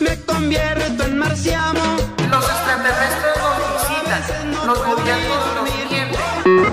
[0.00, 1.96] Me convierto en marciano.
[2.30, 5.90] Los extraterrestres nos visitan, los gobiernos nos mienten.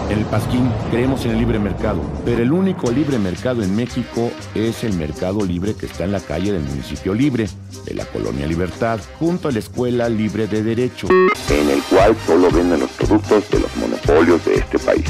[0.10, 4.32] En el Pasquín creemos en el libre mercado, pero el único libre mercado en México
[4.56, 7.48] es el mercado libre que está en la calle del municipio libre,
[7.86, 11.08] de la colonia Libertad, junto a la Escuela Libre de Derecho.
[11.50, 15.06] En el cual solo venden los productos de los monopolios de este país.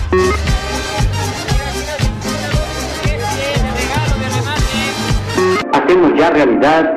[5.73, 6.96] Hacemos ya realidad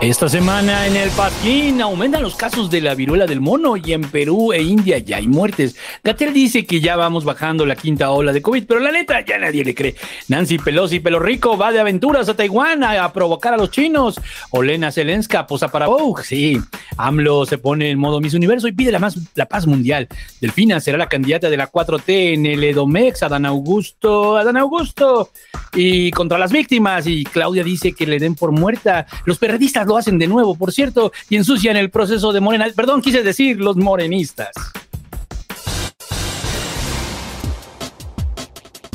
[0.00, 4.00] Esta semana en el Pasquín aumentan los casos de la viruela del mono y en
[4.00, 5.76] Perú e India ya hay muertes.
[6.02, 9.36] Gatel dice que ya vamos bajando la quinta ola de COVID, pero la neta ya
[9.36, 9.96] nadie le cree.
[10.28, 14.18] Nancy Pelosi, pelo rico, va de aventuras a Taiwán a, provocar a los chinos.
[14.52, 16.58] Olena Zelenska posa para Vogue, sí.
[16.96, 20.08] AMLO se pone en modo Miss Universo y pide la, paz mundial.
[20.40, 25.30] Delfina será la candidata de la 4T en el Edomex, Adán Augusto, Adán Augusto.
[25.74, 29.06] Y contra las víctimas, y Claudia dice que le den por muerta.
[29.26, 32.68] Los perredistas lo hacen de nuevo, por cierto, y ensucian el proceso de Morena.
[32.76, 34.50] Perdón, quise decir los morenistas.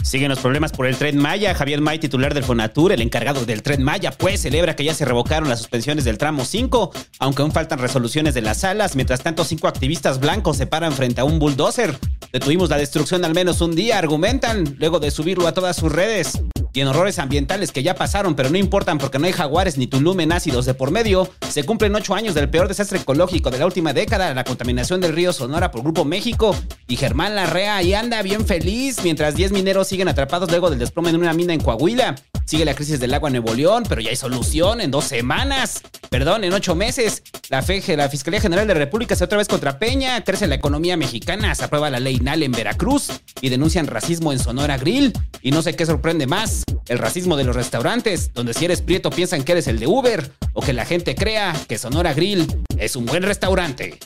[0.02, 1.54] Siguen los problemas por el Tren Maya.
[1.54, 5.04] Javier May, titular del Fonatur, el encargado del Tren Maya, pues celebra que ya se
[5.04, 8.96] revocaron las suspensiones del tramo 5, aunque aún faltan resoluciones de las salas.
[8.96, 11.98] Mientras tanto, cinco activistas blancos se paran frente a un bulldozer.
[12.32, 16.40] Detuvimos la destrucción al menos un día, argumentan, luego de subirlo a todas sus redes.
[16.76, 19.88] Y en horrores ambientales que ya pasaron, pero no importan porque no hay jaguares ni
[19.88, 23.66] tulumen ácidos de por medio, se cumplen ocho años del peor desastre ecológico de la
[23.66, 26.54] última década, la contaminación del río Sonora por Grupo México.
[26.90, 31.12] Y Germán Larrea ahí anda bien feliz, mientras 10 mineros siguen atrapados luego del desplome
[31.12, 32.16] en una mina en Coahuila.
[32.46, 35.82] Sigue la crisis del agua en Nuevo León, pero ya hay solución en dos semanas.
[36.12, 37.24] Perdón, en ocho meses.
[37.50, 40.24] La, FEG, la Fiscalía General de la República se otra vez contra Peña.
[40.24, 41.56] Crece la economía mexicana.
[41.56, 43.10] Se aprueba la ley NAL en Veracruz.
[43.42, 45.12] Y denuncian racismo en Sonora Grill.
[45.42, 46.64] Y no sé qué sorprende más.
[46.88, 50.32] El racismo de los restaurantes, donde si eres prieto piensan que eres el de Uber.
[50.54, 53.98] O que la gente crea que Sonora Grill es un buen restaurante.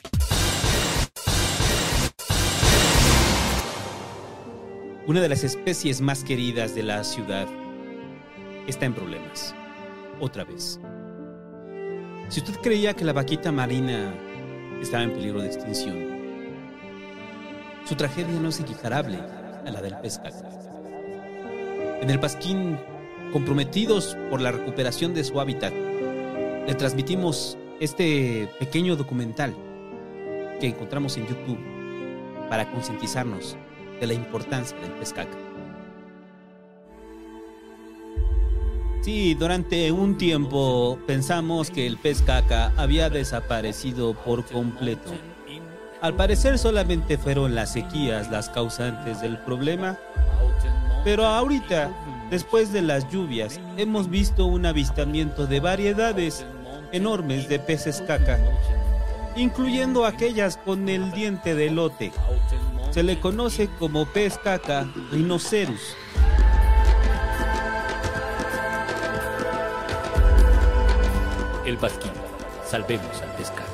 [5.08, 7.48] Una de las especies más queridas de la ciudad
[8.70, 9.54] está en problemas.
[10.20, 10.80] Otra vez.
[12.30, 14.14] Si usted creía que la vaquita marina
[14.82, 15.98] estaba en peligro de extinción,
[17.86, 19.18] su tragedia no es equiparable
[19.66, 20.44] a la del pescado.
[22.02, 22.78] En el Pasquín,
[23.34, 29.56] comprometidos por la recuperación de su hábitat, le transmitimos este pequeño documental
[30.60, 31.60] que encontramos en YouTube
[32.50, 33.58] para concientizarnos
[34.00, 35.49] de la importancia del pescaca.
[39.02, 45.12] Sí, durante un tiempo pensamos que el pez caca había desaparecido por completo.
[46.02, 49.98] Al parecer solamente fueron las sequías las causantes del problema,
[51.06, 51.92] pero ahorita,
[52.30, 56.46] después de las lluvias, hemos visto un avistamiento de variedades
[56.92, 58.38] enormes de peces caca,
[59.36, 62.12] incluyendo aquellas con el diente de lote.
[62.92, 65.96] Se le conoce como pez caca rhinoceros.
[71.70, 72.12] El Pasquín.
[72.68, 73.69] Salvemos al pescaca.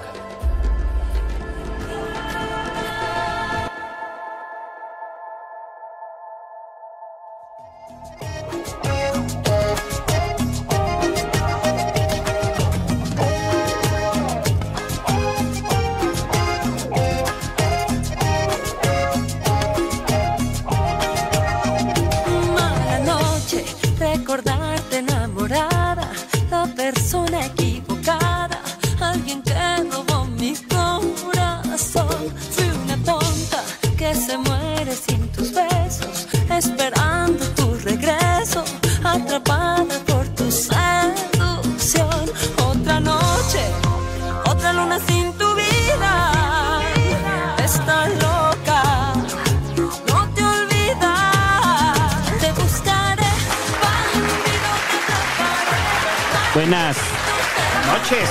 [56.67, 56.97] Buenas.
[57.85, 58.27] noches.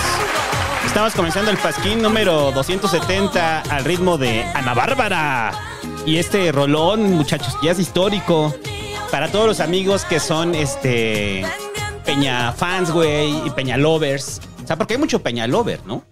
[0.85, 5.53] Estamos comenzando el pasquín número 270 al ritmo de Ana Bárbara.
[6.05, 8.53] Y este rolón, muchachos, ya es histórico.
[9.13, 11.47] Para todos los amigos que son este
[12.05, 14.41] Peña fans, güey, y Peña lovers.
[14.65, 16.03] O sea, porque hay mucho Peña lover, ¿no?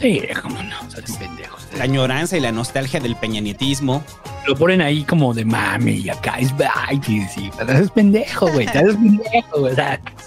[0.00, 1.62] Sí, cómo no, o sea, pendejos.
[1.78, 4.02] La añoranza y la nostalgia del peñanietismo.
[4.46, 9.60] Lo ponen ahí como de mami y acá es pero es pendejo, güey, es pendejo,
[9.60, 9.74] güey.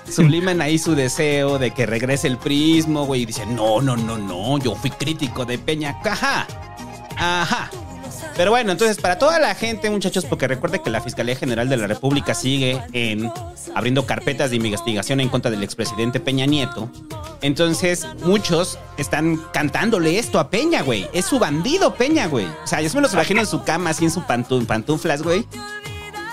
[0.10, 4.18] Subliman ahí su deseo de que regrese el prismo, güey, y dicen, no, no, no,
[4.18, 5.98] no, yo fui crítico de Peña.
[6.04, 6.48] Ajá,
[7.18, 7.70] ajá.
[8.38, 11.78] Pero bueno, entonces para toda la gente, muchachos, porque recuerde que la Fiscalía General de
[11.78, 13.32] la República sigue en
[13.74, 16.90] abriendo carpetas de investigación en contra del expresidente Peña Nieto.
[17.42, 21.08] Entonces, muchos están cantándole esto a Peña, güey.
[21.14, 22.46] Es su bandido Peña, güey.
[22.64, 25.46] O sea, yo me los imagino en su cama, así en su pantú- pantuflas, güey.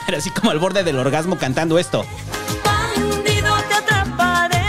[0.06, 2.04] Pero así como al borde del orgasmo cantando esto.
[2.64, 4.62] Bandido te atraparé,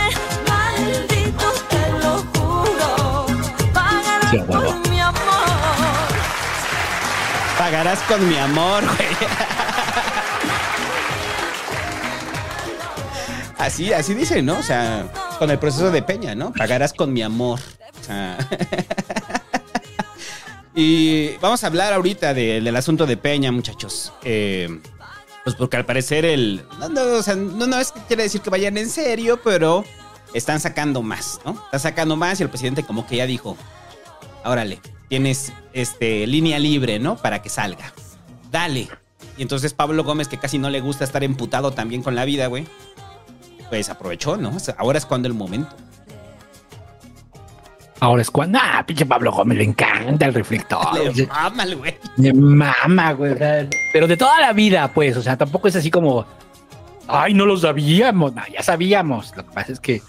[0.48, 3.26] maldito te lo juro.
[3.72, 4.38] Pagarás Sí,
[7.74, 9.08] Pagarás con mi amor, güey.
[13.58, 14.56] Así, así dice, ¿no?
[14.60, 15.08] O sea,
[15.40, 16.52] con el proceso de Peña, ¿no?
[16.52, 17.58] Pagarás con mi amor.
[20.76, 24.12] Y vamos a hablar ahorita de- del asunto de Peña, muchachos.
[24.22, 24.80] Eh,
[25.44, 26.64] pues porque al parecer el...
[26.78, 29.84] No, no, o sea, no, no es que quiere decir que vayan en serio, pero
[30.32, 31.52] están sacando más, ¿no?
[31.66, 33.56] Están sacando más y el presidente como que ya dijo,
[34.44, 37.16] órale, tienes este, línea libre, ¿no?
[37.16, 37.92] Para que salga.
[38.50, 38.88] Dale.
[39.36, 42.46] Y entonces Pablo Gómez, que casi no le gusta estar emputado también con la vida,
[42.46, 42.66] güey,
[43.68, 44.52] pues aprovechó, ¿no?
[44.76, 45.74] Ahora es cuando el momento.
[48.00, 50.94] ahora es cuando, ah, pinche Pablo Gómez, le encanta el reflector.
[51.16, 51.98] Le mama güey.
[52.16, 53.34] Me mama, güey.
[53.92, 56.26] pero de toda la vida, pues, o sea, tampoco es así como,
[57.08, 58.34] ay, no lo sabíamos.
[58.34, 59.34] No, ya sabíamos.
[59.36, 60.02] Lo que pasa es que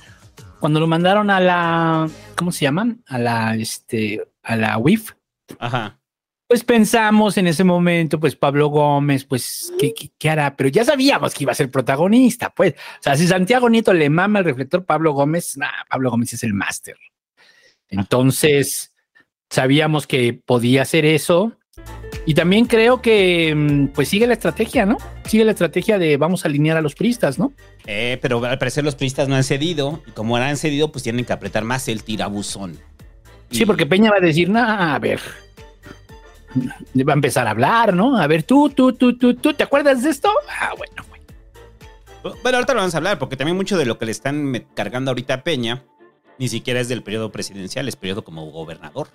[0.60, 3.04] cuando lo mandaron a la, ¿cómo se llaman?
[3.08, 5.12] A la, este, a la WIF,
[5.60, 6.00] Ajá.
[6.48, 10.56] pues pensamos en ese momento, pues Pablo Gómez, pues, ¿qué, qué, qué hará?
[10.56, 12.74] Pero ya sabíamos que iba a ser protagonista, pues.
[12.74, 16.44] O sea, si Santiago Nieto le mama el reflector, Pablo Gómez, nah, Pablo Gómez es
[16.44, 16.98] el máster.
[17.90, 18.94] Entonces,
[19.50, 21.58] sabíamos que podía hacer eso.
[22.26, 24.98] Y también creo que, mm, pues, sigue la estrategia, ¿no?
[25.26, 27.54] Sigue la estrategia de vamos a alinear a los priistas, ¿no?
[27.88, 30.02] Eh, pero al parecer los priistas no han cedido.
[30.08, 32.80] Y como no han cedido, pues tienen que apretar más el tirabuzón.
[33.52, 35.20] Sí, Y- porque Peña va a decir, nah, a ver.
[36.98, 38.18] Va a empezar a hablar, ¿no?
[38.18, 40.32] A ver, tú, tú, tú, tú, tú, ¿te acuerdas de esto?
[40.60, 41.22] Ah, bueno, güey.
[42.42, 45.12] Bueno, ahorita lo vamos a hablar, porque también mucho de lo que le están cargando
[45.12, 45.84] ahorita a Peña
[46.40, 49.10] ni siquiera es del periodo presidencial, es periodo como gobernador.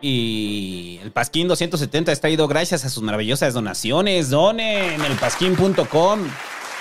[0.00, 4.30] Y el Pasquín 270 es traído gracias a sus maravillosas donaciones.
[4.30, 6.20] Donen en el pasquín.com.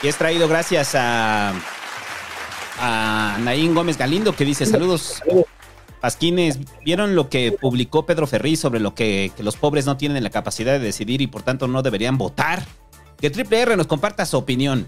[0.04, 1.54] Y es traído gracias a,
[2.78, 5.24] a Naín Gómez Galindo que dice saludos.
[6.02, 10.22] Pasquines, ¿vieron lo que publicó Pedro Ferriz sobre lo que, que los pobres no tienen
[10.22, 12.66] la capacidad de decidir y por tanto no deberían votar?
[13.18, 14.86] Que Triple R nos comparta su opinión.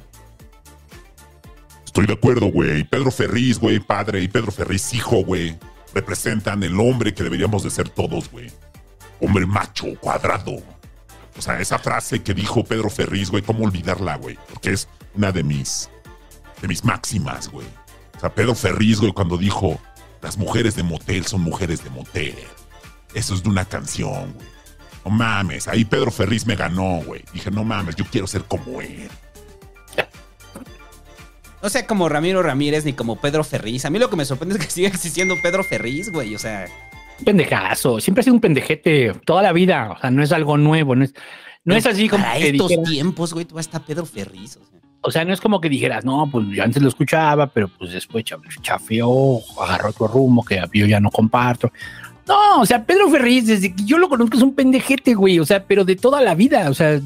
[1.86, 2.84] Estoy de acuerdo, güey.
[2.84, 5.58] Pedro Ferriz, güey, padre, y Pedro Ferriz, hijo, güey,
[5.94, 8.52] representan el hombre que deberíamos de ser todos, güey.
[9.22, 10.62] Hombre macho, cuadrado.
[11.38, 14.38] O sea, esa frase que dijo Pedro Ferriz, güey, ¿cómo olvidarla, güey?
[14.50, 15.90] Porque es una de mis,
[16.62, 17.68] de mis máximas, güey.
[18.16, 19.80] O sea, Pedro Ferriz, güey, cuando dijo,
[20.22, 22.36] las mujeres de motel son mujeres de motel.
[23.14, 24.48] Eso es de una canción, güey.
[25.04, 27.24] No mames, ahí Pedro Ferriz me ganó, güey.
[27.32, 29.10] Dije, no mames, yo quiero ser como él.
[31.62, 33.86] No sea como Ramiro Ramírez ni como Pedro Ferriz.
[33.86, 36.36] A mí lo que me sorprende es que siga existiendo Pedro Ferriz, güey.
[36.36, 36.68] O sea,
[37.24, 40.96] pendejazo, siempre ha sido un pendejete toda la vida, o sea, no es algo nuevo,
[40.96, 41.14] no es,
[41.64, 44.58] no es así como para que estos tiempos, güey, tú hasta Pedro Ferriz.
[44.58, 44.80] O sea.
[45.02, 47.92] o sea, no es como que dijeras, no, pues yo antes lo escuchaba, pero pues
[47.92, 51.72] después cha- chafeó, agarró otro rumbo que yo ya no comparto.
[52.28, 55.46] No, o sea, Pedro Ferriz, desde que yo lo conozco es un pendejete, güey, o
[55.46, 57.00] sea, pero de toda la vida, o sea,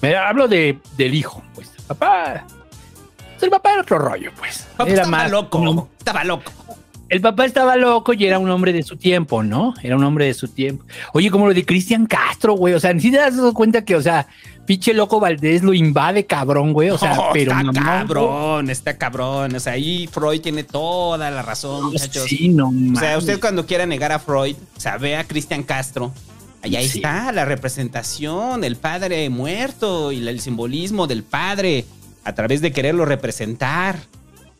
[0.00, 2.44] me hablo de, del hijo, pues, papá,
[3.18, 4.66] pues, el papá era otro rollo, pues.
[4.76, 6.50] Papá era estaba más loco, estaba loco.
[7.12, 9.74] El papá estaba loco y era un hombre de su tiempo, ¿no?
[9.82, 10.84] Era un hombre de su tiempo.
[11.12, 12.72] Oye, como lo de Cristian Castro, güey.
[12.72, 14.26] O sea, ni te das cuenta que, o sea,
[14.64, 16.88] pinche loco Valdés lo invade, cabrón, güey.
[16.88, 17.52] O sea, No, pero.
[17.52, 19.54] está cabrón, está cabrón.
[19.54, 21.92] O sea, ahí Freud tiene toda la razón, güey.
[21.92, 22.24] muchachos.
[22.24, 23.18] Sí, no O sea, mames.
[23.18, 26.14] usted cuando quiera negar a Freud, o sea, ve a Cristian Castro.
[26.62, 26.98] Allá Sí.
[26.98, 31.84] está la representación, el padre muerto y el simbolismo del padre
[32.24, 33.96] a través de quererlo representar.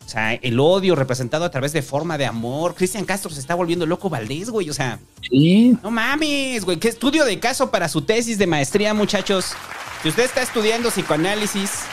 [0.05, 2.75] O sea, el odio representado a través de forma de amor.
[2.75, 4.69] Cristian Castro se está volviendo loco Valdés, güey.
[4.69, 5.77] O sea, Sí.
[5.81, 6.77] no mames, güey.
[6.77, 9.53] Qué estudio de caso para su tesis de maestría, muchachos.
[10.03, 11.83] Si usted está estudiando psicoanálisis,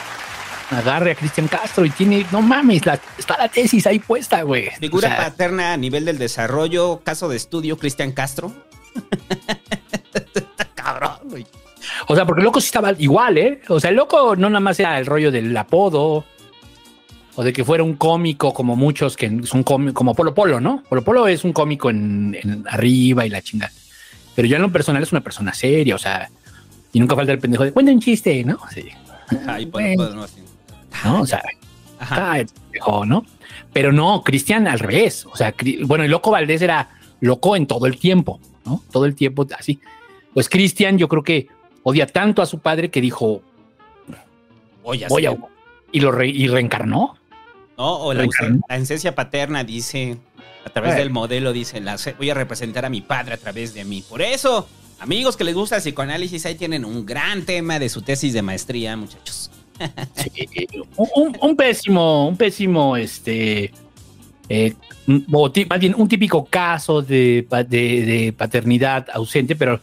[0.69, 4.69] agarre a Cristian Castro y tiene, no mames, la- está la tesis ahí puesta, güey.
[4.79, 8.53] Figura O sea, paterna a nivel del desarrollo, caso de estudio, Cristian Castro.
[10.75, 11.45] Cabrón, güey.
[12.07, 13.61] O sea, porque el loco sí estaba igual, ¿eh?
[13.69, 16.25] O sea, el loco no nada más era el rollo del apodo
[17.35, 20.83] o de que fuera un cómico como muchos que son cómicos, como Polo Polo, ¿no?
[20.89, 23.71] Polo Polo es un cómico en, en arriba y la chingada.
[24.35, 26.29] Pero ya en lo personal es una persona seria, o sea,
[26.93, 28.59] y nunca falta el pendejo de cuenta un chiste, ¿no?
[28.73, 28.85] Sí.
[29.47, 30.09] Ay, Bueno.
[30.09, 30.41] no, así.
[31.05, 31.21] ¿no?
[31.21, 31.41] O sea,
[31.99, 32.33] Ajá.
[32.33, 33.25] ah, pendejo, ¿no?
[33.73, 35.25] Pero no, Cristian al revés.
[35.25, 35.53] O sea,
[35.85, 36.89] bueno, el loco Valdés era
[37.21, 38.83] loco en todo el tiempo, ¿no?
[38.91, 39.79] Todo el tiempo así.
[40.33, 41.47] Pues Cristian, yo creo que
[41.83, 43.41] odia tanto a su padre que dijo,
[44.83, 45.37] Voy a voy a.
[45.91, 47.15] Y lo re- y reencarnó.
[47.77, 47.97] ¿No?
[47.97, 48.27] O la,
[48.69, 50.17] la esencia paterna dice,
[50.65, 53.83] a través del modelo, dice, la, voy a representar a mi padre a través de
[53.85, 54.03] mí.
[54.07, 54.67] Por eso,
[54.99, 58.41] amigos que les gusta el psicoanálisis, ahí tienen un gran tema de su tesis de
[58.41, 59.49] maestría, muchachos.
[60.15, 60.67] Sí,
[61.41, 63.71] un, pésimo, un pésimo, este.
[64.47, 64.73] eh,
[65.07, 69.81] más bien un típico caso de, de- de paternidad ausente, pero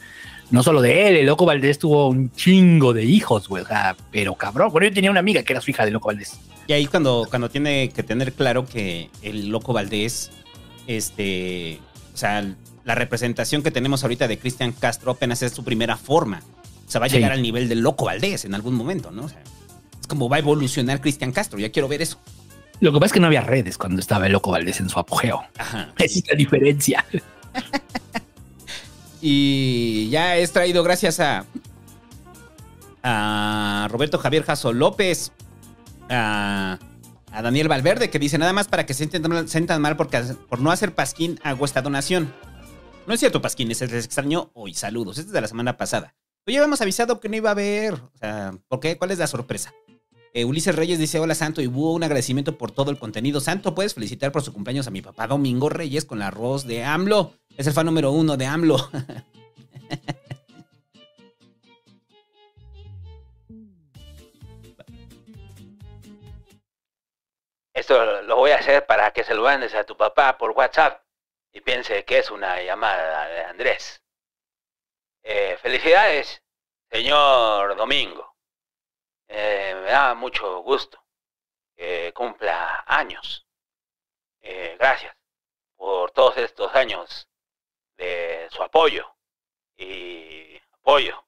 [0.51, 3.97] no solo de él, el Loco Valdés tuvo un chingo de hijos, güey, o sea,
[4.13, 4.71] pero cabrón.
[4.71, 6.39] Bueno, yo tenía una amiga que era su hija de Loco Valdés.
[6.69, 10.31] Y ahí cuando, cuando tiene que tener claro que el loco Valdés,
[10.87, 11.81] este,
[12.15, 12.45] o sea,
[12.85, 16.43] la representación que tenemos ahorita de Cristian Castro apenas es su primera forma.
[16.87, 17.17] O sea, va a Sí.
[17.17, 19.25] llegar al nivel del loco Valdés en algún momento, ¿no?
[19.25, 19.41] O sea,
[20.01, 22.19] es como va a evolucionar Cristian Castro, ya quiero ver eso.
[22.81, 24.99] Lo que pasa es que no había redes cuando estaba el Loco Valdés en su
[25.01, 25.43] apogeo.
[25.59, 25.93] Ajá.
[25.99, 27.05] Esa es la diferencia.
[29.21, 31.45] Y ya es traído gracias a,
[33.03, 35.33] a Roberto Javier Jasso López,
[36.11, 36.79] a,
[37.43, 39.09] Daniel Valverde, que dice nada más para que se
[39.47, 42.33] sientan mal, porque, por no hacer Pasquín hago esta donación.
[43.07, 44.75] No es cierto, Pasquín, les extrañó hoy.
[44.75, 45.19] Saludos.
[45.19, 46.15] Este es de la semana pasada.
[46.47, 47.95] Ya habíamos avisado que no iba a haber.
[47.95, 48.97] O sea, ¿por qué?
[48.97, 49.73] ¿Cuál es la sorpresa?
[50.35, 53.41] Eh, Ulises Reyes dice: Hola Santo y Búho, un agradecimiento por todo el contenido.
[53.41, 56.85] Santo, puedes felicitar por su cumpleaños a mi papá Domingo Reyes con la arroz de
[56.85, 57.35] AMLO.
[57.57, 58.91] Es el fan número uno de AMLO.
[67.79, 71.01] Esto lo voy a hacer para que se lo mandes a tu papá por WhatsApp
[71.53, 74.03] y piense que es una llamada de Andrés.
[75.23, 76.43] Eh, felicidades,
[76.91, 78.35] señor Domingo.
[79.29, 81.01] Eh, me da mucho gusto
[81.77, 83.47] que cumpla años.
[84.41, 85.17] Eh, gracias
[85.77, 87.29] por todos estos años
[87.97, 89.15] de su apoyo
[89.77, 91.25] y apoyo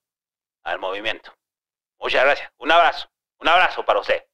[0.64, 1.32] al movimiento.
[2.00, 2.50] Muchas gracias.
[2.58, 3.08] Un abrazo.
[3.38, 4.29] Un abrazo para usted.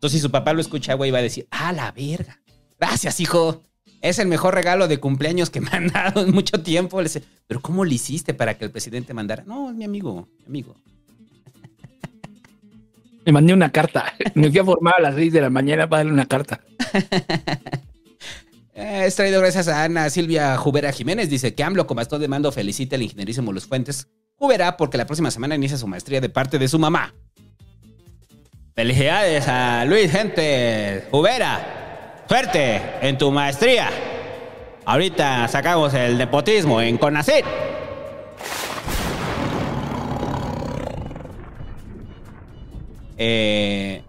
[0.00, 2.40] Entonces, si su papá lo escucha, güey, va a decir, ah, la verga.
[2.78, 3.64] Gracias, hijo.
[4.00, 7.02] Es el mejor regalo de cumpleaños que me han dado en mucho tiempo.
[7.02, 9.44] Le dice, Pero ¿cómo le hiciste para que el presidente mandara?
[9.46, 10.74] No, es mi amigo, mi amigo.
[13.26, 14.14] Me mandé una carta.
[14.34, 16.62] Me fui a formar a las 6 de la mañana para darle una carta.
[18.72, 21.28] Eh, es traído gracias a Ana Silvia Jubera Jiménez.
[21.28, 24.08] Dice que AMLO, como de mando, felicita al ingenierísimo Los Fuentes.
[24.36, 27.14] Jubera, porque la próxima semana inicia su maestría de parte de su mamá.
[28.80, 32.22] Felicidades a Luis Gente Jubera.
[32.26, 33.90] Suerte en tu maestría.
[34.86, 37.44] Ahorita sacamos el nepotismo en Conacit.
[43.18, 44.02] Eh,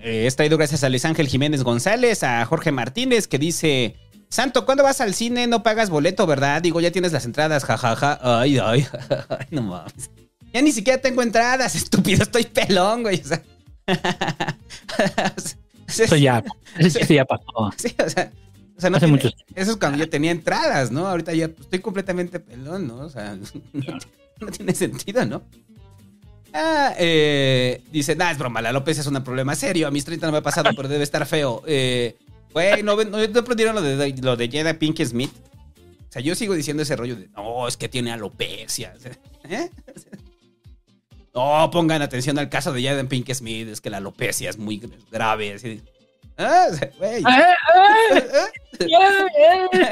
[0.00, 3.94] eh, es traído gracias a Luis Ángel Jiménez González, a Jorge Martínez, que dice:
[4.30, 5.46] Santo, ¿cuándo vas al cine?
[5.46, 6.60] No pagas boleto, ¿verdad?
[6.60, 8.18] Digo, ya tienes las entradas, jajaja.
[8.20, 8.84] Ay, ay,
[9.28, 10.10] ay, no mames.
[10.52, 13.20] Ya ni siquiera tengo entradas, estúpido, estoy pelón, güey.
[13.20, 13.40] O sea,
[15.88, 16.42] Eso ya,
[16.78, 17.72] eso ya pasó.
[17.76, 18.30] Sí, o sea,
[18.76, 21.06] o sea, no Hace tiene- muchos- eso es cuando yo tenía entradas, ¿no?
[21.08, 22.98] Ahorita ya pues, estoy completamente pelón, ¿no?
[22.98, 23.44] O sea, no,
[24.40, 25.42] no tiene sentido, ¿no?
[26.52, 29.88] Ah, eh, dice, nah, es broma, la López es un problema serio.
[29.88, 31.62] A mis 30 no me ha pasado, pero debe estar feo.
[31.66, 32.16] Eh,
[32.52, 35.30] Güey, ¿no, no, no aprendieron lo de, lo de Jada Pink Smith?
[36.08, 38.92] O sea, yo sigo diciendo ese rollo de, no, es que tiene alopecia.
[39.48, 39.70] ¿eh?
[41.34, 44.82] No, pongan atención al caso de Jada Pink Smith, es que la alopecia es muy
[45.12, 45.54] grave.
[45.54, 45.80] Así,
[46.38, 46.68] ah,
[46.98, 47.22] güey.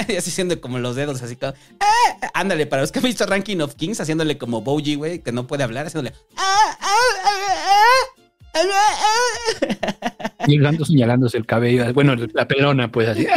[0.08, 1.52] y así haciendo como los dedos, así como.
[1.80, 2.30] "Ah".
[2.34, 5.46] Ándale, para los que han visto Ranking of Kings, haciéndole como Boji, güey, que no
[5.46, 6.14] puede hablar, haciéndole.
[10.46, 11.92] Y el gato señalándose el cabello.
[11.92, 13.26] Bueno, la pelona, pues así.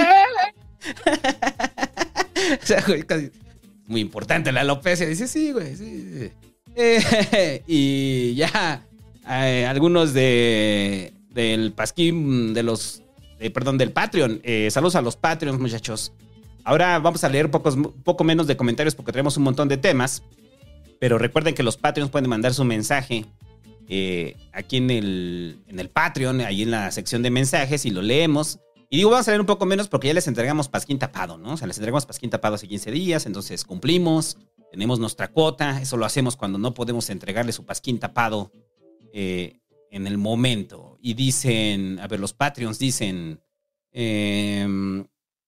[2.52, 3.32] O sea, güey, casi-
[3.86, 5.06] muy importante la alopecia.
[5.08, 6.10] Dice, sí, güey, sí.
[6.20, 6.32] sí.
[7.68, 8.86] Y ya,
[9.30, 13.04] eh, algunos de del Pasquín, de los,
[13.40, 14.42] eh, perdón, del Patreon.
[14.44, 16.12] Eh, saludos a los Patreons, muchachos.
[16.64, 20.24] Ahora vamos a leer pocos, poco menos de comentarios porque tenemos un montón de temas.
[21.00, 23.26] Pero recuerden que los Patreons pueden mandar su mensaje
[24.54, 28.60] aquí en el, en el Patreon, ahí en la sección de mensajes, y lo leemos.
[28.94, 31.54] Y digo, vamos a leer un poco menos porque ya les entregamos pasquín tapado, ¿no?
[31.54, 34.38] O sea, les entregamos pasquín tapado hace 15 días, entonces cumplimos,
[34.72, 38.54] tenemos nuestra cuota, eso lo hacemos cuando no podemos entregarle su pasquín tapado
[39.14, 39.60] eh,
[39.92, 40.98] en el momento.
[41.02, 43.42] Y dicen, a ver, los Patreons dicen,
[43.92, 44.66] eh,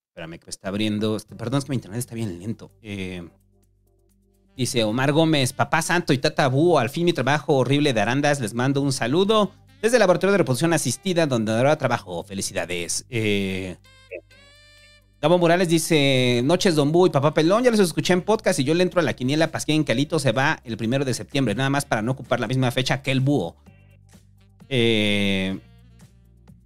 [0.07, 2.71] espérame que me está abriendo, este, perdón, es que mi internet está bien lento.
[2.81, 3.25] Eh,
[4.57, 8.41] dice Omar Gómez, papá santo y tata búho, al fin mi trabajo horrible de arandas,
[8.41, 12.23] les mando un saludo desde el laboratorio de reproducción asistida donde ahora trabajo.
[12.23, 13.05] Felicidades.
[13.09, 13.77] Eh,
[15.23, 18.65] Gabo Morales dice, noches Don Bú y Papá Pelón, ya los escuché en podcast y
[18.65, 21.69] yo le entro a la quiniela Pasquín Calito se va el primero de septiembre, nada
[21.69, 23.55] más para no ocupar la misma fecha que el búho.
[24.67, 25.57] Eh,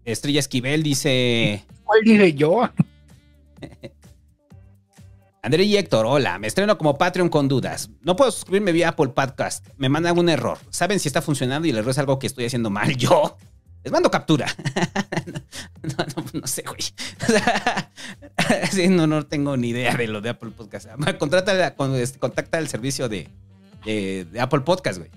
[0.06, 1.66] Estrella Esquivel dice...
[1.84, 2.68] ¿Cuál dije yo?
[5.44, 7.92] André y Héctor, hola, me estreno como Patreon con dudas.
[8.02, 9.68] No puedo suscribirme vía Apple Podcast.
[9.78, 10.58] Me mandan un error.
[10.72, 13.38] ¿Saben si está funcionando y el error es algo que estoy haciendo mal yo?
[13.88, 14.48] Les mando captura.
[15.82, 16.82] no, no, no sé, güey.
[18.89, 20.89] No, no tengo ni idea de lo de Apple Podcast.
[21.17, 23.29] Contrata, con- este, contacta el servicio de,
[24.38, 25.10] Apple Podcast, güey.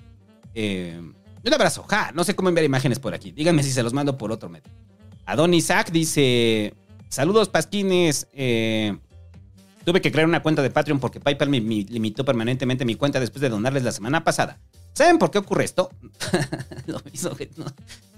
[0.54, 1.82] Eh, un abrazo.
[1.88, 3.32] Ja, no sé cómo enviar imágenes por aquí.
[3.32, 4.70] Díganme si se los mando por otro medio.
[5.26, 6.72] Adon Isaac dice:
[7.08, 8.28] Saludos, Pasquines.
[8.32, 8.96] Eh,
[9.84, 13.40] tuve que crear una cuenta de Patreon porque PayPal me, limitó permanentemente mi cuenta después
[13.40, 14.60] de donarles la semana pasada.
[14.92, 15.90] ¿Saben por qué ocurre esto?
[16.86, 17.50] Lo hizo, güey.
[17.56, 17.64] No,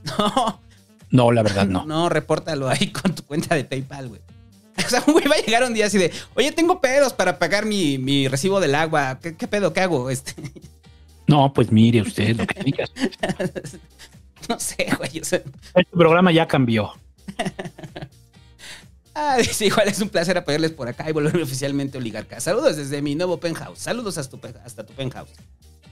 [0.05, 0.61] no,
[1.11, 1.85] No, la verdad no.
[1.87, 4.21] no, repórtalo ahí con tu cuenta de PayPal, güey.
[4.79, 7.39] O sea, un güey va a llegar un día así de, oye, tengo pedos para
[7.39, 9.19] pagar mi, mi recibo del agua.
[9.23, 9.73] ¿Qué, qué pedo?
[9.73, 10.09] ¿Qué hago?
[10.11, 10.35] Este,
[11.27, 12.91] No, pues mire usted lo que digas.
[14.49, 15.21] no sé, güey.
[15.21, 15.43] o sea,
[15.75, 16.93] Este programa ya cambió.
[19.15, 22.41] Ah, dice, igual es un placer apoyarles por acá y volverme oficialmente oligarca.
[22.41, 23.79] Saludos desde mi nuevo penthouse.
[23.79, 25.29] Saludos hasta tu, hasta tu penthouse.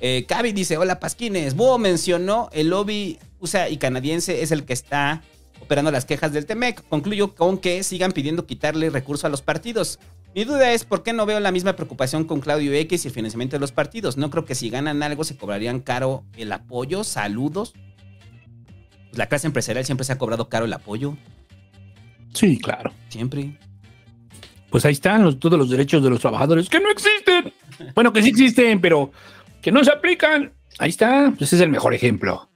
[0.00, 1.54] Eh, Cavi dice, hola Pasquines.
[1.54, 5.22] Búho mencionó el lobby USA y canadiense es el que está
[5.60, 6.82] operando las quejas del TEMEC.
[6.88, 9.98] Concluyo con que sigan pidiendo quitarle recurso a los partidos.
[10.34, 13.14] Mi duda es por qué no veo la misma preocupación con Claudio X y el
[13.14, 14.16] financiamiento de los partidos.
[14.16, 17.02] No creo que si ganan algo se cobrarían caro el apoyo.
[17.04, 17.74] Saludos.
[19.10, 21.16] Pues la clase empresarial siempre se ha cobrado caro el apoyo.
[22.32, 22.92] Sí, claro.
[23.08, 23.58] Siempre.
[24.70, 27.52] Pues ahí están los- todos los derechos de los trabajadores que no existen.
[27.94, 29.10] Bueno, que sí existen, pero
[29.60, 30.52] que no se aplican.
[30.78, 31.30] Ahí está.
[31.36, 32.48] Pues ese es el mejor ejemplo.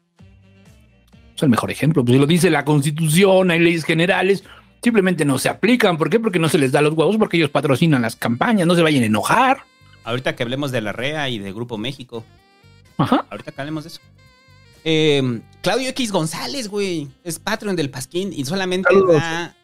[1.37, 2.05] Es el mejor ejemplo.
[2.05, 4.45] Pues lo dice la Constitución, hay leyes generales.
[4.83, 5.97] Simplemente no se aplican.
[5.97, 6.21] ¿Por qué?
[6.21, 8.67] Porque no se les da los huevos, porque ellos patrocinan las campañas.
[8.67, 9.59] No se vayan a enojar.
[10.05, 12.25] Ahorita que hablemos de la REA y de Grupo México.
[12.99, 13.27] Ajá.
[13.31, 14.01] Ahorita que hablemos de eso.
[14.85, 17.09] Eh, Claudio X González, güey.
[17.25, 19.17] Es Patreon del Pasquín y solamente Saludos.
[19.17, 19.57] da.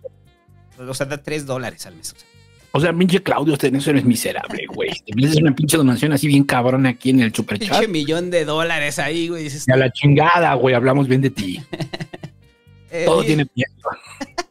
[0.79, 2.15] O sea, da 3 dólares al mes.
[2.15, 2.27] o sea.
[2.73, 4.91] O sea, pinche Claudio, usted eso eres miserable, güey.
[4.91, 7.71] Te hacer una pinche donación así bien cabrona aquí en el superchat.
[7.71, 9.45] Pinche millón de dólares ahí, güey.
[9.45, 10.75] Dices, a la chingada, güey.
[10.75, 11.61] Hablamos bien de ti.
[12.91, 13.73] eh, Todo tiene miedo.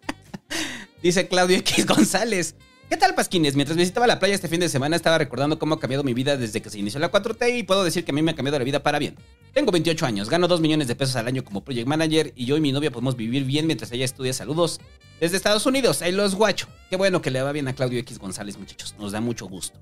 [1.02, 2.56] Dice Claudio X González.
[2.90, 3.56] ¿Qué tal, Pasquines?
[3.56, 6.36] Mientras visitaba la playa este fin de semana, estaba recordando cómo ha cambiado mi vida
[6.36, 8.58] desde que se inició la 4T y puedo decir que a mí me ha cambiado
[8.58, 9.16] la vida para bien.
[9.54, 12.58] Tengo 28 años, gano 2 millones de pesos al año como project manager y yo
[12.58, 14.82] y mi novia podemos vivir bien mientras ella estudia saludos
[15.20, 16.02] desde Estados Unidos.
[16.02, 16.68] Ahí los guacho.
[16.90, 18.96] Qué bueno que le va bien a Claudio X González, muchachos.
[19.00, 19.80] Nos da mucho gusto.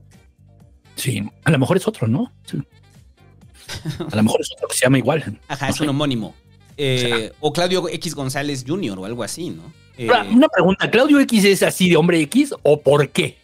[0.95, 2.34] Sí, a lo mejor es otro, ¿no?
[2.45, 2.58] Sí.
[4.12, 5.39] A lo mejor es otro que se llama igual.
[5.47, 6.34] Ajá, es un homónimo.
[6.78, 8.97] Eh, o Claudio X González Jr.
[9.00, 9.73] o algo así, ¿no?
[9.97, 13.38] Eh, Una pregunta, ¿Claudio X es así de hombre X o por qué?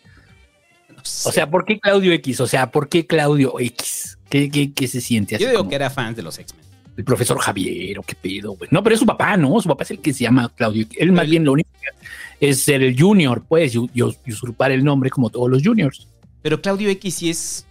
[0.96, 1.30] no sé.
[1.30, 2.40] O sea, ¿por qué Claudio X?
[2.42, 4.18] O sea, ¿por qué Claudio X?
[4.30, 5.44] ¿Qué, qué, qué se siente así?
[5.44, 6.63] yo digo como que era fan de los X-Men.
[6.96, 8.70] El profesor Javier o qué pedo, güey.
[8.72, 9.60] No, pero es su papá, ¿no?
[9.60, 10.98] Su papá es el que se llama Claudio X.
[11.02, 15.10] Él más bien lo único que es ser el junior, pues, y, usurpar el nombre
[15.10, 16.08] como todos los juniors.
[16.42, 17.66] Pero Claudio X sí es.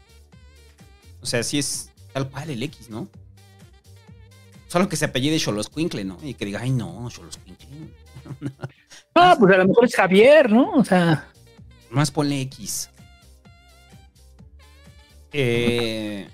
[1.21, 3.09] O sea, sí es tal cual el X, ¿no?
[4.67, 6.19] Solo que se apellide Xoloscuincle, ¿no?
[6.23, 7.69] Y que diga, ay, no, Xoloscuincle.
[9.15, 10.71] Ah, pues a lo mejor es Javier, ¿no?
[10.73, 11.29] O sea,
[11.91, 12.89] Más ponle X.
[15.35, 16.27] Eh,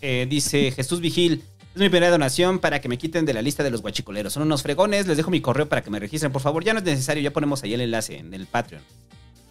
[0.00, 1.42] eh, dice Jesús Vigil.
[1.76, 4.32] Es mi primera donación para que me quiten de la lista de los guachicoleros.
[4.32, 5.06] Son unos fregones.
[5.06, 6.32] Les dejo mi correo para que me registren.
[6.32, 7.22] Por favor, ya no es necesario.
[7.22, 8.82] Ya ponemos ahí el enlace en el Patreon.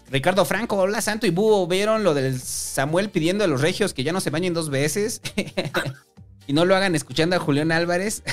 [0.09, 1.67] Ricardo Franco, hola Santo y Búho.
[1.67, 5.21] ¿Vieron lo del Samuel pidiendo a los regios que ya no se bañen dos veces?
[6.47, 8.23] y no lo hagan escuchando a Julián Álvarez.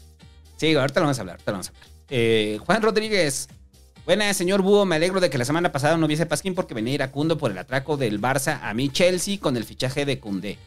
[0.58, 1.36] sí, ahorita lo vamos a hablar.
[1.36, 1.90] Ahorita lo vamos a hablar.
[2.10, 3.48] Eh, Juan Rodríguez.
[4.04, 4.84] Buenas, señor Búho.
[4.84, 7.56] Me alegro de que la semana pasada no hubiese Pasquín porque venía iracundo por el
[7.56, 10.58] atraco del Barça a mi Chelsea con el fichaje de Cundé.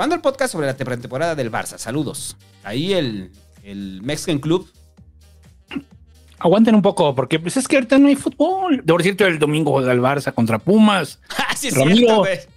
[0.00, 1.76] ¿Cuándo el podcast sobre la temporada del Barça?
[1.76, 2.34] Saludos.
[2.64, 3.32] Ahí el,
[3.62, 4.66] el Mexican Club.
[6.38, 8.82] aguanten un poco, porque pues es que ahorita no hay fútbol.
[8.82, 11.18] Por cierto, el domingo juega el Barça contra Pumas.
[11.36, 12.24] Ah, sí, es Ramiro.
[12.24, 12.50] cierto.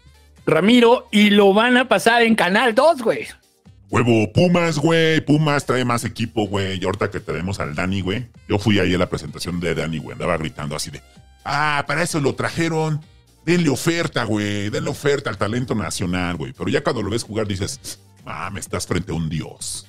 [0.46, 3.28] Ramiro, y lo van a pasar en Canal 2, güey.
[3.90, 5.20] Huevo, Pumas, güey.
[5.20, 6.80] Pumas trae más equipo, güey.
[6.82, 8.26] Y ahorita que tenemos al Dani, güey.
[8.48, 10.14] Yo fui ahí a la presentación de Dani, güey.
[10.14, 11.02] Andaba gritando así de,
[11.44, 13.02] ah, para eso lo trajeron.
[13.46, 14.70] Denle oferta, güey.
[14.70, 16.54] Denle oferta al talento nacional, güey.
[16.54, 19.86] Pero ya cuando lo ves jugar dices, mames, estás frente a un dios.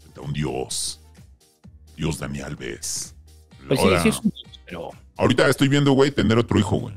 [0.00, 1.00] Frente a un dios.
[1.96, 3.14] Dios Dani Alves.
[3.68, 4.32] Pues sí, sí es un...
[4.66, 6.94] Pero Ahorita estoy viendo, güey, tener otro hijo, güey.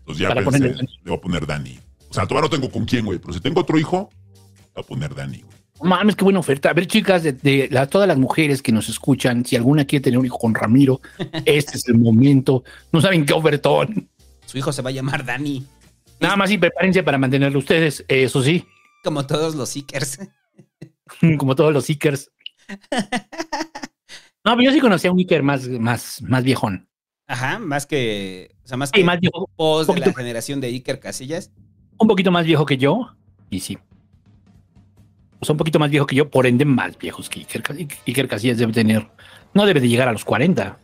[0.00, 1.78] Entonces ya Para pensé, ponerle le voy a poner Dani.
[2.10, 3.18] O sea, todavía no tengo con quién, güey.
[3.18, 4.10] Pero si tengo otro hijo,
[4.56, 5.52] le voy a poner Dani, güey.
[5.82, 6.70] Mames, qué buena oferta.
[6.70, 10.02] A ver, chicas, de, de la- todas las mujeres que nos escuchan, si alguna quiere
[10.04, 11.00] tener un hijo con Ramiro,
[11.46, 12.62] este es el momento.
[12.92, 14.08] No saben qué ofertón.
[14.52, 15.64] Su hijo se va a llamar Dani,
[16.20, 18.66] Nada más y prepárense para mantenerlo ustedes, eso sí,
[19.02, 20.18] como todos los Seekers.
[21.38, 22.30] como todos los Seekers.
[24.44, 26.88] No, pero yo sí conocía a un Iker más, más, más viejón.
[27.28, 28.50] Ajá, más que.
[28.64, 31.52] O sea, más Sí, que más viejo, post de la generación de Iker Casillas.
[31.96, 33.14] un poquito más viejo que yo,
[33.50, 33.78] y sí.
[35.38, 37.62] O sea, un poquito más viejo que yo, por ende más viejos que Iker,
[38.04, 39.08] Iker Casillas debe tener.
[39.54, 40.76] No debe de llegar a los 40.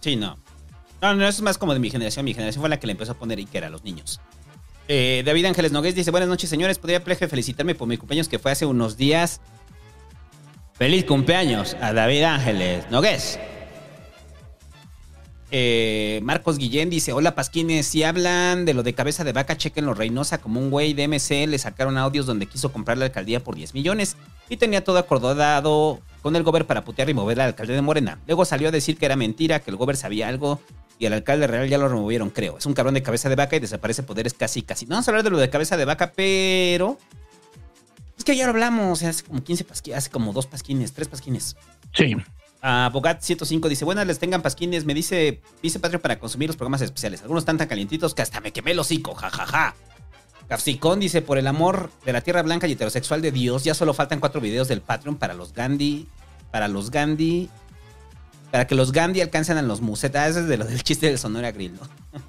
[0.00, 0.41] Sí, no.
[1.02, 2.24] No, no, eso es más como de mi generación.
[2.24, 4.20] Mi generación fue la que le empezó a poner Iker a los niños.
[4.86, 6.78] Eh, David Ángeles Nogués dice: Buenas noches, señores.
[6.78, 9.40] ¿Podría pleje felicitarme por mi cumpleaños que fue hace unos días?
[10.74, 13.40] Feliz cumpleaños a David Ángeles Nogués.
[15.50, 17.84] Eh, Marcos Guillén dice: Hola, Pasquines.
[17.84, 19.94] Si hablan de lo de cabeza de vaca, chequenlo.
[19.94, 23.56] Reynosa, como un güey de MC, le sacaron audios donde quiso comprar la alcaldía por
[23.56, 24.16] 10 millones
[24.48, 28.20] y tenía todo acordado con el gober para putear y mover al alcalde de Morena.
[28.28, 30.60] Luego salió a decir que era mentira, que el gober sabía algo
[30.98, 32.58] y el alcalde real ya lo removieron, creo.
[32.58, 34.86] Es un cabrón de cabeza de vaca y desaparece poderes casi, casi.
[34.86, 36.98] No vamos a hablar de lo de cabeza de vaca, pero.
[38.16, 41.56] Es que ya lo hablamos, hace como 15 pasquines, hace como dos pasquines, tres pasquines.
[41.92, 42.16] Sí.
[42.60, 46.56] Ah, Bogat 105 dice, buenas les tengan pasquines, me dice, dice Patrio para consumir los
[46.56, 47.22] programas especiales.
[47.22, 49.74] Algunos están tan calientitos que hasta me quemé el hocico, jajaja.
[50.46, 53.94] Capsicón dice, por el amor de la tierra blanca y heterosexual de Dios, ya solo
[53.94, 56.06] faltan cuatro videos del Patreon para los Gandhi,
[56.52, 57.48] para los Gandhi,
[58.52, 60.30] para que los Gandhi alcancen a los musetas.
[60.30, 61.80] Ese es de lo del chiste del Sonora Grill, ¿no?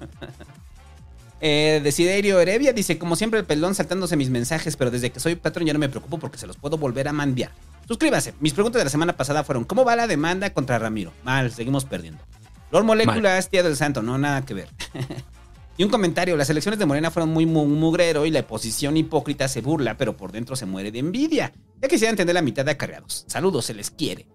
[1.46, 5.34] Eh, Desiderio Heredia dice, como siempre el pelón saltándose mis mensajes, pero desde que soy
[5.34, 7.50] patrón ya no me preocupo porque se los puedo volver a mandear.
[7.86, 8.32] Suscríbase.
[8.40, 11.12] Mis preguntas de la semana pasada fueron, ¿cómo va la demanda contra Ramiro?
[11.22, 12.22] Mal, seguimos perdiendo.
[12.70, 14.68] Lord Moléculas, tía del santo, no, nada que ver.
[15.76, 19.46] y un comentario, las elecciones de Morena fueron muy mu- mugrero y la oposición hipócrita
[19.46, 21.52] se burla, pero por dentro se muere de envidia.
[21.82, 23.24] Ya quisiera entender la mitad de acarreados.
[23.28, 24.26] Saludos, se les quiere.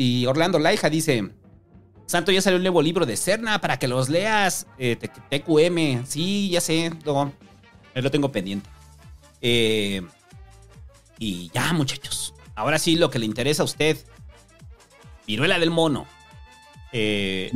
[0.00, 1.28] Y Orlando Laija dice,
[2.06, 4.64] Santo, ya salió el nuevo libro de Cerna para que los leas.
[4.78, 6.06] Eh, TQM.
[6.06, 6.92] Sí, ya sé.
[7.04, 7.32] Lo,
[8.08, 8.70] tengo pendiente.
[9.42, 10.02] Eh,
[11.18, 12.32] y ya, muchachos.
[12.54, 13.98] Ahora sí, lo que le interesa a usted.
[15.26, 16.06] Viruela del mono.
[16.92, 17.50] Eh,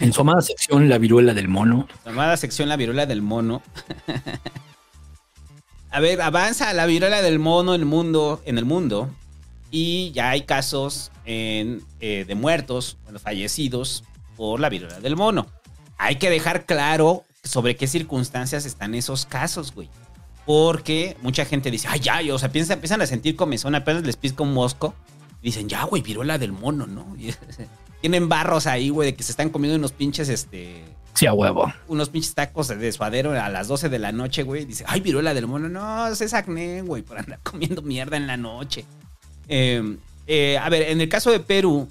[0.00, 1.88] En su amada sección, la viruela del mono.
[2.04, 3.62] llamada sección La viruela del mono.
[5.90, 8.42] a ver, avanza la viruela del mono en el mundo.
[8.44, 9.10] En el mundo
[9.70, 14.04] y ya hay casos en, eh, de muertos, bueno, fallecidos
[14.36, 15.46] por la viruela del mono.
[15.98, 19.88] Hay que dejar claro sobre qué circunstancias están esos casos, güey.
[20.44, 24.16] Porque mucha gente dice, ay, ya, o sea, piensa, empiezan a sentir comezón, apenas les
[24.16, 24.94] pisca un mosco.
[25.42, 27.16] y Dicen, ya, güey, viruela del mono, ¿no?
[27.18, 27.32] Y
[28.02, 31.72] tienen barros ahí, güey, de que se están comiendo unos pinches, este, Sí, a huevo.
[31.88, 34.66] unos pinches tacos de suadero a las 12 de la noche, güey.
[34.66, 35.68] Dice, ay, viruela del mono.
[35.68, 38.84] No, es acné, güey, por andar comiendo mierda en la noche.
[39.48, 41.88] Eh, eh, a ver, en el caso de Perú,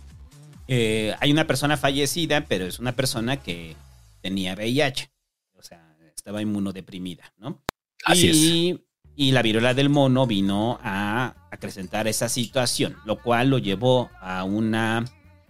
[0.67, 3.75] eh, hay una persona fallecida, pero es una persona que
[4.21, 5.09] tenía VIH.
[5.57, 7.61] O sea, estaba inmunodeprimida, ¿no?
[8.03, 8.81] Así
[9.15, 14.09] y, y la viruela del mono vino a acrecentar esa situación, lo cual lo llevó
[14.19, 15.05] a, una,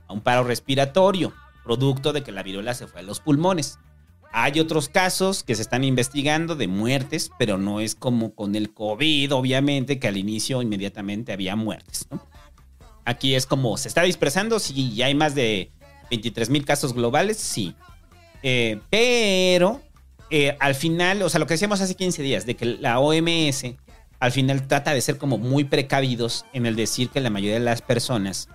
[0.08, 3.80] a un paro respiratorio, producto de que la viruela se fue a los pulmones.
[4.38, 8.74] Hay otros casos que se están investigando de muertes, pero no es como con el
[8.74, 12.06] COVID, obviamente, que al inicio inmediatamente había muertes.
[12.12, 12.22] ¿no?
[13.06, 15.72] Aquí es como se está dispersando, sí, hay más de
[16.10, 17.76] 23 mil casos globales, sí.
[18.44, 19.82] Eh, pero
[20.30, 23.64] eh, al final, o sea, lo que decíamos hace 15 días, de que la OMS
[24.20, 27.62] al final trata de ser como muy precavidos en el decir que la mayoría de
[27.62, 28.50] las personas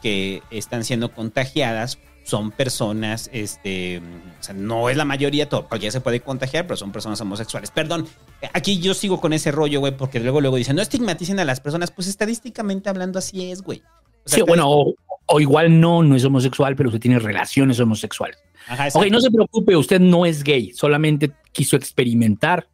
[0.00, 5.92] que están siendo contagiadas son personas, este, o sea, no es la mayoría, todo, cualquiera
[5.92, 7.70] se puede contagiar, pero son personas homosexuales.
[7.70, 8.08] Perdón,
[8.52, 11.60] aquí yo sigo con ese rollo, güey, porque luego, luego dicen, no estigmaticen a las
[11.60, 13.80] personas, pues estadísticamente hablando así es, güey.
[14.24, 14.94] O sea, Sí, bueno, o,
[15.26, 18.36] o igual no, no es homosexual, pero usted tiene relaciones homosexuales.
[18.66, 22.66] Ajá, Ok, no se preocupe, usted no es gay, solamente quiso experimentar.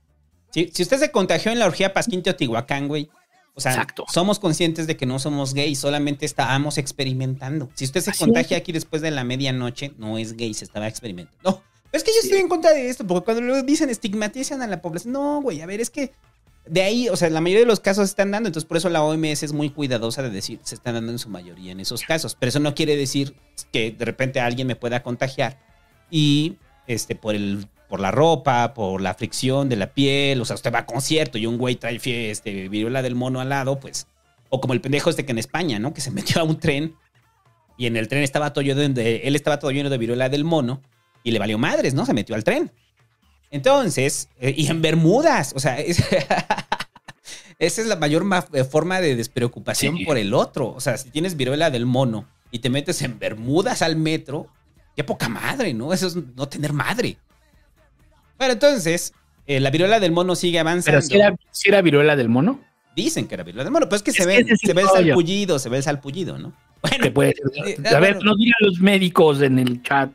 [0.50, 3.10] Si, si usted se contagió en la orgía Pasquín Teotihuacán, güey.
[3.54, 4.06] O sea, Exacto.
[4.12, 7.68] somos conscientes de que no somos gays, solamente estábamos experimentando.
[7.74, 8.62] Si usted se Así contagia es.
[8.62, 11.38] aquí después de la medianoche, no es gay, se estaba experimentando.
[11.42, 11.62] No,
[11.92, 14.80] es que yo estoy en contra de esto, porque cuando lo dicen estigmatizan a la
[14.80, 15.12] población.
[15.12, 16.12] No, güey, a ver, es que
[16.64, 18.88] de ahí, o sea, la mayoría de los casos se están dando, entonces por eso
[18.88, 22.02] la OMS es muy cuidadosa de decir, se están dando en su mayoría en esos
[22.02, 23.34] casos, pero eso no quiere decir
[23.72, 25.58] que de repente alguien me pueda contagiar
[26.10, 30.54] y este por el por la ropa, por la fricción de la piel, o sea,
[30.54, 32.00] usted va a concierto y un güey trae
[32.30, 34.06] este viruela del mono al lado, pues
[34.48, 35.92] o como el pendejo este que en España, ¿no?
[35.92, 36.94] Que se metió a un tren
[37.76, 40.42] y en el tren estaba todo lleno de él estaba todo lleno de viruela del
[40.42, 40.80] mono
[41.22, 42.06] y le valió madres, ¿no?
[42.06, 42.72] Se metió al tren.
[43.50, 46.02] Entonces, eh, y en Bermudas, o sea, es-
[47.58, 50.04] esa es la mayor ma- eh, forma de despreocupación Sí.
[50.06, 50.70] por el otro.
[50.70, 54.46] O sea, si tienes viruela del mono y te metes en Bermudas al metro,
[54.96, 55.92] qué poca madre, ¿no?
[55.92, 57.18] Eso es no tener madre.
[58.42, 59.12] Bueno, entonces,
[59.46, 60.98] eh, la viruela del mono sigue avanzando.
[60.98, 62.60] Pero si era, si era viruela del mono,
[62.94, 64.82] Dicen que era viruela del mono, pues es que Es se que ve, se ve
[64.82, 66.52] el salpullido, se ve el salpullido, ¿no?
[67.00, 67.30] que puede.
[67.64, 68.30] Eh, A ver, bueno.
[68.32, 70.10] nos digan los médicos en el chat.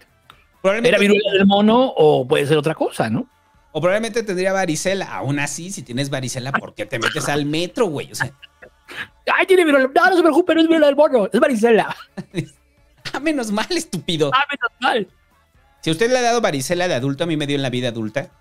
[0.63, 3.27] ¿Era viruela del mono o puede ser otra cosa, no?
[3.71, 5.05] O probablemente tendría varicela.
[5.05, 8.11] Aún así, si tienes varicela, ¿por qué te metes al metro, güey?
[8.11, 8.31] O sea,
[9.33, 9.89] ¡Ay, tiene viruela!
[9.95, 11.95] No, no se preocupe, no es viruela del mono, es varicela.
[13.13, 14.29] ah, menos mal, estúpido.
[14.33, 15.07] ¡Ah, menos mal!
[15.81, 17.69] Si a usted le ha dado varicela de adulto, a mí me dio en la
[17.69, 18.31] vida adulta.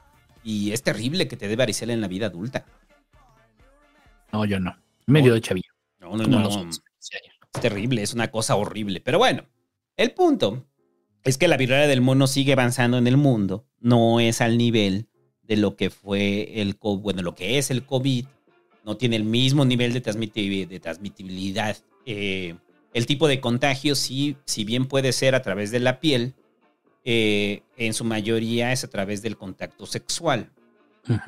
[0.43, 2.65] Y es terrible que te dé varicela en la vida adulta.
[4.33, 4.77] No, yo no.
[5.07, 5.71] Medio de chavillo.
[5.99, 6.41] No, no, no.
[6.41, 6.81] los 11 años.
[7.55, 9.01] Es terrible, es una cosa horrible.
[9.01, 9.45] Pero bueno,
[9.97, 10.67] el punto
[11.25, 13.67] es que la viruela del mono sigue avanzando en el mundo.
[13.81, 15.09] No es al nivel
[15.43, 18.27] de lo que fue el COVID, bueno, lo que es el COVID.
[18.85, 21.77] No tiene el mismo nivel de transmitibilidad.
[22.05, 22.55] Eh,
[22.95, 26.35] el tipo de contagio, sí, si bien puede ser a través de la piel,
[27.09, 30.51] eh, en su mayoría es a través del contacto sexual.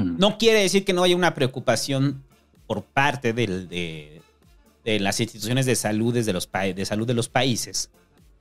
[0.01, 2.25] No quiere decir que no haya una preocupación
[2.67, 4.21] por parte del- de,
[4.85, 7.91] de las instituciones de salud, de los, pa- de salud de los países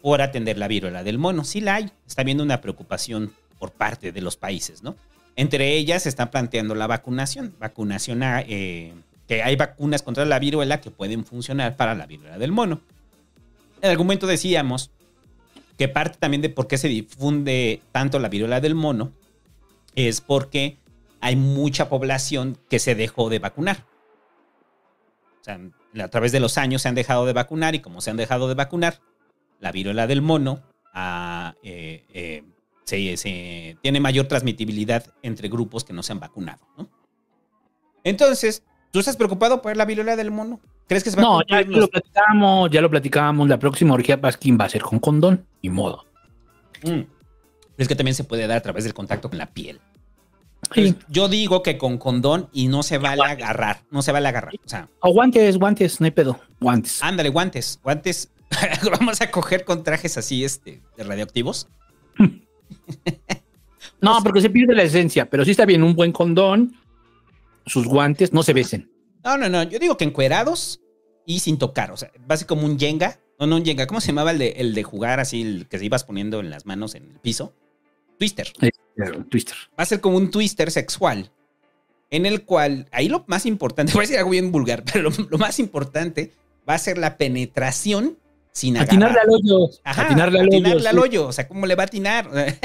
[0.02, 1.43] por atender la viruela del mono.
[1.43, 1.91] Sí la hay.
[2.08, 4.95] Está habiendo una preocupación por parte de los países, ¿no?
[5.36, 7.54] Entre ellas se está planteando la vacunación.
[7.60, 8.93] Vacunación, a, eh,
[9.28, 12.82] que hay vacunas contra la viruela que pueden funcionar para la viruela del mono.
[13.82, 14.89] En algún momento decíamos
[15.77, 19.11] que parte también de por qué se difunde tanto la viruela del mono
[19.95, 20.77] es porque
[21.21, 23.85] hay mucha población que se dejó de vacunar.
[25.41, 25.59] O sea,
[26.03, 28.47] a través de los años se han dejado de vacunar y como se han dejado
[28.47, 28.99] de vacunar,
[29.59, 30.61] la viruela del mono
[30.93, 32.43] ah, eh, eh,
[32.83, 36.59] se- tiene mayor transmitibilidad entre grupos que no se han vacunado.
[38.03, 40.59] Entonces, ¿tú estás preocupado por la viruela del mono?
[40.88, 43.50] ¿Crees que se va No, a ya, lo platicamos, ya lo platicamos.
[43.50, 46.06] La próxima orgía Pasquín va a ser con condón y modo.
[46.84, 47.02] Mm.
[47.78, 49.80] Es que también se puede dar a través del contacto con la piel.
[50.73, 50.95] Sí.
[51.10, 53.82] Yo digo que con condón y no se vale agarrar.
[53.91, 54.54] No se vale agarrar.
[54.65, 56.39] O sea, O guantes, guantes, no hay pedo.
[56.60, 57.02] Guantes.
[57.04, 57.80] ándale, guantes.
[57.84, 58.32] Guantes.
[59.00, 61.67] Vamos a coger con trajes así, este, de radioactivos.
[64.00, 66.76] No, porque se pierde la esencia, pero sí está bien un buen condón,
[67.65, 68.91] sus guantes, no se besen.
[69.27, 69.63] No, no, no.
[69.63, 70.79] Yo digo que encuerados
[71.25, 71.91] y sin tocar.
[71.91, 73.19] O sea, va a ser como un Jenga.
[73.37, 73.85] No, no un Jenga.
[73.85, 76.49] ¿Cómo se llamaba el de, el de jugar así, el que se ibas poniendo en
[76.49, 77.53] las manos en el piso?
[78.17, 78.53] Twister.
[78.61, 78.71] Eh,
[79.29, 79.57] Twister.
[79.77, 81.29] Va a ser como un twister sexual.
[82.09, 85.11] En el cual, ahí lo más importante, voy a decir algo bien vulgar, pero lo,
[85.29, 86.31] lo más importante
[86.67, 88.17] va a ser la penetración
[88.53, 88.93] sin agarrar.
[88.93, 89.69] Atinarle al hoyo.
[89.83, 90.57] Ajá, atinarle al hoyo.
[90.57, 91.01] atinarle al sí.
[91.01, 91.27] hoyo.
[91.27, 92.29] O sea, ¿cómo le va a atinar?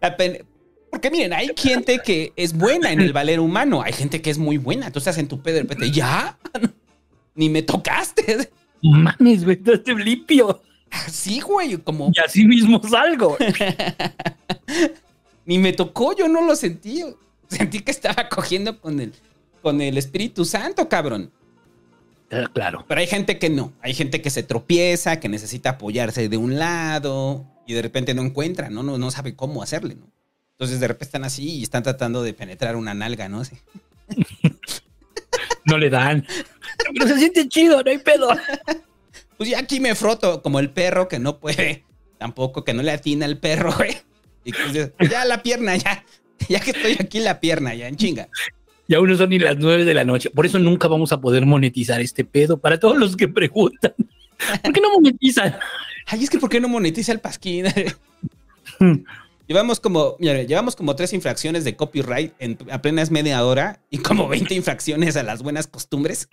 [0.00, 0.46] La pen-
[0.90, 3.82] Porque miren, hay gente que es buena en el valer humano.
[3.82, 4.90] Hay gente que es muy buena.
[4.90, 6.38] Tú estás en tu pedo de repente, ¿ya?
[7.34, 8.50] Ni me tocaste.
[8.82, 10.62] Mames, güey, no estoy limpio.
[11.10, 13.36] Sí, güey, como Y así mismo salgo.
[15.44, 17.04] ni me tocó, yo no lo sentí.
[17.48, 19.12] Sentí que estaba cogiendo con el,
[19.62, 21.30] con el Espíritu Santo, cabrón.
[22.30, 22.84] Eh, Claro.
[22.88, 23.72] Pero hay gente que no.
[23.82, 28.22] Hay gente que se tropieza, que necesita apoyarse de un lado y de repente no
[28.22, 28.82] encuentra, ¿no?
[28.82, 30.10] No, no sabe cómo hacerle, ¿no?
[30.58, 33.42] Entonces de repente están así y están tratando de penetrar una nalga, ¿no?
[33.42, 33.56] Así.
[35.64, 36.26] No le dan.
[36.94, 38.28] Pero se siente chido, no hay pedo.
[39.36, 41.84] Pues ya aquí me froto como el perro que no puede,
[42.18, 43.96] tampoco que no le atina el perro, güey.
[44.44, 46.04] Y que dices, ya la pierna, ya.
[46.48, 48.28] Ya que estoy aquí la pierna, ya en chinga.
[48.88, 50.30] Y aún no son ni las nueve de la noche.
[50.30, 52.58] Por eso nunca vamos a poder monetizar este pedo.
[52.58, 53.94] Para todos los que preguntan.
[54.64, 55.56] ¿Por qué no monetizan?
[56.06, 57.66] Ay, es que ¿por qué no monetiza el pasquín?
[59.48, 64.28] llevamos como, mira, llevamos como tres infracciones de copyright en apenas media hora y como
[64.28, 66.28] 20 infracciones a las buenas costumbres.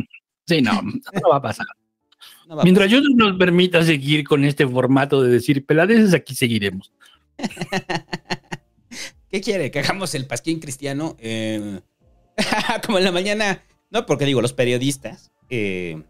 [0.45, 1.65] Sí, no, no va a pasar.
[2.47, 6.91] No va Mientras yo nos permita seguir con este formato de decir peladeces, aquí seguiremos.
[9.31, 9.71] ¿Qué quiere?
[9.71, 11.17] ¿Que hagamos el pasquín cristiano?
[11.19, 11.79] Eh,
[12.85, 13.63] como en la mañana.
[13.89, 16.01] No, porque digo, los periodistas eh,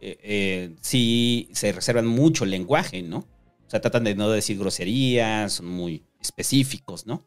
[0.00, 3.18] eh, eh, sí se reservan mucho el lenguaje, ¿no?
[3.18, 7.22] O sea, tratan de no decir groserías, son muy específicos, ¿no?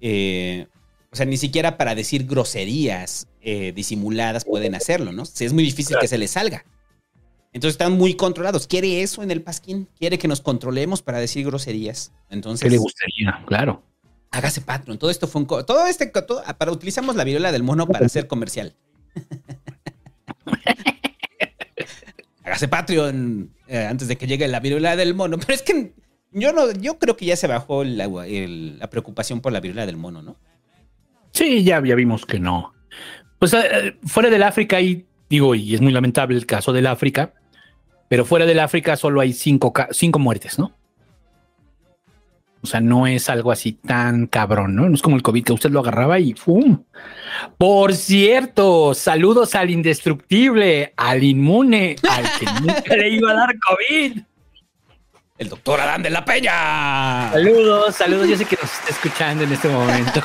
[0.00, 0.66] Eh,
[1.12, 5.24] O sea, ni siquiera para decir groserías eh, disimuladas pueden hacerlo, ¿no?
[5.24, 6.64] Sí, Es muy difícil que se les salga.
[7.52, 8.66] Entonces están muy controlados.
[8.66, 9.88] ¿Quiere eso en el pasquín?
[9.98, 12.12] ¿Quiere que nos controlemos para decir groserías?
[12.28, 13.42] Entonces, ¿Qué le gustaría?
[13.46, 13.82] Claro.
[14.30, 14.98] hágase patrón.
[14.98, 15.46] Todo esto fue un...
[15.46, 16.06] Todo este...
[16.08, 18.74] todo- para utilizamos la viruela del mono para hacer comercial.
[22.44, 25.38] hágase Patreon eh, antes de que llegue la viruela del mono.
[25.38, 25.92] Pero es que
[26.36, 26.70] yo no...
[26.72, 30.22] Yo creo que ya se bajó la, el- la preocupación por la viruela del mono,
[30.22, 30.36] ¿no?
[31.32, 32.72] Sí, ya, ya vimos que no.
[33.38, 37.34] Pues eh, fuera del África hay, digo, y es muy lamentable el caso del África,
[38.08, 40.72] pero fuera del África solo hay cinco, cinco muertes, ¿no?
[42.62, 44.88] O sea, no es algo así tan cabrón, ¿no?
[44.88, 46.82] No es como el COVID que usted lo agarraba y ¡fum!
[47.58, 54.20] Por cierto, saludos al indestructible, al inmune, al que nunca le iba a dar COVID.
[55.38, 57.30] El doctor Adán de la Peña.
[57.30, 58.28] Saludos, saludos.
[58.28, 60.22] Yo sé que nos está escuchando en este momento.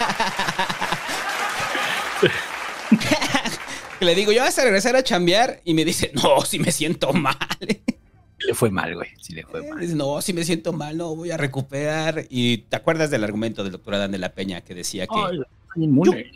[3.99, 6.71] Que le digo, yo vas a regresar a chambear y me dice, no, si me
[6.71, 7.35] siento mal.
[7.59, 9.09] Le fue mal, güey.
[9.19, 9.79] Sí le fue mal.
[9.79, 12.25] Dice, no, si me siento mal, no, voy a recuperar.
[12.29, 15.41] Y te acuerdas del argumento del doctor Adán de la Peña que decía que Ay,
[15.75, 16.31] inmune.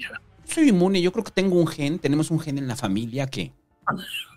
[0.45, 3.53] soy inmune, yo creo que tengo un gen, tenemos un gen en la familia que,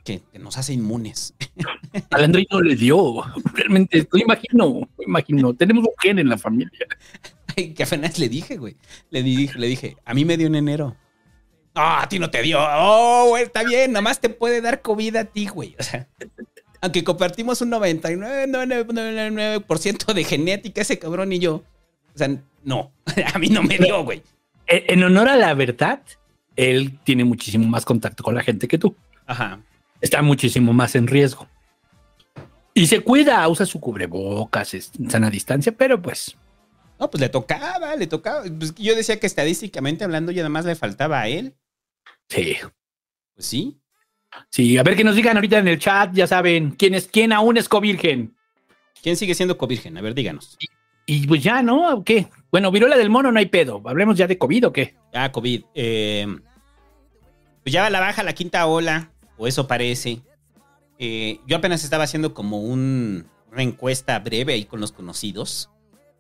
[0.09, 1.35] que, que nos hace inmunes.
[2.11, 3.23] Al Andrés no le dio.
[3.53, 5.55] Realmente, lo imagino, lo imagino.
[5.55, 6.87] Tenemos un gen en la familia.
[7.55, 8.75] Ay, que apenas le dije, güey.
[9.11, 10.97] Le dije, le dije, a mí me dio en enero.
[11.75, 12.59] Ah, a ti no te dio.
[12.59, 15.77] Oh, güey, está bien, nada más te puede dar COVID a ti, güey.
[15.79, 16.09] O sea,
[16.81, 21.65] aunque compartimos un 99% de genética, ese cabrón y yo.
[22.15, 22.93] O sea, no,
[23.35, 24.23] a mí no me dio, güey.
[24.67, 26.01] En en honor a la verdad,
[26.57, 28.97] él tiene muchísimo más contacto con la gente que tú.
[29.27, 29.61] Ajá.
[30.01, 31.49] Está muchísimo más en riesgo.
[32.75, 36.37] Y se cuida, usa su cubrebocas, es sana distancia, pero pues
[37.01, 38.45] No, pues le tocaba, le tocaba.
[38.59, 41.55] Pues yo decía que estadísticamente hablando ya nada más le faltaba a él.
[42.29, 42.57] sí.
[43.35, 43.81] Pues sí.
[44.51, 47.33] Sí, a ver que nos digan ahorita en el chat, ya saben, quién es quién
[47.33, 48.37] aún es covirgen.
[49.03, 49.97] ¿Quién sigue siendo covirgen?
[49.97, 50.59] A ver, díganos.
[51.07, 51.95] Y pues ya, ¿no?
[51.95, 52.29] ¿O ¿Qué?
[52.51, 53.81] Bueno, viruela del mono no hay pedo.
[53.87, 54.97] Hablemos ya de COVID o qué.
[55.15, 55.65] Ah, COVID.
[55.75, 56.27] eh,
[57.63, 60.21] pues ya va la baja la quinta ola, o eso parece.
[60.99, 65.71] Eh, yo apenas estaba haciendo como un- una encuesta breve ahí con los conocidos.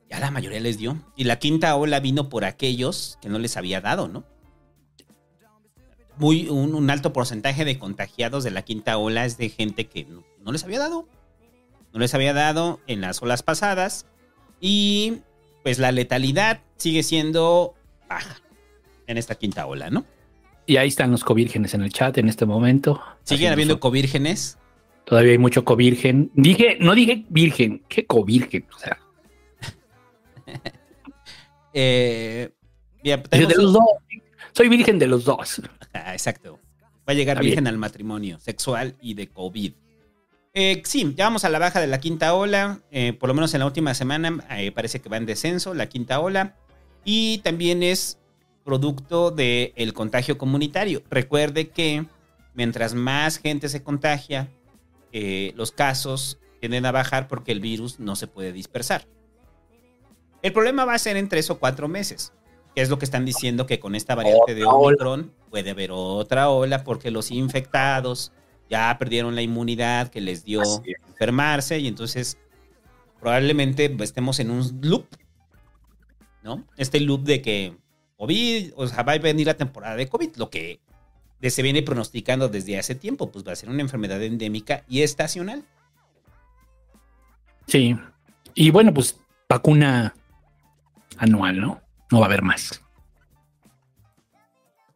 [0.08, 0.96] Ya la mayoría les dio.
[1.16, 4.24] Y la quinta ola vino por aquellos que no les había dado, ¿no?
[6.16, 10.24] Muy, un, alto porcentaje de contagiados de la quinta ola es de gente que no,
[10.42, 11.06] no les había dado.
[11.92, 14.06] No les había dado en las olas pasadas.
[14.60, 15.18] Y
[15.62, 17.74] pues la letalidad sigue siendo
[18.08, 18.40] baja
[19.06, 20.04] en esta quinta ola, ¿no?
[20.68, 23.00] Y ahí están los covírgenes en el chat en este momento.
[23.24, 24.58] Siguen habiendo covírgenes.
[25.06, 26.30] Todavía hay mucho covirgen.
[26.34, 28.66] Dije, no dije virgen, ¿qué covirgen?
[28.76, 28.98] O sea,
[31.72, 32.50] Eh,
[33.02, 33.84] de los dos.
[34.52, 35.62] Soy virgen de los dos.
[35.94, 36.58] Ah, exacto.
[37.08, 37.68] Va a llegar Está virgen bien.
[37.74, 39.72] al matrimonio sexual y de COVID.
[40.52, 42.80] Eh, sí, ya vamos a la baja de la quinta ola.
[42.90, 46.20] eh, por lo menos en la última semana parece que va en descenso la quinta
[46.20, 46.56] ola.
[47.04, 48.18] Y también es
[48.68, 51.02] producto del contagio comunitario.
[51.08, 52.04] Recuerde que
[52.52, 54.50] mientras más gente se contagia,
[55.10, 59.08] eh, los casos tienden a bajar porque el virus no se puede dispersar.
[60.42, 62.34] El problema va a ser en tres o cuatro meses,
[62.74, 64.66] que es lo que están diciendo que con esta variante de.
[64.66, 68.32] Omicron puede haber otra ola porque los infectados
[68.68, 70.60] ya perdieron la inmunidad que les dio
[71.08, 72.36] enfermarse y entonces
[73.18, 75.06] probablemente estemos en un loop,
[76.42, 76.66] ¿no?
[76.76, 77.87] Este loop de que
[78.18, 80.80] COVID, o sea, va a venir la temporada de COVID, lo que
[81.42, 85.64] se viene pronosticando desde hace tiempo, pues va a ser una enfermedad endémica y estacional.
[87.66, 87.96] Sí.
[88.54, 90.14] Y bueno, pues vacuna
[91.16, 91.80] anual, ¿no?
[92.10, 92.82] No va a haber más.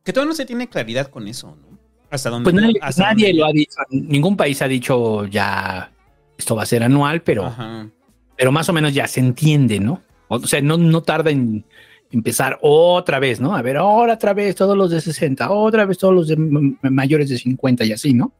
[0.04, 1.78] Que todavía no se tiene claridad con eso, ¿no?
[2.11, 3.76] Hasta donde Pues nadie, hasta nadie donde- lo ha dicho.
[3.90, 5.92] Ningún país ha dicho ya
[6.37, 7.88] esto va a ser anual, pero, Ajá.
[8.37, 10.02] pero más o menos ya se entiende, ¿no?
[10.28, 11.64] O sea, no, no tarda en
[12.12, 13.57] empezar otra vez, ¿no?
[13.57, 17.29] A ver, ahora otra vez todos los de 60, otra vez todos los de mayores
[17.31, 18.33] de 50 y así, ¿no?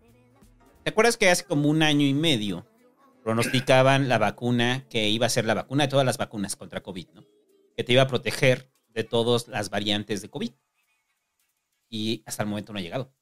[0.85, 2.66] ¿Te acuerdas que hace como un año y medio
[3.23, 7.07] pronosticaban la vacuna que iba a ser la vacuna de todas las vacunas contra COVID,
[7.14, 7.25] ¿no?
[7.77, 10.51] Que te iba a proteger de todas las variantes de COVID.
[11.89, 13.12] Y hasta el momento no ha llegado.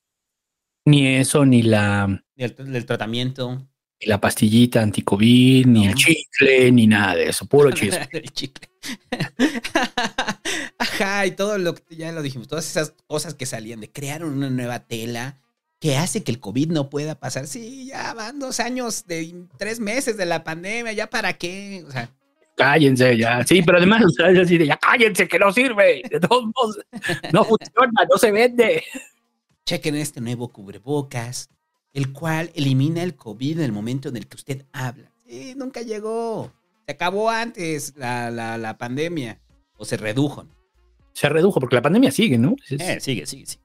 [0.86, 3.68] Ni eso, ni la, Ni el, el tratamiento.
[4.00, 8.08] ni la pastillita anticovid, ni el chicle, ni nada de eso, puro chisme.
[8.12, 8.70] el chicle.
[11.26, 14.50] Y todo lo que ya lo dijimos, todas esas cosas que salían de crear una
[14.50, 15.38] nueva tela
[15.78, 17.46] que hace que el COVID no pueda pasar.
[17.46, 21.84] Sí, ya van dos años de tres meses de la pandemia, ya para qué.
[21.88, 22.10] O sea,
[22.56, 23.42] Cállense ya.
[23.46, 26.02] Sí, pero además, o sea, es así de ya cállense, que no sirve.
[26.10, 26.78] De todos modos,
[27.32, 28.84] no funciona, no se vende.
[29.64, 31.48] Chequen este nuevo cubrebocas,
[31.94, 35.10] el cual elimina el COVID en el momento en el que usted habla.
[35.26, 36.52] Sí, nunca llegó.
[36.86, 39.38] Se acabó antes la, la- la pandemia.
[39.78, 40.44] O se redujo.
[41.12, 42.54] Se redujo porque la pandemia sigue, ¿no?
[42.68, 43.62] Es- Eh, sigue, sigue, sigue.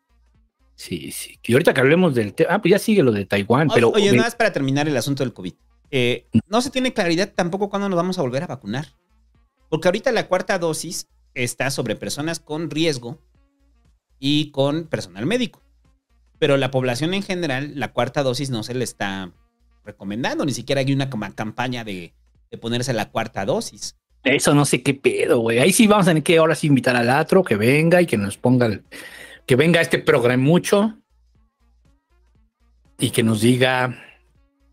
[0.75, 1.39] Sí, sí.
[1.43, 2.55] Y ahorita que hablemos del tema.
[2.55, 3.89] Ah, pues ya sigue lo de Taiwán, pero.
[3.91, 5.53] oye, nada más para terminar el asunto del COVID.
[5.91, 8.87] Eh, no se tiene claridad tampoco cuándo nos vamos a volver a vacunar.
[9.69, 13.21] Porque ahorita la cuarta dosis está sobre personas con riesgo
[14.19, 15.61] y con personal médico.
[16.39, 19.31] Pero la población en general, la cuarta dosis no se le está
[19.85, 20.45] recomendando.
[20.45, 22.13] Ni siquiera hay una campaña de,
[22.51, 23.95] de ponerse la cuarta dosis.
[24.25, 25.59] Eso no sé qué pedo, güey.
[25.59, 28.17] Ahí sí vamos a tener que ahora sí invitar al atro que venga y que
[28.17, 28.83] nos ponga, el-
[29.45, 30.03] que venga este
[30.37, 30.97] mucho
[32.97, 33.97] y que nos diga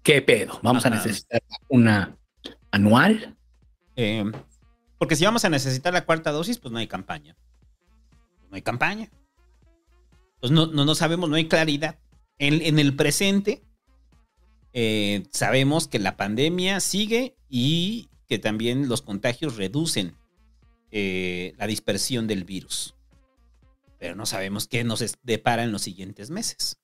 [0.03, 0.59] qué pedo.
[0.63, 0.95] Vamos Ajá.
[0.95, 2.17] a necesitar una
[2.71, 3.37] anual.
[3.97, 4.25] Eh,
[4.99, 7.37] porque si vamos a necesitar la cuarta dosis, pues no hay campaña.
[8.49, 9.11] No hay campaña.
[10.41, 11.99] Pues no, no, no sabemos, no hay claridad.
[12.39, 13.63] En, en el presente,
[14.73, 20.14] eh, sabemos que la pandemia sigue y que también los contagios reducen
[20.91, 22.95] eh, la dispersión del virus.
[23.99, 26.78] Pero no sabemos qué nos depara en los siguientes meses.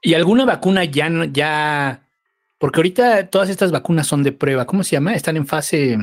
[0.00, 2.08] Y alguna vacuna ya no, ya,
[2.56, 4.64] porque ahorita todas estas vacunas son de prueba.
[4.64, 5.12] ¿Cómo se llama?
[5.12, 5.98] Están en fase,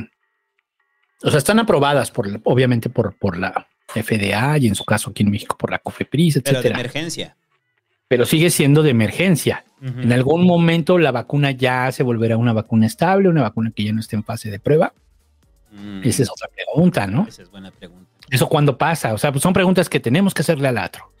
[1.24, 5.24] o sea, están aprobadas por, obviamente por, por la FDA y en su caso aquí
[5.24, 6.78] en México por la COFEPRIS, Pero de etcétera.
[6.78, 7.36] emergencia.
[8.06, 9.64] Pero sigue siendo de emergencia.
[9.84, 13.92] En algún momento la vacuna ya se volverá una vacuna estable, una vacuna que ya
[13.92, 14.94] no esté en fase de prueba.
[15.72, 17.26] Mm, Esa es otra pregunta, ¿no?
[17.28, 18.10] esa es buena pregunta.
[18.30, 19.12] ¿Eso cuándo pasa?
[19.12, 21.12] O sea, pues son preguntas que tenemos que hacerle al atro.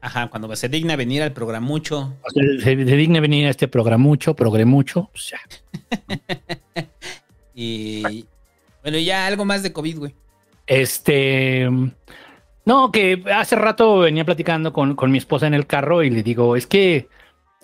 [0.00, 2.14] Ajá, cuando se digna venir al programucho.
[2.22, 4.34] O sea, se, se digne venir a este programucho,
[4.66, 6.86] mucho, pues ya.
[7.58, 8.26] Y
[8.82, 10.14] bueno, ya algo más de COVID, güey.
[10.66, 11.68] Este.
[12.66, 16.22] No, que hace rato venía platicando con, con mi esposa en el carro y le
[16.22, 17.08] digo, es que.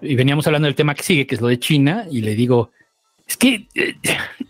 [0.03, 2.71] Y veníamos hablando del tema que sigue, que es lo de China, y le digo,
[3.27, 3.67] es que.
[3.75, 3.95] eh,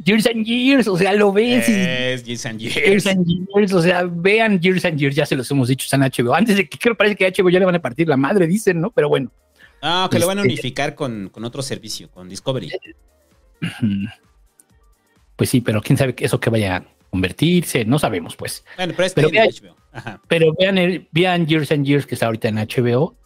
[0.04, 1.72] years and years, o sea, lo ves y.
[1.72, 2.74] Es Years and Years.
[2.74, 6.00] Years and Years, o sea, vean Years and Years, ya se los hemos dicho, están
[6.00, 6.34] HBO.
[6.34, 8.46] Antes de que creo parece que a HBO ya le van a partir la madre,
[8.46, 8.90] dicen, ¿no?
[8.90, 9.30] Pero bueno.
[9.82, 12.70] No, que lo van a Este- unificar con, con otro servicio, con Discovery.
[15.36, 18.64] Pues sí, pero quién sabe eso que vaya a convertirse, no sabemos, pues.
[18.76, 19.76] Bueno, pero es Pero que en vea- HBO.
[19.92, 20.20] Ajá.
[20.28, 23.16] Pero vean, el, vean Years and Years que está ahorita en HBO.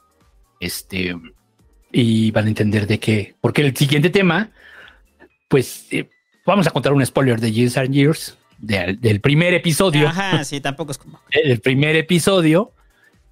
[0.61, 1.15] Este.
[1.93, 3.35] Y van a entender de qué.
[3.41, 4.51] Porque el siguiente tema,
[5.49, 6.09] pues eh,
[6.45, 10.09] vamos a contar un spoiler de Years and Years, de- del primer episodio.
[10.09, 11.21] Ajá, sí, tampoco es como.
[11.31, 12.73] el primer episodio,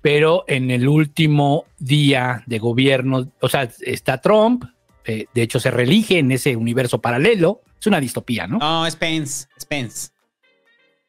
[0.00, 4.64] pero en el último día de gobierno, o sea, está Trump,
[5.04, 8.58] eh, de hecho se reelige en ese universo paralelo, es una distopía, ¿no?
[8.58, 9.46] No, es Pence.
[9.56, 10.08] Es Pence.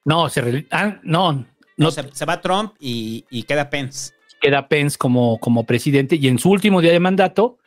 [0.04, 1.46] No, se re- ah, no, no
[1.78, 4.14] No, se, se va Trump y, y queda Pence.
[4.46, 7.58] Queda Pence como, como presidente y en su último día de mandato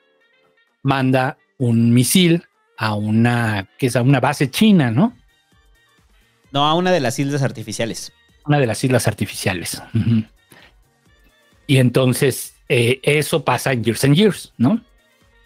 [0.82, 2.44] manda un misil
[2.76, 5.12] a una, que es a una base china, ¿no?
[6.52, 8.12] No, a una de las islas artificiales.
[8.46, 9.82] Una de las islas artificiales.
[11.66, 14.80] Y entonces eh, eso pasa en Years and Years, ¿no?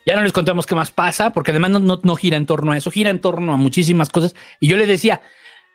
[0.04, 2.72] Ya no les contamos qué más pasa, porque además no, no, no gira en torno
[2.72, 4.34] a eso, gira en torno a muchísimas cosas.
[4.60, 5.22] Y yo le decía,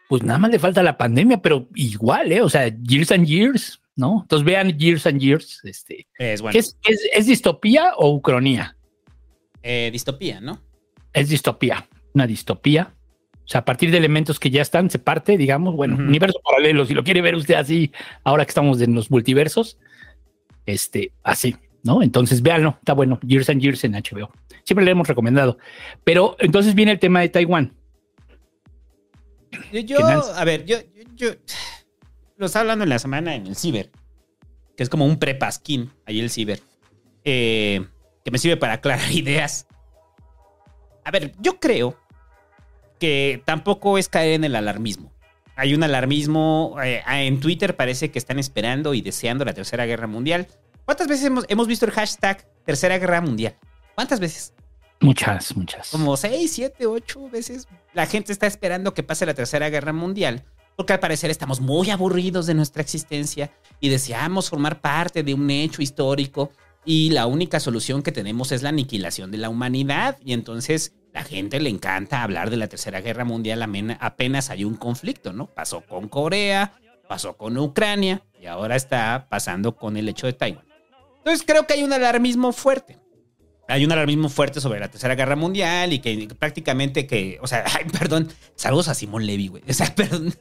[0.07, 2.41] pues nada más le falta la pandemia, pero igual, ¿eh?
[2.41, 4.21] O sea, Years and Years, ¿no?
[4.21, 6.07] Entonces vean Years and Years, este.
[6.17, 6.53] Es bueno.
[6.53, 8.77] ¿qué es, es, es distopía o ucronía?
[9.63, 10.61] Eh, distopía, ¿no?
[11.11, 12.93] Es distopía, una distopía.
[13.43, 16.03] O sea, a partir de elementos que ya están, se parte, digamos, bueno, Ujú.
[16.03, 17.91] universo paralelo, si lo quiere ver usted así,
[18.23, 19.77] ahora que estamos en los multiversos,
[20.65, 22.03] este, así, ¿no?
[22.03, 24.31] Entonces, véanlo, está bueno, Years and Years en HBO.
[24.63, 25.57] Siempre le hemos recomendado.
[26.03, 27.73] Pero entonces viene el tema de Taiwán.
[29.71, 29.97] Yo, yo-
[30.35, 31.35] a ver, yo, yo, yo-
[32.37, 33.91] lo estaba hablando en la semana en el Ciber,
[34.75, 36.61] que es como un prepasquín, ahí el Ciber,
[37.23, 37.85] eh,
[38.23, 39.67] que me sirve para aclarar ideas.
[41.03, 41.97] A ver, yo creo
[42.99, 45.11] que tampoco es caer en el alarmismo.
[45.55, 50.05] Hay un alarmismo, eh, en Twitter parece que están esperando y deseando la Tercera Guerra
[50.07, 50.47] Mundial.
[50.85, 53.55] ¿Cuántas veces hemos, hemos visto el hashtag Tercera Guerra Mundial?
[53.95, 54.53] ¿Cuántas veces?
[54.99, 55.89] Muchas, muchas.
[55.89, 60.43] como 6, 7, 8 veces la gente está esperando que pase la Tercera Guerra Mundial,
[60.77, 63.51] porque al parecer estamos muy aburridos de nuestra existencia
[63.81, 66.51] y deseamos formar parte de un hecho histórico
[66.85, 71.23] y la única solución que tenemos es la aniquilación de la humanidad y entonces la
[71.23, 73.63] gente le encanta hablar de la Tercera Guerra Mundial
[73.99, 75.47] apenas hay un conflicto, ¿no?
[75.47, 80.65] Pasó con Corea, pasó con Ucrania y ahora está pasando con el hecho de Taiwán.
[81.17, 82.99] Entonces creo que hay un alarmismo fuerte.
[83.67, 87.65] hay un alarmismo fuerte sobre la Tercera Guerra Mundial y que prácticamente que, o sea,
[87.99, 89.63] perdón, saludos a Simón Levy, güey.
[89.67, 90.35] O sea, perdón.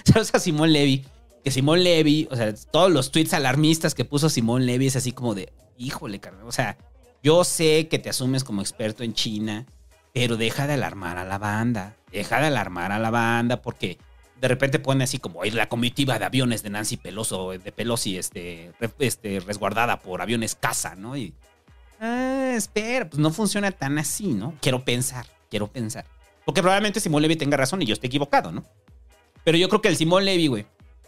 [0.04, 1.04] Saludos a Simón Levy.
[1.44, 5.12] Que Simón Levy, o sea, todos los tweets alarmistas que puso Simón Levy es así
[5.12, 6.46] como de, híjole, carnal.
[6.46, 6.76] O sea,
[7.22, 9.66] yo sé que te asumes como experto en China,
[10.12, 11.96] pero deja de alarmar a la banda.
[12.12, 13.98] Deja de alarmar a la banda porque
[14.40, 18.16] de repente pone así como "Ay, la comitiva de aviones de Nancy Peloso, de Pelosi,
[18.18, 21.16] este, este, resguardada por aviones caza, ¿no?
[21.16, 21.34] Y,
[22.00, 24.54] ah, espera, pues no funciona tan así, ¿no?
[24.60, 26.06] Quiero pensar, quiero pensar.
[26.44, 28.64] Porque probablemente Simón Levy tenga razón y yo esté equivocado, ¿no?
[29.44, 30.66] Pero yo creo que el Simón Levy, güey,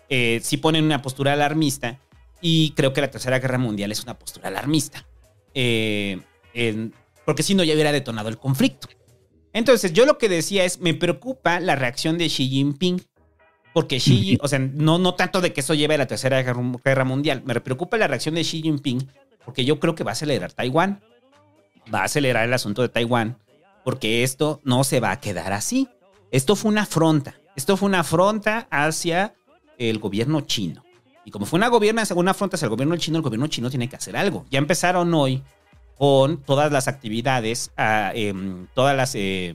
[0.08, 1.98] eh, sí pone en una postura alarmista
[2.40, 5.06] y creo que la Tercera Guerra Mundial es una postura alarmista.
[5.54, 6.20] Eh,
[6.54, 6.92] en-
[7.24, 8.88] porque si no, ya hubiera detonado el conflicto.
[9.52, 13.02] Entonces, yo lo que decía es, me preocupa la reacción de Xi Jinping.
[13.74, 17.04] Porque Xi, o sea, no, no tanto de que eso lleve a la Tercera Guerra
[17.04, 19.08] Mundial, me preocupa la reacción de Xi Jinping
[19.46, 21.00] porque yo creo que va a acelerar Taiwán.
[21.92, 23.38] Va a acelerar el asunto de Taiwán
[23.84, 25.88] porque esto no se va a quedar así.
[26.30, 27.34] Esto fue una afronta.
[27.56, 29.34] Esto fue una afronta hacia
[29.78, 30.84] el gobierno chino.
[31.24, 33.88] Y como fue una, gobierna, una afronta hacia el gobierno chino, el gobierno chino tiene
[33.88, 34.44] que hacer algo.
[34.50, 35.42] Ya empezaron hoy
[35.96, 39.54] con todas las actividades, ah, em, todas las, eh,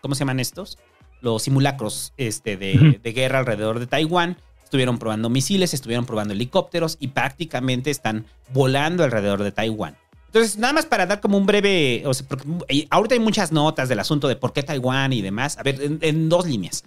[0.00, 0.78] ¿cómo se llaman estos?
[1.20, 4.36] Los simulacros este, de, guerra alrededor de Taiwán.
[4.64, 9.96] Estuvieron probando misiles, estuvieron probando helicópteros y prácticamente están volando alrededor de Taiwán.
[10.26, 13.52] Entonces, nada más para dar como un breve, o sea, porque eh, ahorita hay muchas
[13.52, 15.56] notas del asunto de por qué Taiwán y demás.
[15.58, 16.82] A ver, en, en dos líneas.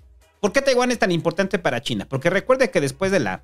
[0.47, 2.07] ¿Por qué Taiwán es tan importante para China?
[2.07, 3.43] Porque recuerde que después de la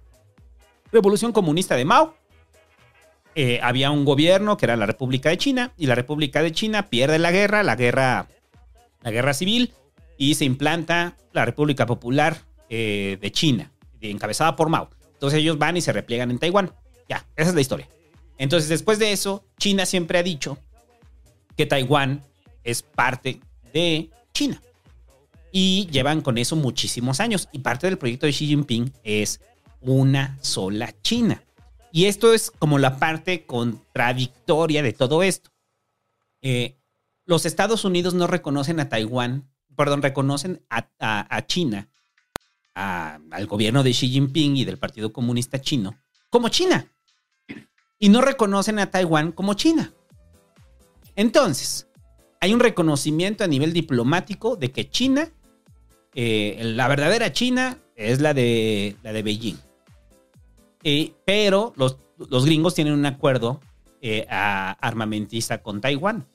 [0.89, 2.15] revolución comunista de Mao,
[3.35, 6.87] eh, había un gobierno que era la República de China y la República de China
[6.87, 8.29] pierde la guerra, la guerra,
[9.01, 9.73] la guerra civil
[10.17, 12.37] y se implanta la República Popular
[12.69, 14.89] eh, de China, encabezada por Mao.
[15.11, 16.71] Entonces ellos van y se repliegan en Taiwán.
[17.09, 17.89] Ya, esa es la historia.
[18.37, 20.57] Entonces después de eso, China siempre ha dicho
[21.57, 22.23] que Taiwán
[22.63, 23.41] es parte
[23.73, 24.61] de China.
[25.55, 27.47] Y llevan con eso muchísimos años.
[27.51, 29.39] Y parte del proyecto de Xi Jinping es
[29.81, 31.43] una sola China.
[31.91, 35.51] Y esto es como la parte contradictoria de todo esto.
[36.41, 36.75] Eh,
[37.25, 39.47] los Estados Unidos no reconocen a Taiwán,
[39.77, 41.87] perdón, reconocen a, a- a China,
[42.73, 45.95] al gobierno de Xi Jinping y del Partido Comunista Chino,
[46.31, 46.87] como China.
[47.99, 49.93] Y no reconocen a Taiwán como China.
[51.15, 51.87] Entonces,
[52.41, 55.29] hay un reconocimiento a nivel diplomático de que China,
[56.15, 59.57] eh, la verdadera China, es la de, la de Beijing.
[60.83, 63.59] Eh, pero los, los gringos tienen un acuerdo
[64.01, 66.27] eh, armamentista con Taiwán.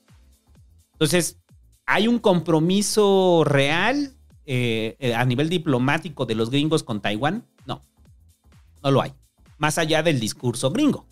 [0.93, 1.39] Entonces,
[1.87, 4.14] ¿hay un compromiso real
[5.14, 7.47] a nivel diplomático de los gringos con Taiwán?
[7.66, 7.85] No,
[8.83, 9.12] no lo hay.
[9.59, 11.07] Más allá del discurso gringo.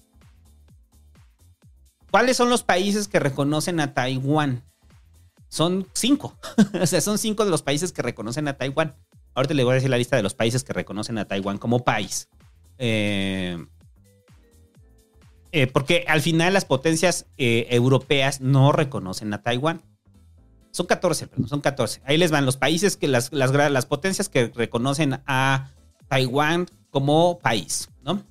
[2.10, 4.62] ¿Cuáles son los países que reconocen a Taiwán?
[5.48, 6.36] Son cinco.
[6.80, 8.94] o sea, son cinco de los países que reconocen a Taiwán.
[9.34, 11.84] Ahorita le voy a decir la lista de los países que reconocen a Taiwán como
[11.84, 12.28] país.
[12.78, 13.64] Eh,
[15.52, 19.82] eh, porque al final las potencias eh, europeas no reconocen a Taiwán.
[20.70, 22.02] Son 14, perdón, son 14.
[22.04, 25.70] Ahí les van los países que las, las potencias que reconocen a
[26.08, 28.22] Taiwán como país, ¿no?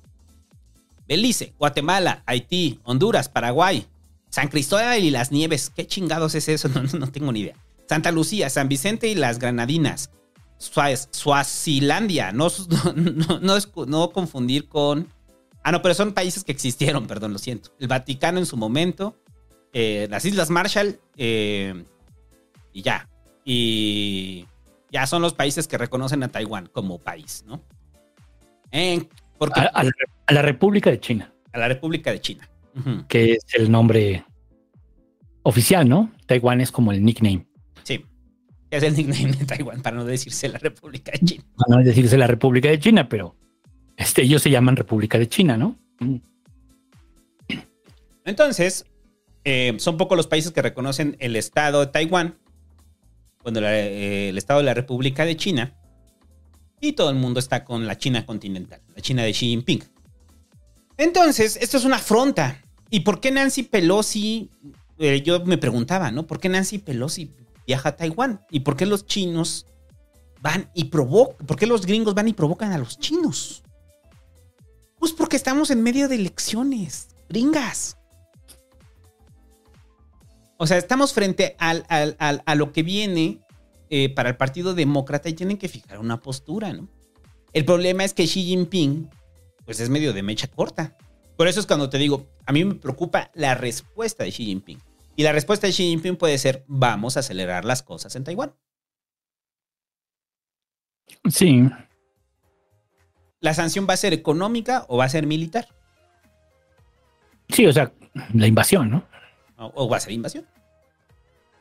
[1.08, 3.86] Belice, Guatemala, Haití, Honduras, Paraguay,
[4.30, 5.70] San Cristóbal y las Nieves.
[5.74, 6.68] ¿Qué chingados es eso?
[6.74, 7.56] No, no, no tengo ni idea.
[7.88, 10.10] Santa Lucía, San Vicente y las Granadinas.
[10.58, 12.48] Suaz- Suazilandia, no,
[13.40, 15.08] no, no, confundir con...
[15.62, 17.70] Ah, no, pero son países que existieron, perdón, lo siento.
[17.78, 19.16] El Vaticano en su momento,
[19.72, 21.84] eh, las Islas Marshall eh,
[22.72, 23.08] y ya.
[23.44, 24.46] Y
[24.90, 27.62] ya son los países que reconocen a Taiwán como país, ¿no?
[28.70, 29.08] En-
[29.38, 29.92] porque, A, a la,
[30.26, 32.48] a la República de China, a la República de China.
[33.08, 34.24] Que es el nombre
[35.42, 36.12] oficial, ¿no?
[36.26, 37.46] Taiwán es como el nickname.
[37.84, 38.04] Sí.
[38.70, 41.44] Es el nickname de Taiwán, para no decirse la República de China.
[41.56, 43.34] Para no decirse la República de China, pero
[43.96, 45.76] este, ellos se llaman República de China, ¿no?
[48.24, 48.84] Entonces,
[49.44, 52.36] eh, son pocos los países que reconocen el Estado de Taiwán,
[53.42, 55.74] cuando la- eh, el Estado de la República de China,
[56.80, 59.82] y todo el mundo está con la China continental, la China de Xi Jinping.
[60.98, 62.62] Entonces, esto es una afronta.
[62.90, 64.50] ¿Y por qué Nancy Pelosi?
[64.98, 66.26] eh, yo me preguntaba, ¿no?
[66.26, 67.30] ¿Por qué Nancy Pelosi
[67.66, 68.40] viaja a Taiwán?
[68.50, 69.66] ¿Y por qué los chinos
[70.40, 71.46] van y provocan?
[71.46, 73.62] ¿Por qué los gringos van y provocan a los chinos?
[74.98, 77.96] Pues porque estamos en medio de elecciones, gringas.
[80.56, 83.40] O sea, estamos frente al- al- al- a lo que viene
[83.90, 86.88] eh, para el Partido Demócrata y tienen que fijar una postura, ¿no?
[87.52, 89.08] El problema es que Xi Jinping,
[89.64, 90.96] pues es medio de mecha corta.
[91.36, 94.80] Por eso es cuando te digo, a mí me preocupa la respuesta de Xi Jinping.
[95.16, 98.54] Y la respuesta de Xi Jinping puede ser, vamos a acelerar las cosas en Taiwán.
[101.30, 101.68] Sí.
[103.40, 105.68] ¿La sanción va a ser económica o va a ser militar?
[107.48, 107.92] Sí, o sea,
[108.34, 109.04] la invasión, ¿no?
[109.58, 110.46] ¿O, o va a ser invasión?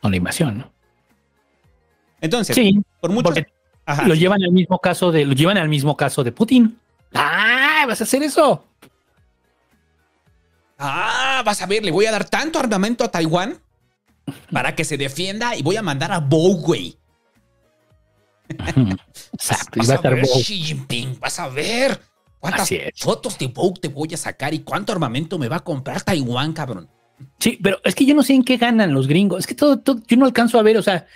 [0.02, 0.72] O la invasión, ¿no?
[2.22, 3.34] Entonces, Sí, por mucho...
[3.88, 4.08] Ajá.
[4.08, 6.80] lo llevan al mismo caso de, lo llevan al mismo caso de Putin.
[7.14, 7.86] ¡Ah!
[7.88, 8.66] ¿Vas a hacer eso?
[10.78, 13.58] Ah, vas a ver, le voy a dar tanto armamento a Taiwán
[14.52, 16.98] para que se defienda y voy a mandar a Bowie.
[18.50, 18.96] Exacto.
[19.80, 20.40] Vas va a estar ver, Bow.
[20.40, 22.00] Xi Jinping, vas a ver
[22.40, 26.02] cuántas fotos de Vogue te voy a sacar y cuánto armamento me va a comprar
[26.04, 26.88] Taiwán, cabrón.
[27.40, 29.40] Sí, pero es que yo no sé en qué ganan los gringos.
[29.40, 31.08] Es que todo, todo- yo no alcanzo a ver, o sea,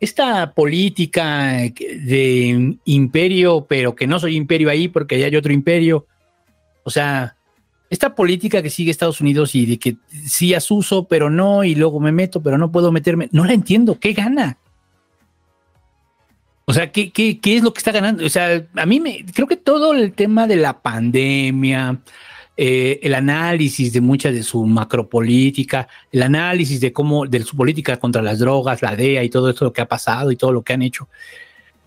[0.00, 6.06] esta política de imperio, pero que no soy imperio ahí porque ya hay otro imperio.
[6.82, 7.36] O sea,
[7.94, 12.00] esta política que sigue Estados Unidos y de que sí asuso, pero no, y luego
[12.00, 13.98] me meto, pero no puedo meterme, no la entiendo.
[13.98, 14.58] ¿Qué gana?
[16.66, 18.24] O sea, ¿qué, qué, qué es lo que está ganando?
[18.24, 22.00] O sea, a mí me creo que todo el tema de la pandemia,
[22.56, 27.98] eh, el análisis de mucha de su macropolítica, el análisis de cómo, de su política
[27.98, 30.72] contra las drogas, la DEA y todo esto que ha pasado y todo lo que
[30.72, 31.08] han hecho,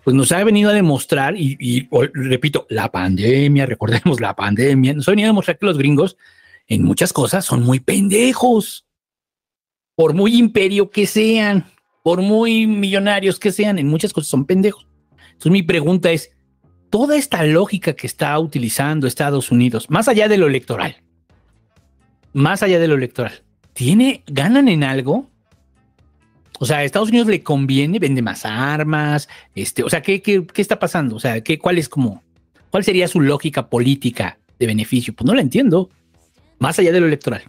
[0.08, 5.06] pues nos ha venido a demostrar, y, y, repito, la pandemia, recordemos la pandemia, nos
[5.06, 6.16] ha venido a demostrar que los gringos
[6.66, 8.86] en muchas cosas son muy pendejos,
[9.94, 11.66] por muy imperio que sean,
[12.02, 14.86] por muy millonarios que sean, en muchas cosas son pendejos.
[15.26, 16.30] Entonces mi pregunta es,
[16.88, 20.96] toda esta lógica que está utilizando Estados Unidos, más allá de lo electoral,
[22.32, 23.42] más allá de lo electoral,
[23.74, 25.28] ¿tiene, ganan en algo?
[26.58, 30.46] O sea, a Estados Unidos le conviene, vende más armas, este, o sea, ¿qué, qué,
[30.46, 31.16] qué está pasando?
[31.16, 32.22] O sea, ¿qué, ¿cuál es como,
[32.70, 35.14] cuál sería su lógica política de beneficio?
[35.14, 35.90] Pues no la entiendo,
[36.58, 37.42] más allá de lo electoral.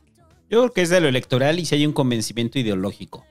[0.50, 3.26] Yo creo que es de lo electoral y si hay un convencimiento ideológico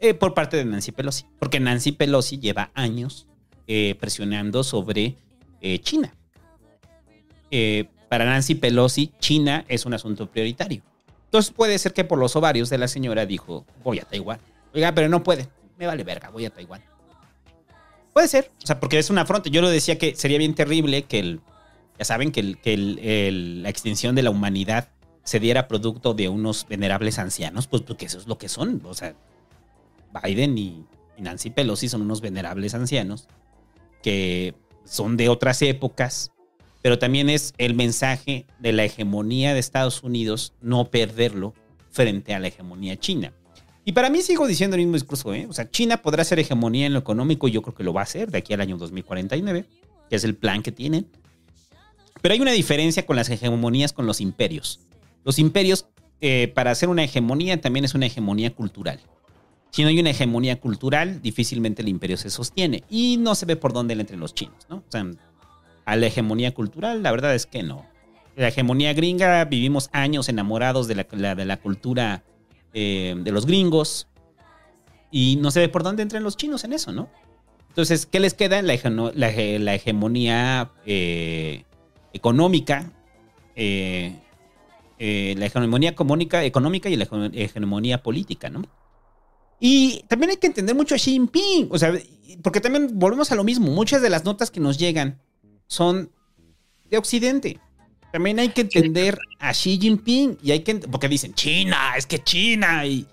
[0.00, 1.24] eh, por parte de Nancy Pelosi.
[1.38, 3.26] Porque Nancy Pelosi lleva años
[3.66, 5.16] eh, presionando sobre
[5.60, 6.14] eh, China.
[7.50, 10.82] Eh, para Nancy Pelosi, China es un asunto prioritario.
[11.24, 14.38] Entonces puede ser que por los ovarios de la señora dijo, voy a Taiwán.
[14.74, 15.48] Oiga, pero no puede.
[15.78, 16.82] Me vale verga, voy a Taiwán.
[18.12, 18.50] Puede ser.
[18.62, 19.48] O sea, porque es una afronta.
[19.50, 21.40] Yo lo decía que sería bien terrible que el...
[21.98, 24.88] Ya saben que, el- que el- la extinción de la humanidad
[25.24, 28.82] se diera producto de unos venerables ancianos, pues porque eso es lo que son.
[28.84, 29.14] O sea,
[30.22, 30.84] Biden y
[31.18, 33.28] Nancy Pelosi son unos venerables ancianos
[34.02, 34.54] que
[34.84, 36.32] son de otras épocas,
[36.82, 41.54] pero también es el mensaje de la hegemonía de Estados Unidos no perderlo
[41.90, 43.32] frente a la hegemonía china.
[43.84, 45.46] Y para mí sigo diciendo el mismo discurso, ¿eh?
[45.48, 48.04] O sea, China podrá ser hegemonía en lo económico yo creo que lo va a
[48.04, 49.64] hacer de aquí al año 2049,
[50.08, 51.08] que es el plan que tienen.
[52.20, 54.80] Pero hay una diferencia con las hegemonías con los imperios.
[55.24, 55.86] Los imperios,
[56.20, 59.00] eh, para hacer una hegemonía, también es una hegemonía cultural.
[59.70, 62.84] Si no hay una hegemonía cultural, difícilmente el imperio se sostiene.
[62.88, 64.76] Y no se ve por dónde le entren los chinos, ¿no?
[64.76, 65.04] O sea,
[65.86, 67.84] a la hegemonía cultural, la verdad es que no.
[68.36, 72.22] La hegemonía gringa, vivimos años enamorados de la, la- de la cultura
[72.74, 74.08] eh, de los gringos.
[75.10, 77.08] Y no se ve por dónde entran los chinos en eso, ¿no?
[77.68, 78.60] Entonces, ¿qué les queda?
[78.62, 81.64] La, hegeno- la hege- la hegemonía eh,
[82.12, 82.92] económica,
[83.56, 84.16] eh,
[84.98, 88.62] la hegemonía económica, económica y la hege- hegemonía política, ¿no?
[89.60, 91.92] Y también hay que entender mucho a Xi Jinping, o sea,
[92.42, 95.20] porque también volvemos a lo mismo, muchas de las notas que nos llegan
[95.66, 96.10] son
[96.90, 97.60] de Occidente.
[98.12, 102.22] También hay que entender a Xi Jinping y hay que, porque dicen China, es que
[102.22, 103.06] China y...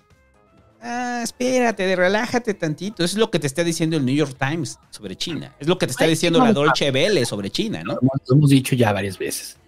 [0.82, 3.04] Ah, espérate, relájate tantito.
[3.04, 5.54] Eso es lo que te está diciendo el New York Times sobre China.
[5.58, 6.52] Es lo que te está Ay, diciendo no, la.
[6.52, 7.98] Dolce Vele sobre China, ¿no?
[8.00, 9.58] Lo hemos dicho ya varias veces.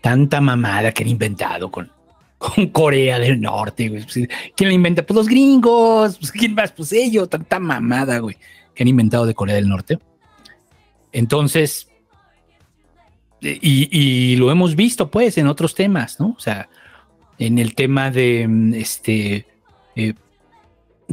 [0.00, 1.90] Tanta mamada que han inventado con,
[2.38, 4.04] con Corea del Norte, güey.
[4.04, 5.04] Pues, ¿Quién la inventa?
[5.04, 6.16] Pues los gringos.
[6.18, 6.70] Pues, ¿Quién más?
[6.70, 7.28] Pues ellos.
[7.28, 8.36] Tanta mamada, güey,
[8.74, 9.98] que han inventado de Corea del Norte.
[11.10, 11.88] Entonces,
[13.42, 16.34] y, y lo hemos visto, pues, en otros temas, ¿no?
[16.36, 16.68] O sea,
[17.38, 19.46] en el tema de mm, este.
[19.96, 20.14] eh,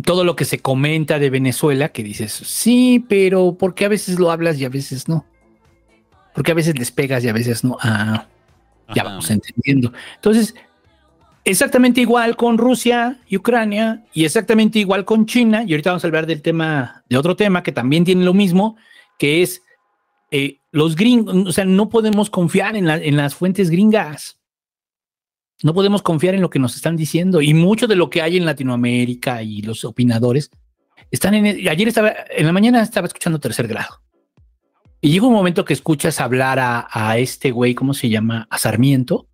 [0.03, 4.19] todo lo que se comenta de Venezuela, que dices, sí, pero ¿por qué a veces
[4.19, 5.25] lo hablas y a veces no?
[6.33, 7.77] Porque a veces les pegas y a veces no.
[7.81, 8.27] Ah,
[8.95, 9.09] ya Ajá.
[9.11, 9.91] vamos entendiendo.
[10.15, 10.55] Entonces,
[11.43, 15.63] exactamente igual con Rusia y Ucrania y exactamente igual con China.
[15.65, 18.77] Y ahorita vamos a hablar del tema, de otro tema que también tiene lo mismo,
[19.17, 19.63] que es
[20.31, 21.35] eh, los gringos.
[21.47, 24.39] O sea, no podemos confiar en, la- en las fuentes gringas.
[25.61, 27.41] No podemos confiar en lo que nos están diciendo.
[27.41, 30.51] Y mucho de lo que hay en Latinoamérica y los opinadores
[31.11, 31.45] están en.
[31.67, 34.01] Ayer estaba, en la mañana estaba escuchando tercer grado.
[35.01, 38.47] Y llega un momento que escuchas hablar a, a este güey, ¿cómo se llama?
[38.49, 39.27] A Sarmiento,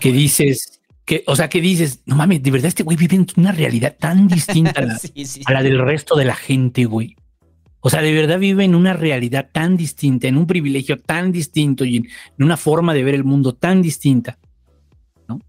[0.00, 3.26] que dices, que, o sea, que dices, no mames, de verdad este güey vive en
[3.36, 6.84] una realidad tan distinta a la, Sí, sí, a la del resto de la gente,
[6.84, 7.16] güey.
[7.84, 11.84] O sea, de verdad vive en una realidad tan distinta, en un privilegio tan distinto
[11.84, 12.08] y en,
[12.38, 14.38] una forma de ver el mundo tan distinta,
[15.28, 15.40] ¿no?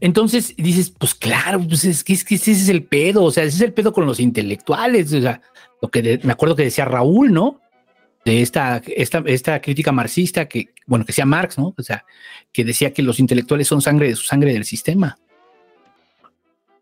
[0.00, 3.44] Entonces dices, pues claro, pues es que, es que ese es el pedo, o sea,
[3.44, 5.42] ese es el pedo con los intelectuales, o sea,
[5.82, 7.60] lo que de- me acuerdo que decía Raúl, ¿no?
[8.24, 11.74] De esta, esta, esta crítica marxista que, bueno, que sea Marx, ¿no?
[11.76, 12.06] O sea,
[12.54, 15.18] que decía que los intelectuales son sangre de su sangre del sistema.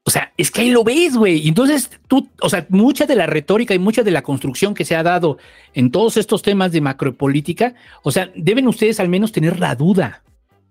[0.04, 1.38] O sea, es que ahí lo ves, güey.
[1.38, 4.84] Y entonces tú, o sea, mucha de la retórica y mucha de la construcción que
[4.84, 5.38] se ha dado
[5.74, 10.22] en todos estos temas de macropolítica, o sea, deben ustedes al menos tener la duda.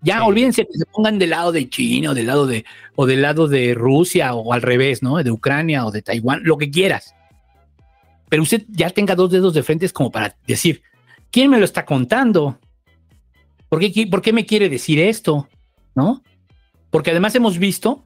[0.01, 0.25] Ya Sí.
[0.25, 2.65] olvídense que se pongan del lado de China o del lado de,
[2.95, 5.17] o del lado de Rusia o al revés, ¿no?
[5.23, 7.13] De Ucrania o de Taiwán, lo que quieras.
[8.27, 10.81] Pero usted ya tenga dos dedos de frente como para decir,
[11.29, 12.57] ¿quién me lo está contando?
[13.69, 15.47] ¿Por qué, por qué me quiere decir esto?
[15.95, 16.21] ¿No?
[16.89, 18.05] Porque además hemos visto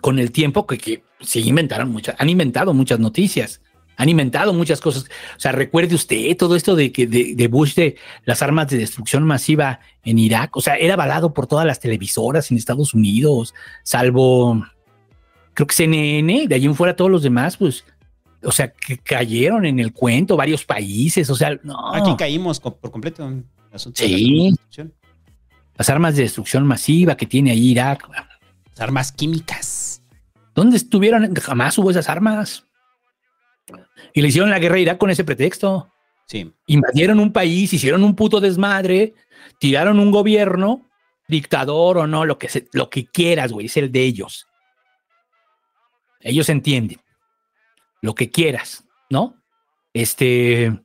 [0.00, 3.60] con el tiempo que, que se inventaron muchas, han inventado muchas noticias,
[3.96, 5.04] han inventado muchas cosas.
[5.36, 8.78] O sea, recuerde usted todo esto de que de, de Bush de las armas de
[8.78, 13.54] destrucción masiva en Irak, o sea, era avalado por todas las televisoras en Estados Unidos,
[13.82, 14.64] salvo
[15.52, 17.84] creo que CNN, de allí en fuera todos los demás, pues,
[18.42, 21.92] o sea, que cayeron en el cuento varios países, o sea, no.
[21.94, 24.46] Aquí caímos por completo en el asunto de la Sí.
[24.50, 24.94] destrucción.
[25.76, 28.08] las armas de destrucción masiva que tiene ahí Irak.
[28.08, 29.79] Las armas químicas.
[30.54, 31.34] ¿Dónde estuvieron?
[31.36, 32.66] Jamás hubo esas armas.
[34.12, 35.92] Y le hicieron la guerra a Irak con ese pretexto.
[36.26, 36.52] Sí.
[36.66, 39.14] Invadieron un país, hicieron un puto desmadre,
[39.58, 40.88] tiraron un gobierno,
[41.28, 44.46] dictador o no, lo que, se- lo que quieras, güey, es el de ellos.
[46.20, 47.00] Ellos entienden.
[48.02, 49.36] Lo que quieras, ¿no?
[49.92, 50.80] Este.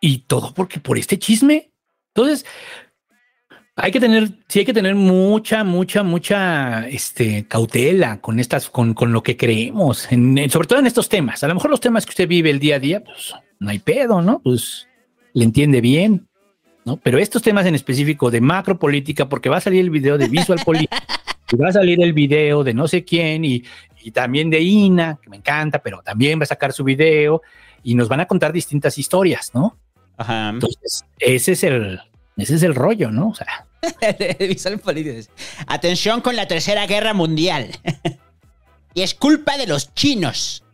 [0.00, 1.72] Y todo porque por este chisme.
[2.14, 2.44] Entonces,
[3.76, 8.94] hay que tener, sí hay que tener mucha, mucha, mucha este, cautela con estas, con,
[8.94, 11.42] con lo que creemos, en- en- sobre todo en estos temas.
[11.42, 13.80] A lo mejor los temas que usted vive el día a día, pues no hay
[13.80, 14.40] pedo, ¿no?
[14.40, 14.86] Pues
[15.32, 16.28] le entiende bien,
[16.84, 16.96] ¿no?
[16.98, 20.60] Pero estos temas en específico de macropolítica, porque va a salir el video de Visual
[20.64, 21.02] Política,
[21.52, 23.64] y va a salir el video de no sé quién y,
[24.02, 27.42] y también de INA, que me encanta, pero también va a sacar su video
[27.82, 29.76] y nos van a contar distintas historias, ¿no?
[30.16, 30.50] Ajá.
[30.50, 32.00] Entonces, ese es el,
[32.36, 33.28] ese es el rollo, ¿no?
[33.28, 33.66] O sea.
[35.66, 37.70] Atención con la Tercera Guerra Mundial.
[38.94, 40.64] y es culpa de los chinos.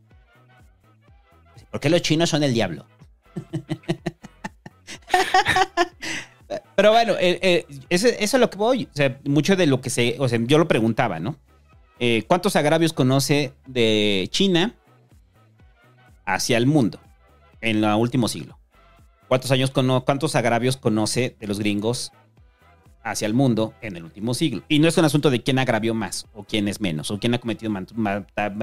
[1.71, 2.87] ¿Por qué los chinos son el diablo?
[6.75, 8.89] Pero bueno, eh, eh, eso es lo que voy.
[8.91, 10.17] O sea, mucho de lo que se.
[10.19, 11.37] O sea, yo lo preguntaba, ¿no?
[11.99, 14.75] Eh, ¿Cuántos agravios conoce de China
[16.25, 16.99] hacia el mundo
[17.61, 18.60] en el último siglo?
[19.31, 22.11] ¿Cuántos años cono- cuántos agravios conoce de los gringos
[23.05, 24.65] hacia el mundo en el último siglo?
[24.69, 27.35] Y no es un asunto de quién agravió más o quién es menos o quién
[27.35, 27.73] ha cometido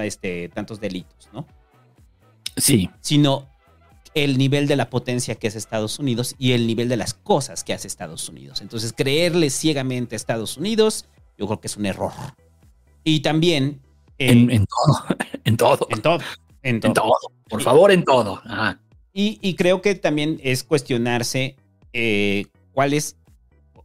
[0.04, 1.46] este, tantos delitos, ¿no?
[2.58, 2.90] sí.
[3.00, 3.48] Sino
[4.12, 7.64] el nivel de la potencia que es Estados Unidos y el nivel de las cosas
[7.64, 8.60] que hace Estados Unidos.
[8.60, 11.06] Entonces, creerle ciegamente a Estados Unidos,
[11.38, 12.12] yo creo que es un error.
[13.04, 13.80] Y también
[14.18, 16.18] eh, En, en todo, en todo, en todo.
[16.62, 16.92] En en todo.
[16.92, 17.14] todo.
[17.48, 18.42] Por favor, en todo.
[18.44, 18.78] Ajá.
[19.18, 21.56] Y, y creo que también es cuestionarse
[21.92, 23.16] eh, cuáles,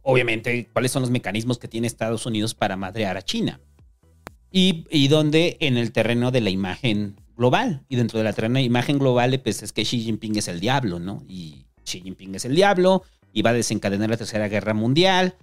[0.02, 3.60] obviamente, cuáles son los mecanismos que tiene Estados Unidos para madrear a China.
[4.52, 7.82] Y, y dónde en el terreno de la imagen global.
[7.88, 10.60] Y dentro de la terreno de imagen global, pues es que Xi Jinping es el
[10.60, 11.24] diablo, ¿no?
[11.28, 15.34] Y Xi Jinping es el diablo y va a desencadenar la Tercera Guerra Mundial.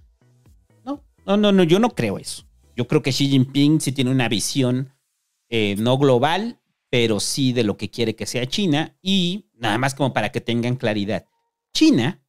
[0.86, 2.46] No, no, no, no yo no creo eso.
[2.78, 4.94] Yo creo que Xi Jinping sí tiene una visión
[5.50, 8.96] eh, no global, pero sí de lo que quiere que sea China.
[9.02, 11.26] Y nada más como para que tengan claridad.
[11.74, 12.22] China,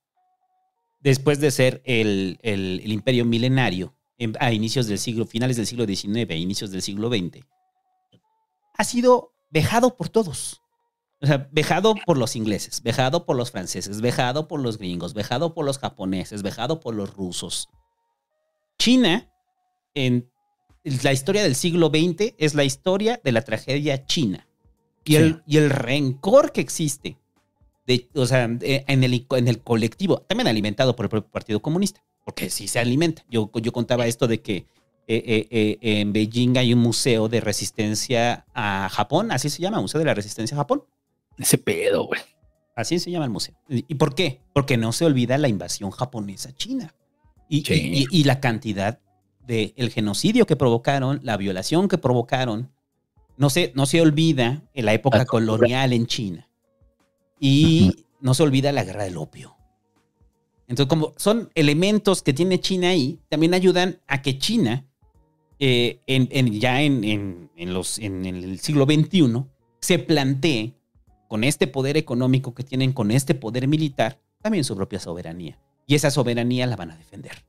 [1.01, 5.67] después de ser el, el- el imperio milenario en- a inicios del siglo, finales del
[5.67, 7.45] siglo XIX, a inicios del siglo XX,
[8.79, 10.61] ha sido vejado por todos.
[11.21, 15.55] O sea, vejado por los ingleses, vejado por los franceses, vejado por los gringos, vejado
[15.55, 17.69] por los japoneses, vejado por los rusos.
[18.79, 19.31] China,
[19.95, 20.29] en
[21.05, 24.49] la historia del siglo XX, es la historia de la tragedia china.
[25.05, 25.17] Y, Sí.
[25.17, 27.19] el, y el rencor que existe,
[27.99, 31.61] de, o sea, de- en el, en el colectivo, también alimentado por el propio Partido
[31.61, 33.25] Comunista, porque sí se alimenta.
[33.31, 34.67] Yo, yo contaba esto de que eh,
[35.27, 39.99] eh, eh, en Beijing hay un museo de resistencia a Japón, así se llama, Museo
[39.99, 40.85] de la Resistencia a Japón.
[41.39, 42.21] Ese pedo, güey.
[42.77, 43.55] Así se llama el museo.
[43.69, 44.41] ¿Y por qué?
[44.55, 46.95] Porque no se olvida la invasión japonesa a China.
[47.49, 47.75] Y, Sí.
[47.75, 49.01] y- y- y la cantidad
[49.47, 52.71] del el genocidio que provocaron, la violación que provocaron.
[53.37, 56.49] No se, no se olvida en la época La colonial en China.
[57.45, 59.57] Y no se olvida la guerra del opio.
[60.69, 64.87] Entonces, como son elementos que tiene China ahí, también ayudan a que China,
[65.59, 69.45] eh, en, en- ya en, los, en el siglo XXI,
[69.81, 70.75] se plantee
[71.29, 75.59] con este poder económico que tienen, con este poder militar, también su propia soberanía.
[75.87, 77.45] Y esa soberanía la van a defender.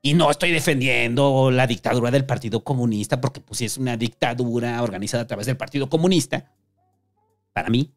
[0.00, 4.82] Y no estoy defendiendo la dictadura del Partido Comunista, porque pues sí es una dictadura
[4.82, 6.50] organizada a través del Partido Comunista,
[7.52, 7.92] para mí.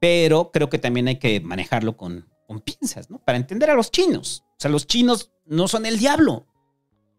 [0.00, 3.18] Pero creo que también hay que manejarlo con, con pinzas, ¿no?
[3.18, 4.44] Para entender a los chinos.
[4.52, 6.46] O sea, los chinos no son el diablo.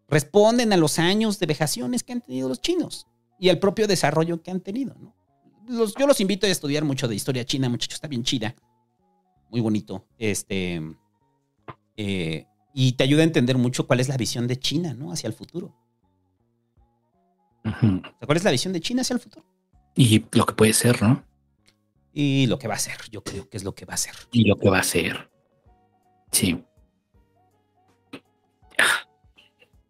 [0.09, 3.07] Responden a los años de vejaciones que han tenido los chinos
[3.39, 5.15] y al propio desarrollo que han tenido, ¿no?
[5.67, 8.55] Los- yo los invito a estudiar mucho de historia china, muchachos, está bien chida.
[9.49, 10.05] Muy bonito.
[10.17, 10.81] Este.
[11.97, 15.11] eh, y te ayuda a entender mucho cuál es la visión de China, ¿no?
[15.11, 15.75] Hacia el futuro.
[17.63, 19.45] O sea, ¿Cuál es la visión de China hacia el futuro?
[19.95, 21.23] Y lo que puede ser, ¿no?
[22.13, 24.13] Y lo que va a ser, yo creo que es lo que va a ser.
[24.31, 25.29] Y lo que va a ser.
[26.31, 26.63] Sí.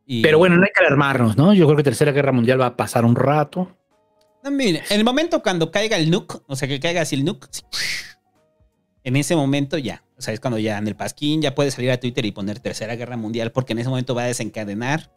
[0.06, 1.54] Y- Pero bueno, no hay que alarmarnos, ¿no?
[1.54, 3.78] Yo creo que Tercera Guerra Mundial va a pasar un rato.
[4.52, 7.48] Mire, en el momento cuando caiga el nuke, o sea, que caiga así el nuke,
[9.04, 11.92] en ese momento ya, o sea, es cuando ya en el pasquín ya puedes salir
[11.92, 15.12] a Twitter y poner Tercera Guerra Mundial, porque en ese momento va a desencadenar.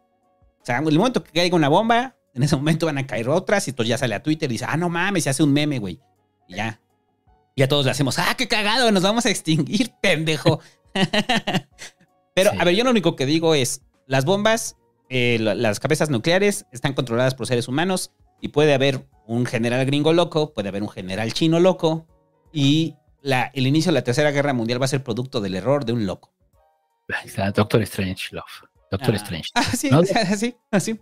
[0.61, 3.27] O sea, en el momento que caiga una bomba, en ese momento van a caer
[3.29, 5.51] otras y entonces ya sale a Twitter y dice, ah, no mames, se hace un
[5.53, 5.99] meme, güey.
[6.47, 6.79] Y ya.
[7.55, 10.59] Ya todos le hacemos, ah, qué cagado, nos vamos a extinguir, pendejo.
[12.33, 12.57] Pero, Sí.
[12.59, 14.75] a ver, yo lo único que digo es, las bombas,
[15.09, 19.85] eh, la- las cabezas nucleares están controladas por seres humanos y puede haber un general
[19.85, 22.07] gringo loco, puede haber un general chino loco
[22.51, 25.85] y la, el inicio de la Tercera Guerra Mundial va a ser producto del error
[25.85, 26.33] de un loco.
[27.55, 28.43] Doctor Strange Love.
[28.91, 29.17] Doctor Ah.
[29.17, 29.49] Strange.
[29.55, 29.99] Ah, sí, ¿No?
[30.29, 30.99] así, así.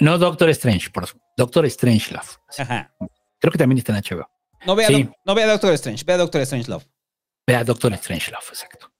[0.00, 2.38] No Doctor Strange, por Doctor Strange Love.
[2.58, 2.94] Ajá.
[3.38, 4.28] Creo que también está en HBO.
[4.66, 5.08] No vea, Sí.
[5.24, 6.86] No vea Doctor Strange, vea Doctor Strange Love.
[7.46, 8.92] Vea Doctor Strange Love, exacto.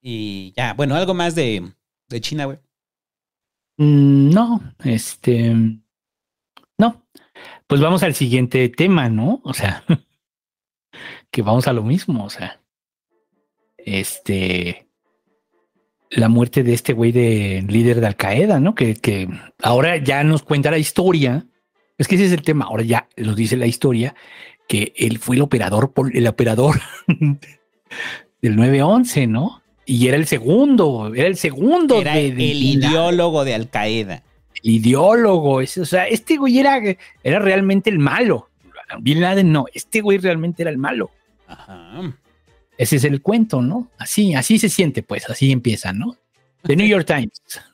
[0.00, 1.72] Y ya, bueno, algo más de,
[2.08, 2.58] de China, güey.
[3.78, 5.54] Mm, No, este.
[6.78, 7.06] No.
[7.66, 9.40] Pues vamos al siguiente tema, ¿no?
[9.44, 9.84] O sea,
[11.30, 12.60] que vamos a lo mismo, o sea.
[13.76, 14.86] Este.
[16.10, 18.74] La muerte de este güey de líder de Al Qaeda, ¿no?
[18.74, 19.28] Que, que
[19.62, 21.46] ahora ya nos cuenta la historia.
[21.98, 22.66] Es que ese es el tema.
[22.66, 24.14] Ahora ya nos dice la historia
[24.68, 26.80] que él fue el operador, por el operador
[28.42, 29.62] del 911, ¿no?
[29.84, 34.22] Y era el segundo, era el segundo Era de- el de- ideólogo de Al Qaeda.
[34.62, 35.54] el ideólogo.
[35.56, 36.78] o sea, este güey era,
[37.22, 38.50] era realmente el malo.
[39.00, 41.10] Bin Laden no, este güey realmente era el malo.
[41.46, 42.16] Ajá.
[42.76, 43.90] Ese es el cuento, ¿no?
[43.98, 46.16] Así, así se siente, pues, así empieza, ¿no?
[46.62, 47.32] The New York Times.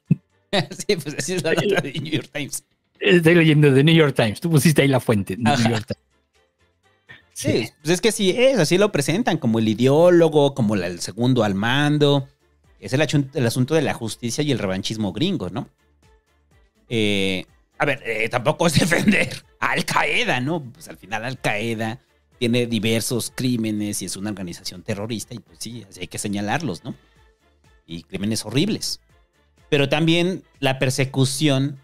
[0.86, 2.64] sí, pues así es la nota de New York Times.
[3.00, 4.40] Estoy leyendo The New York Times.
[4.40, 5.36] Tú pusiste ahí la fuente.
[5.36, 5.56] New.
[5.56, 6.04] York Times.
[7.32, 11.42] Sí, pues es que sí es, así lo presentan, como el ideólogo, como el segundo
[11.42, 12.28] al mando.
[12.78, 15.68] Es el, el asunto de la justicia y el revanchismo gringo, ¿no?
[16.88, 17.44] Eh,
[17.78, 20.62] a ver, eh, tampoco es defender a Al Qaeda, ¿no?
[20.62, 22.00] Pues al final Al Qaeda
[22.38, 26.84] tiene diversos crímenes y es una organización terrorista y pues sí, así hay que señalarlos,
[26.84, 26.94] ¿no?
[27.86, 29.00] Y crímenes horribles.
[29.70, 31.78] Pero también la persecución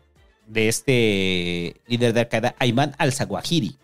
[0.50, 3.76] de este líder de Al Qaeda, Ayman al-Zawahiri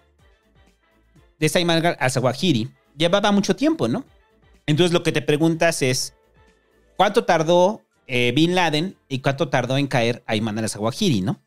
[1.38, 4.04] de Ayman al-Zawahiri llevaba mucho tiempo, ¿no?
[4.66, 6.14] Entonces lo que te preguntas es,
[6.96, 11.40] ¿cuánto tardó eh, Bin Laden y cuánto tardó en caer Ayman al-Zawahiri, ¿no?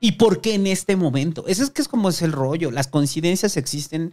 [0.00, 1.46] ¿Y por qué en este momento?
[1.46, 2.70] Eso es que es como es el rollo.
[2.70, 4.12] Las coincidencias existen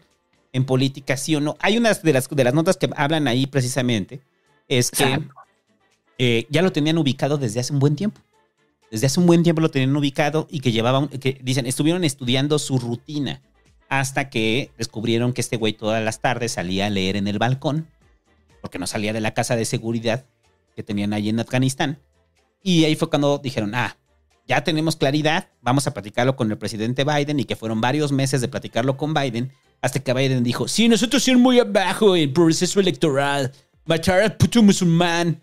[0.53, 1.57] en política, sí o no.
[1.59, 4.21] Hay unas de las, de las notas que hablan ahí precisamente,
[4.67, 5.19] es que
[6.17, 8.21] eh, ya lo tenían ubicado desde hace un buen tiempo.
[8.91, 11.09] Desde hace un buen tiempo lo tenían ubicado y que llevaban,
[11.41, 13.41] dicen, estuvieron estudiando su rutina
[13.87, 17.87] hasta que descubrieron que este güey todas las tardes salía a leer en el balcón,
[18.61, 20.25] porque no salía de la casa de seguridad
[20.75, 21.99] que tenían ahí en Afganistán.
[22.61, 23.97] Y ahí fue cuando dijeron, ah,
[24.45, 28.41] ya tenemos claridad, vamos a platicarlo con el presidente Biden y que fueron varios meses
[28.41, 32.33] de platicarlo con Biden, hasta que Biden dijo, sí, nosotros somos muy abajo en el
[32.33, 33.53] proceso electoral,
[33.85, 35.41] matar al puto musulmán.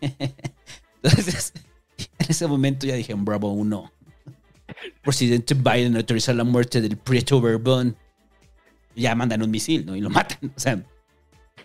[1.02, 1.52] Entonces,
[2.20, 3.90] en ese momento ya dije, bravo uno.
[5.02, 7.96] Presidente Biden autorizó la muerte del Prieto Bourbon.
[8.94, 9.96] Ya mandan un misil, ¿no?
[9.96, 10.52] Y lo matan.
[10.54, 10.82] O sea,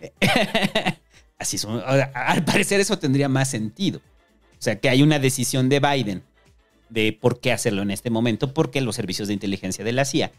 [1.38, 1.82] así son.
[1.84, 3.98] Al parecer eso tendría más sentido.
[3.98, 6.22] O sea, que hay una decisión de Biden
[6.88, 10.32] de por qué hacerlo en este momento, porque los servicios de inteligencia de la CIA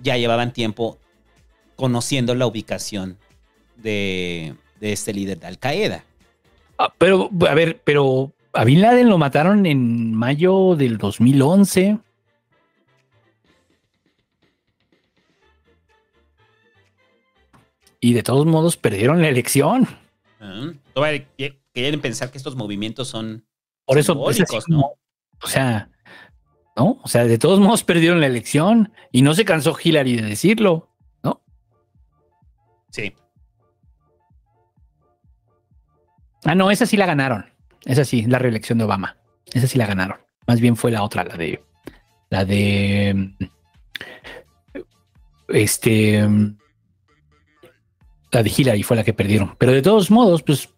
[0.00, 0.98] ya llevaban tiempo
[1.74, 3.18] conociendo la ubicación
[3.76, 6.04] de, de este líder de Al Qaeda.
[6.78, 11.98] Ah, pero, a ver, pero a Bin Laden lo mataron en mayo del 2011.
[18.00, 19.86] Y de todos modos perdieron la elección.
[20.40, 21.26] Ah, todavía
[21.72, 23.44] quieren pensar que estos movimientos son
[23.84, 24.76] Por eso, es así simbólicos, ¿no?
[24.76, 24.98] como-
[25.42, 25.90] o sea,
[26.76, 26.98] ¿no?
[27.02, 30.88] O sea, de todos modos perdieron la elección y no se cansó Hillary de decirlo,
[31.22, 31.42] ¿no?
[32.90, 33.12] Sí.
[36.44, 37.46] Ah, no, esa sí la ganaron.
[37.86, 39.16] Esa sí, la reelección de Obama.
[39.54, 40.18] Esa sí la ganaron.
[40.46, 41.62] Más bien fue la otra, la de.
[42.28, 43.30] La de.
[45.48, 46.28] Este.
[48.32, 49.54] La de Hillary fue la que perdieron.
[49.56, 50.68] Pero de todos modos, pues.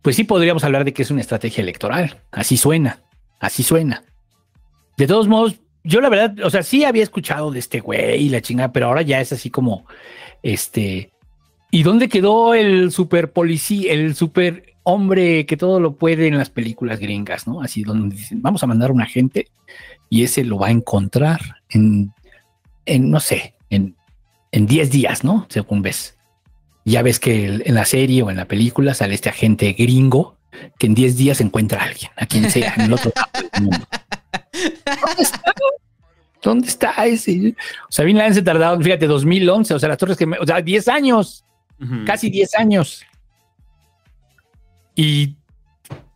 [0.00, 2.20] Pues sí podríamos hablar de que es una estrategia electoral.
[2.32, 3.02] Así suena.
[3.38, 4.02] Así suena.
[4.96, 8.28] De todos modos, yo la verdad, o sea, sí había escuchado de este güey y
[8.28, 9.86] la chingada, pero ahora ya es así como.
[10.42, 11.12] Este.
[11.70, 16.50] ¿Y dónde quedó el super policía, el super hombre que todo lo puede en las
[16.50, 17.60] películas gringas, ¿no?
[17.60, 19.48] Así donde dicen, vamos a mandar un agente
[20.08, 22.12] y ese lo va a encontrar en,
[22.86, 23.96] en no sé, en,
[24.52, 25.46] en 10 días, ¿no?
[25.48, 26.16] Según ves.
[26.84, 30.36] Ya ves que el- en la serie o en la película sale este agente gringo
[30.78, 33.62] que en 10 días encuentra a alguien, a quien sea, en el otro lado del
[33.62, 33.86] mundo.
[34.52, 35.42] ¿Dónde está?
[36.42, 37.54] ¿Dónde está ese?
[37.88, 40.60] O sea, Bin Laden se tardaron, fíjate, 2011, o sea, las torres que, o sea,
[40.60, 41.44] 10 años
[42.04, 43.02] casi 10 años.
[44.94, 45.36] Y,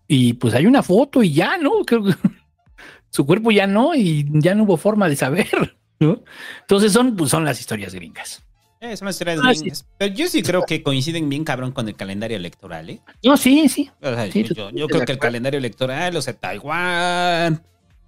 [0.07, 1.85] y pues hay una foto y ya, ¿no?
[1.85, 2.15] Creo que
[3.11, 6.23] su cuerpo ya no y ya no hubo forma de saber, ¿no?
[6.61, 8.45] Entonces son, pues son las historias gringas.
[8.81, 9.87] Eh, son las historias Ah, gringas.
[9.99, 13.01] Pero yo sí creo que coinciden bien cabrón con el calendario electoral, ¿eh?
[13.25, 13.91] No, sí, sí.
[14.01, 17.65] O sea, Sí, yo, creo que el calendario electoral, o sea, Taiwán,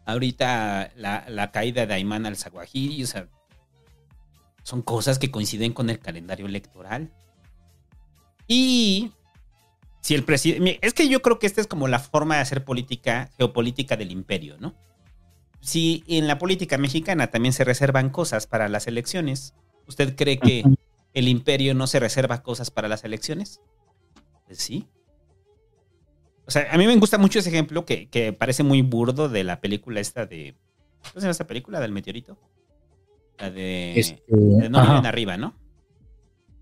[0.06, 3.26] ahorita la, la caída de Ayman al Zawahiri, o sea,
[4.62, 7.10] son cosas que coinciden con el calendario electoral.
[8.46, 9.10] Y
[10.00, 10.78] si el presidente.
[10.82, 14.12] Es que yo creo que esta es como la forma de hacer política, geopolítica del
[14.12, 14.74] imperio, ¿no?
[15.60, 19.54] Si en la política mexicana también se reservan cosas para las elecciones,
[19.86, 20.64] ¿usted cree que
[21.12, 23.60] el imperio no se reserva cosas para las elecciones?
[24.46, 24.88] Pues sí.
[26.46, 29.44] O sea, a mí me gusta mucho ese ejemplo que, que parece muy burdo de
[29.44, 30.56] la película esta de.
[31.02, 31.78] ¿Cómo se llama esta película?
[31.78, 32.38] ¿Del meteorito?
[33.38, 34.00] La de.
[34.00, 35.54] Este, de no miren arriba, ¿no?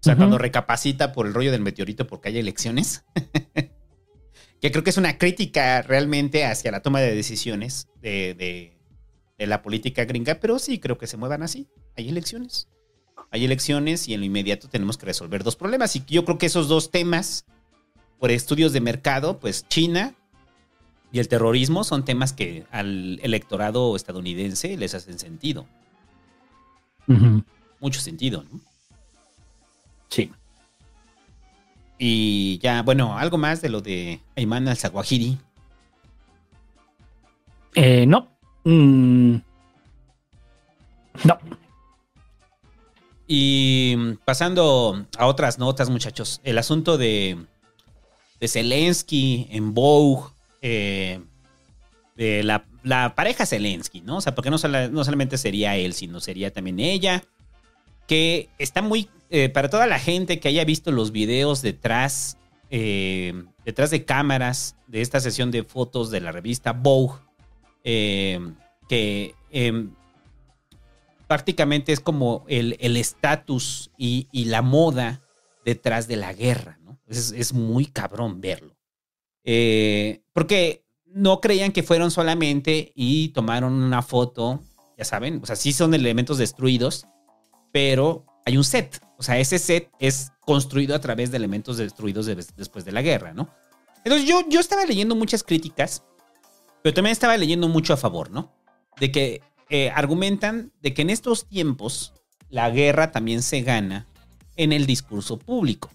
[0.01, 3.05] O sea, cuando recapacita por el rollo del meteorito porque hay elecciones.
[4.61, 8.75] que creo que es una crítica realmente hacia la toma de decisiones de, de-
[9.39, 11.69] de la política gringa, pero sí creo que se muevan así.
[11.97, 12.67] Hay elecciones.
[13.31, 15.95] Hay elecciones y en lo inmediato tenemos que resolver dos problemas.
[15.95, 17.45] Y yo creo que esos dos temas,
[18.19, 20.15] por estudios de mercado, pues China
[21.13, 25.67] y el terrorismo son temas que al electorado estadounidense les hacen sentido.
[27.81, 28.61] Mucho sentido, ¿no?
[30.09, 30.31] Sí.
[31.99, 35.39] Y ya, bueno, algo más de lo de Ayman al-Zawahiri.
[37.75, 38.29] Eh, no.
[38.65, 39.37] Mm.
[41.25, 41.39] No.
[43.27, 47.37] Y mm, pasando a otras notas, muchachos, el asunto de,
[48.41, 50.31] de Zelensky en Vogue,
[50.63, 51.21] eh,
[52.17, 54.17] de la, la pareja Zelensky, ¿no?
[54.17, 54.57] O sea, porque no,
[54.91, 57.23] no solamente sería él, sino sería también ella,
[58.07, 62.39] que está muy, eh, para toda la gente que haya visto los videos detrás,
[62.71, 67.19] eh, detrás de cámaras de esta sesión de fotos de la revista Vogue,
[67.85, 68.41] eh,
[68.89, 69.35] que...
[69.51, 69.93] em,
[71.27, 75.21] prácticamente es como el el estatus y, y la moda
[75.63, 76.99] detrás de la guerra, ¿no?
[77.07, 78.75] Es, es muy cabrón verlo.
[80.33, 84.61] Porque no creían que fueron solamente y tomaron una foto,
[84.97, 87.07] ya saben, o sea, sí son elementos destruidos,
[87.73, 89.01] pero hay un set.
[89.19, 93.03] O sea, ese set es construido a través de elementos destruidos de- después de la
[93.03, 93.49] guerra, ¿no?
[94.05, 96.05] Entonces yo, yo estaba leyendo muchas críticas,
[96.83, 98.53] pero también estaba leyendo mucho a favor, ¿no?
[99.01, 102.15] De que eh, argumentan de que en estos tiempos
[102.49, 104.07] la guerra también se gana
[104.57, 105.91] en el discurso público.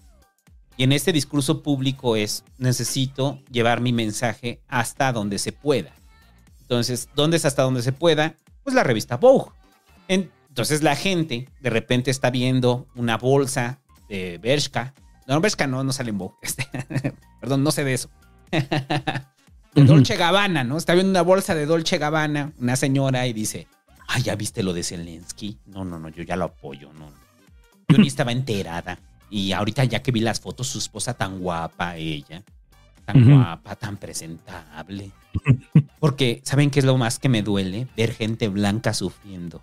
[0.76, 5.92] Y en este discurso público es, necesito llevar mi mensaje hasta donde se pueda.
[6.60, 8.34] Entonces, ¿dónde es hasta donde se pueda?
[8.62, 9.50] Pues la revista Vogue.
[10.08, 14.94] En- Entonces la gente de repente está viendo una bolsa de Bershka.
[15.26, 16.36] No, Bershka no, no sale en Vogue.
[16.42, 16.64] Este,
[17.40, 18.08] perdón, no sé de eso.
[18.52, 19.84] de.
[19.84, 20.76] Dolce Gabbana, ¿no?
[20.76, 23.66] Está viendo una bolsa de Dolce Gabbana, una señora, y dice,
[24.06, 25.58] ay, ¿ya viste lo de Zelensky?
[25.66, 27.10] No, no, no, yo ya lo apoyo, no.
[27.88, 29.00] Yo ni estaba enterada.
[29.30, 32.44] Y ahorita ya que vi las fotos, su esposa tan guapa, ella,
[33.04, 35.10] tan guapa, tan presentable.
[35.98, 37.88] Porque, ¿saben qué es lo más que me duele?
[37.96, 39.60] Ver gente blanca sufriendo.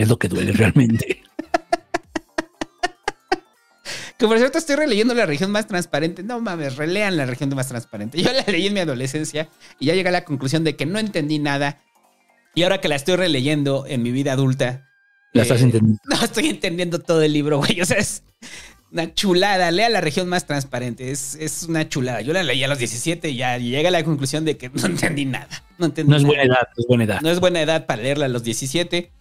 [0.00, 1.22] Es lo que duele realmente.
[4.18, 6.22] Que por cierto estoy releyendo la región más transparente.
[6.22, 8.20] No mames, relean la región más transparente.
[8.22, 9.48] Yo la leí en mi adolescencia
[9.78, 11.82] y ya llegué a la conclusión de que no entendí nada.
[12.54, 14.86] Y ahora que la estoy releyendo en mi vida adulta.
[15.32, 15.98] La estás eh, entendiendo.
[16.10, 17.80] No estoy entendiendo todo el libro, güey.
[17.80, 18.22] O sea, es-
[18.92, 19.70] Una chulada.
[19.70, 21.10] Lea la región más transparente.
[21.10, 22.20] Es, es una chulada.
[22.20, 24.84] Yo la leí a los 17 y ya llegué a la conclusión de que no
[24.84, 25.48] entendí nada.
[25.78, 26.28] No entendí No es nada.
[26.34, 27.20] buena edad, no es buena edad.
[27.22, 29.12] No es buena edad para leerla a los 17.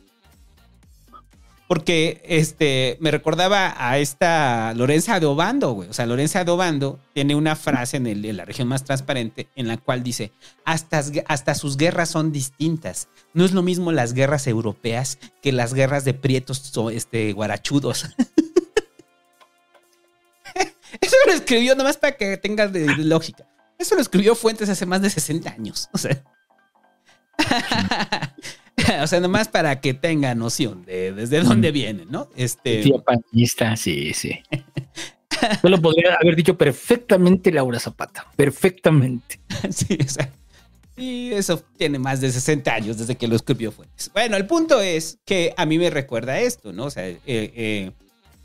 [1.70, 5.88] Porque este, me recordaba a esta Lorenza de Obando, güey.
[5.88, 9.50] O sea, Lorenza de Obando tiene una frase en, el- en la región más transparente
[9.56, 10.32] en la cual dice,
[10.66, 13.08] hasta, hasta sus guerras son distintas.
[13.36, 18.08] No es lo mismo las guerras europeas que las guerras de prietos este, guarachudos.
[21.02, 23.46] Eso lo escribió nomás para que tengas de, de lógica.
[23.78, 25.88] Eso lo escribió Fuentes hace más de 60 años.
[25.94, 26.24] O sea.
[29.04, 32.30] o sea, nomás para que tenga noción de desde dónde viene, ¿no?
[32.36, 32.82] Este.
[32.84, 34.40] Tía panista, sí, sí.
[35.64, 38.26] Yo lo podría haber dicho perfectamente Laura Zapata.
[38.36, 39.40] Perfectamente.
[39.70, 40.30] sí, o sea.
[40.98, 44.12] Y eso tiene más de 60 años desde que lo escribió Fuentes.
[44.14, 46.86] Bueno, el punto es que a mí me recuerda esto, ¿no?
[46.86, 47.92] O sea, eh, eh,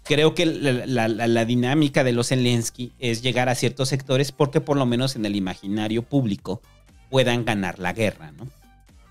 [0.04, 4.30] creo que la, la- la- la dinámica de los Zelensky es llegar a ciertos sectores
[4.30, 6.62] porque por lo menos en el imaginario público
[7.10, 8.46] puedan ganar la guerra, ¿no?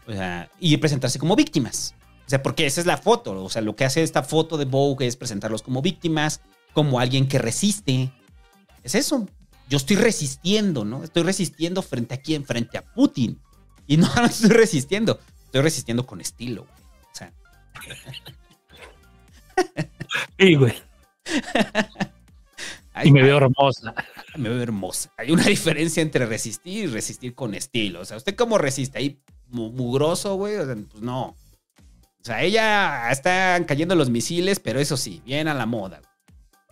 [0.07, 1.95] O sea, y presentarse como víctimas.
[2.25, 3.43] O sea, porque esa es la foto.
[3.43, 6.41] O sea, lo que hace esta foto de Vogue es presentarlos como víctimas,
[6.73, 8.11] como alguien que resiste.
[8.83, 9.27] Es eso.
[9.69, 11.03] Yo estoy resistiendo, ¿no?
[11.03, 12.45] Estoy resistiendo frente a quién?
[12.45, 13.39] Frente a Putin.
[13.87, 15.19] Y no, no estoy resistiendo.
[15.45, 16.83] Estoy resistiendo con estilo, güey.
[17.11, 17.33] O sea.
[20.37, 20.73] Sí, güey.
[22.93, 23.95] Ay, Y me veo hermosa.
[24.37, 25.11] me veo hermosa.
[25.17, 28.01] Hay una diferencia entre resistir y resistir con estilo.
[28.01, 28.99] O sea, ¿usted cómo resiste?
[28.99, 29.19] Ahí
[29.53, 30.57] mugroso, güey.
[30.57, 31.35] O sea, pues no.
[32.23, 36.01] O sea, ella están cayendo los misiles, pero eso sí, bien a la moda.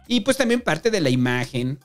[0.08, 1.80] Y pues también parte de la imagen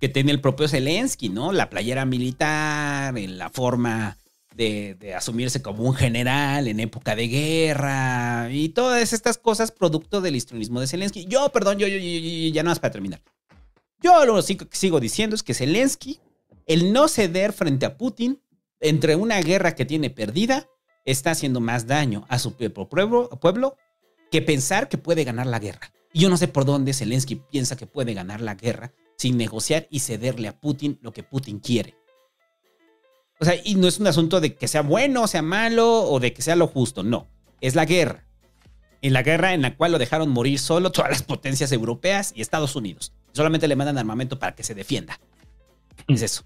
[0.00, 1.52] que tiene el propio Zelensky, ¿no?
[1.52, 4.16] La playera militar, en la forma
[4.54, 10.36] de, asumirse como un general en época de guerra y todas estas cosas producto del
[10.36, 11.26] histrionismo de Zelensky.
[11.26, 13.20] Yo, perdón, yo, yo, ya nada más para terminar.
[14.00, 16.20] Yo lo que sigo diciendo es que Zelensky,
[16.66, 18.40] el no ceder frente a Putin
[18.80, 20.68] entre una guerra que tiene perdida,
[21.04, 23.76] está haciendo más daño a su pueblo,
[24.30, 25.92] que pensar que puede ganar la guerra.
[26.12, 29.86] Y yo no sé por dónde Zelensky piensa que puede ganar la guerra sin negociar
[29.90, 31.94] y cederle a Putin lo que Putin quiere.
[33.38, 36.32] O sea, y no es un asunto de que sea bueno sea malo o de
[36.32, 37.28] que sea lo justo, no.
[37.60, 38.24] Es la guerra.
[39.02, 42.40] En la guerra en la cual lo dejaron morir solo todas las potencias europeas y
[42.40, 43.12] Estados Unidos.
[43.32, 45.20] Solamente le mandan armamento para que se defienda.
[46.08, 46.44] Es eso.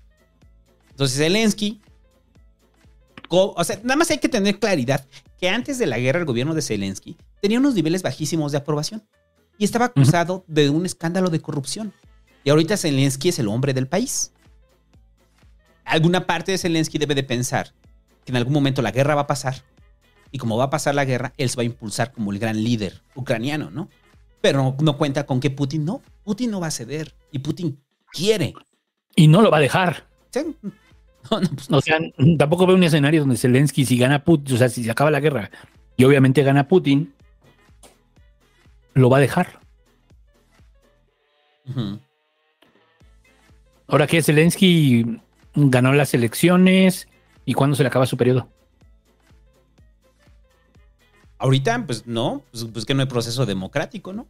[0.91, 1.81] Entonces Zelensky,
[3.39, 5.07] o sea, nada más hay que tener claridad
[5.39, 9.03] que antes de la guerra el gobierno de Zelensky tenía unos niveles bajísimos de aprobación
[9.57, 11.93] y estaba acusado de un escándalo de corrupción.
[12.45, 14.33] Y ahorita Zelensky es el hombre del país.
[15.85, 17.73] Alguna parte de Zelensky debe de pensar
[18.25, 19.63] que en algún momento la guerra va a pasar
[20.33, 22.63] y como va a pasar la guerra, él se va a impulsar como el gran
[22.63, 23.89] líder ucraniano, ¿no?
[24.41, 27.81] Pero no, no cuenta con que Putin no, Putin no va a ceder y Putin
[28.13, 28.55] quiere.
[29.15, 30.09] Y no lo va a dejar.
[30.31, 30.57] Sí.
[31.31, 31.99] No, no, pues, O sea,
[32.39, 35.21] tampoco veo un escenario donde Zelensky, si gana Putin, o sea, si se acaba la
[35.21, 35.51] guerra
[35.97, 37.13] y obviamente gana Putin,
[38.95, 39.61] lo va a dejar.
[43.87, 45.21] Ahora que Zelensky
[45.55, 47.07] ganó las elecciones
[47.45, 48.49] y cuándo se le acaba su periodo.
[51.39, 54.27] Ahorita, pues no, pues, pues que no hay proceso democrático, ¿no?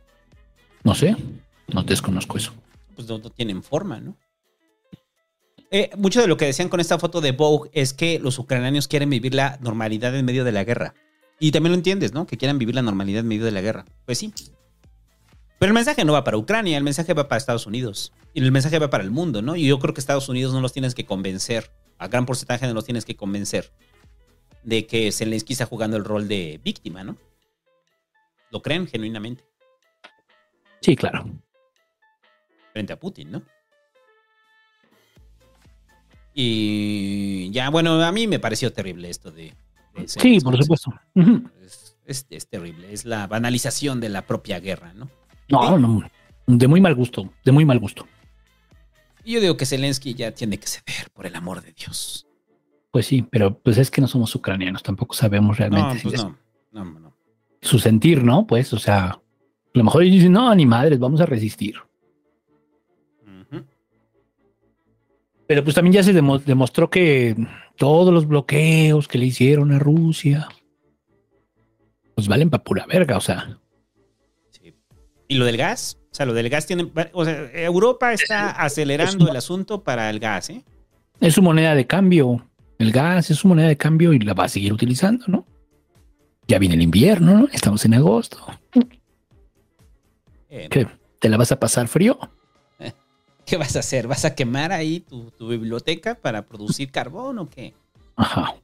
[0.85, 1.17] No sé,
[1.69, 2.53] no desconozco eso.
[2.95, 4.17] Pues no, no tienen forma, ¿no?
[5.71, 8.89] Eh, mucho de lo que decían con esta foto de Vogue es que los ucranianos
[8.89, 10.95] quieren vivir la normalidad en medio de la guerra.
[11.39, 12.27] Y también lo entiendes, ¿no?
[12.27, 13.87] Que quieran vivir la normalidad en medio de la guerra.
[14.05, 14.35] Pues sí.
[15.59, 18.13] Pero el mensaje no va para Ucrania, el mensaje va para Estados Unidos.
[18.35, 19.57] Y el mensaje va para el mundo, ¿no?
[19.57, 22.75] Y yo creo que Estados Unidos no los tienes que convencer, a gran porcentaje no
[22.75, 23.73] los tienes que convencer
[24.63, 27.17] de que Zelensky está jugando el rol de víctima, ¿no?
[28.51, 29.45] Lo creen genuinamente
[30.81, 31.27] Sí, claro.
[32.73, 33.43] frente a Putin, ¿no?
[36.35, 39.53] Y ya, bueno, a mí me pareció terrible esto de...
[39.95, 40.41] de Sí, Zelensky.
[40.45, 40.93] por supuesto.
[41.65, 45.09] Es, es- es terrible, es la banalización de la propia guerra, ¿no?
[45.49, 46.03] No, no,
[46.47, 48.07] de muy mal gusto, de muy mal gusto.
[49.25, 52.27] Y yo digo que Zelensky ya tiene que ceder, por el amor de Dios.
[52.91, 56.15] Pues sí, pero pues es que no somos ucranianos, tampoco sabemos realmente No, si pues
[56.15, 56.37] es no,
[56.73, 57.17] no, no.
[57.61, 58.47] su sentir, ¿no?
[58.47, 59.21] Pues, o sea, a
[59.75, 61.77] lo mejor ellos dicen, no, ni madres, vamos a resistir.
[65.51, 67.35] Pero pues también ya se demo- demostró que
[67.75, 70.47] todos los bloqueos que le hicieron a Rusia,
[72.15, 73.59] pues valen para pura verga, o sea.
[74.53, 74.73] Sí.
[75.27, 75.99] ¿Y lo del gas?
[76.13, 76.89] O sea, lo del gas tiene...
[77.13, 80.65] O sea, Europa está acelerando el asunto para el gas, ¿eh?
[81.21, 82.49] Es su moneda de cambio.
[82.79, 85.47] El gas es su moneda de cambio y la va a seguir utilizando, ¿no?
[86.47, 87.49] Ya viene el invierno, ¿no?
[87.53, 88.39] Estamos en agosto.
[90.49, 90.87] Eh, ¿Qué?
[91.19, 92.21] ¿Te la vas a pasar frío?
[93.51, 94.07] ¿Qué vas a hacer?
[94.07, 97.75] ¿Vas a quemar ahí tu, tu biblioteca para producir carbón o qué?
[98.15, 98.55] Ajá.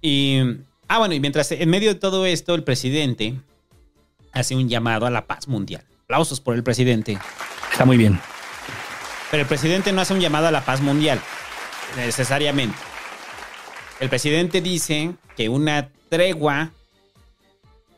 [0.00, 0.38] Y,
[0.86, 3.34] ah, bueno, y mientras en medio de todo esto, el presidente
[4.30, 5.84] hace un llamado a la paz mundial.
[6.04, 7.18] Aplausos por el presidente.
[7.72, 8.20] Está muy bien.
[9.32, 11.20] Pero el presidente no hace un llamado a la paz mundial,
[11.96, 12.78] necesariamente.
[13.98, 16.70] El presidente dice que una tregua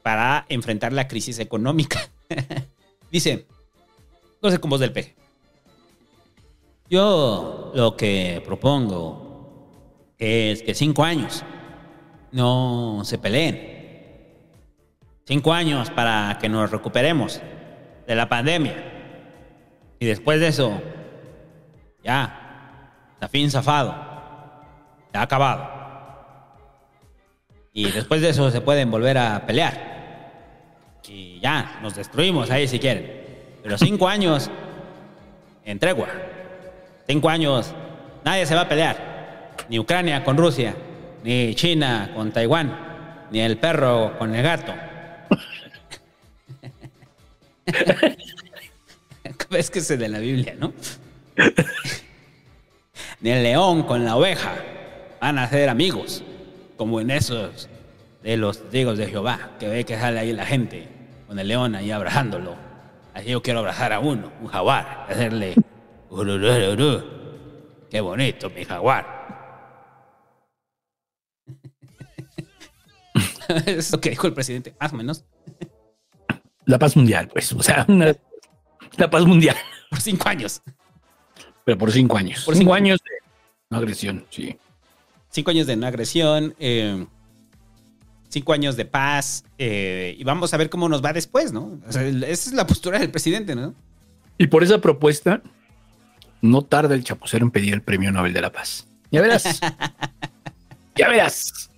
[0.02, 2.09] para enfrentar la crisis económica.
[3.12, 3.44] dice,
[4.45, 5.16] no sé cómo es del peje.
[6.91, 11.43] Yo lo que propongo es que cinco años
[12.31, 13.73] no se peleen.
[15.27, 17.41] Cinco años para que nos recuperemos
[18.07, 18.93] de la pandemia.
[19.99, 20.79] Y después de eso,
[22.03, 22.91] ya,
[23.31, 23.93] fin zafado.
[25.15, 25.71] Ha acabado.
[27.73, 31.01] Y después de eso se pueden volver a pelear.
[31.09, 33.24] Y ya, nos destruimos ahí si quieren.
[33.65, 34.51] Pero cinco años
[35.65, 36.09] en tregua.
[37.07, 37.74] Cinco años,
[38.23, 39.55] nadie se va a pelear.
[39.70, 40.77] Ni Ucrania con Rusia,
[41.23, 44.74] ni China con Taiwán, ni el perro con el gato.
[49.51, 50.74] es que es de la Biblia, ¿no?
[53.23, 54.57] Ni el león con la oveja
[55.23, 56.23] van a ser amigos,
[56.77, 57.70] como en esos
[58.23, 60.86] de los testigos de Jehová, que ve que sale ahí la gente
[61.27, 62.74] con el león ahí abrazándolo.
[63.15, 65.55] Así yo quiero abrazar a uno, un jaguar, hacerle.
[67.91, 69.24] Qué bonito, mi jaguar.
[73.66, 75.24] es lo que dijo el presidente, más o menos.
[76.66, 77.53] La paz mundial, pues.
[77.53, 78.15] O sea, una-
[78.97, 79.57] la paz mundial.
[79.91, 80.62] Por cinco años.
[81.65, 82.45] Pero por cinco años.
[82.45, 83.11] Por cinco, cinco años de
[83.70, 84.59] no agresión, sí.
[85.31, 87.07] Cinco años de no agresión, eh,
[88.35, 91.78] cinco años de paz, eh, y vamos a ver cómo nos va después, ¿no?
[91.89, 93.74] O sea, esa es la postura del presidente, ¿no?
[94.36, 95.40] Y por esa propuesta,
[96.43, 98.86] no tarda el chapucero en pedir el premio Nobel de la Paz.
[99.11, 99.61] Ya verás.
[100.97, 101.70] ya verás.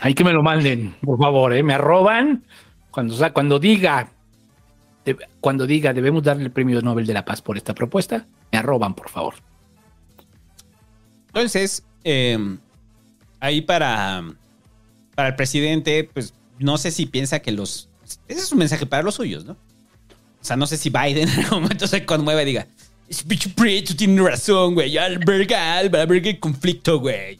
[0.00, 1.62] Hay que me lo manden, por favor, ¿eh?
[1.62, 2.44] Me arroban
[2.90, 4.10] cuando, sa- cuando diga
[5.40, 8.92] cuando diga debemos darle el premio Nobel de la Paz por esta propuesta, me arroban,
[8.94, 9.34] por favor.
[11.28, 12.56] Entonces, eh,
[13.40, 14.24] ahí para,
[15.14, 17.88] para el presidente, pues no sé si piensa que los...
[18.26, 19.52] Ese es un mensaje para los suyos, ¿no?
[19.52, 22.66] O sea, no sé si Biden en algún momento se conmueve y diga,
[23.08, 27.38] ese pinche preto tiene razón, güey, la verga el conflicto, güey.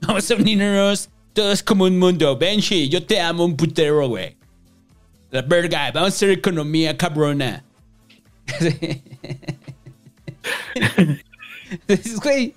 [0.00, 2.36] Vamos a unirnos todos como un mundo.
[2.36, 4.36] Benji, yo te amo un putero, güey.
[5.30, 7.64] La verga, vamos a hacer economía cabrona.
[12.22, 12.52] Güey,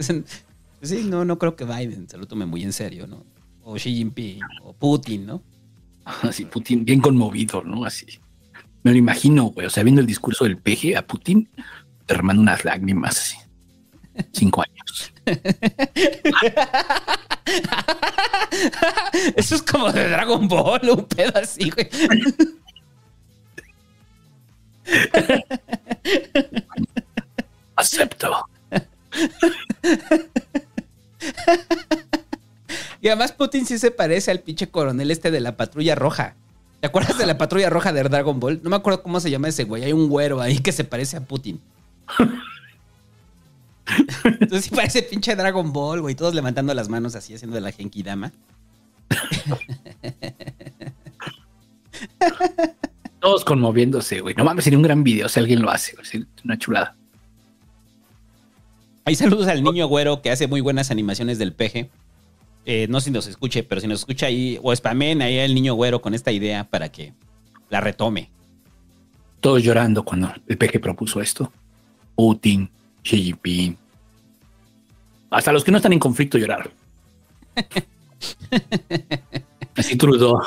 [0.81, 3.25] sí, no, no creo que Biden se lo tome muy en serio, ¿no?
[3.63, 5.43] O Xi Jinping, o Putin, ¿no?
[6.03, 7.85] Así, Putin, bien conmovido, ¿no?
[7.85, 8.07] Así.
[8.83, 9.67] Me lo imagino, güey.
[9.67, 11.47] O sea, viendo el discurso del peje a Putin,
[12.07, 13.37] derramando unas lágrimas así.
[14.33, 15.13] Cinco años.
[19.35, 21.87] Eso es como de Dragon Ball, un pedo así, güey.
[27.75, 28.47] Acepto.
[33.01, 36.35] Y además Putin sí se parece al pinche coronel este de la patrulla roja.
[36.79, 38.61] ¿Te acuerdas de la patrulla roja de Dragon Ball?
[38.63, 39.83] No me acuerdo cómo se llama ese güey.
[39.83, 41.59] Hay un güero ahí que se parece a Putin.
[44.23, 46.13] Entonces sí parece pinche Dragon Ball, güey.
[46.15, 48.31] Todos levantando las manos así, haciendo la Genkidama.
[53.19, 54.35] Todos conmoviéndose, güey.
[54.35, 55.95] No mames, sería un gran video si alguien lo hace.
[55.95, 56.25] güey.
[56.45, 56.95] Una chulada.
[59.03, 61.89] Ahí saludos al niño güero que hace muy buenas animaciones del peje.
[62.65, 65.55] Eh, no sé si nos escuche, pero si nos escucha ahí, o spamen ahí al
[65.55, 67.13] niño güero con esta idea para que
[67.69, 68.29] la retome.
[69.39, 71.51] Todos llorando cuando el peje propuso esto.
[72.15, 72.69] Putin,
[73.03, 73.75] Xi Jinping.
[75.31, 76.71] Hasta los que no están en conflicto lloraron.
[79.75, 80.39] Así Trudeau.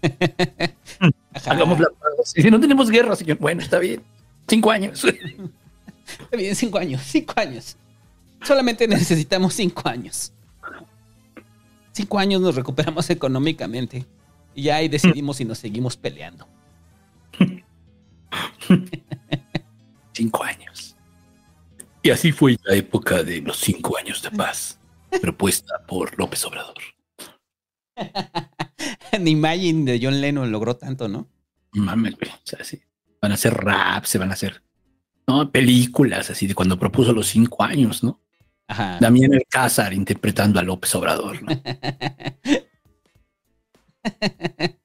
[1.46, 2.32] Hagamos la paz.
[2.34, 3.38] Si no tenemos guerra, señor.
[3.38, 4.02] Bueno, está bien.
[4.46, 5.04] Cinco años.
[6.08, 7.76] Está bien, cinco años, cinco años.
[8.42, 10.32] Solamente necesitamos cinco años.
[11.92, 14.06] Cinco años nos recuperamos económicamente.
[14.54, 16.46] Y ya ahí decidimos si nos seguimos peleando.
[20.12, 20.96] Cinco años.
[22.02, 24.78] Y así fue la época de los cinco años de paz,
[25.20, 26.74] propuesta por López Obrador.
[29.20, 31.28] Ni Imagine de John Lennon logró tanto, ¿no?
[31.72, 32.30] Mames, güey.
[32.30, 32.80] O sea, sí.
[33.20, 34.62] Van a hacer rap, se van a hacer
[35.28, 35.50] ¿no?
[35.52, 38.18] películas así de cuando propuso los cinco años, ¿no?
[38.66, 38.98] Ajá.
[39.00, 41.62] Damián Alcázar interpretando a López Obrador, ¿no?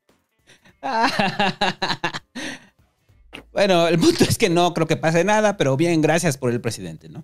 [3.53, 6.61] bueno, el punto es que no creo que pase nada, pero bien, gracias por el
[6.61, 7.23] presidente, ¿no?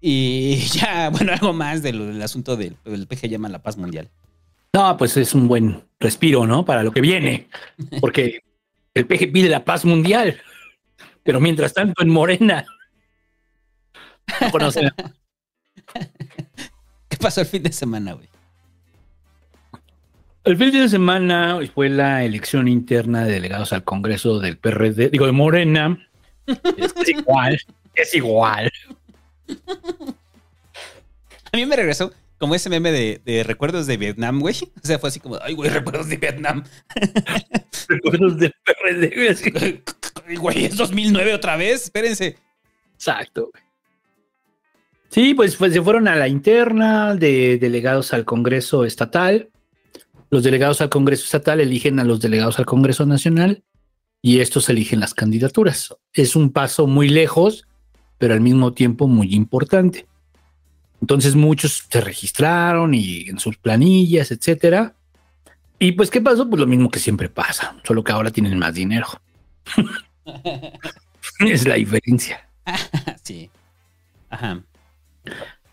[0.00, 4.10] Y ya, bueno, algo más del, del asunto del, del PG llama la paz mundial.
[4.74, 6.64] No, pues es un buen respiro, ¿no?
[6.64, 7.48] Para lo que viene.
[8.00, 8.42] Porque
[8.94, 10.40] el PG pide la paz mundial.
[11.28, 12.64] Pero mientras tanto en Morena.
[14.40, 14.90] No conocen.
[17.08, 18.30] ¿Qué pasó el fin de semana, güey?
[20.44, 25.26] El fin de semana fue la elección interna de delegados al Congreso del PRD, digo
[25.26, 26.08] de Morena.
[26.46, 27.58] Es igual,
[27.94, 28.72] es igual.
[31.52, 34.54] A mí me regresó como ese meme de, de recuerdos de Vietnam, güey.
[34.82, 36.64] O sea, fue así como, ay, güey, recuerdos de Vietnam.
[37.88, 39.82] Recuerdos del PRD,
[40.38, 42.36] Güey, es 2009 otra vez, espérense.
[42.94, 43.50] Exacto.
[45.08, 49.48] Sí, pues, pues se fueron a la interna de delegados al Congreso Estatal.
[50.30, 53.64] Los delegados al Congreso Estatal eligen a los delegados al Congreso Nacional
[54.20, 55.96] y estos eligen las candidaturas.
[56.12, 57.66] Es un paso muy lejos,
[58.18, 60.06] pero al mismo tiempo muy importante.
[61.00, 64.94] Entonces muchos se registraron y en sus planillas, etcétera.
[65.78, 66.48] Y pues, ¿qué pasó?
[66.48, 69.06] Pues lo mismo que siempre pasa, solo que ahora tienen más dinero.
[71.40, 72.48] es la diferencia.
[73.22, 73.50] sí.
[74.30, 74.62] Ajá.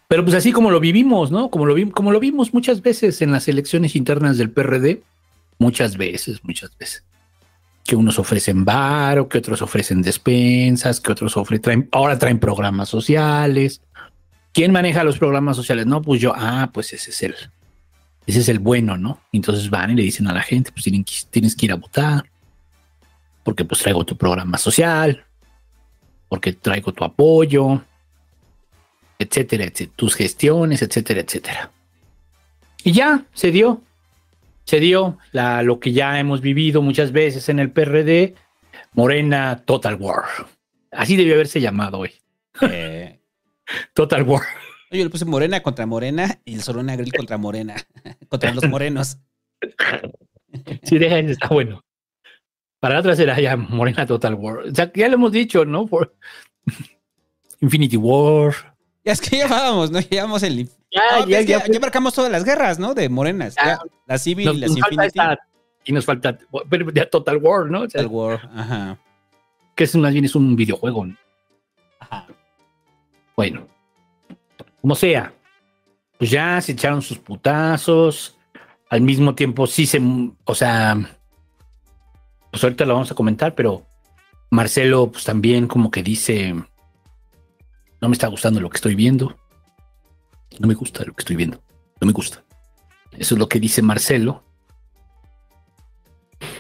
[0.08, 1.50] Pero pues así como lo vivimos, ¿no?
[1.50, 5.02] Como lo, vi- como lo vimos muchas veces en las elecciones internas del PRD,
[5.58, 7.04] muchas veces, muchas veces.
[7.84, 13.82] Que unos ofrecen bar, que otros ofrecen despensas, que otros ofrecen, ahora traen programas sociales.
[14.56, 15.86] ¿Quién maneja los programas sociales?
[15.86, 17.36] No, pues yo, ah, pues ese es el,
[18.26, 19.20] ese es el bueno, ¿no?
[19.34, 20.86] Entonces van y le dicen a la gente, pues
[21.30, 22.24] tienes que ir a votar,
[23.44, 25.26] porque pues traigo tu programa social,
[26.30, 27.84] porque traigo tu apoyo,
[29.20, 31.72] etcétera, etcétera, tus gestiones, etcétera, etcétera.
[32.82, 33.82] Y ya se dio,
[34.64, 38.36] se dio lo que ya hemos vivido muchas veces en el PRD,
[38.94, 40.24] Morena Total War.
[40.92, 42.12] Así debió haberse llamado hoy.
[42.62, 43.20] Eh,
[43.94, 44.42] Total War.
[44.92, 47.76] Oye, le puse Morena contra Morena y el Sorona Grill contra Morena.
[48.30, 49.18] contra los morenos.
[50.84, 51.84] Sí, deja, ese, está bueno.
[52.80, 54.60] Para la otra será ya Morena Total War.
[54.60, 55.86] O sea, ya lo hemos dicho, ¿no?
[55.88, 56.16] Por
[57.62, 58.76] Infinity War.
[59.04, 60.00] Ya es que ya vamos, ¿no?
[60.00, 60.68] Llevamos el.
[60.92, 62.94] Ya, No, ya, ya ya, marcamos todas las guerras, ¿no?
[62.94, 63.56] De morenas.
[63.56, 63.66] Ya.
[63.66, 65.08] Ya, la civil nos, y las nos Infinity.
[65.08, 65.40] esta-
[65.88, 66.36] y nos falta
[66.68, 67.82] pero ya Total War, ¿no?
[67.82, 68.50] O sea, Total War.
[68.56, 68.98] Ajá.
[69.76, 71.06] que es más bien es un videojuego.
[71.06, 71.16] ¿no?
[72.00, 72.28] Ajá.
[73.36, 73.68] Bueno,
[74.82, 75.34] como sea,
[76.18, 78.38] pues ya se echaron sus putazos.
[78.90, 80.02] Al mismo tiempo, sí se,
[80.46, 80.98] o sea,
[82.52, 83.86] pues ahorita lo vamos a comentar, pero
[84.52, 89.36] Marcelo, pues también como que dice, no me está gustando lo que estoy viendo.
[90.60, 91.62] No me gusta lo que estoy viendo.
[92.00, 92.44] No me gusta.
[93.12, 94.44] Eso es lo que dice Marcelo.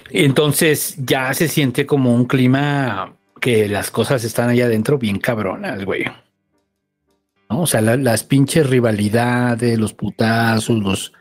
[0.09, 5.85] Entonces ya se siente como un clima que las cosas están allá adentro bien cabronas,
[5.85, 6.05] güey.
[7.49, 7.61] ¿No?
[7.61, 11.13] O sea, la- las pinches rivalidades, los putazos, los...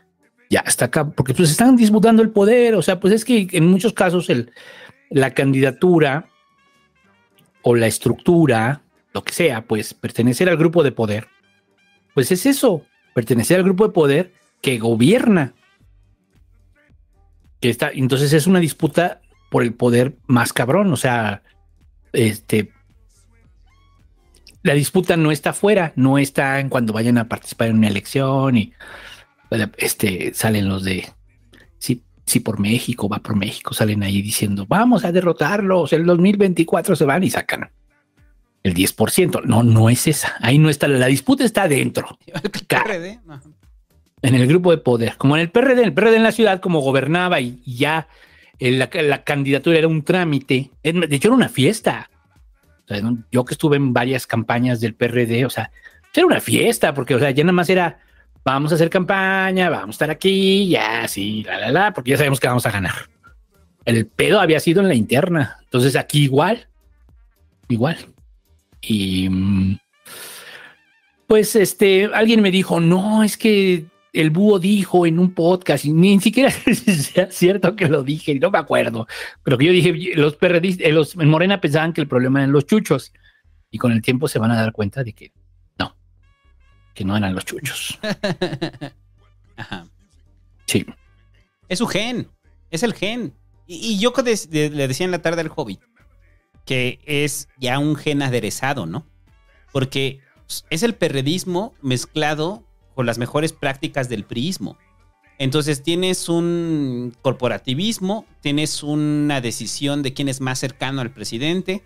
[0.49, 2.75] Ya está acá, porque pues están disputando el poder.
[2.75, 4.51] O sea, pues es que en muchos casos el,
[5.09, 6.27] la candidatura
[7.63, 8.81] o la estructura,
[9.13, 11.27] lo que sea, pues pertenecer al grupo de poder,
[12.13, 12.83] pues es eso,
[13.15, 15.53] pertenecer al grupo de poder que gobierna.
[17.59, 20.93] Que está, entonces es una disputa por el poder más cabrón.
[20.93, 21.41] O sea,
[22.13, 22.71] este,
[24.65, 28.57] la disputa no está afuera, no está en cuando vayan a participar en una elección
[28.57, 28.73] y
[29.51, 31.07] bueno, este, salen los de
[31.77, 36.95] sí, sí por México, va por México, salen ahí diciendo vamos a derrotarlos, el 2024
[36.95, 37.69] se van y sacan
[38.63, 39.43] el 10%.
[39.43, 40.33] No, no es esa.
[40.41, 42.17] Ahí no está, la disputa está adentro,
[42.67, 43.19] PRD.
[44.23, 46.79] En el grupo de poder, como en el PRD, el PRD en la ciudad, como
[46.79, 48.07] gobernaba y, y ya
[48.57, 50.71] eh, la, la candidatura era un trámite.
[50.81, 52.09] De hecho, era una fiesta.
[53.31, 55.71] Yo que estuve en varias campañas del PRD, o sea,
[56.13, 57.99] era una fiesta, porque, o sea, ya nada más era,
[58.43, 62.17] vamos a hacer campaña, vamos a estar aquí, ya, sí, la, la, la, porque ya
[62.17, 62.93] sabemos que vamos a ganar.
[63.85, 65.57] El pedo había sido en la interna.
[65.63, 66.67] Entonces aquí igual,
[67.69, 67.97] igual.
[68.81, 69.77] Y mm,
[71.27, 73.85] pues este, alguien me dijo, no, es que
[74.15, 78.39] el búho dijo en un podcast, y ni siquiera es cierto que lo dije, y
[78.39, 79.07] no me acuerdo,
[79.43, 82.65] pero que yo dije, los perredistas, los en Morena pensaban que el problema eran los
[82.65, 83.13] chuchos,
[83.71, 85.31] y con el tiempo se van a dar cuenta de que
[85.77, 85.95] no,
[86.93, 87.99] que no eran los chuchos.
[89.57, 89.87] Ajá.
[90.67, 90.85] Sí.
[91.69, 92.27] Es su gen.
[92.71, 93.33] Es el gen.
[93.67, 95.79] Y, y yo de- le decía en la tarde al Hobbit
[96.65, 99.05] que es ya un gen aderezado, ¿no?
[99.71, 100.19] Porque
[100.69, 102.63] es el perredismo mezclado
[102.95, 104.77] con las mejores prácticas del priismo.
[105.37, 111.83] Entonces tienes un corporativismo, tienes una decisión de quién es más cercano al presidente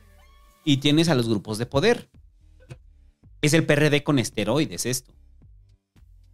[0.63, 2.09] y tienes a los grupos de poder.
[3.41, 5.13] Es el PRD con esteroides esto.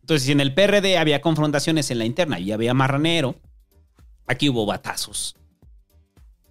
[0.01, 3.35] Entonces, si en el PRD había confrontaciones en la interna y había marranero,
[4.27, 5.35] aquí hubo batazos.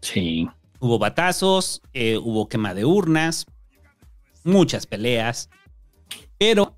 [0.01, 0.49] Sí.
[0.81, 3.47] Hubo batazos, eh, hubo quema de urnas,
[4.43, 5.51] muchas peleas,
[6.37, 6.77] pero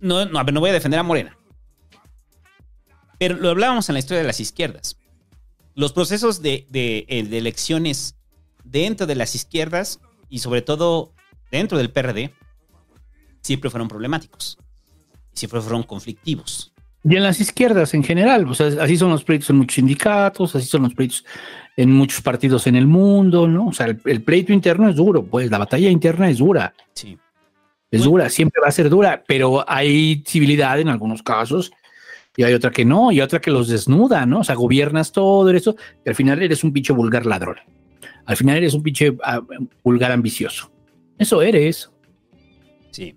[0.00, 1.36] no, no, a ver, no voy a defender a Morena.
[3.18, 4.96] Pero lo hablábamos en la historia de las izquierdas.
[5.74, 8.16] Los procesos de, de, eh, de elecciones
[8.64, 11.12] dentro de las izquierdas y sobre todo
[11.50, 12.32] dentro del PRD
[13.42, 14.58] siempre fueron problemáticos.
[15.32, 16.72] Siempre fueron conflictivos.
[17.04, 20.54] Y en las izquierdas en general, o sea, así son los pleitos en muchos sindicatos,
[20.56, 21.24] así son los pleitos
[21.76, 23.68] en muchos partidos en el mundo, ¿no?
[23.68, 26.74] O sea, el, el pleito interno es duro, pues la batalla interna es dura.
[26.92, 27.16] Sí.
[27.90, 28.12] Es Bueno.
[28.12, 31.72] dura, siempre va a ser dura, pero hay civilidad en algunos casos
[32.36, 34.40] y hay otra que no, y otra que los desnuda, ¿no?
[34.40, 35.74] O sea, gobiernas todo eso
[36.04, 37.56] y al final eres un pinche vulgar ladrón.
[38.26, 39.40] Al final eres un pinche ah,
[39.82, 40.70] vulgar ambicioso.
[41.18, 41.90] Eso eres.
[42.90, 43.16] Sí.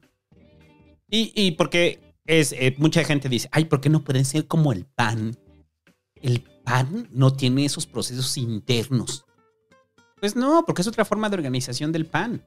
[1.09, 4.71] Y, y porque es, eh, mucha gente dice, ay, ¿por qué no pueden ser como
[4.71, 5.37] el PAN?
[6.15, 9.25] El PAN no tiene esos procesos internos.
[10.19, 12.45] Pues no, porque es otra forma de organización del PAN.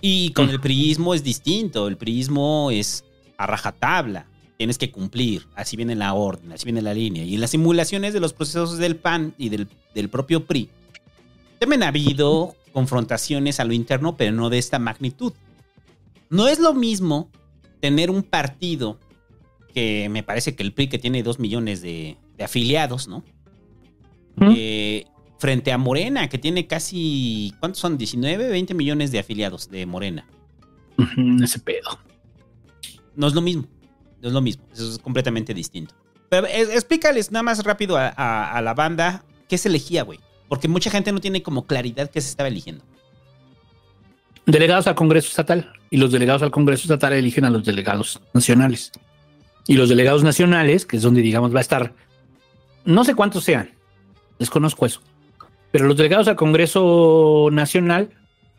[0.00, 1.88] Y con el priismo es distinto.
[1.88, 3.04] El priismo es
[3.36, 4.26] a rajatabla.
[4.56, 5.46] Tienes que cumplir.
[5.54, 7.24] Así viene la orden, así viene la línea.
[7.24, 10.68] Y en las simulaciones de los procesos del PAN y del, del propio PRI,
[11.58, 15.32] también ha habido confrontaciones a lo interno, pero no de esta magnitud.
[16.30, 17.30] No es lo mismo
[17.80, 18.98] tener un partido
[19.72, 23.24] que me parece que el PRI que tiene dos millones de, de afiliados, ¿no?
[24.40, 25.04] Eh,
[25.38, 27.96] frente a Morena, que tiene casi, ¿cuántos son?
[27.98, 30.26] 19, 20 millones de afiliados de Morena.
[31.42, 31.98] Ese pedo.
[33.14, 33.64] No es lo mismo.
[34.20, 34.64] No es lo mismo.
[34.72, 35.94] Eso es completamente distinto.
[36.28, 40.18] Pero eh, explícales nada más rápido a, a- a la banda qué se elegía, güey.
[40.48, 42.84] Porque mucha gente no tiene como claridad qué se estaba eligiendo.
[44.46, 48.92] Delegados al Congreso Estatal y los delegados al Congreso Estatal eligen a los delegados nacionales.
[49.66, 51.94] Y los delegados nacionales, que es donde digamos va a estar,
[52.86, 53.70] no sé cuántos sean,
[54.38, 55.02] desconozco eso,
[55.70, 58.10] pero los delegados al Congreso Nacional,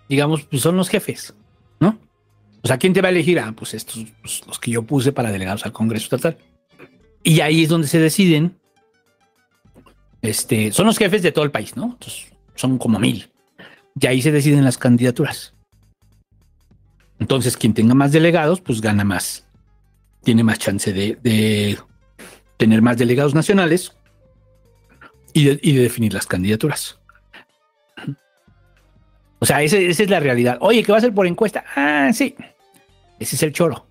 [0.07, 1.33] digamos, pues son los jefes,
[1.79, 1.99] ¿no?
[2.61, 3.39] O sea, ¿quién te va a elegir?
[3.39, 6.37] Ah, pues estos, pues, los que yo puse para delegados al Congreso Estatal.
[7.23, 8.57] Y ahí es donde se deciden.
[10.21, 11.85] Este, son los jefes de todo el país, ¿no?
[11.85, 13.31] Entonces, son como mil.
[13.99, 15.53] Y ahí se deciden las candidaturas.
[17.19, 19.45] Entonces, quien tenga más delegados, pues gana más.
[20.23, 21.77] Tiene más chance de, de
[22.57, 23.93] tener más delegados nacionales
[25.33, 26.98] y de, y de definir las candidaturas.
[29.39, 30.57] O sea, ese- esa es la realidad.
[30.61, 31.63] Oye, ¿qué va a ser por encuesta?
[31.75, 32.35] Ah, sí.
[33.19, 33.85] Ese es el choro.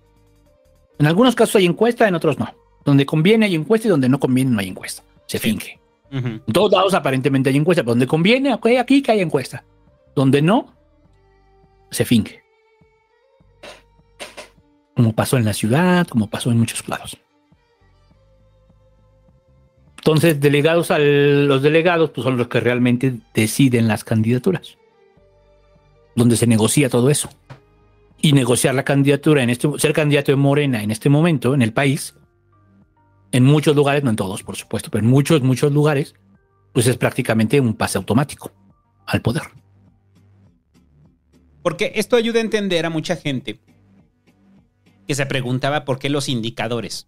[0.99, 2.53] En algunos casos hay encuesta, en otros no.
[2.85, 5.03] Donde conviene hay encuesta y donde no conviene no hay encuesta.
[5.27, 5.79] Se finge.
[6.11, 9.63] En todos lados aparentemente hay encuesta, pero donde conviene, ok, aquí que hay encuesta.
[10.15, 10.73] Donde no,
[11.91, 12.41] se finge.
[14.95, 17.17] Como pasó en la ciudad, como pasó en muchos lados.
[19.99, 24.77] Entonces, delegados al, los delegados pues son los que realmente deciden las candidaturas.
[26.15, 27.29] Donde se negocia todo eso.
[28.21, 31.73] Y negociar la candidatura en este, ser candidato de Morena en este momento en el
[31.73, 32.15] país,
[33.31, 36.15] en muchos lugares, no en todos, por supuesto, pero en muchos, muchos lugares,
[36.73, 38.51] pues es prácticamente un pase automático
[39.05, 39.43] al poder.
[41.61, 43.59] Porque esto ayuda a entender a mucha gente
[45.07, 47.07] que se preguntaba por qué los indicadores.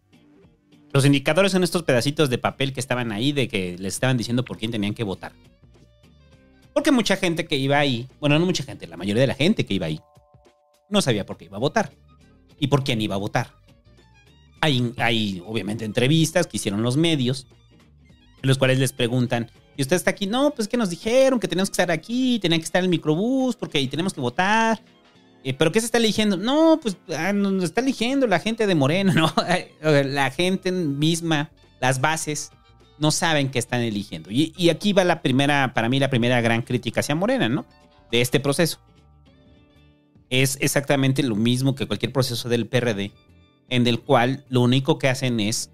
[0.94, 4.44] Los indicadores son estos pedacitos de papel que estaban ahí de que les estaban diciendo
[4.44, 5.32] por quién tenían que votar.
[6.74, 9.66] Porque mucha gente que iba ahí, bueno, no mucha gente, la mayoría de la gente
[9.66, 10.00] que iba ahí,
[10.90, 11.92] no sabía por qué iba a votar
[12.60, 13.54] y por quién iba a votar.
[14.60, 17.48] Hay, hay obviamente entrevistas que hicieron los medios,
[18.42, 20.28] en los cuales les preguntan, ¿y usted está aquí?
[20.28, 22.90] No, pues que nos dijeron que tenemos que estar aquí, tenía que estar en el
[22.90, 24.82] microbús porque ahí tenemos que votar.
[25.44, 26.38] Eh, ¿Pero qué se está eligiendo?
[26.38, 29.34] No, pues ah, nos está eligiendo la gente de Morena, ¿no?
[29.82, 32.52] la gente misma, las bases,
[33.00, 34.30] no saben qué están eligiendo.
[34.32, 37.66] Y, aquí va la primera, para mí, la primera gran crítica hacia Morena, ¿no?
[38.12, 38.80] De este proceso.
[40.30, 43.12] Es exactamente lo mismo que cualquier proceso del PRD,
[43.70, 45.72] en el cual lo único que hacen es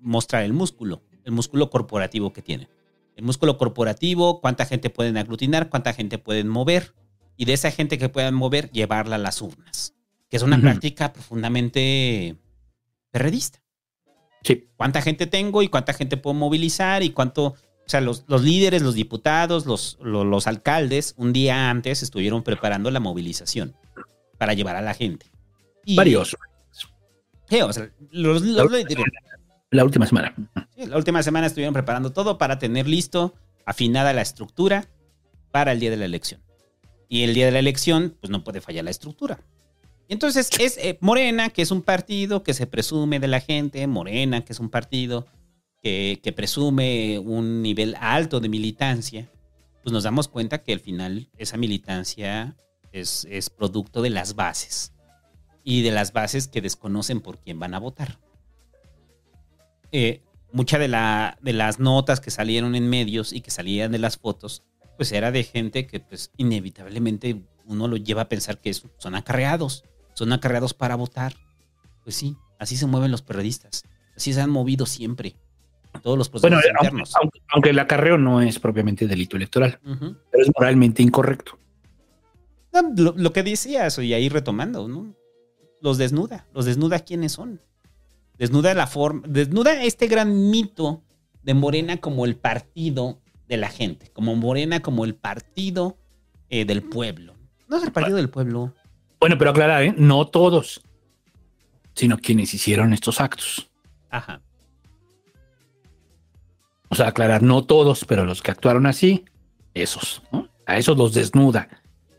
[0.00, 2.68] mostrar el músculo, el músculo corporativo que tienen.
[3.16, 6.94] El músculo corporativo, cuánta gente pueden aglutinar, cuánta gente pueden mover,
[7.40, 9.94] y de esa gente que puedan mover, llevarla a las urnas,
[10.28, 12.36] que es una práctica profundamente
[13.10, 13.62] perredista.
[14.42, 14.68] Sí.
[14.76, 17.46] ¿Cuánta gente tengo y cuánta gente puedo movilizar y cuánto...
[17.46, 17.56] O
[17.86, 22.90] sea, los, los líderes, los diputados, los, los, los alcaldes, un día antes estuvieron preparando
[22.90, 23.74] la movilización
[24.36, 25.24] para llevar a la gente.
[25.86, 26.36] Y- Varios.
[27.48, 28.98] Sí, o sea, los, los líderes,
[29.70, 30.34] La última semana.
[30.76, 33.34] La última semana estuvieron preparando todo para tener listo,
[33.64, 34.88] afinada la estructura
[35.50, 36.42] para el día de la elección.
[37.10, 39.40] Y el día de la elección, pues no puede fallar la estructura.
[40.08, 44.44] Entonces es eh, Morena, que es un partido que se presume de la gente, Morena,
[44.44, 45.26] que es un partido
[45.82, 49.28] que, que presume un nivel alto de militancia,
[49.82, 52.56] pues nos damos cuenta que al final esa militancia
[52.92, 54.92] es, es producto de las bases
[55.64, 58.18] y de las bases que desconocen por quién van a votar.
[59.92, 60.22] Eh,
[60.52, 64.16] mucha de, la, de las notas que salieron en medios y que salían de las
[64.16, 64.62] fotos,
[65.00, 69.82] pues era de gente que pues inevitablemente uno lo lleva a pensar que son acarreados,
[70.12, 71.32] son acarreados para votar.
[72.04, 75.36] Pues sí, así se mueven los periodistas, así se han movido siempre,
[76.02, 77.16] todos los procesos Bueno, aunque, internos.
[77.18, 81.58] aunque- aunque el acarreo no es propiamente delito electoral, pero es moralmente incorrecto.
[82.70, 85.14] No, Lo, lo que decías, y ahí retomando, ¿no?
[85.80, 86.46] Los desnuda.
[86.52, 87.58] Los desnuda quiénes son.
[88.36, 89.22] Desnuda la forma.
[89.26, 91.02] Desnuda este gran mito
[91.42, 93.18] de Morena como el partido
[93.50, 94.10] de la gente.
[94.12, 95.98] Como Morena como el partido
[96.48, 97.34] eh, del pueblo.
[97.68, 98.72] No es el partido del pueblo.
[99.18, 99.94] Bueno, pero aclarar, ¿eh?
[99.98, 100.80] no todos,
[101.94, 103.68] sino quienes hicieron estos actos.
[104.08, 104.40] Ajá.
[106.88, 109.24] O sea, aclarar, no todos, pero los que actuaron así,
[109.74, 110.48] esos, ¿no?
[110.66, 111.68] A esos los desnuda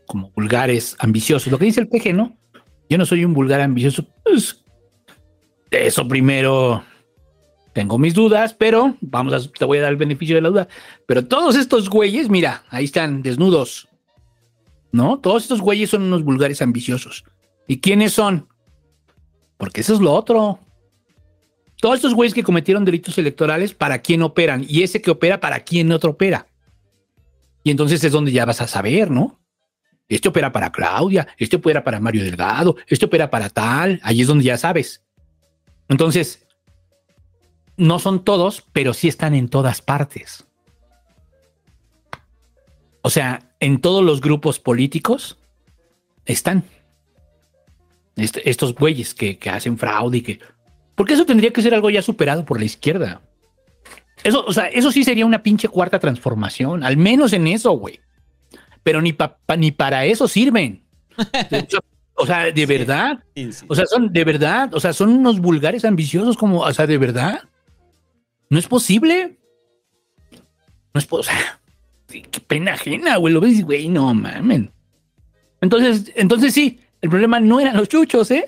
[0.06, 1.50] como vulgares, ambiciosos.
[1.50, 2.36] Lo que dice el PG, ¿no?
[2.88, 4.06] Yo no soy un vulgar ambicioso.
[4.22, 4.62] Pues,
[5.70, 6.84] eso primero
[7.72, 10.68] tengo mis dudas, pero vamos a, te voy a dar el beneficio de la duda.
[11.06, 13.88] Pero todos estos güeyes, mira, ahí están desnudos.
[14.92, 15.18] ¿No?
[15.18, 17.24] Todos estos güeyes son unos vulgares ambiciosos.
[17.66, 18.48] ¿Y quiénes son?
[19.56, 20.58] Porque eso es lo otro.
[21.80, 24.66] Todos estos güeyes que cometieron delitos electorales, ¿para quién operan?
[24.68, 26.46] Y ese que opera, ¿para quién otro opera?
[27.64, 29.40] Y entonces es donde ya vas a saber, ¿no?
[30.08, 33.98] Este opera para Claudia, este opera para Mario Delgado, este opera para tal.
[34.02, 35.02] Ahí es donde ya sabes.
[35.88, 36.46] Entonces,
[37.76, 40.44] no son todos, pero sí están en todas partes.
[43.02, 45.38] O sea, en todos los grupos políticos
[46.24, 46.64] están.
[48.16, 50.40] Estos güeyes que, que hacen fraude y que.
[50.94, 53.22] Porque eso tendría que ser algo ya superado por la izquierda.
[54.22, 57.98] Eso, o sea, eso sí sería una pinche cuarta transformación, al menos en eso, güey.
[58.84, 60.82] Pero ni, pa- pa- ni para eso sirven.
[62.14, 63.18] O sea, de verdad.
[63.34, 63.66] Sí, sí.
[63.68, 64.72] O sea, son de verdad.
[64.74, 67.40] O sea, son unos vulgares ambiciosos como, o sea, de verdad.
[68.52, 69.38] No es posible.
[70.92, 71.40] No es posible.
[72.06, 73.32] Qué pena ajena, güey.
[73.32, 74.70] Lo ves, güey, no mamen.
[75.62, 78.44] Entonces, entonces sí, el problema no eran los chuchos, ¿eh?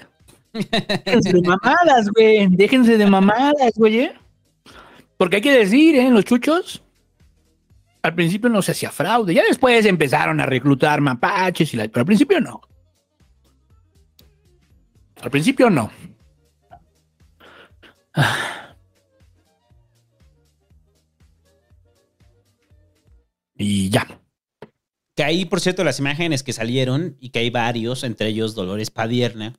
[0.53, 2.47] Déjense de mamadas, güey.
[2.51, 4.01] Déjense de mamadas, güey.
[4.01, 4.13] ¿eh?
[5.17, 6.11] Porque hay que decir, ¿eh?
[6.11, 6.83] Los chuchos.
[8.03, 9.33] Al principio no se hacía fraude.
[9.33, 11.89] Ya después empezaron a reclutar mapaches y la.
[11.89, 12.61] Pero al principio no.
[15.23, 15.91] Al principio no.
[18.13, 18.64] Ah.
[23.57, 24.21] Y ya.
[25.15, 28.91] Que ahí, por cierto, las imágenes que salieron y que hay varios, entre ellos Dolores
[28.91, 29.55] Padierna,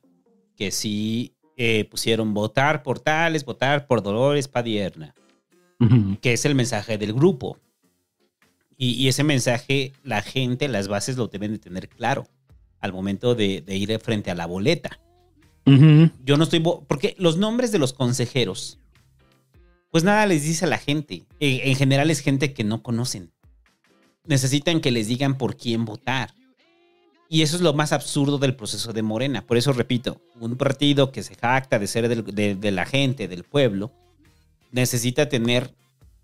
[0.54, 5.14] que sí eh, pusieron votar por tales, votar por Dolores Padierna,
[6.20, 7.58] que es el mensaje del grupo.
[8.76, 12.28] Y, y ese mensaje, la gente, las bases lo deben de tener claro
[12.80, 15.00] al momento de, de ir frente a la boleta.
[15.64, 16.60] Yo no estoy...
[16.60, 18.78] Porque los nombres de los consejeros,
[19.90, 21.26] pues nada les dice a la gente.
[21.40, 23.32] En general es gente que no conocen.
[24.26, 26.34] Necesitan que les digan por quién votar.
[27.28, 29.46] Y eso es lo más absurdo del proceso de Morena.
[29.46, 33.92] Por eso repito, un partido que se jacta de ser de la gente, del pueblo,
[34.70, 35.74] necesita tener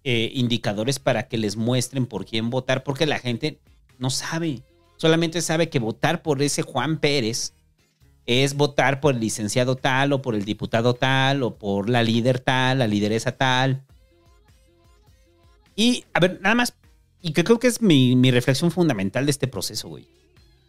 [0.05, 3.61] eh, indicadores para que les muestren por quién votar, porque la gente
[3.99, 4.63] no sabe.
[4.97, 7.55] Solamente sabe que votar por ese Juan Pérez
[8.27, 12.41] es votar por el licenciado tal o por el diputado tal o por la líder
[12.41, 13.85] tal, la lideresa tal.
[15.77, 16.75] Y, a ver, nada más,
[17.23, 20.07] y que creo que es mi, mi reflexión fundamental de este proceso, güey.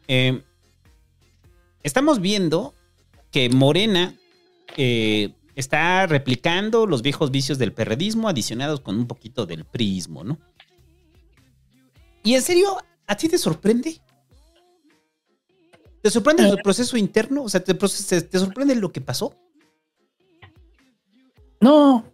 [0.07, 0.41] Eh,
[1.81, 2.75] estamos viendo
[3.31, 4.15] que Morena
[4.77, 10.39] eh, está replicando los viejos vicios del perredismo adicionados con un poquito del prismo, ¿no?
[12.23, 12.77] ¿Y en serio,
[13.07, 13.99] a ti te sorprende?
[16.01, 17.43] ¿Te sorprende el proceso interno?
[17.43, 19.35] O sea, ¿te, te sorprende lo que pasó?
[21.59, 22.12] No.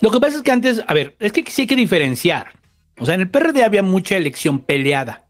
[0.00, 2.52] Lo que pasa es que antes, a ver, es que sí hay que diferenciar.
[2.98, 5.24] O sea, en el PRD había mucha elección peleada,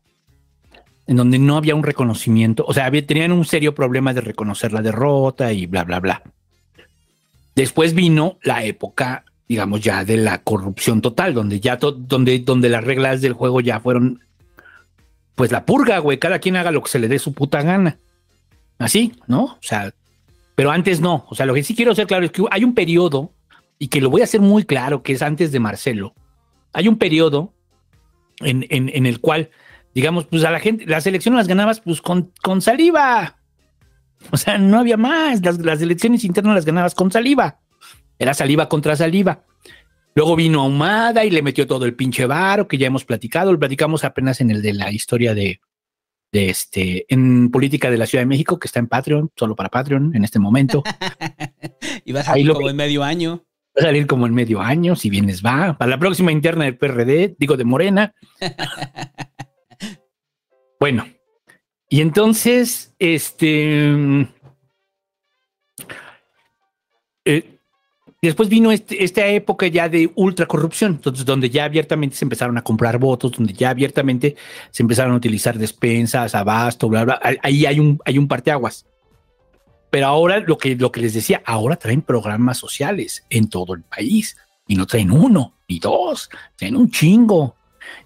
[1.06, 2.64] en donde no había un reconocimiento.
[2.66, 6.22] O sea, había- tenían un serio problema de reconocer la derrota y bla, bla, bla.
[7.54, 12.84] Después vino la época, digamos, ya de la corrupción total, donde ya donde, donde las
[12.84, 14.20] reglas del juego ya fueron,
[15.34, 16.18] pues la purga, güey.
[16.18, 17.98] Cada quien haga lo que se le dé su puta gana.
[18.78, 19.42] Así, ¿no?
[19.44, 19.92] O sea,
[20.54, 21.24] Pero antes no.
[21.30, 23.32] O sea, lo que sí quiero hacer claro es que hay un periodo,
[23.80, 26.14] y que lo voy a hacer muy claro, que es antes de Marcelo.
[26.72, 27.52] Hay un periodo
[28.40, 29.50] en, en- en el cual,
[29.94, 33.38] digamos, pues a la gente, las elecciones las ganabas pues con, con saliva.
[34.30, 35.42] O sea, no había más.
[35.44, 37.58] Las, las elecciones internas las ganabas con saliva.
[38.18, 39.44] Era saliva contra saliva.
[40.14, 43.50] Luego vino Ahumada y le metió todo el pinche varo que ya hemos platicado.
[43.52, 45.60] Lo platicamos apenas en el de la historia de,
[46.32, 49.70] de este, en política de la Ciudad de México, que está en Patreon, solo para
[49.70, 50.82] Patreon en este momento.
[52.04, 52.68] Y vas a como vi.
[52.70, 53.44] en medio año.
[53.76, 55.76] Va a salir como en medio año, si bien les va.
[55.78, 58.14] Para la próxima interna del PRD, digo de Morena.
[60.80, 61.06] bueno,
[61.88, 64.26] y entonces, este.
[67.24, 67.58] eh,
[68.22, 72.56] después vino este- esta época ya de ultra corrupción, entonces donde ya abiertamente se empezaron
[72.58, 74.36] a comprar votos, donde ya abiertamente
[74.70, 77.20] se empezaron a utilizar despensas, abasto, bla, bla.
[77.22, 78.86] Ahí- Ahí hay un, hay un parteaguas.
[79.90, 83.82] Pero ahora lo que, lo que les decía, ahora traen programas sociales en todo el
[83.82, 84.36] país
[84.66, 87.56] y no traen uno ni dos, traen un chingo.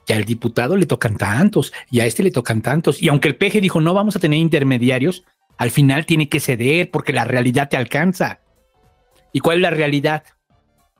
[0.07, 3.03] Ya al diputado le tocan tantos y a este le tocan tantos.
[3.03, 5.25] Y aunque el peje dijo no vamos a tener intermediarios,
[5.59, 8.41] al final tiene que ceder porque la realidad te alcanza.
[9.33, 10.25] ¿Y cuál es la realidad?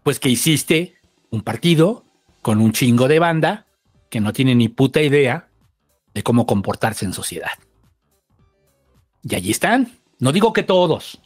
[0.03, 0.97] Pues que hiciste
[1.31, 2.05] un partido
[2.43, 3.67] con un chingo de banda
[4.11, 5.49] que no tiene ni puta idea
[6.13, 7.53] de cómo comportarse en sociedad.
[9.23, 10.04] Y allí están.
[10.19, 11.21] No digo que todos,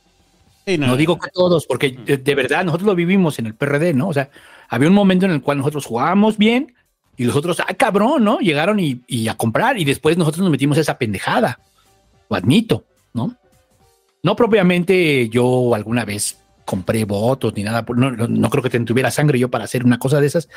[0.66, 3.94] Sí, no, digo que todos, porque de, de verdad nosotros lo vivimos en el PRD,
[3.94, 4.08] ¿no?
[4.08, 4.28] O sea,
[4.68, 6.74] había un momento en el cual nosotros jugábamos bien
[7.16, 8.38] y los otros, ah, cabrón, ¿no?
[8.38, 11.58] Llegaron y, y a comprar y después nosotros nos metimos a esa pendejada.
[12.28, 12.84] Lo admito,
[13.14, 13.34] ¿no?
[14.22, 18.80] No propiamente yo alguna vez compré votos ni nada, no, no, no creo que te-
[18.80, 20.50] tuviera sangre yo para hacer una cosa de esas,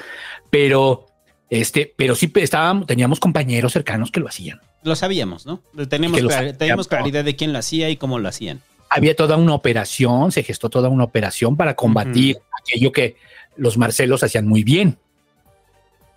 [0.49, 1.05] pero
[1.51, 4.61] este, pero sí estábamos, teníamos compañeros cercanos que lo hacían.
[4.83, 5.61] Lo sabíamos, ¿no?
[5.75, 6.57] Clar- sabíamos.
[6.57, 8.61] teníamos claridad de quién lo hacía y cómo lo hacían.
[8.89, 13.17] había toda una operación, se gestó toda una operación para combatir aquello que
[13.57, 14.97] los Marcelos hacían muy bien.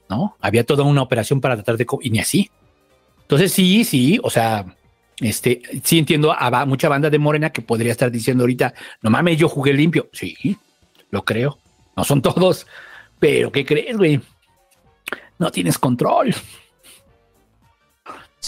[0.08, 0.36] ¿No?
[0.40, 1.86] Había toda una operación para tratar de...
[2.02, 2.50] Y ni así.
[3.22, 4.66] Entonces sí, sí, o sea,
[5.18, 9.38] este, sí entiendo a mucha banda de Morena que podría estar diciendo ahorita, no mames,
[9.38, 10.08] yo jugué limpio.
[10.12, 10.56] Sí,
[11.10, 11.58] lo creo.
[11.96, 12.66] No son todos.
[13.18, 14.20] Pero ¿qué crees, güey?
[15.44, 16.34] No tienes control.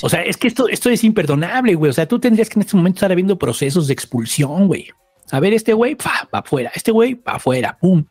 [0.01, 1.91] O sea, es que esto, esto es imperdonable, güey.
[1.91, 4.89] O sea, tú tendrías que en este momento estar habiendo procesos de expulsión, güey.
[5.31, 6.73] A ver, este güey, va afuera.
[6.75, 7.77] Este güey, va afuera.
[7.79, 8.03] Pum.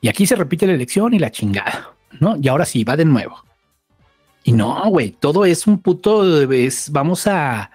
[0.00, 2.38] Y aquí se repite la elección y la chingada, ¿no?
[2.40, 3.44] Y ahora sí, va de nuevo.
[4.42, 7.72] Y no, güey, todo es un puto, es, vamos a,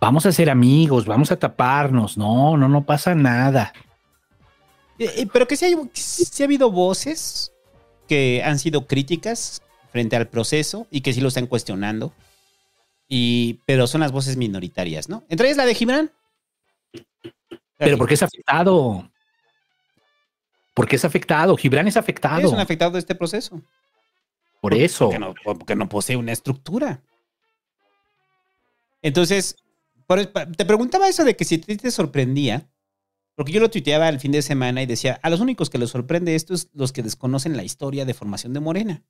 [0.00, 2.16] vamos a ser amigos, vamos a taparnos.
[2.16, 3.74] No, no, no pasa nada.
[4.98, 7.53] Eh, eh, pero que sí, hay, sí ha habido voces
[8.08, 12.12] que han sido críticas frente al proceso y que sí lo están cuestionando.
[13.08, 15.24] Y, pero son las voces minoritarias, ¿no?
[15.28, 16.10] Entre ellas la de Gibran.
[17.78, 19.10] Pero porque es afectado.
[20.74, 21.56] Porque es afectado.
[21.56, 22.46] Gibran es afectado.
[22.46, 23.60] Es un afectado de este proceso.
[24.60, 25.06] Por eso.
[25.06, 27.02] Porque no, porque no posee una estructura.
[29.02, 29.56] Entonces,
[30.56, 32.66] te preguntaba eso de que si te sorprendía,
[33.34, 35.90] porque yo lo tuiteaba el fin de semana y decía, a los únicos que les
[35.90, 39.02] sorprende esto es los que desconocen la historia de formación de Morena.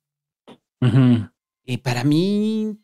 [1.63, 2.77] Y para mí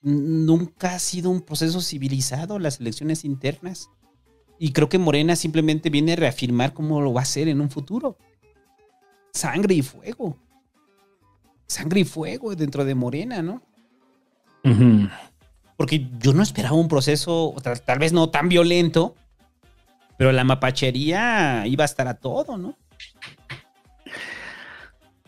[0.00, 3.90] nunca ha sido un proceso civilizado las elecciones internas.
[4.58, 7.70] Y creo que Morena simplemente viene a reafirmar cómo lo va a hacer en un
[7.70, 8.16] futuro.
[9.32, 10.38] Sangre y fuego.
[11.66, 13.62] Sangre y fuego dentro de Morena, ¿no?
[15.76, 19.14] Porque yo no esperaba un proceso, tal, tal vez no tan violento,
[20.16, 22.76] pero la mapachería iba a estar a todo, ¿no?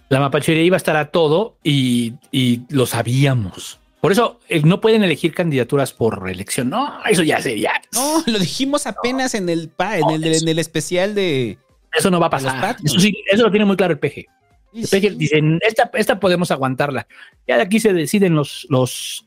[0.09, 3.78] La mapachería iba a estar a todo y, y lo sabíamos.
[4.01, 6.70] Por eso eh, no pueden elegir candidaturas por reelección.
[6.70, 7.73] No, eso ya sería.
[7.93, 11.59] No, lo dijimos apenas en el pa, en el, en el especial de.
[11.93, 12.77] Eso no va a pasar.
[12.82, 14.27] Eso, sí, eso lo tiene muy claro el PG.
[14.74, 17.09] El PG dicen, esta, esta podemos aguantarla.
[17.47, 19.27] Ya de aquí se deciden los, los,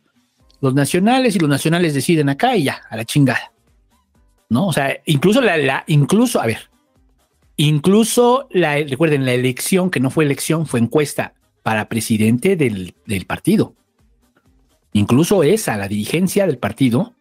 [0.61, 3.50] los nacionales y los nacionales deciden acá y ya, a la chingada.
[4.51, 4.67] ¿No?
[4.67, 6.69] O sea, incluso la, la incluso, a ver,
[7.55, 13.25] incluso la, recuerden, la elección, que no fue elección, fue encuesta para presidente del, del
[13.25, 13.75] partido.
[14.91, 17.13] Incluso esa, la dirigencia del partido,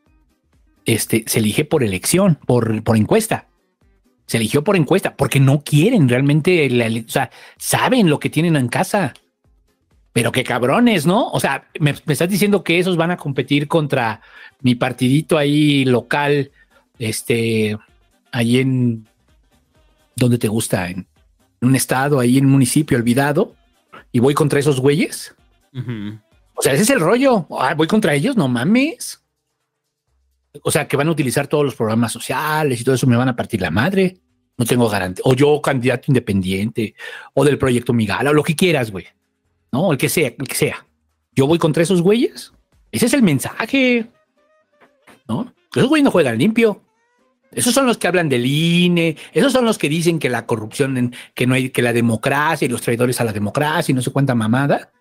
[0.86, 3.46] este, se elige por elección, por, por encuesta.
[4.26, 8.56] Se eligió por encuesta, porque no quieren realmente, la o sea, saben lo que tienen
[8.56, 9.14] en casa.
[10.12, 11.28] Pero qué cabrones, ¿no?
[11.30, 14.20] O sea, me estás diciendo que esos van a competir contra
[14.62, 16.50] mi partidito ahí local,
[17.00, 17.76] este,
[18.30, 19.08] ahí en,
[20.14, 20.88] ¿dónde te gusta?
[20.88, 21.06] En
[21.60, 23.56] un estado, ahí en un municipio olvidado,
[24.12, 25.34] y voy contra esos güeyes.
[26.54, 27.46] O sea, ese es el rollo.
[27.58, 29.24] Ah, voy contra ellos, no mames.
[30.62, 33.28] O sea, que van a utilizar todos los programas sociales y todo eso, me van
[33.28, 34.18] a partir la madre.
[34.58, 35.22] No tengo garantía.
[35.24, 36.94] O yo, candidato independiente,
[37.32, 39.06] o del proyecto Migala, o lo que quieras, güey.
[39.72, 40.86] No, el que sea, el que sea.
[41.34, 42.52] Yo voy contra esos güeyes.
[42.92, 44.10] Ese es el mensaje.
[45.26, 45.54] ¿No?
[45.74, 46.82] Esos güeyes no juegan limpio.
[47.52, 51.12] Esos son los que hablan del INE, esos son los que dicen que la corrupción,
[51.34, 54.12] que no hay, que la democracia y los traidores a la democracia y no sé
[54.12, 54.92] cuánta mamada.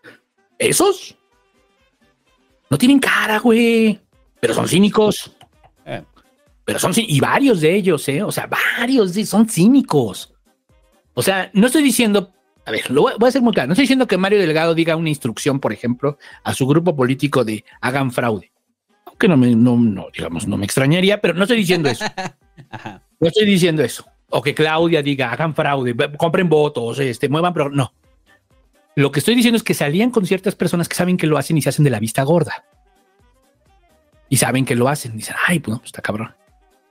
[0.58, 1.16] Esos
[2.70, 4.00] no tienen cara, güey,
[4.40, 5.36] pero son cínicos.
[5.86, 6.04] Eh.
[6.66, 10.34] Pero son y varios de ellos, eh, o sea, varios de son cínicos.
[11.14, 12.34] O sea, no estoy diciendo,
[12.66, 14.74] a ver, lo voy voy a ser muy claro, no estoy diciendo que Mario Delgado
[14.74, 18.52] diga una instrucción, por ejemplo, a su grupo político de hagan fraude.
[19.22, 22.06] Aunque no me, no, no, digamos, no me extrañaría, pero no estoy diciendo eso.
[22.70, 23.04] Ajá.
[23.22, 24.06] No estoy diciendo eso.
[24.30, 27.92] O que Claudia diga, hagan fraude, compren votos, este, muevan, pero no.
[28.96, 31.58] Lo que estoy diciendo es que salían con ciertas personas que saben que lo hacen
[31.58, 32.64] y se hacen de la vista gorda.
[34.30, 35.18] Y saben que lo hacen.
[35.18, 36.34] Dicen, ay, pues no, pues está cabrón.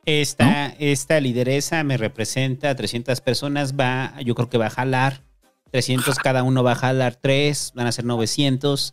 [0.04, 5.22] Esta, esta lideresa me representa 300 personas, va, yo creo que va a jalar
[5.70, 8.92] 300, cada uno va a jalar 3, van a ser 900.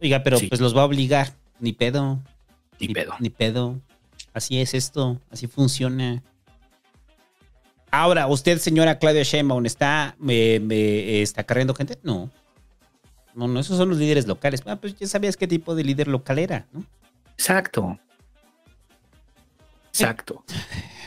[0.00, 0.46] Oiga, pero Sí.
[0.46, 2.22] pues los va a obligar, ni pedo,
[2.80, 3.14] Ni pedo.
[3.20, 3.80] ni pedo.
[4.32, 6.22] Así es esto, así funciona.
[7.90, 11.98] Ahora, ¿usted, señora Claudia Sheinbaum, está, me, me, está cargando gente?
[12.02, 12.30] No.
[13.34, 14.62] No, no, esos son los líderes locales.
[14.66, 16.84] Ah, pues ya sabías qué tipo de líder local era, ¿no?
[17.32, 17.98] Exacto.
[19.88, 20.44] Exacto.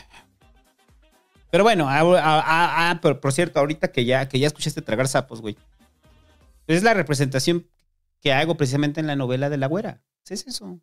[1.50, 4.80] Pero bueno, ah, ah, ah, ah, pero por cierto, ahorita que ya, que ya escuchaste
[4.80, 5.58] tragar sapos, güey.
[6.66, 7.68] Es la representación
[8.22, 10.02] que hago precisamente en la novela de la güera.
[10.26, 10.80] Es eso.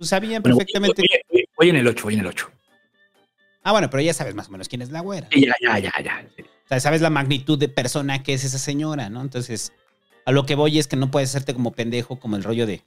[0.00, 1.02] Pues sabían Bueno, perfectamente.
[1.02, 2.50] voy, voy- voy en el 8, voy en el 8.
[3.62, 5.28] Ah, bueno, pero ya sabes más o menos quién es la güera.
[5.36, 6.24] Ya, ya, ya, ya.
[6.38, 9.20] O sea, sabes la magnitud de persona que es esa señora, ¿no?
[9.20, 9.74] Entonces,
[10.24, 12.82] a lo que voy es que no puedes hacerte como pendejo, como el rollo de,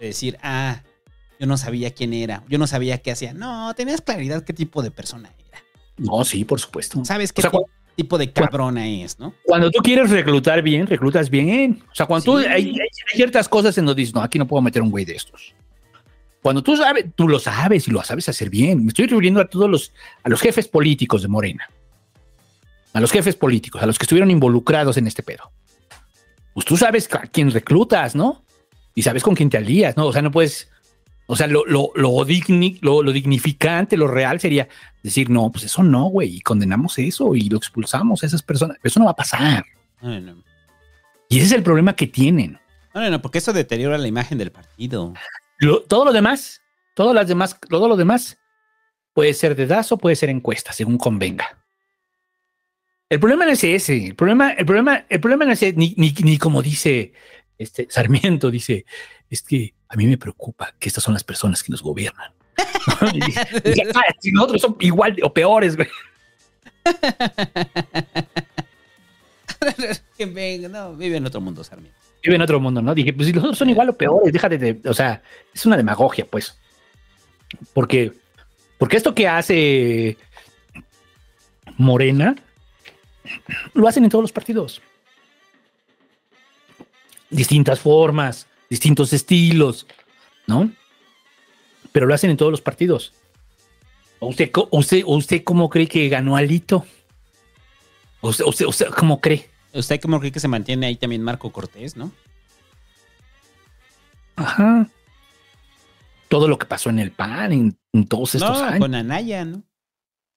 [0.00, 0.82] de decir, ah,
[1.38, 3.34] yo no sabía quién era, yo no sabía qué hacía.
[3.34, 5.62] No, tenías claridad qué tipo de persona era.
[5.98, 7.04] No, sí, por supuesto.
[7.04, 7.58] Sabes qué O sea, ti-
[7.96, 9.34] tipo de cabrona es, ¿no?
[9.44, 11.82] Cuando tú quieres reclutar bien, reclutas bien.
[11.92, 12.46] O sea, cuando tú Sí.
[12.46, 15.14] hay- hay ciertas cosas en donde dices, no, aquí no puedo meter un güey de
[15.16, 15.52] estos.
[16.48, 18.82] Cuando tú sabes, tú lo sabes y lo sabes hacer bien.
[18.82, 19.92] Me estoy refiriendo a todos los,
[20.22, 21.68] a los jefes políticos de Morena.
[22.94, 25.52] A los jefes políticos, a los que estuvieron involucrados en este pedo.
[26.54, 28.46] Pues tú sabes a quién reclutas, ¿no?
[28.94, 30.06] Y sabes con quién te alías, ¿no?
[30.06, 30.70] O sea, no puedes.
[31.26, 34.68] O sea, lo, lo, lo, digni- lo, lo dignificante, lo real sería
[35.02, 38.78] decir, no, pues eso no, güey, y condenamos eso y lo expulsamos a esas personas.
[38.82, 39.66] Eso no va a pasar.
[40.00, 40.42] No.
[41.28, 42.58] Y ese es el problema que tienen.
[42.94, 45.12] No, no, no, porque eso deteriora la imagen del partido.
[45.88, 46.62] Todo lo demás,
[46.94, 48.38] todas las demás, todo lo demás
[49.12, 51.64] puede ser dedazo, puede ser encuesta, según convenga.
[53.08, 54.06] El problema no es ese.
[54.06, 57.12] El problema, el problema, el problema no es ese, ni, ni, ni como dice
[57.56, 58.84] este Sarmiento, dice,
[59.28, 62.32] es que a mí me preocupa que estas son las personas que nos gobiernan.
[63.64, 64.02] Y "Ah,
[64.32, 65.88] nosotros son igual o peores, güey.
[70.32, 71.97] venga, no, vive en otro mundo, Sarmiento.
[72.22, 72.94] Vive en otro mundo, ¿no?
[72.94, 75.22] Dije, pues si los otros son igual o peores, déjate de, o sea,
[75.54, 76.58] es una demagogia, pues.
[77.72, 78.12] Porque,
[78.76, 80.16] porque esto que hace
[81.76, 82.34] Morena,
[83.74, 84.82] lo hacen en todos los partidos.
[87.30, 89.86] Distintas formas, distintos estilos,
[90.46, 90.70] ¿no?
[91.92, 93.12] Pero lo hacen en todos los partidos.
[94.18, 96.84] ¿O usted, usted, usted cómo cree que ganó Alito?
[98.20, 99.48] ¿O usted, usted, usted cómo cree?
[99.78, 102.10] ¿Usted cómo cree que se mantiene ahí también Marco Cortés, no?
[104.36, 104.88] Ajá.
[106.28, 108.80] Todo lo que pasó en el PAN en, en todos estos No, años.
[108.80, 109.62] con Anaya, ¿no?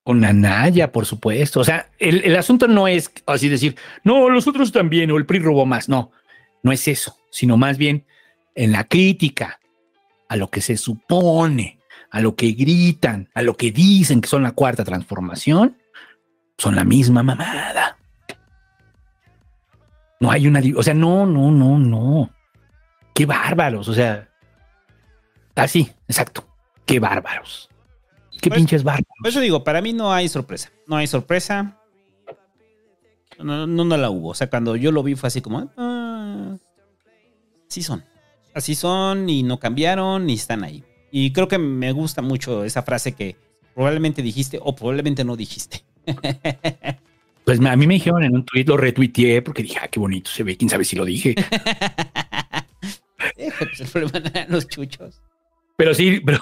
[0.04, 1.60] Con Anaya, por supuesto.
[1.60, 5.26] O sea, el, el asunto no es así decir, no, los otros también, o el
[5.26, 5.90] PRI robó más.
[5.90, 6.12] No,
[6.64, 8.06] no es eso, sino más bien
[8.56, 9.60] en la crítica
[10.28, 14.44] a lo que se supone, a lo que gritan, a lo que dicen que son
[14.44, 15.78] la cuarta transformación,
[16.58, 17.98] son la misma mamada.
[20.22, 22.30] No hay una, o sea, no, no, no, no.
[23.16, 24.30] Qué bárbaros, o sea,
[25.56, 26.48] así, exacto.
[26.86, 27.70] Qué bárbaros.
[28.40, 29.08] Qué pinches bárbaros.
[29.20, 30.72] Por eso digo, para mí no hay sorpresa.
[30.86, 31.76] No hay sorpresa.
[33.40, 34.30] No, no, no la hubo.
[34.30, 36.56] O sea, cuando yo lo vi fue así como, ah,
[37.68, 38.04] así son.
[38.54, 40.84] Así son y no cambiaron y están ahí.
[41.10, 43.38] Y creo que me gusta mucho esa frase que
[43.74, 45.84] probablemente dijiste o probablemente no dijiste.
[47.46, 50.30] Pues a mí me dijeron en un tweet, lo retuiteé porque dije, ah, qué bonito
[50.30, 51.36] se ve, quién sabe si lo dije.
[53.60, 55.22] Pues el problema no eran los chuchos.
[55.76, 56.40] Pero sí, pero,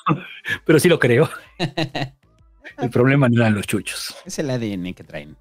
[0.65, 1.29] pero sí lo creo.
[2.77, 4.15] El problema no eran los chuchos.
[4.25, 5.35] Es el ADN que traen.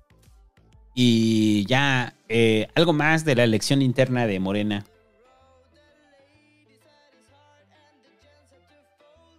[0.94, 4.84] Y ya, eh, algo más de la elección interna de Morena.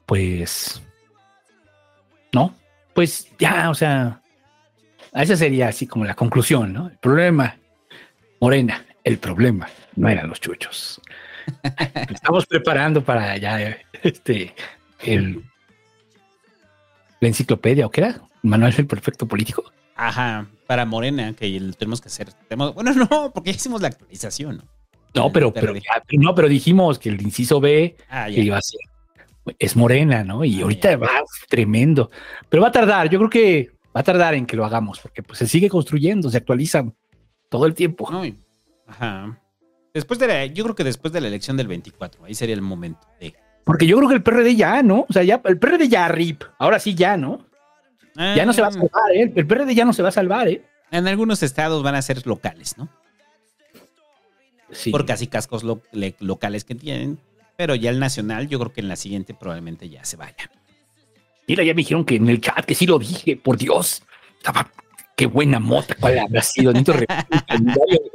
[0.09, 0.81] pues,
[2.33, 2.55] no,
[2.95, 4.19] pues ya, o sea,
[5.13, 6.87] esa sería así como la conclusión, ¿no?
[6.89, 7.57] El problema,
[8.39, 11.01] Morena, el problema no eran los chuchos.
[12.09, 14.53] Estamos preparando para ya, este,
[14.99, 15.43] el,
[17.19, 18.21] la enciclopedia, ¿o qué era?
[18.43, 19.63] Manual del perfecto político.
[19.95, 22.31] Ajá, para Morena, que lo tenemos que hacer.
[22.47, 24.63] Tenemos- bueno, no, porque ya hicimos la actualización, ¿no?
[25.15, 25.81] No, pero, pero, PRD.
[25.81, 28.79] ya- no, pero dijimos que el inciso B Ah, que iba a ser
[29.57, 30.45] es morena, ¿no?
[30.45, 31.09] Y Ah, ahorita va
[31.49, 32.11] tremendo.
[32.47, 35.21] Pero va a tardar, yo creo que va a tardar en que lo hagamos, porque
[35.23, 36.95] pues se sigue construyendo, se actualizan
[37.49, 38.09] todo el tiempo.
[38.11, 38.23] No,
[38.87, 39.39] Ajá.
[39.93, 42.61] Después de la, yo creo que después de la elección del 24, ahí sería el
[42.61, 43.33] momento de.
[43.65, 45.05] Porque yo creo que el PRD ya, ¿no?
[45.09, 47.45] O sea, ya, el PRD ya RIP, ahora sí ya, ¿no?
[48.15, 49.31] Ya no se va a Ah, salvar, ¿eh?
[49.35, 50.63] El PRD ya no se va a salvar, ¿eh?
[50.91, 52.89] En algunos estados van a ser locales, ¿no?
[54.71, 54.91] Sí.
[54.91, 57.19] Por casi cascos lo- le- locales que tienen.
[57.57, 60.49] Pero ya el nacional, yo creo que en la siguiente probablemente ya se vaya.
[61.49, 64.03] Mira, ya me dijeron que en el chat que sí lo dije, por Dios.
[64.37, 64.69] Estaba,
[65.17, 66.71] qué buena mota, cuál habrá sido.
[66.71, 67.07] Necesito de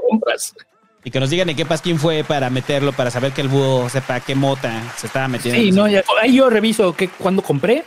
[0.08, 0.54] compras.
[1.02, 3.88] Y que nos digan en qué pasquín fue para meterlo, para saber que el búho
[3.88, 5.60] sepa qué mota se estaba metiendo.
[5.60, 7.82] Sí, no, ya, ahí yo reviso que cuando compré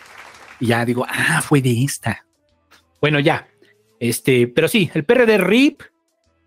[0.60, 2.26] y ya digo, ah, fue de esta.
[3.00, 3.48] Bueno, ya.
[4.02, 5.82] Este, pero sí, el PRD RIP,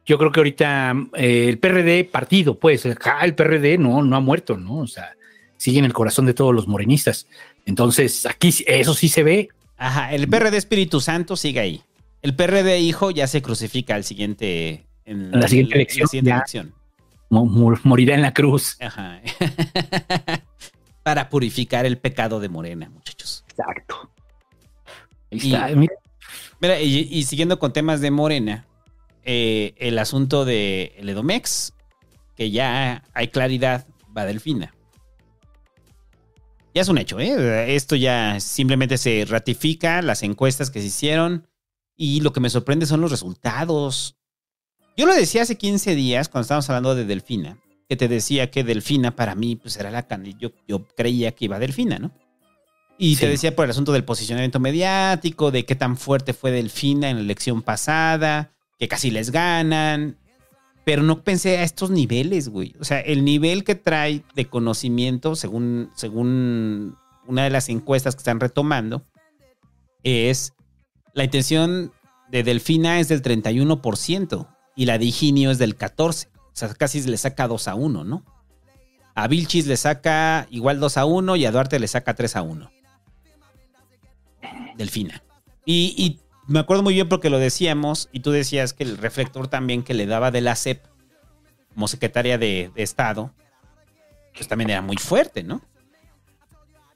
[0.05, 4.21] yo creo que ahorita eh, el PRD partido, pues, acá el PRD no, no ha
[4.21, 4.81] muerto, ¿no?
[4.81, 5.17] O sea,
[5.57, 7.27] sigue en el corazón de todos los morenistas.
[7.71, 9.49] Entonces, aquí eso sí se ve.
[9.77, 11.83] Ajá, el PRD Espíritu Santo sigue ahí.
[12.21, 14.87] El PRD Hijo ya se crucifica al siguiente.
[15.05, 16.33] En la siguiente en elección, siguiente
[17.31, 18.77] morirá en la cruz.
[18.81, 19.21] Ajá.
[21.05, 23.45] Para purificar el pecado de Morena, muchachos.
[23.49, 24.11] Exacto.
[25.31, 25.95] Ahí Y- está, mira.
[26.61, 28.67] Mira, y, y siguiendo con temas de Morena,
[29.23, 31.73] eh, el asunto de el Edomex,
[32.35, 34.75] que ya hay claridad, va Delfina.
[36.75, 37.75] Ya es un hecho, ¿eh?
[37.75, 41.49] Esto ya simplemente se ratifica, las encuestas que se hicieron,
[41.97, 44.17] y lo que me sorprende son los resultados.
[44.97, 48.63] Yo lo decía hace 15 días, cuando estábamos hablando de Delfina, que te decía que
[48.63, 52.13] Delfina para mí, pues era la candidata, yo, yo creía que iba Delfina, ¿no?
[53.03, 57.09] Y te decía por el asunto del posicionamiento mediático, de qué tan fuerte fue Delfina
[57.09, 60.19] en la elección pasada, que casi les ganan.
[60.85, 62.75] Pero no pensé a estos niveles, güey.
[62.81, 66.97] O sea, el nivel que trae de conocimiento, según, según
[67.27, 69.05] una de las encuestas que están retomando,
[70.03, 70.55] es
[71.13, 71.93] la intención
[72.31, 76.29] de Delfina es del 31% y la de Higinio es del 14%.
[76.29, 78.25] O sea, casi le saca 2 a 1, ¿no?
[79.15, 82.43] A Vilchis le saca igual 2 a 1 y a Duarte le saca 3 a
[82.43, 82.71] 1.
[84.77, 85.23] Delfina.
[85.65, 86.21] Y, y
[86.51, 89.95] me acuerdo muy bien porque lo decíamos y tú decías que el reflector también que
[89.95, 90.85] le daba de la CEP
[91.73, 93.33] como secretaria de, Estado,
[94.35, 95.63] pues también era muy fuerte, ¿no?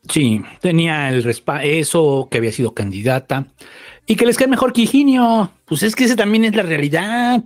[0.09, 3.47] Sí, tenía el respa eso, que había sido candidata
[4.07, 5.51] y que les cae mejor que Higinio.
[5.65, 7.43] Pues es que ese también es la realidad.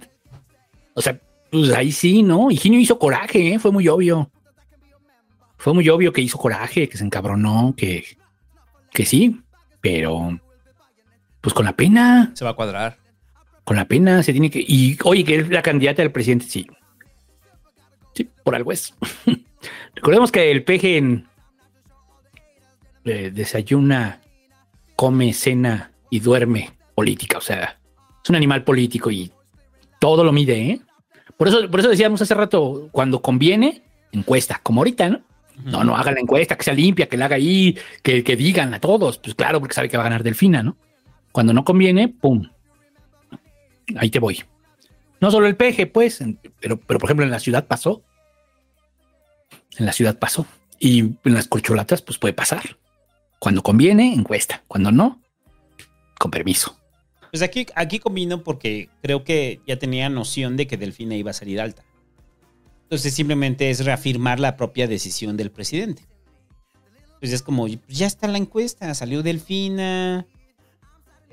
[0.94, 1.20] O sea,
[1.50, 2.50] pues ahí sí, ¿no?
[2.50, 3.58] Higinio hizo coraje, ¿eh?
[3.58, 4.30] fue muy obvio.
[5.58, 8.04] Fue muy obvio que hizo coraje, que se encabronó, que,
[8.92, 9.40] que sí,
[9.82, 10.40] pero
[11.40, 12.98] pues con la pena, Se va a cuadrar.
[13.64, 14.64] con la pena se tiene que.
[14.66, 16.66] Y oye, que es la candidata del presidente, sí.
[18.14, 18.94] Sí, por algo es.
[19.94, 21.22] Recordemos que el peje
[23.04, 24.20] eh, desayuna,
[24.96, 27.38] come, cena y duerme política.
[27.38, 27.78] O sea,
[28.22, 29.30] es un animal político y
[29.98, 30.80] todo lo mide, ¿eh?
[31.36, 33.82] Por eso, por eso decíamos hace rato, cuando conviene,
[34.12, 35.20] encuesta, como ahorita, ¿no?
[35.64, 38.74] No, no, haga la encuesta, que sea limpia, que la haga ahí, que, que digan
[38.74, 39.18] a todos.
[39.18, 40.76] Pues claro, porque sabe que va a ganar Delfina, ¿no?
[41.38, 42.50] Cuando no conviene, pum.
[43.94, 44.42] Ahí te voy.
[45.20, 46.18] No solo el peje, pues,
[46.58, 48.02] pero, pero por ejemplo en la ciudad pasó.
[49.78, 50.46] En la ciudad pasó.
[50.80, 52.76] Y en las corcholatas, pues puede pasar.
[53.38, 54.64] Cuando conviene, encuesta.
[54.66, 55.22] Cuando no,
[56.18, 56.76] con permiso.
[57.30, 61.34] Pues aquí, aquí combino porque creo que ya tenía noción de que Delfina iba a
[61.34, 61.84] salir alta.
[62.82, 66.02] Entonces simplemente es reafirmar la propia decisión del presidente.
[67.20, 70.26] Pues es como, ya está la encuesta, salió Delfina,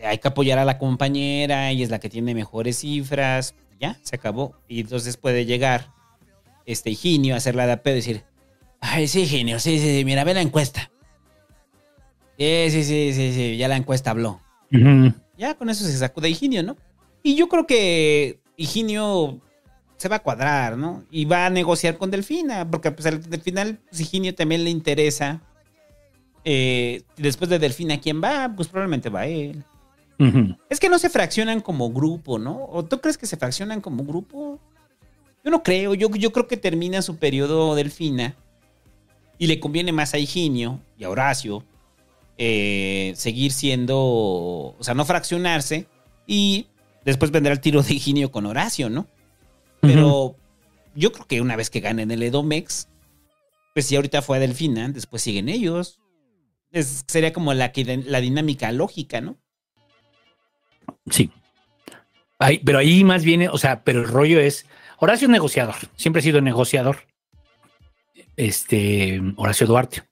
[0.03, 4.15] hay que apoyar a la compañera, ella es la que tiene mejores cifras, ya, se
[4.15, 4.55] acabó.
[4.67, 5.91] Y entonces puede llegar
[6.65, 8.23] este Higinio a hacer la de a pedo y decir,
[8.79, 10.91] ay, sí, Higinio, sí, sí, sí, mira, ve la encuesta.
[12.37, 14.41] Sí, sí, sí, sí, sí, ya la encuesta habló.
[15.37, 16.75] Ya con eso se sacó de Higinio, ¿no?
[17.23, 19.39] Y yo creo que Higinio
[19.97, 21.03] se va a cuadrar, ¿no?
[21.09, 24.69] Y va a negociar con Delfina, porque pues, al al final pues, Higinio también le
[24.69, 25.41] interesa.
[26.43, 28.51] Eh, después de Delfina, ¿quién va?
[28.55, 29.63] Pues probablemente va él.
[30.69, 32.65] Es que no se fraccionan como grupo, ¿no?
[32.71, 34.59] ¿O tú crees que se fraccionan como grupo?
[35.43, 38.35] Yo no creo, yo, yo creo que termina su periodo Delfina
[39.37, 41.63] y le conviene más a Higinio y a Horacio
[42.37, 45.87] eh, seguir siendo, o sea, no fraccionarse
[46.25, 46.67] y
[47.03, 49.07] después vendrá el tiro de Higinio con Horacio, ¿no?
[49.81, 50.35] Pero
[50.95, 52.87] yo creo que una vez que ganen el Edomex,
[53.73, 55.99] pues si ahorita fue a Delfina, después siguen ellos.
[56.71, 57.71] Es- sería como la,
[58.05, 59.37] la dinámica lógica, ¿no?
[61.09, 61.31] Sí.
[62.39, 64.65] Ahí- pero ahí más viene, o sea, pero el rollo es,
[64.99, 66.97] Horacio es negociador, siempre ha sido negociador.
[68.37, 70.03] Este, Horacio Duarte.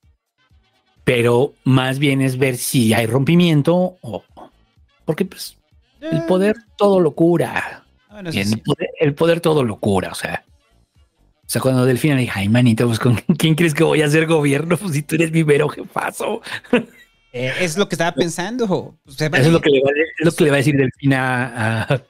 [1.03, 4.23] Pero más bien es ver si hay rompimiento o...
[5.03, 5.57] Porque pues
[5.99, 7.83] el poder todo lo cura.
[8.09, 8.55] Ah, bueno, eso el, sí.
[8.57, 10.45] poder, el poder todo lo cura, o sea.
[11.45, 14.05] O sea, cuando Delfina le dije, ay, manito, pues con quién crees que voy a
[14.05, 14.77] hacer gobierno?
[14.81, 16.41] Pues si tú eres mi mero jefazo.
[17.33, 18.95] Eh, es lo que estaba pensando.
[19.07, 20.75] Sea, Eso es lo que le va, a- es lo que le va a decir
[20.77, 22.01] Delfina a.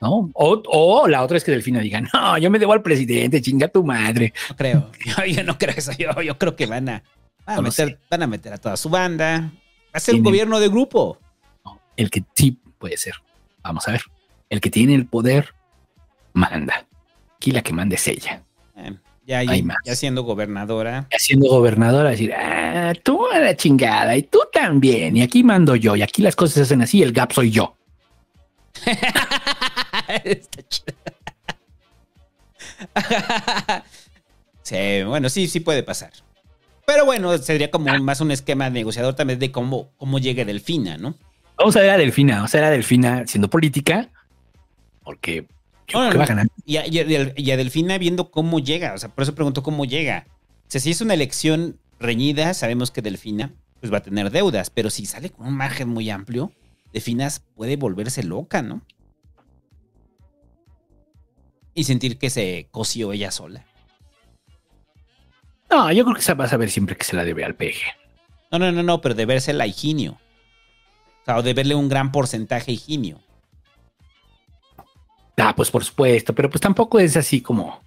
[0.00, 0.30] ¿No?
[0.34, 3.68] O, o la otra es que Delfina diga, no, yo me debo al presidente, chinga
[3.68, 4.32] tu madre.
[4.50, 4.90] No creo.
[5.04, 5.92] Yo, yo no creo eso.
[5.92, 7.02] Yo, yo creo que van a,
[7.46, 9.52] van, a meter, van a meter a toda su banda.
[9.94, 11.18] Va a ser un gobierno de grupo.
[11.96, 13.14] El que sí puede ser.
[13.62, 14.02] Vamos a ver.
[14.50, 15.54] El que tiene el poder
[16.32, 16.84] manda.
[17.36, 18.42] Aquí la que manda es ella.
[19.24, 19.76] Ya, Hay más.
[19.84, 21.06] ya siendo gobernadora.
[21.10, 25.16] Y Siendo gobernadora, decir, ah, tú a la chingada y tú también.
[25.16, 25.94] Y aquí mando yo.
[25.94, 27.02] Y aquí las cosas se hacen así.
[27.02, 27.76] El gap soy yo.
[30.24, 30.96] Está chido.
[34.62, 36.10] sí, bueno, sí, sí puede pasar.
[36.84, 41.14] Pero bueno, sería como más un esquema negociador también de cómo, cómo llegue Delfina, ¿no?
[41.56, 42.36] Vamos a ver a Delfina.
[42.36, 44.08] Vamos a ver a Delfina siendo política.
[45.04, 45.46] Porque
[45.88, 46.46] yo creo que va a ganar.
[46.64, 48.94] Y a, y a- y a Delfina viendo cómo llega.
[48.94, 50.26] O sea, por eso pregunto cómo llega.
[50.28, 54.70] O sea, si es una elección reñida, sabemos que Delfina pues va a tener deudas.
[54.70, 56.52] Pero si sale con un margen muy amplio,
[56.92, 58.82] Delfina puede volverse loca, ¿no?
[61.74, 63.64] Y sentir que se coció ella sola.
[65.70, 67.76] No, yo creo que se va a saber siempre que se la debe al PG.
[68.50, 70.12] No, no, no, no, pero de verse a Higinio.
[70.12, 73.20] O sea, o de verle un gran porcentaje a Higinio.
[75.36, 77.80] Ah, pues por supuesto, pero pues tampoco es así como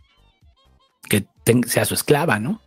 [1.08, 1.26] que
[1.68, 2.62] sea su esclava, ¿no?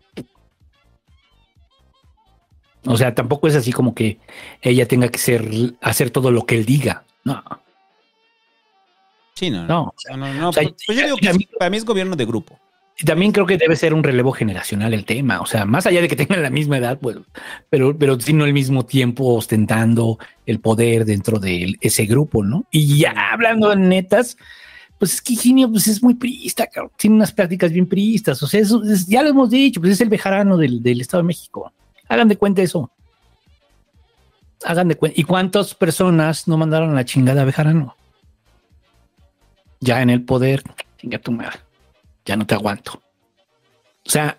[2.85, 4.19] O sea, tampoco es así como que
[4.63, 5.51] ella tenga que ser
[5.81, 7.05] hacer todo lo que él diga.
[7.25, 7.43] No,
[9.39, 9.95] Sí, no, no.
[10.11, 12.27] no, no, no, o sea, pues, pues yo digo que para mí es gobierno de
[12.27, 12.59] grupo.
[13.07, 15.41] También creo que debe ser un relevo generacional el tema.
[15.41, 17.19] O sea, más allá de que tengan la misma edad, pues,
[17.71, 22.65] pero, pero sí no al mismo tiempo ostentando el poder dentro de ese grupo, ¿no?
[22.73, 24.37] Y ya hablando de netas,
[24.99, 26.93] pues es que Higinio pues es muy priista, cabrón.
[26.97, 28.43] tiene unas prácticas bien priistas.
[28.43, 31.23] O sea, eso es- ya lo hemos dicho, pues es el bejarano del, del Estado
[31.23, 31.73] de México.
[32.09, 32.91] Hagan de cuenta eso.
[34.65, 35.21] Hagan de cuenta.
[35.21, 37.97] ¿Y cuántas personas no mandaron la chingada a bejarano?
[39.81, 40.63] Ya en el poder,
[40.99, 41.61] chinga tu madre
[42.29, 43.03] ya no te aguanto.
[44.07, 44.39] O sea,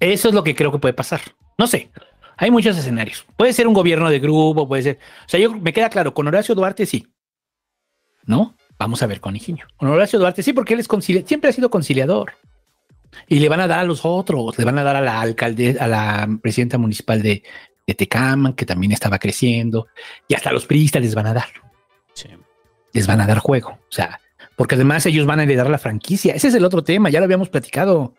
[0.00, 1.20] eso es lo que creo que puede pasar.
[1.58, 1.90] No sé,
[2.38, 3.26] hay muchos escenarios.
[3.36, 4.98] Puede ser un gobierno de grupo, puede ser.
[5.26, 7.06] O sea, yo me queda claro, con Horacio Duarte sí.
[8.24, 8.54] ¿No?
[8.78, 9.66] Vamos a ver con Higinio.
[9.76, 12.32] Con Horacio Duarte sí, porque él es conciliador, siempre ha sido conciliador.
[13.28, 15.76] Y le van a dar a los otros, le van a dar a la alcalde,
[15.80, 17.42] a la presidenta municipal de,
[17.86, 19.86] de Tecaman, que también estaba creciendo,
[20.28, 21.46] y hasta los priistas les van a dar.
[22.92, 23.70] Les van a dar juego.
[23.70, 24.20] O sea,
[24.56, 26.34] porque además ellos van a heredar la franquicia.
[26.34, 28.14] Ese es el otro tema, ya lo habíamos platicado.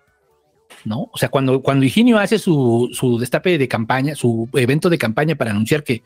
[0.85, 1.09] ¿No?
[1.11, 5.35] O sea, cuando, cuando Higinio hace su, su destape de campaña, su evento de campaña
[5.35, 6.03] para anunciar que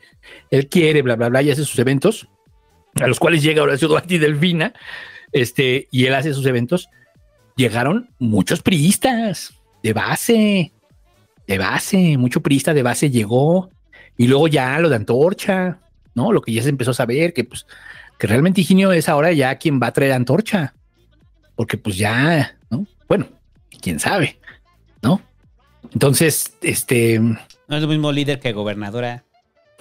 [0.50, 2.28] él quiere, bla, bla, bla, y hace sus eventos,
[3.00, 4.72] a los cuales llega Horacio Duarte y Delfina,
[5.32, 6.88] este, y él hace sus eventos,
[7.56, 10.72] llegaron muchos priistas de base,
[11.46, 13.70] de base, mucho priista de base llegó,
[14.16, 15.78] y luego ya lo de Antorcha,
[16.14, 16.32] ¿no?
[16.32, 17.66] Lo que ya se empezó a saber, que pues,
[18.18, 20.74] que realmente Higinio es ahora ya quien va a traer Antorcha,
[21.56, 22.86] porque pues ya, ¿no?
[23.08, 23.26] Bueno,
[23.80, 24.38] quién sabe,
[25.02, 25.20] ¿no?
[25.92, 29.24] Entonces, este, No es lo mismo líder que gobernadora.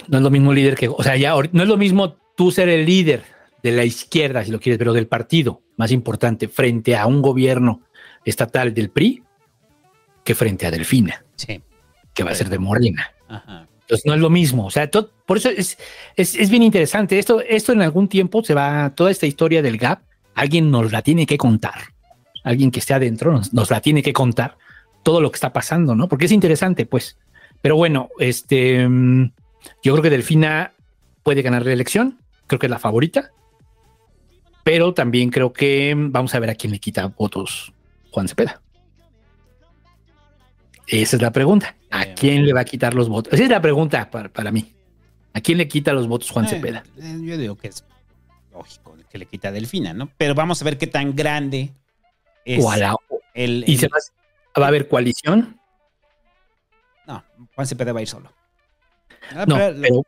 [0.07, 2.69] no es lo mismo líder que, o sea, ya no es lo mismo tú ser
[2.69, 3.21] el líder
[3.61, 7.81] de la izquierda, si lo quieres, pero del partido más importante frente a un gobierno
[8.25, 9.21] estatal del PRI
[10.23, 11.61] que frente a Delfina, Sí.
[12.15, 13.11] que va a ser de Morena.
[13.27, 13.67] Ajá.
[13.81, 14.65] Entonces no es lo mismo.
[14.65, 15.77] O sea, por eso es,
[16.15, 17.19] es, es bien interesante.
[17.19, 20.01] Esto, esto en algún tiempo se va, toda esta historia del GAP,
[20.33, 21.93] alguien nos la tiene que contar.
[22.43, 24.57] Alguien que esté adentro nos, nos la tiene que contar
[25.03, 26.07] todo lo que está pasando, ¿no?
[26.07, 27.19] Porque es interesante, pues.
[27.61, 29.31] Pero bueno, este, mm,
[29.83, 30.73] yo creo que Delfina
[31.21, 32.17] puede ganar la elección.
[32.51, 33.31] Creo que es la favorita.
[34.65, 37.71] Pero también creo que vamos a ver a quién le quita votos
[38.11, 38.61] Juan Cepeda.
[40.85, 41.77] Esa es la pregunta.
[41.89, 43.31] ¿A quién le va a quitar los votos?
[43.31, 44.73] Esa es la pregunta para, para mí.
[45.33, 46.83] ¿A quién le quita los votos Juan Eh, Cepeda?
[46.97, 47.85] eh, Yo digo que es
[48.51, 50.09] lógico que le quita a Delfina, ¿no?
[50.17, 51.71] Pero vamos a ver qué tan grande
[52.43, 52.95] es O a la-
[53.33, 53.97] el, ¿Y el- se va,
[54.59, 55.57] va a haber coalición?
[57.07, 57.23] No,
[57.55, 58.29] Juan Cepeda va a ir solo.
[59.33, 60.05] Ah, No, pero- pero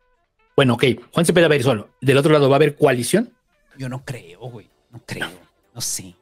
[0.56, 1.90] bueno, ok, Juan Cepeda va a ir solo.
[2.02, 3.32] Del otro lado va a haber coalición.
[3.78, 4.70] Yo no creo, güey.
[4.92, 5.30] No creo.
[5.74, 6.16] No sé.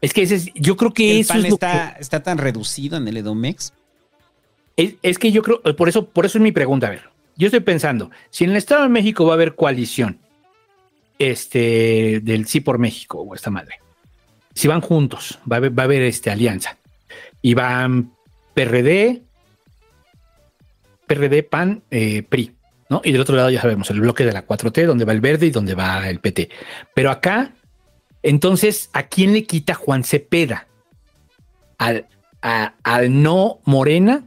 [0.00, 2.96] Es que ese es, yo creo que El eso PAN es está, está tan reducido
[2.96, 3.72] en el Edomex.
[4.76, 6.86] Es, es que yo creo, por eso, por eso es mi pregunta.
[6.86, 10.18] A ver, yo estoy pensando, si en el Estado de México va a haber coalición,
[11.18, 13.76] este, del Sí por México o esta madre,
[14.54, 16.78] si van juntos, va a haber, va a haber este, alianza,
[17.42, 18.12] y van
[18.54, 19.22] PRD,
[21.06, 22.52] PRD, PAN, eh, PRI,
[22.90, 23.00] ¿no?
[23.04, 25.46] Y del otro lado ya sabemos, el bloque de la 4T, donde va el verde
[25.46, 26.50] y donde va el PT.
[26.94, 27.54] Pero acá,
[28.22, 30.66] entonces, ¿a quién le quita Juan Cepeda?
[31.78, 32.06] Al,
[33.22, 34.24] no Morena,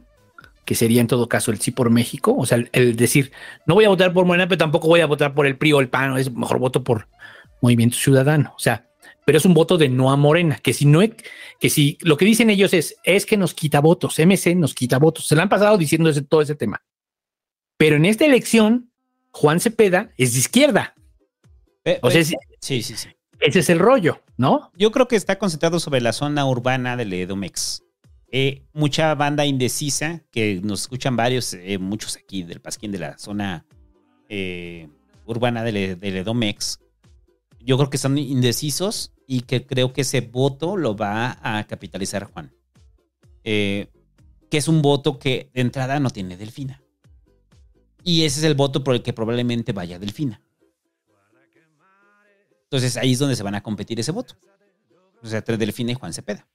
[0.64, 3.30] que sería en todo caso el sí por México, o sea, el, el decir,
[3.66, 5.80] no voy a votar por Morena, pero tampoco voy a votar por el PRI o
[5.80, 7.06] el PAN, es mejor voto por
[7.60, 8.88] Movimiento Ciudadano, o sea,
[9.26, 11.00] pero es un voto de no a Morena, que si no,
[11.60, 14.98] que si lo que dicen ellos es, es que nos quita votos, MC nos quita
[14.98, 16.82] votos, se le han pasado diciendo ese, todo ese tema.
[17.76, 18.90] Pero en esta elección,
[19.30, 20.94] Juan Cepeda es de izquierda.
[21.84, 23.08] Eh, O sea, eh, es- sí, sí, sí.
[23.40, 24.70] ese es el rollo, ¿no?
[24.76, 27.82] Yo creo que está concentrado sobre la zona urbana del Edomex.
[28.30, 33.18] Eh, mucha banda indecisa, que nos escuchan varios, eh, muchos aquí del Pasquín de la
[33.18, 33.66] zona
[34.28, 34.88] eh,
[35.26, 36.80] urbana del, del Edomex.
[37.60, 42.24] Yo creo que están indecisos y que creo que ese voto lo va a capitalizar
[42.24, 42.52] Juan.
[43.42, 43.88] Que
[44.50, 46.80] es un voto que de entrada no tiene Delfina.
[48.04, 50.40] Y ese es el voto por el que probablemente vaya Delfina.
[52.64, 54.36] Entonces ahí es donde se van a competir ese voto.
[55.22, 56.46] O sea, entre Delfina y Juan Cepeda.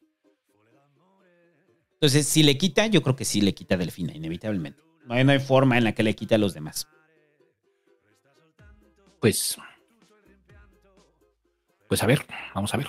[1.94, 4.82] Entonces, si le quita, yo creo que sí le quita Delfina, inevitablemente.
[5.06, 6.88] No hay, no hay forma en la que le quita a los demás.
[9.20, 9.58] Pues,
[11.90, 12.88] pues a ver, vamos a ver.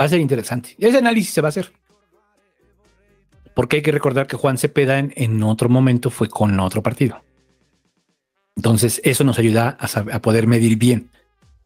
[0.00, 0.76] Va a ser interesante.
[0.78, 1.70] Ese análisis se va a hacer.
[3.54, 7.22] Porque hay que recordar que Juan Cepeda en, en otro momento fue con otro partido.
[8.56, 11.10] Entonces, eso nos ayuda a, poder medir bien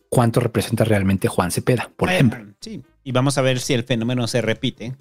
[0.08, 2.54] cuánto representa realmente Juan Cepeda, por Bueno, ejemplo.
[2.60, 2.82] Sí.
[3.02, 4.94] Y vamos a ver si el fenómeno se repite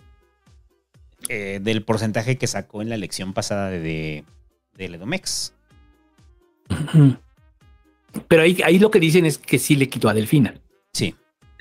[1.30, 4.24] eh, del porcentaje que sacó en la elección pasada de, de,
[4.76, 5.54] del Edomex.
[8.28, 10.56] Pero ahí, ahí lo que dicen es que sí le quitó a Delfina.
[10.94, 11.16] Sí.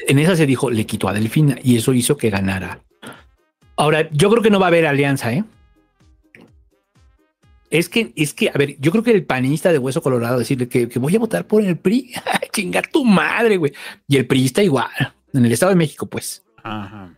[0.06, 2.80] En esa se dijo, le quitó a Delfina y eso hizo que ganara.
[3.82, 5.42] Ahora, yo creo que no va a haber alianza, ¿eh?
[7.68, 10.68] Es que, es que, a ver, yo creo que el panista de Hueso Colorado decirle
[10.68, 12.12] que, que voy a votar por el PRI,
[12.52, 13.72] chingar tu madre, güey.
[14.06, 14.88] Y el PRI igual,
[15.32, 16.44] en el Estado de México, pues.
[16.62, 17.12] Ajá.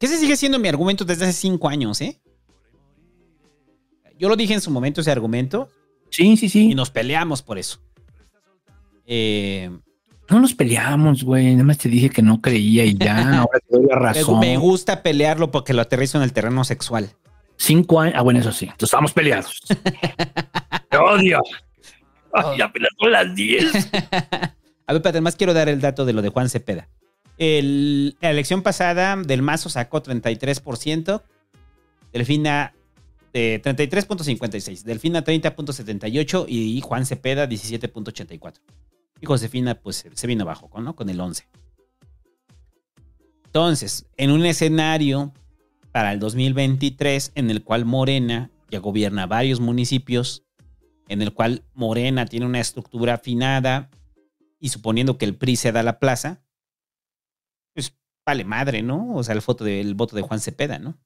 [0.00, 2.20] Que ese sigue siendo mi argumento desde hace cinco años, ¿eh?
[4.18, 5.68] Yo lo dije en su momento, ese argumento.
[6.10, 6.72] Sí, sí, sí.
[6.72, 7.80] Y nos peleamos por eso.
[9.06, 9.70] Eh,
[10.32, 11.52] No nos peleamos, güey.
[11.52, 14.40] Nada más te dije que no creía y ya, ahora te doy la razón.
[14.40, 17.10] me gusta pelearlo porque lo aterrizo en el terreno sexual.
[17.58, 18.14] Cinco años.
[18.16, 18.64] Ah, bueno, eso sí.
[18.64, 19.60] Entonces estamos peleados.
[20.90, 21.40] Te odio.
[22.32, 23.72] Ay, apenas son las 10.
[24.86, 26.88] A ver, pero además quiero dar el dato de lo de Juan Cepeda.
[27.38, 31.22] El- la elección pasada del Mazo sacó 33%,
[32.12, 32.74] Delfina
[33.34, 38.54] eh, 33.56, Delfina 30.78 y Juan Cepeda 17.84.
[39.22, 40.96] Y Josefina pues se vino abajo ¿no?
[40.96, 41.46] con el 11.
[43.46, 45.32] Entonces, en un escenario
[45.92, 50.44] para el 2023 en el cual Morena ya gobierna varios municipios,
[51.06, 53.90] en el cual Morena tiene una estructura afinada
[54.58, 56.42] y suponiendo que el PRI se da la plaza,
[57.74, 57.94] pues
[58.26, 59.14] vale madre, ¿no?
[59.14, 60.98] O sea, el, voto de, el voto de Juan Cepeda, ¿no?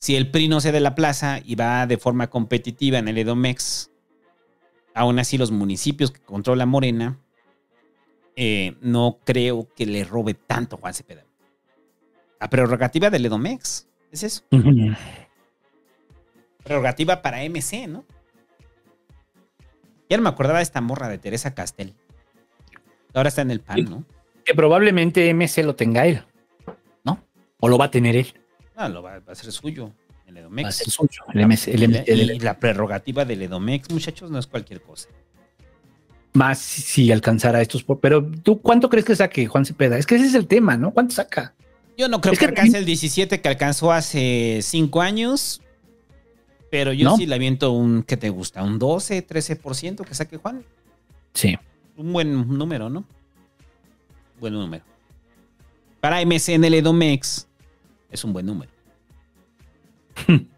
[0.00, 3.18] Si el PRI no se da la plaza y va de forma competitiva en el
[3.18, 3.91] Edomex,
[4.94, 7.18] aún así los municipios que controla Morena,
[8.36, 11.24] eh, no creo que le robe tanto Juan Cepeda.
[12.40, 14.42] La prerrogativa del Edomex, es eso.
[16.64, 18.04] Prerrogativa para MC, ¿no?
[20.08, 21.94] Ya no me acordaba de esta morra de Teresa Castel.
[23.14, 24.04] Ahora está en el PAN, ¿no?
[24.44, 26.24] Que probablemente MC lo tenga él,
[27.04, 27.22] ¿no?
[27.60, 28.34] O lo va a tener él.
[28.76, 29.92] No, lo va, va a ser suyo.
[30.32, 30.64] El Edomex.
[30.64, 31.22] Va a ser suyo.
[31.34, 35.08] El MC, el MC, Y el- la prerrogativa del Edomex, muchachos, no es cualquier cosa.
[36.34, 37.82] más si, si alcanzara estos.
[37.84, 39.98] por- Pero tú, ¿cuánto crees que saque Juan Cepeda?
[39.98, 40.90] Es que ese es el tema, ¿no?
[40.92, 41.52] ¿Cuánto saca?
[41.98, 45.60] Yo no creo Es que, que alcance el 17 que alcanzó hace 5 años.
[46.70, 47.16] Pero yo ¿No?
[47.18, 48.62] sí le aviento un, ¿qué te gusta?
[48.62, 50.64] Un 12, 13% que saque Juan.
[51.34, 51.54] Sí.
[51.98, 53.04] Un buen número, ¿no?
[54.40, 54.82] Buen número.
[56.00, 57.46] Para MC en el Edomex
[58.10, 58.71] es un buen número.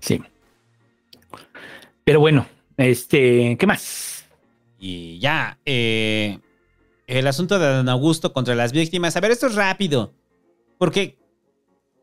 [0.00, 0.20] Sí.
[2.04, 2.46] Pero bueno,
[2.76, 4.26] este, ¿qué más?
[4.78, 6.38] Y ya, eh,
[7.06, 9.16] el asunto de Don Augusto contra las víctimas.
[9.16, 10.12] A ver, esto es rápido.
[10.76, 11.16] Porque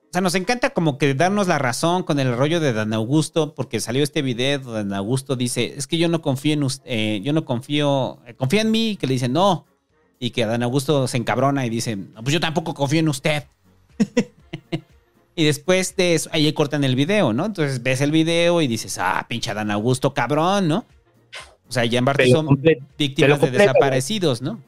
[0.09, 3.53] O sea, nos encanta como que darnos la razón con el rollo de Dan Augusto,
[3.53, 7.21] porque salió este video donde Dan Augusto dice, es que yo no confío en usted,
[7.21, 9.67] yo no confío, eh, confía en mí, que le dice no,
[10.19, 13.43] y que Dan Augusto se encabrona y dice, no, pues yo tampoco confío en usted.
[15.35, 17.45] y después de eso, ahí cortan el video, ¿no?
[17.45, 20.85] Entonces ves el video y dices, ah, pinche Dan Augusto, cabrón, ¿no?
[21.67, 22.61] O sea, ya en parte son
[22.97, 24.59] víctimas de desaparecidos, ¿no?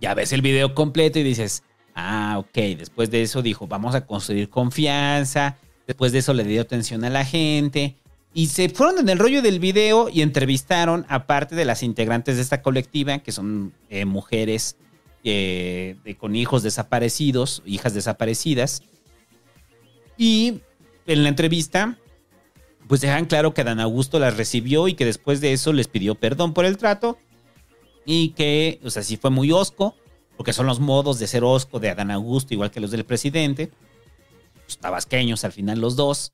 [0.00, 1.62] Ya ves el video completo y dices,
[1.94, 6.60] ah, ok, después de eso dijo, vamos a construir confianza, después de eso le dio
[6.60, 7.96] atención a la gente,
[8.34, 12.36] y se fueron en el rollo del video y entrevistaron a parte de las integrantes
[12.36, 14.76] de esta colectiva, que son eh, mujeres
[15.24, 18.82] eh, con hijos desaparecidos, hijas desaparecidas,
[20.16, 20.60] y
[21.06, 21.98] en la entrevista,
[22.88, 26.14] pues dejan claro que Dan Augusto las recibió y que después de eso les pidió
[26.14, 27.18] perdón por el trato
[28.04, 29.96] y que, o sea, sí fue muy osco,
[30.36, 33.72] porque son los modos de ser osco de Adán Augusto, igual que los del presidente,
[34.64, 36.32] pues, tabasqueños al final los dos.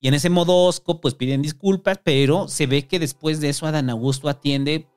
[0.00, 3.66] Y en ese modo osco, pues piden disculpas, pero se ve que después de eso
[3.66, 4.88] Adán Augusto atiende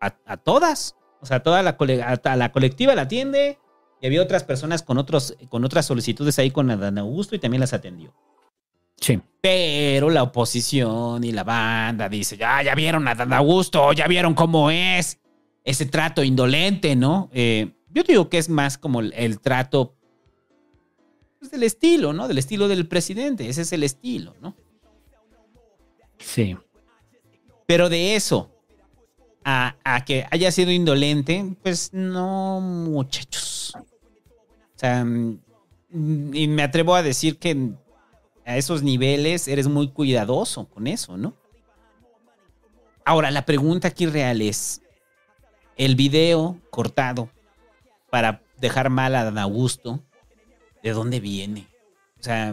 [0.00, 0.95] a, a todas.
[1.20, 3.58] O sea, toda la, cole- la colectiva la atiende.
[4.00, 7.60] Y había otras personas con, otros, con otras solicitudes ahí con Adán Augusto y también
[7.62, 8.14] las atendió.
[8.98, 9.20] Sí.
[9.40, 14.34] Pero la oposición y la banda dice, ya, ya vieron a Dan Augusto, ya vieron
[14.34, 15.18] cómo es
[15.64, 17.30] ese trato indolente, ¿no?
[17.32, 19.96] Eh, yo digo que es más como el, el trato
[21.38, 22.28] pues, del estilo, ¿no?
[22.28, 24.54] Del estilo del presidente, ese es el estilo, ¿no?
[26.18, 26.56] Sí.
[27.66, 28.50] Pero de eso
[29.48, 33.72] a, a que haya sido indolente, pues no, muchachos.
[33.76, 37.70] O sea, mm, y me atrevo a decir que
[38.44, 41.36] a esos niveles eres muy cuidadoso con eso, ¿no?
[43.04, 44.82] Ahora, la pregunta aquí real es,
[45.76, 47.30] el video cortado
[48.10, 50.02] para dejar mal a Dan Augusto,
[50.82, 51.68] ¿de dónde viene?
[52.18, 52.52] O sea,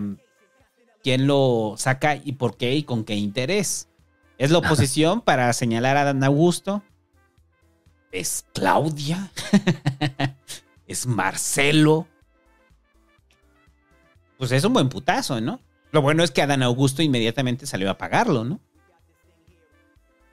[1.01, 3.87] ¿quién lo saca y por qué y con qué interés?
[4.43, 6.83] ¿Es la oposición para señalar a Dan Augusto?
[8.11, 9.31] ¿Es Claudia?
[10.87, 12.09] ¿Es Marcelo?
[14.37, 15.61] Pues es un buen putazo, ¿no?
[15.93, 18.59] Lo bueno es que Adán Augusto inmediatamente salió a pagarlo, ¿no?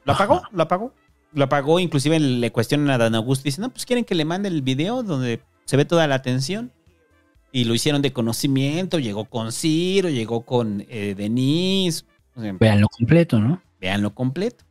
[0.05, 0.93] Lo apagó, lo apagó.
[1.33, 4.25] Lo apagó, inclusive le cuestionan a Adán Augusto y dicen, no, pues quieren que le
[4.25, 6.73] mande el video donde se ve toda la atención.
[7.53, 12.07] Y lo hicieron de conocimiento, llegó con Ciro, llegó con eh, Denise.
[12.35, 13.63] O sea, Veanlo completo, ¿no?
[13.81, 14.65] Veanlo completo.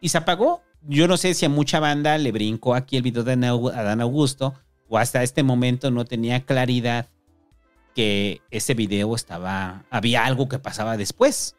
[0.00, 0.62] Y se apagó.
[0.82, 4.54] Yo no sé si a mucha banda le brincó aquí el video de Adán- Augusto
[4.88, 7.08] o hasta este momento no tenía claridad
[7.94, 11.56] que ese video estaba, había algo que pasaba después.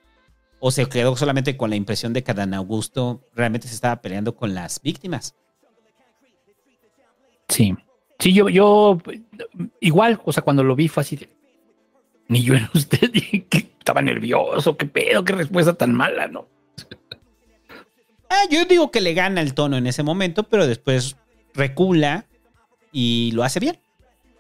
[0.62, 4.36] O se quedó solamente con la impresión de que Adán Augusto realmente se estaba peleando
[4.36, 5.36] con las víctimas.
[7.48, 7.76] Sí.
[8.20, 8.98] Sí, yo, yo
[9.80, 11.30] igual, o sea, cuando lo vi fue así de,
[12.28, 13.10] ni yo en usted,
[13.50, 16.48] que estaba nervioso, qué pedo, qué respuesta tan mala, ¿no?
[18.30, 21.16] Ah, yo digo que le gana el tono en ese momento, pero después
[21.54, 22.26] recula
[22.92, 23.80] y lo hace bien.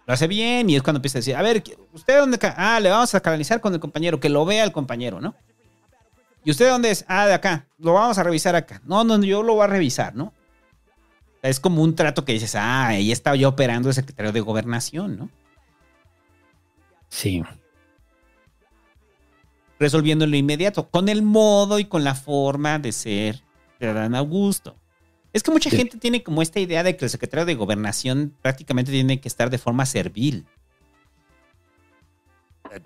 [0.05, 1.63] Lo hace bien y es cuando empieza a decir, a ver,
[1.93, 2.37] ¿usted dónde?
[2.55, 5.35] Ah, le vamos a canalizar con el compañero, que lo vea el compañero, ¿no?
[6.43, 7.03] ¿Y usted dónde es?
[7.07, 7.67] Ah, de acá.
[7.79, 8.81] Lo vamos a revisar acá.
[8.85, 10.33] No, no, yo lo voy a revisar, ¿no?
[11.41, 15.17] Es como un trato que dices, ah, ahí estaba yo operando el secretario de gobernación,
[15.17, 15.29] ¿no?
[17.09, 17.43] Sí.
[19.79, 23.48] Resolviendo en lo inmediato, con el modo y con la forma de ser de
[23.87, 24.75] Adán Augusto.
[25.31, 25.77] Es que mucha Sí.
[25.77, 29.49] gente tiene como esta idea de que el secretario de gobernación prácticamente tiene que estar
[29.49, 30.45] de forma servil.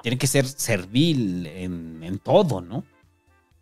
[0.02, 2.86] Tiene que ser servil en, en todo, ¿no?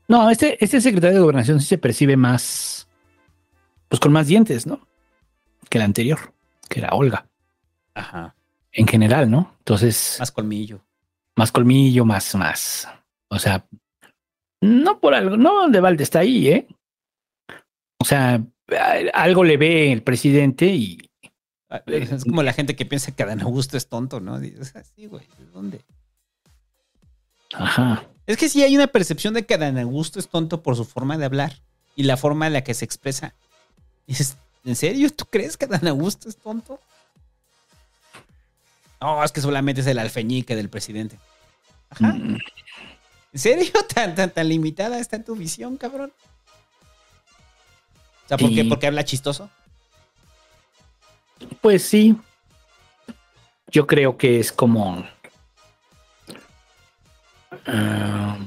[0.07, 2.87] No, este, este secretario de gobernación sí se percibe más,
[3.87, 4.85] pues con más dientes, ¿no?
[5.69, 6.33] Que el anterior,
[6.69, 7.27] que era Olga,
[7.95, 8.35] Ajá.
[8.71, 9.55] en general, ¿no?
[9.59, 10.83] Entonces, Más colmillo.
[11.35, 12.87] más colmillo, más, más.
[13.29, 13.65] O sea,
[14.59, 16.67] no por algo, no, de Valde está ahí, ¿eh?
[18.01, 18.43] O sea,
[19.13, 20.97] algo le ve el presidente y
[21.71, 24.39] Ah, Es como la gente que piensa que Adán Augusto es tonto, ¿no?
[24.39, 25.81] Dices, así, güey, ¿de dónde?
[27.53, 28.05] ajá.
[28.27, 31.17] Es que sí hay una percepción de que Adán Augusto es tonto por su forma
[31.17, 31.53] de hablar
[31.95, 33.33] y la forma en la que se expresa.
[34.05, 35.09] Dices, ¿en serio?
[35.11, 36.79] ¿Tú crees que Adán Augusto es tonto?
[38.99, 41.17] No, es que solamente es el alfeñique del presidente.
[41.89, 42.13] Ajá.
[42.13, 42.37] Mm,
[43.33, 43.71] ¿En serio?
[43.93, 46.11] ¿Tan, tan, tan limitada está tu visión, cabrón?
[48.31, 48.63] Sea, ¿por qué?
[48.63, 49.49] Porque habla chistoso.
[51.59, 52.15] Pues sí.
[53.67, 55.05] Yo creo que es como.
[57.65, 58.37] ah,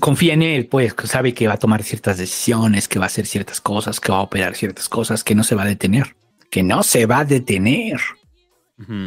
[0.00, 3.26] confía en él, pues sabe que va a tomar ciertas decisiones, que va a hacer
[3.26, 6.16] ciertas cosas, que va a operar ciertas cosas, que no se va a detener,
[6.50, 8.00] que no se va a detener.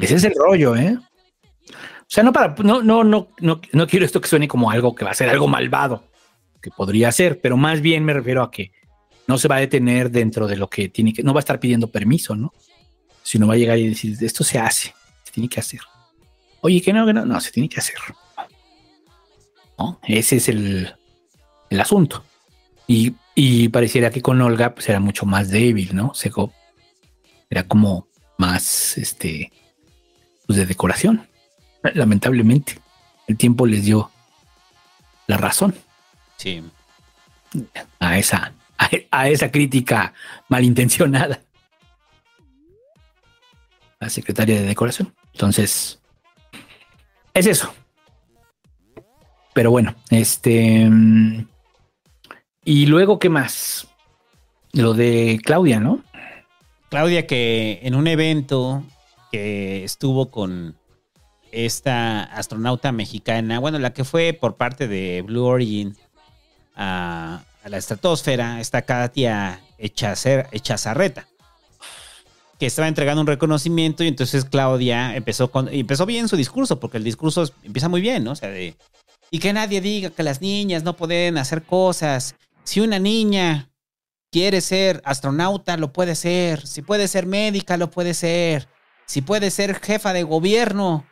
[0.01, 0.99] Ese es el rollo, ¿eh?
[1.72, 4.93] O sea, no para, no, no, no, no, no quiero esto que suene como algo
[4.93, 6.03] que va a ser algo malvado,
[6.64, 8.72] que podría ser, pero más bien me refiero a que
[9.27, 11.60] no se va a detener dentro de lo que tiene que, no va a estar
[11.60, 12.53] pidiendo permiso, ¿no?
[13.22, 15.81] Sino va a llegar y decir, esto se hace, se tiene que hacer.
[16.61, 17.98] Oye, que no, que no, no, se tiene que hacer.
[19.77, 19.99] ¿No?
[20.07, 20.95] Ese es el,
[21.69, 22.23] el asunto.
[22.88, 26.14] Y, y pareciera que con Olga pues, era mucho más débil, ¿no?
[26.14, 26.53] Seco
[27.49, 28.07] era como
[28.38, 29.52] más, este,
[30.48, 31.27] pues de decoración.
[31.94, 32.80] Lamentablemente,
[33.27, 34.11] el tiempo les dio
[35.27, 35.76] la razón
[36.44, 36.61] Sí.
[37.99, 40.14] a esa, a, a esa crítica
[40.49, 41.41] malintencionada.
[43.99, 45.14] La secretaria de decoración.
[45.32, 46.02] Entonces,
[47.34, 47.74] es eso.
[49.53, 50.88] Pero bueno, este.
[50.90, 51.48] mm,
[52.65, 53.88] Y luego, ¿qué más?
[54.74, 56.03] Lo de Claudia, ¿no?
[56.90, 58.84] Claudia que en un evento
[59.32, 60.76] que estuvo con
[61.52, 65.95] esta astronauta mexicana, bueno, la que fue por parte de Blue Origin
[66.76, 71.28] a, la estratosfera, esta Katia Echacer- Echazarreta,
[72.60, 76.98] que estaba entregando un reconocimiento y entonces Claudia empezó con, empezó bien su discurso, porque
[76.98, 78.28] el discurso empieza muy bien.
[78.28, 78.76] O sea, de,
[79.32, 82.36] y que nadie diga que las niñas no pueden hacer cosas.
[82.64, 83.70] Si una niña
[84.32, 86.66] quiere ser astronauta, lo puede ser.
[86.68, 88.68] Si puede ser médica, lo puede ser.
[89.06, 91.06] Si puede ser jefa de gobierno,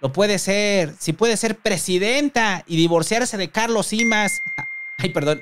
[0.00, 0.94] lo puede ser.
[0.98, 4.32] Si puede ser presidenta y divorciarse de Carlos Simas.
[4.98, 5.40] Ay, perdón.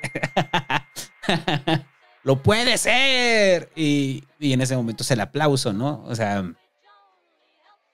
[2.25, 3.71] lo puede ser.
[3.77, 6.03] Y, y en ese momento es el aplauso, ¿no?
[6.07, 6.45] O sea,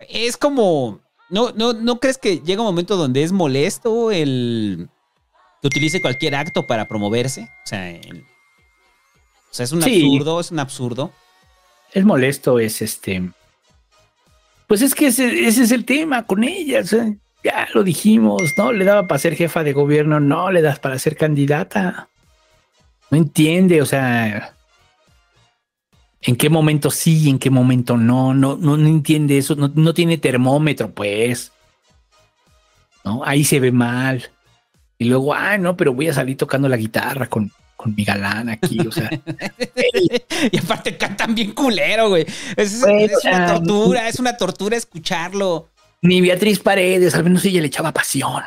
[0.01, 1.01] es como...
[1.31, 4.91] ¿No, no, ¿No crees que llega un momento donde es molesto el
[5.63, 7.43] que utilice cualquier acto para promoverse?
[7.65, 8.23] O sea, el-
[9.51, 10.03] o sea, es un Sí.
[10.05, 11.13] absurdo, es un absurdo.
[11.93, 13.31] Es molesto, es este.
[14.67, 16.81] Pues es que ese, ese es el tema con ella.
[16.81, 18.73] o sea, ya lo dijimos, ¿no?
[18.73, 22.09] Le daba para ser jefa de gobierno, no le das para ser candidata.
[23.11, 24.55] No entiende, o sea.
[26.21, 28.33] ¿En qué momento sí, en qué momento no?
[28.33, 31.53] No, no, no entiende eso, no, no tiene termómetro, pues.
[33.05, 33.23] ¿No?
[33.25, 34.31] Ahí se ve mal.
[34.99, 38.49] Y luego, ah, no, pero voy a salir tocando la guitarra con, con mi galán
[38.49, 39.11] aquí, o sea.
[40.53, 42.25] y aparte cantan bien culero, güey.
[42.57, 45.72] Es, Güey, es o sea, una tortura, es una tortura escucharlo.
[46.03, 48.43] Ni Beatriz Paredes, al menos ella le echaba pasión.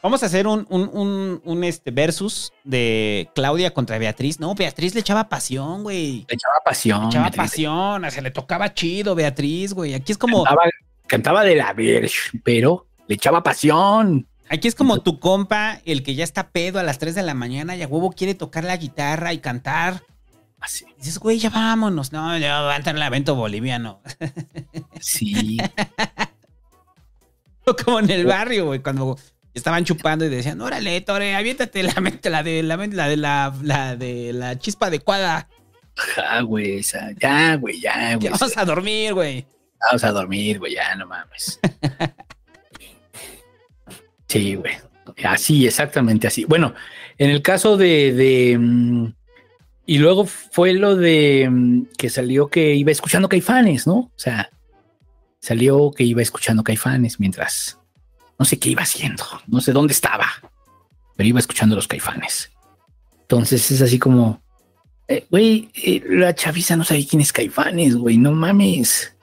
[0.00, 4.38] Vamos a hacer un, un, un, un, este versus de Claudia contra Beatriz.
[4.38, 6.24] No, Beatriz le echaba pasión, güey.
[6.28, 7.00] Le echaba pasión.
[7.02, 7.36] Le echaba Beatriz.
[7.50, 9.94] pasión, se le tocaba chido, Beatriz, güey.
[9.94, 10.70] Aquí es como, Cantaba,
[11.08, 14.28] cantaba de la Verge, pero le echaba pasión.
[14.48, 17.34] aquí es como tu compa, el que ya está pedo a las 3 de la
[17.34, 20.02] mañana y a huevo quiere tocar la guitarra y cantar.
[20.60, 20.84] Así.
[20.96, 22.12] Y dices, güey, ya vámonos.
[22.12, 24.00] No, ya va a entrar el evento boliviano.
[25.00, 25.58] Sí.
[27.84, 29.18] Como en el barrio, güey, cuando
[29.54, 33.54] estaban chupando y decían, órale, Tore, aviéntate la, mente- la de la, la de la,
[33.62, 35.48] la de la chispa adecuada.
[36.16, 38.20] Ah, güey, esa- ya, güey, ya, güey.
[38.20, 39.46] Ya vamos a dormir, güey.
[39.86, 41.60] Vamos a dormir, güey, ya, no mames.
[44.28, 44.74] Sí, güey.
[45.24, 46.44] Así, exactamente así.
[46.44, 46.74] Bueno,
[47.16, 49.12] en el caso de, de, mm,
[49.88, 53.94] y luego fue lo de mm, que salió que iba escuchando caifanes, ¿no?
[53.94, 54.50] O sea,
[55.40, 57.78] salió que iba escuchando caifanes mientras
[58.38, 60.26] no sé qué iba haciendo, no sé dónde estaba,
[61.16, 62.52] pero iba escuchando los caifanes.
[63.22, 64.42] Entonces es así como,
[65.08, 69.16] eh, güey, eh, la chaviza no sabe quién es caifanes, güey, no mames,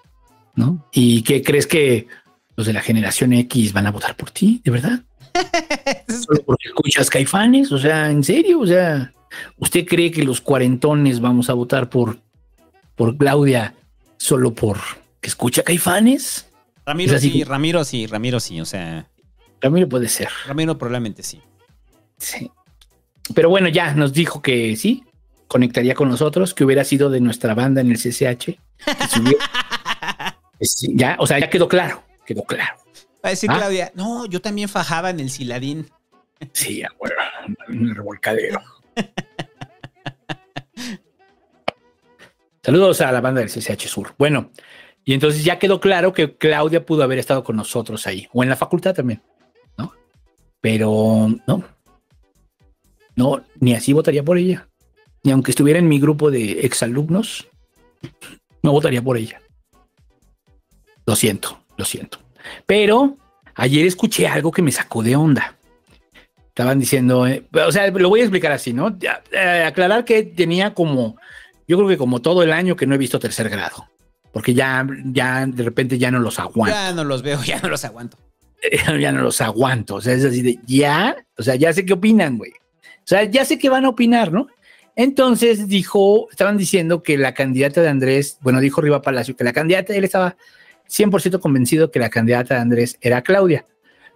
[0.56, 0.84] ¿no?
[0.92, 2.08] ¿Y qué crees que
[2.56, 5.04] los de la generación X van a votar por ti, de verdad?
[6.08, 9.14] Solo porque escuchas caifanes, o sea, en serio, o sea,
[9.58, 12.20] ¿usted cree que los cuarentones vamos a votar por,
[12.96, 13.74] por Claudia
[14.18, 14.78] solo por
[15.22, 16.50] que escucha caifanes?
[16.86, 19.08] Ramiro sí, que- Ramiro sí, Ramiro sí, o sea,
[19.60, 20.30] También puede ser.
[20.48, 21.42] Ramiro probablemente sí.
[22.18, 22.52] Sí.
[23.34, 25.04] Pero bueno, ya nos dijo que sí,
[25.48, 28.46] conectaría con nosotros, que hubiera sido de nuestra banda en el CCH.
[28.46, 28.58] que
[30.62, 32.76] sí, ya, o sea, ya quedó claro, quedó claro.
[33.24, 33.58] Va a decir Ah.
[33.58, 35.90] Claudia, no, yo también fajaba en el Ciladín.
[36.54, 37.16] Sí, bueno,
[37.70, 38.62] en el revolcadero.
[42.64, 44.16] Saludos a la banda del CCH Sur.
[44.18, 44.50] Bueno,
[45.04, 48.50] y entonces ya quedó claro que Claudia pudo haber estado con nosotros ahí, o en
[48.50, 49.22] la facultad también,
[49.78, 49.94] ¿no?
[50.62, 51.64] Pero no,
[53.16, 54.68] no, ni así votaría por ella.
[55.24, 57.48] Ni aunque estuviera en mi grupo de exalumnos,
[58.64, 59.42] no votaría por ella.
[61.06, 62.18] Lo siento, lo siento.
[62.66, 63.18] Pero
[63.54, 65.55] ayer escuché algo que me sacó de onda.
[66.56, 68.98] Estaban diciendo, eh, o sea, lo voy a explicar así, ¿no?
[69.34, 71.18] Eh, aclarar que tenía como,
[71.68, 73.90] yo creo que como todo el año que no he visto tercer grado.
[74.32, 76.74] porque ya, ya de repente ya no los aguanto.
[76.74, 78.18] Ya no los veo, ya no los aguanto.
[79.02, 79.96] ya no los aguanto.
[79.96, 82.52] O sea, es así de ya, o sea, ya sé qué opinan, güey.
[82.52, 84.48] O sea, ya sé qué van a opinar, ¿no?
[84.96, 89.52] Entonces dijo, estaban diciendo que la candidata de Andrés, bueno, dijo Riva Palacio, que la
[89.52, 90.38] candidata, él estaba
[90.90, 93.66] 100% convencido que la candidata de Andrés era Claudia.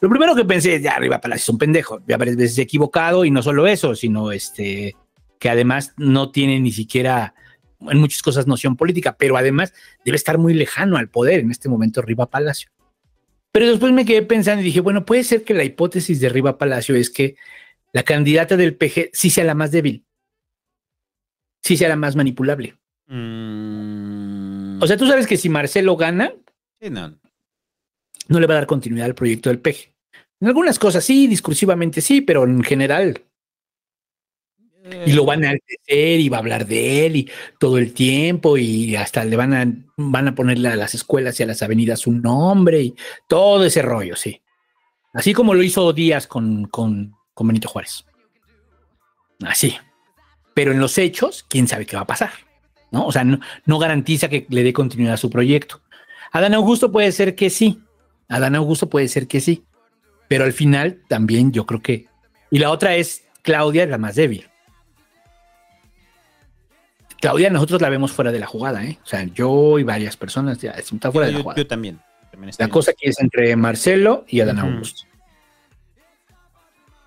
[0.02, 3.26] Lo primero que pensé es, ya, Riva Palacio es un pendejo, ya varias veces equivocado
[3.26, 4.96] y no solo eso, sino este,
[5.40, 7.34] que además no tiene ni siquiera
[7.82, 9.74] en muchas cosas noción política, pero además
[10.06, 12.70] debe estar muy lejano al poder en este momento Riva Palacio.
[13.52, 16.58] Pero después me quedé pensando y dije, bueno, puede ser que la hipótesis de Riva
[16.58, 17.36] Palacio es que
[17.94, 20.06] la candidata del PG sí sea la más débil,
[21.62, 22.78] sí sea la más manipulable.
[23.08, 26.32] Mm, O sea, tú sabes que si Marcelo gana,
[26.80, 27.18] sí, no.
[28.30, 29.92] No le va a dar continuidad al proyecto del PG.
[30.40, 33.22] En algunas cosas sí, discursivamente sí, pero en general.
[35.06, 37.30] Y lo van a enaltecer y va a hablar de él y
[37.60, 41.44] todo el tiempo y hasta le van a, van a ponerle a las escuelas y
[41.44, 42.96] a las avenidas un nombre y
[43.28, 44.42] todo ese rollo, sí.
[45.14, 48.06] Así como lo hizo Díaz con, con, con Benito Juárez.
[49.42, 49.76] Así.
[50.54, 52.32] Pero en los hechos, quién sabe qué va a pasar.
[52.92, 53.06] ¿no?
[53.06, 55.82] O sea, no, no garantiza que le dé continuidad a su proyecto.
[56.32, 57.82] Adán Augusto puede ser que sí.
[58.30, 59.64] Adán Augusto puede ser que sí.
[60.28, 62.08] Pero al final también yo creo que.
[62.52, 64.48] Y la otra es Claudia, la más débil.
[67.20, 68.98] Claudia, nosotros la vemos fuera de la jugada, ¿eh?
[69.04, 71.58] O sea, yo y varias personas ya está fuera de la jugada.
[71.58, 72.00] yo también.
[72.58, 74.68] La cosa aquí es entre Marcelo y Adán Ujú.
[74.68, 75.04] Augusto.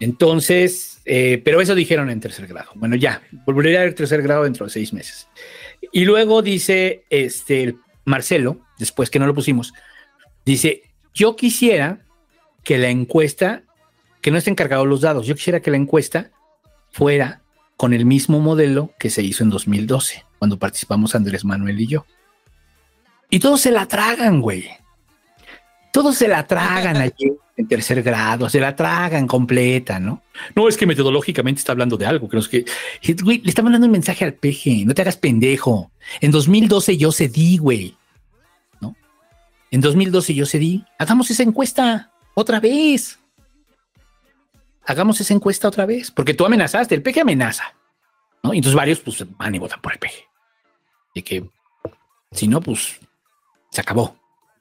[0.00, 2.72] Entonces, eh, pero eso dijeron en tercer grado.
[2.74, 5.28] Bueno, ya, volvería a ver tercer grado dentro de seis meses.
[5.92, 9.72] Y luego dice este el Marcelo, después que no lo pusimos,
[10.44, 10.82] dice:
[11.14, 12.00] Yo quisiera
[12.64, 13.62] que la encuesta,
[14.20, 16.30] que no estén cargados los dados, yo quisiera que la encuesta
[16.90, 17.42] fuera
[17.76, 22.06] con el mismo modelo que se hizo en 2012, cuando participamos Andrés Manuel y yo.
[23.28, 24.68] Y todos se la tragan, güey.
[25.92, 30.22] Todos se la tragan allí en tercer grado, se la tragan completa, ¿no?
[30.54, 32.64] No, es que metodológicamente está hablando de algo, creo que
[33.22, 35.90] güey, le está mandando un mensaje al peje, no te hagas pendejo.
[36.20, 37.96] En 2012 yo cedí, güey.
[39.72, 40.84] En 2012 yo cedí.
[40.98, 43.18] Hagamos esa encuesta otra vez.
[44.84, 47.64] Hagamos esa encuesta otra vez, porque tú amenazaste, el peje amenaza.
[48.42, 48.52] ¿no?
[48.52, 50.24] Y entonces varios pues van y votan por el peje.
[51.14, 51.48] Y que
[52.32, 53.00] si no, pues
[53.70, 54.16] se acabó.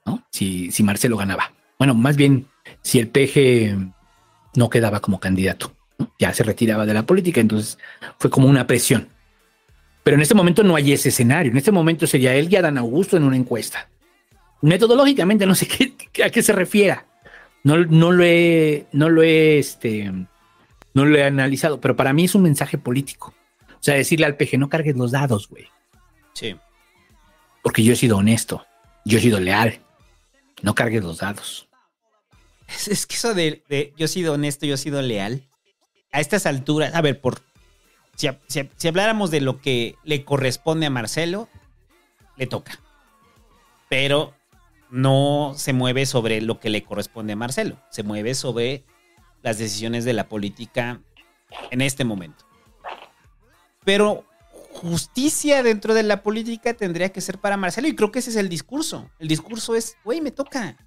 [0.05, 0.23] ¿no?
[0.31, 1.51] Si, si Marcelo ganaba.
[1.77, 2.47] Bueno, más bien,
[2.81, 3.93] si el PG
[4.55, 5.75] no quedaba como candidato,
[6.19, 7.77] ya se retiraba de la política, entonces
[8.17, 9.09] fue como una presión.
[10.03, 11.51] Pero en este momento no hay ese escenario.
[11.51, 13.90] En este momento sería él y Adán Augusto en una encuesta.
[14.61, 17.05] Metodológicamente no sé qué, a qué se refiera.
[17.63, 20.11] No, no lo he, no lo he, este,
[20.93, 23.33] no lo he analizado, pero para mí es un mensaje político.
[23.69, 25.67] O sea, decirle al PG, no cargues los dados, güey.
[26.33, 26.55] Sí.
[27.63, 28.65] Porque yo he sido honesto,
[29.05, 29.79] yo he sido leal.
[30.61, 31.67] No cargues los dados.
[32.67, 35.47] Es, es que eso de, de yo he sido honesto, yo he sido leal.
[36.11, 37.41] A estas alturas, a ver, por
[38.15, 41.47] si, si- si habláramos de lo que le corresponde a Marcelo,
[42.37, 42.79] le toca.
[43.89, 44.33] Pero
[44.91, 47.81] no se mueve sobre lo que le corresponde a Marcelo.
[47.89, 48.85] Se mueve sobre
[49.41, 51.01] las decisiones de la política
[51.71, 52.45] en este momento.
[53.83, 54.25] Pero
[54.73, 58.35] justicia dentro de la política tendría que ser para Marcelo y creo que ese es
[58.35, 59.09] el discurso.
[59.17, 60.77] El discurso es, güey, me toca.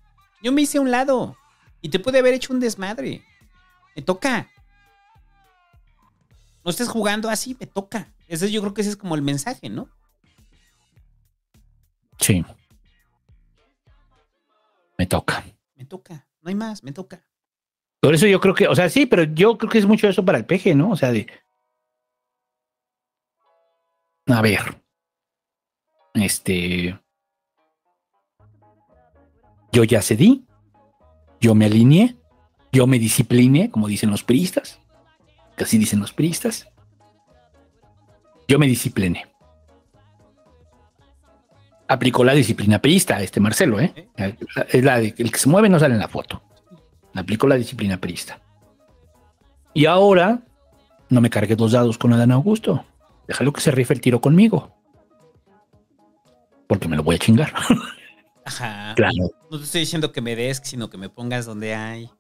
[0.43, 1.37] Yo me hice a un lado
[1.81, 3.25] y te puede haber hecho un desmadre.
[3.97, 4.51] Me toca.
[6.63, 8.13] No estés jugando así, me toca.
[8.29, 9.89] Ese, yo creo que ese es como el mensaje, ¿no?
[12.19, 12.45] Sí.
[14.99, 15.45] Me toca.
[15.75, 16.27] Me toca.
[16.41, 17.25] No hay más, me toca.
[18.01, 20.25] Por eso yo creo que, o sea, sí, pero yo creo que es mucho eso
[20.25, 20.91] para el peje, ¿no?
[20.91, 21.27] O sea, de.
[24.27, 24.83] A ver.
[26.15, 26.99] Este.
[29.73, 30.45] Yo ya cedí.
[31.41, 32.17] Yo me alineé.
[32.73, 34.81] Yo me discipliné, como dicen los priistas.
[35.57, 36.69] Que así dicen los priistas.
[38.47, 39.34] Yo me discipliné.
[41.95, 44.09] Aplicó la disciplina priista, este Marcelo, ¿eh?
[44.69, 46.43] Es la de el que se mueve no sale en la foto.
[47.15, 48.41] Aplicó la disciplina priista.
[49.73, 50.43] Y ahora
[51.09, 52.85] no me cargues dos dados con Adán Augusto.
[53.29, 54.75] Déjalo que se rife el tiro conmigo.
[56.67, 57.55] Porque me lo voy a chingar.
[58.45, 58.93] Ajá.
[58.97, 59.31] Claro.
[59.49, 62.11] No te estoy diciendo que me des, sino que me pongas donde hay.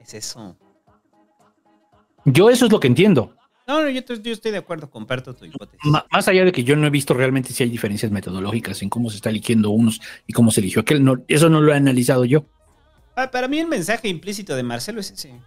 [0.00, 0.56] Es eso.
[2.24, 3.32] Yo eso es lo que entiendo.
[3.66, 5.80] No, no, yo, estoy de acuerdo, comparto tu hipótesis.
[6.10, 9.10] Más allá de que yo no he visto realmente si hay diferencias metodológicas en cómo
[9.10, 12.24] se está eligiendo unos y cómo se eligió aquel, no, eso no lo he analizado
[12.24, 12.46] yo.
[13.16, 15.40] Ah, para mí el mensaje implícito de Marcelo es ese.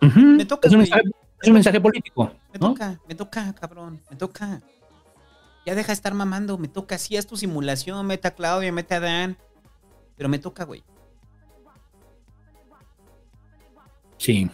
[0.00, 1.02] Me toca, es, un mensaje,
[1.42, 2.32] es un mensaje político.
[2.52, 2.70] Me ¿no?
[2.70, 4.62] toca, me toca, cabrón, me toca.
[5.66, 6.56] Ya deja de estar mamando.
[6.58, 6.96] Me toca.
[6.98, 8.06] Sí, es tu simulación.
[8.06, 9.36] Mete a Claudia, mete a Dan.
[10.16, 10.82] Pero me toca, güey.
[14.16, 14.50] Sí.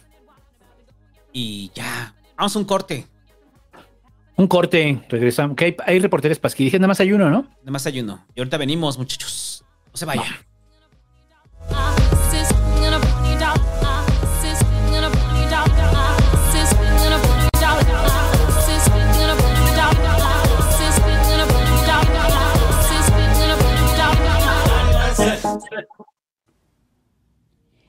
[1.33, 2.16] Y ya.
[2.37, 3.07] Vamos a un corte.
[4.37, 5.57] Un corte, regresamos.
[5.57, 6.65] Que hay, hay reporteros Pasqui.
[6.65, 7.43] Dije, nada más hay uno, ¿no?
[7.61, 8.25] Nada más hay uno.
[8.35, 9.65] Y ahorita venimos, muchachos.
[9.91, 10.25] No se vayan.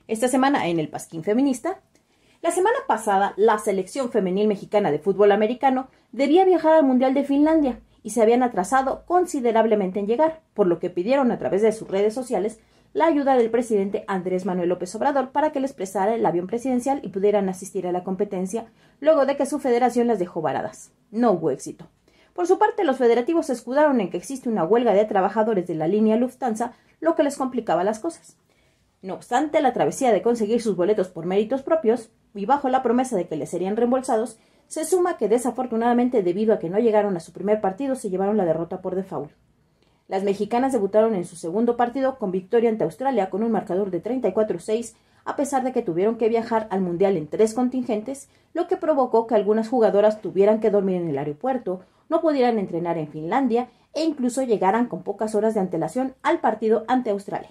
[0.06, 1.82] Esta semana en el Pasquín Feminista,
[2.40, 7.24] la semana pasada la selección femenil mexicana de fútbol americano debía viajar al Mundial de
[7.24, 11.72] Finlandia y se habían atrasado considerablemente en llegar, por lo que pidieron a través de
[11.72, 12.60] sus redes sociales
[12.94, 17.00] la ayuda del presidente Andrés Manuel López Obrador para que les prestara el avión presidencial
[17.02, 18.66] y pudieran asistir a la competencia
[19.00, 20.92] luego de que su federación las dejó varadas.
[21.10, 21.86] No hubo éxito.
[22.34, 25.74] Por su parte, los federativos se escudaron en que existe una huelga de trabajadores de
[25.74, 28.36] la línea Lufthansa, lo que les complicaba las cosas.
[29.02, 33.16] No obstante, la travesía de conseguir sus boletos por méritos propios, y bajo la promesa
[33.16, 34.38] de que les serían reembolsados,
[34.68, 38.36] se suma que desafortunadamente debido a que no llegaron a su primer partido se llevaron
[38.36, 39.32] la derrota por default.
[40.06, 44.02] Las mexicanas debutaron en su segundo partido con victoria ante Australia con un marcador de
[44.02, 44.94] 34-6
[45.24, 49.26] a pesar de que tuvieron que viajar al Mundial en tres contingentes, lo que provocó
[49.26, 54.04] que algunas jugadoras tuvieran que dormir en el aeropuerto, no pudieran entrenar en Finlandia e
[54.04, 57.50] incluso llegaran con pocas horas de antelación al partido ante Australia.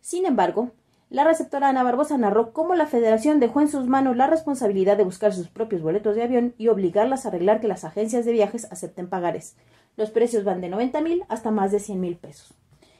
[0.00, 0.70] Sin embargo,
[1.14, 5.04] la receptora Ana Barbosa narró cómo la federación dejó en sus manos la responsabilidad de
[5.04, 8.66] buscar sus propios boletos de avión y obligarlas a arreglar que las agencias de viajes
[8.72, 9.54] acepten pagares.
[9.96, 12.54] Los precios van de 90 mil hasta más de 100 mil pesos.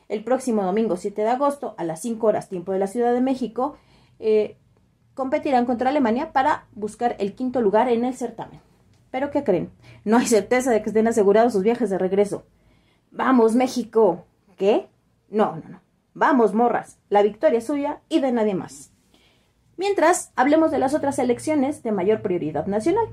[0.09, 3.21] El próximo domingo 7 de agosto, a las 5 horas tiempo de la Ciudad de
[3.21, 3.75] México,
[4.21, 4.59] eh,
[5.15, 8.61] competirán contra Alemania para buscar el quinto lugar en el certamen.
[9.11, 9.73] ¿Pero qué creen?
[10.05, 12.45] No hay certeza de que estén asegurados sus viajes de regreso.
[13.11, 14.25] ¡Vamos, México!
[14.57, 14.87] ¿Qué?
[15.31, 15.84] No, no, no.
[16.15, 16.99] Vamos, morras.
[17.09, 18.93] La victoria es suya y de nadie más.
[19.77, 23.09] Mientras, hablemos de las otras elecciones de mayor prioridad nacional.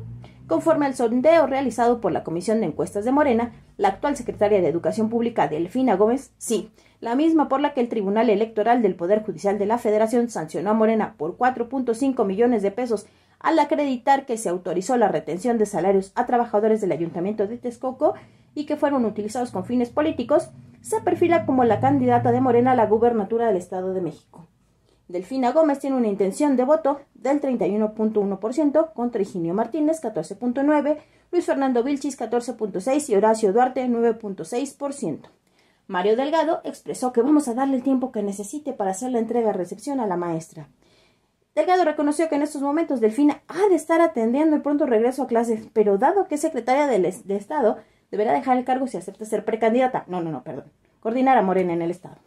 [0.46, 4.68] Conforme al sondeo realizado por la Comisión de Encuestas de Morena, la actual secretaria de
[4.68, 6.70] Educación Pública, Delfina Gómez, sí,
[7.00, 10.70] la misma por la que el Tribunal Electoral del Poder Judicial de la Federación sancionó
[10.70, 13.08] a Morena por 4.5 millones de pesos
[13.44, 18.14] al acreditar que se autorizó la retención de salarios a trabajadores del Ayuntamiento de Texcoco
[18.54, 20.50] y que fueron utilizados con fines políticos,
[20.82, 24.48] se perfila como la candidata de Morena a la gubernatura del Estado de México.
[25.08, 30.98] Delfina Gómez tiene una intención de voto del 31.1% contra Higinio Martínez 14.9%,
[31.32, 35.30] Luis Fernando Vilchis 14.6% y Horacio Duarte 9.6%.
[35.88, 40.00] Mario Delgado expresó que vamos a darle el tiempo que necesite para hacer la entrega-recepción
[40.00, 40.70] a la maestra.
[41.54, 45.28] Delgado reconoció que en estos momentos Delfina ha de estar atendiendo el pronto regreso a
[45.28, 47.78] clases, pero dado que es secretaria de Estado,
[48.10, 50.06] deberá dejar el cargo si acepta ser precandidata.
[50.08, 50.72] No, no, no, perdón.
[51.02, 52.18] Coordinar a Morena en el Estado.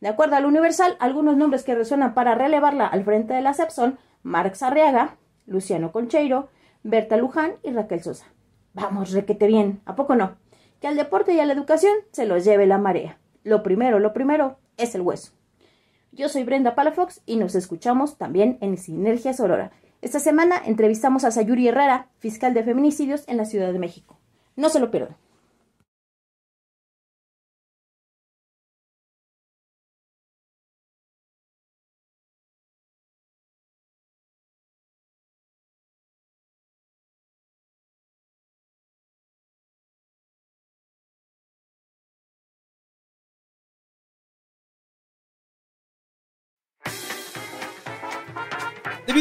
[0.00, 3.70] De acuerdo al Universal, algunos nombres que resuenan para relevarla al frente de la CEP
[3.70, 5.16] son Marx Arriaga,
[5.46, 6.48] Luciano Concheiro,
[6.82, 8.26] Berta Luján y Raquel Sosa.
[8.74, 10.36] Vamos, requete bien, ¿a poco no?
[10.80, 13.18] Que al deporte y a la educación se los lleve la marea.
[13.42, 15.32] Lo primero, lo primero es el hueso.
[16.14, 19.72] Yo soy Brenda Palafox y nos escuchamos también en Sinergia Sorora.
[20.00, 24.16] Esta semana entrevistamos a Sayuri Herrera, fiscal de feminicidios en la Ciudad de México.
[24.54, 25.16] No se lo pierdan.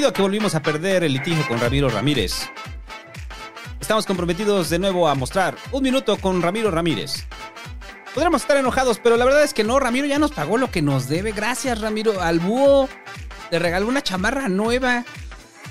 [0.03, 2.49] Debido a que volvimos a perder el litigio con Ramiro Ramírez,
[3.79, 7.25] estamos comprometidos de nuevo a mostrar un minuto con Ramiro Ramírez.
[8.13, 10.81] Podríamos estar enojados, pero la verdad es que no, Ramiro ya nos pagó lo que
[10.81, 11.31] nos debe.
[11.31, 12.21] Gracias, Ramiro.
[12.21, 12.89] Al búho
[13.49, 15.05] le regaló una chamarra nueva.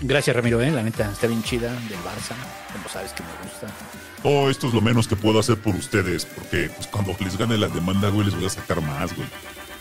[0.01, 0.71] Gracias, Ramiro, ¿eh?
[0.71, 2.35] la neta está bien chida del Barça.
[2.73, 3.67] Como sabes que me gusta.
[4.23, 7.59] Oh, esto es lo menos que puedo hacer por ustedes, porque pues, cuando les gane
[7.59, 9.29] la demanda, güey, les voy a sacar más, güey.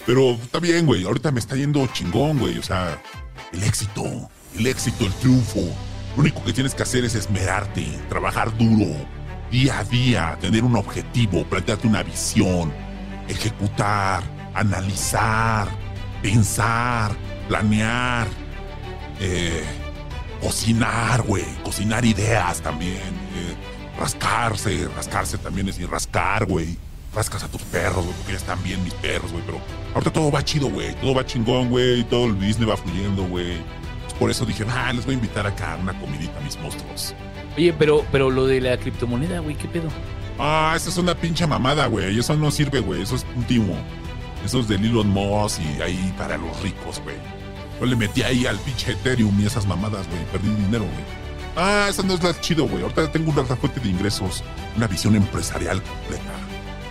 [0.05, 2.57] Pero está bien, güey, ahorita me está yendo chingón, güey.
[2.57, 3.01] O sea,
[3.53, 5.61] el éxito, el éxito, el triunfo.
[6.15, 8.87] Lo único que tienes que hacer es esmerarte, trabajar duro,
[9.49, 12.73] día a día, tener un objetivo, plantearte una visión,
[13.27, 14.23] ejecutar,
[14.53, 15.69] analizar,
[16.21, 17.15] pensar,
[17.47, 18.27] planear,
[19.19, 19.63] eh,
[20.41, 22.97] cocinar, güey, cocinar ideas también.
[22.97, 23.55] eh,
[23.99, 26.77] rascarse, rascarse también es decir, rascar, güey.
[27.13, 29.43] Rascas a tus perros, güey, porque ya están bien mis perros, güey.
[29.45, 29.59] Pero
[29.93, 30.95] ahorita todo va chido, güey.
[31.01, 32.03] Todo va chingón, güey.
[32.05, 33.57] Todo el business va fluyendo, güey.
[34.21, 37.15] Por eso dije, ah, les voy a invitar acá a una comidita a mis monstruos.
[37.57, 39.89] Oye, pero, pero lo de la criptomoneda, güey, ¿qué pedo?
[40.37, 42.19] Ah, esa es una pinche mamada, güey.
[42.19, 43.01] Eso no sirve, güey.
[43.01, 43.75] Eso es un timo.
[44.45, 47.15] Eso es del Elon Musk y ahí para los ricos, güey.
[47.79, 50.23] Yo le metí ahí al pinche Ethereum y esas mamadas, güey.
[50.31, 51.05] Perdí dinero, güey.
[51.55, 52.83] Ah, esa no es la chido, güey.
[52.83, 54.43] Ahorita tengo una fuente de ingresos,
[54.77, 56.31] una visión empresarial completa.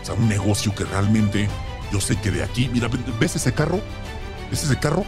[0.03, 1.49] O sea, un negocio que realmente
[1.93, 2.91] yo sé que de aquí, mira,
[3.21, 3.81] ¿ves ese carro?
[4.51, 5.05] ¿Ves ese carro?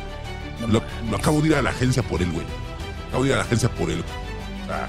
[0.68, 2.47] Lo, lo acabo de ir a la agencia por él, güey.
[3.09, 4.02] Acabo de ir a la agencia por él.
[4.62, 4.89] O sea,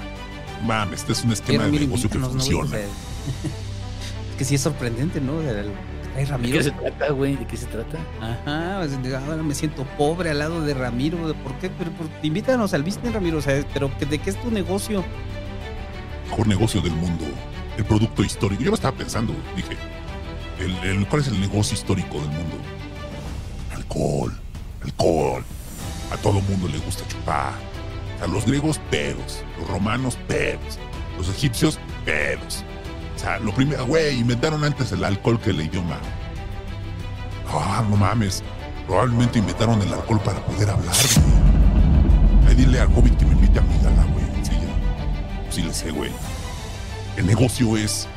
[0.64, 2.56] mames, este es un esquema de negocio que invítanos, ¿no, güey?
[2.60, 2.66] funciona.
[2.66, 2.80] O sea,
[4.30, 5.38] es que sí es sorprendente, ¿no?
[5.40, 5.70] Del-
[6.16, 6.58] Ay, ¿De Ramiro.
[6.58, 7.34] qué se trata, güey?
[7.36, 7.98] ¿De qué se trata?
[8.20, 11.18] Ajá, pues, de- ahora me siento pobre al lado de Ramiro.
[11.42, 11.68] ¿Por qué?
[11.70, 13.38] Pero, por- invítanos al business, Ramiro.
[13.38, 15.04] O sea, pero ¿de qué es tu negocio?
[16.30, 17.24] mejor negocio del mundo,
[17.76, 18.62] el producto histórico.
[18.62, 19.76] Yo me estaba pensando, dije,
[20.58, 22.56] el, el- ¿cuál es el negocio histórico del mundo?
[23.74, 24.32] Alcohol,
[24.82, 25.44] alcohol.
[26.12, 27.52] A todo mundo le gusta chupar.
[28.22, 29.42] A los griegos, pedos.
[29.58, 30.78] Los romanos, pedos.
[31.16, 32.64] Los egipcios, pedos.
[33.14, 35.98] O sea, lo primero, güey, inventaron antes el alcohol que el idioma.
[37.48, 38.42] Ah, no mames.
[38.86, 42.48] Probablemente inventaron el alcohol para poder hablar, güey.
[42.48, 44.24] Ahí dile al hobbit que me invite a mi gala, güey.
[44.42, 45.52] Sí, ya.
[45.52, 46.10] Sí le sé, güey.
[47.16, 48.08] El negocio es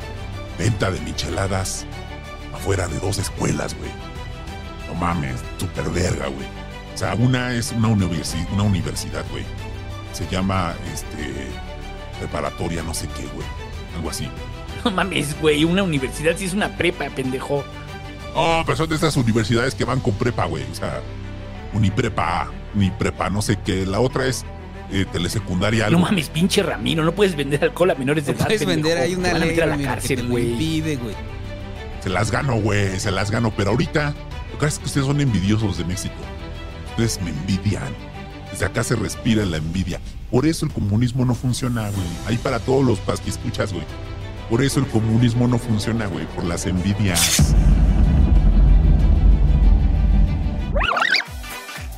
[0.58, 1.86] venta de micheladas
[2.52, 3.90] afuera de dos escuelas, güey.
[4.88, 6.57] No mames, super verga, güey.
[6.98, 9.44] O sea, una es una, universi- una universidad, güey.
[10.12, 11.32] Se llama, este,
[12.18, 13.46] preparatoria, no sé qué, güey.
[13.96, 14.28] Algo así.
[14.84, 15.64] No mames, güey.
[15.64, 17.64] Una universidad sí es una prepa, pendejo.
[18.34, 20.64] Oh, pero son de esas universidades que van con prepa, güey.
[20.70, 21.00] O sea,
[21.72, 23.86] uniprepa, uniprepa, no sé qué.
[23.86, 24.44] La otra es
[24.92, 25.88] eh, telesecundaria.
[25.90, 27.04] No mames, pinche Ramiro.
[27.04, 28.46] No puedes vender alcohol a menores de No edad.
[28.46, 28.82] puedes pendejo.
[28.88, 30.50] vender ahí Te una ley, a la Ramiro, que te cárcel, lo güey.
[30.52, 31.14] impide, güey.
[32.02, 33.52] Se las gano, güey, se las gano.
[33.56, 36.14] Pero ahorita, lo que pasa es que ustedes son envidiosos de México.
[36.98, 37.94] Ustedes me envidian.
[38.50, 40.00] Desde acá se respira la envidia.
[40.32, 42.08] Por eso el comunismo no funciona, güey.
[42.26, 43.84] Ahí para todos los pas que escuchas, güey.
[44.50, 46.26] Por eso el comunismo no funciona, güey.
[46.26, 47.54] Por las envidias.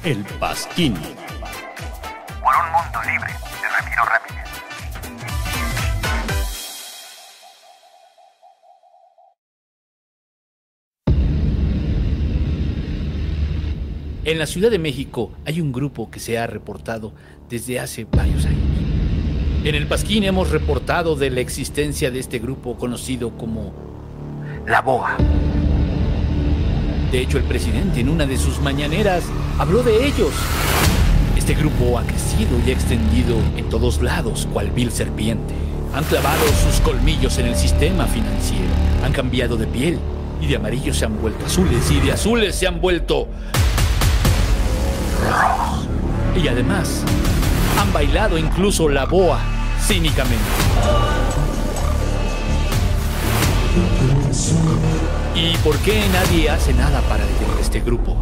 [0.04, 0.92] El Pasquín.
[0.92, 4.49] Por un mundo libre de Ramiro Ramírez.
[14.22, 17.14] En la Ciudad de México hay un grupo que se ha reportado
[17.48, 18.60] desde hace varios años.
[19.64, 23.72] En el Pasquín hemos reportado de la existencia de este grupo conocido como
[24.66, 25.16] La Boa.
[27.10, 29.24] De hecho, el presidente en una de sus mañaneras
[29.58, 30.34] habló de ellos.
[31.38, 35.54] Este grupo ha crecido y extendido en todos lados, cual vil serpiente.
[35.94, 38.68] Han clavado sus colmillos en el sistema financiero,
[39.02, 39.98] han cambiado de piel
[40.42, 43.26] y de amarillos se han vuelto azules y de azules se han vuelto.
[46.36, 47.02] Y además,
[47.78, 49.40] han bailado incluso la boa
[49.80, 50.44] cínicamente.
[55.34, 58.16] ¿Y por qué nadie hace nada para detener este grupo?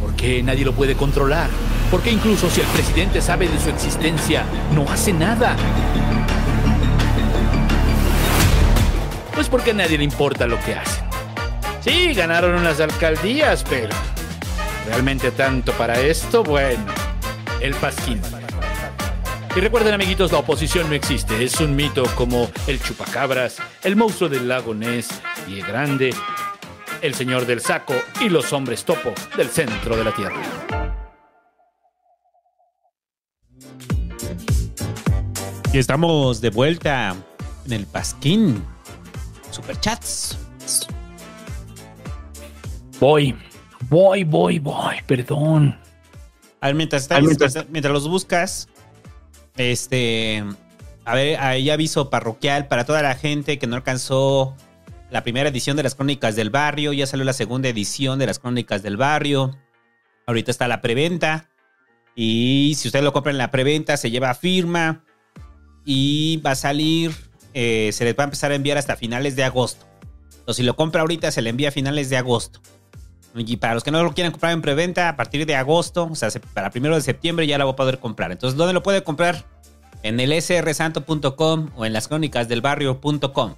[0.00, 1.48] ¿Por qué nadie lo puede controlar?
[1.90, 5.56] ¿Por qué incluso si el presidente sabe de su existencia, no hace nada?
[9.34, 11.04] Pues porque a nadie le importa lo que hacen.
[11.80, 13.90] Sí, ganaron unas alcaldías, pero
[14.86, 16.42] ¿realmente tanto para esto?
[16.42, 16.84] Bueno,
[17.60, 18.20] el pasquín.
[19.54, 21.42] Y recuerden, amiguitos, la oposición no existe.
[21.42, 25.08] Es un mito como el chupacabras, el monstruo del lago Ness
[25.48, 26.14] y el grande,
[27.00, 30.42] el señor del saco y los hombres topo del centro de la tierra.
[35.72, 37.14] Y estamos de vuelta
[37.66, 38.64] en el Pasquín.
[39.50, 40.38] Superchats.
[42.98, 43.36] Voy,
[43.88, 45.78] voy, voy, voy, perdón.
[46.60, 48.68] A ver, mientras, estás- A ver, mientras- mientras, mientras los buscas,
[49.56, 50.44] este.
[51.04, 54.56] A ver, ahí aviso parroquial para toda la gente que no alcanzó
[55.10, 56.92] la primera edición de las Crónicas del Barrio.
[56.92, 59.56] Ya salió la segunda edición de las Crónicas del Barrio.
[60.26, 61.48] Ahorita está la preventa.
[62.16, 65.04] Y si usted lo compra en la preventa, se lleva firma.
[65.84, 67.12] Y va a salir.
[67.58, 69.86] eh, se les va a empezar a enviar hasta finales de agosto.
[70.44, 72.60] O si lo compra ahorita, se le envía a finales de agosto.
[73.36, 76.14] Y para los que no lo quieran comprar en preventa, a partir de agosto, o
[76.14, 78.32] sea, se- para primero de septiembre ya la va a poder comprar.
[78.32, 79.44] Entonces, ¿dónde lo puede comprar?
[80.02, 83.54] En el srsanto.com o en las crónicas del barrio.com.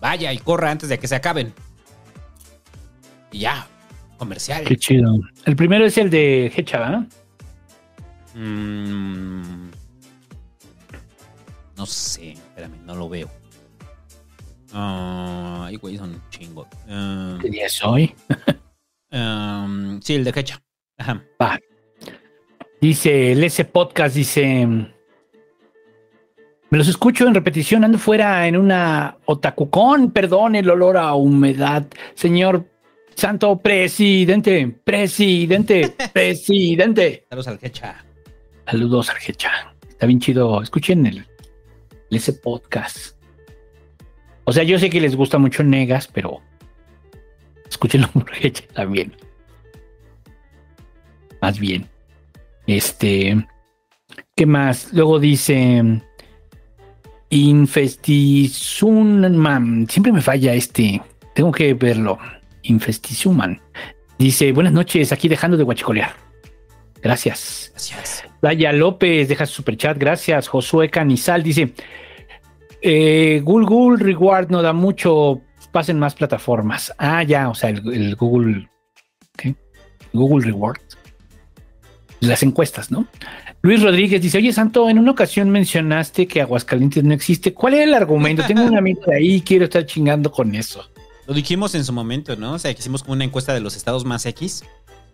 [0.00, 1.52] Vaya y corra antes de que se acaben.
[3.32, 3.66] Y ya,
[4.18, 4.64] comercial.
[4.64, 5.12] Qué chido.
[5.44, 7.02] El primero es el de Hecha, ¿verdad?
[8.34, 9.70] Mm,
[11.76, 13.28] no sé, espérame, no lo veo.
[14.72, 16.68] Ah, Ay, güey, son un chingo.
[16.88, 18.14] Ah, ¿Qué día es hoy?
[19.12, 20.62] um, sí, el de Hecha.
[20.98, 21.24] Ajá.
[21.40, 21.58] Va.
[22.80, 24.66] Dice, el S Podcast dice.
[26.70, 31.86] Me los escucho en repetición, ando fuera en una otacucón, perdón el olor a humedad.
[32.14, 32.66] Señor
[33.14, 37.26] Santo Presidente, Presidente, Presidente.
[37.30, 38.04] Saludos al Hecha.
[38.70, 39.74] Saludos, Argecha.
[39.88, 40.62] Está bien chido.
[40.62, 41.26] Escuchen el,
[42.10, 43.16] ese podcast.
[44.44, 46.42] O sea, yo sé que les gusta mucho Negas, pero
[47.68, 49.14] escúchenlo por Argecha también.
[51.40, 51.88] Más bien.
[52.66, 53.46] Este.
[54.36, 54.92] ¿Qué más?
[54.92, 56.02] Luego dice.
[57.30, 59.88] Infestisuman.
[59.88, 61.02] Siempre me falla este.
[61.34, 62.18] Tengo que verlo.
[62.62, 63.60] Infestisuman.
[64.18, 66.14] Dice: Buenas noches, aquí dejando de guachicolear.
[67.02, 67.70] Gracias.
[67.72, 68.24] Gracias.
[68.42, 70.48] Daya López deja su superchat, gracias.
[70.48, 71.72] Josué Canizal dice:
[72.82, 75.40] eh, Google, Google Reward no da mucho,
[75.78, 76.92] pasen más plataformas.
[76.98, 78.68] Ah, ya, o sea, el, el Google.
[79.36, 79.54] ¿qué?
[80.12, 80.80] Google Reward.
[82.18, 83.06] Las encuestas, ¿no?
[83.62, 87.54] Luis Rodríguez dice: Oye, Santo, en una ocasión mencionaste que Aguascalientes no existe.
[87.54, 88.42] ¿Cuál era el argumento?
[88.44, 90.84] Tengo un amigo de ahí y quiero estar chingando con eso.
[91.28, 92.54] Lo dijimos en su momento, ¿no?
[92.54, 94.64] O sea, que hicimos como una encuesta de los estados más X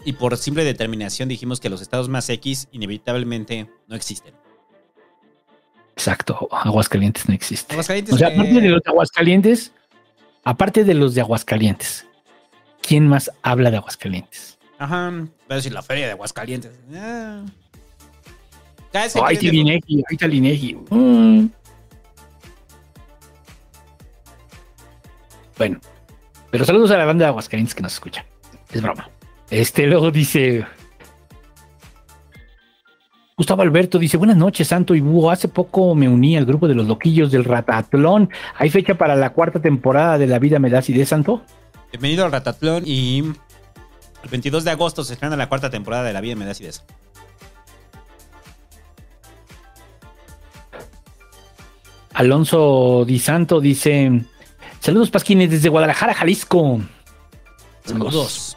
[0.07, 4.33] y por simple determinación dijimos que los estados más X inevitablemente no existen.
[5.95, 7.75] Exacto, Aguascalientes no existe.
[7.75, 9.73] Aguascalientes O sea, que- aparte de los Aguascalientes,
[10.45, 12.07] aparte de los de Aguascalientes,
[12.83, 14.59] ¿quién más habla de Aguascalientes?
[14.79, 16.73] Ajá, voy a decir la feria de Aguascalientes.
[16.95, 17.45] Ah.
[18.93, 20.75] Ay, está el Inegi, ahí está el Inegi.
[20.91, 21.47] Mm.
[25.57, 25.81] Bueno,
[26.51, 28.25] pero saludos a la banda de Aguascalientes que nos escucha.
[28.73, 29.09] Es broma.
[29.51, 30.65] Este luego dice.
[33.37, 35.31] Gustavo Alberto dice: Buenas noches, Santo y Búho.
[35.31, 38.31] Hace poco me uní al grupo de los loquillos del Ratatlón.
[38.57, 41.43] ¿Hay fecha para la cuarta temporada de La Vida Me Das y de Santo?
[41.91, 46.21] Bienvenido al Ratatlón y el 22 de agosto se estrena la cuarta temporada de La
[46.21, 46.85] Vida Me Das y Des.
[52.13, 54.23] Alonso Di Santo dice:
[54.79, 56.81] Saludos, Pasquines, desde Guadalajara, Jalisco.
[57.85, 58.54] Saludos.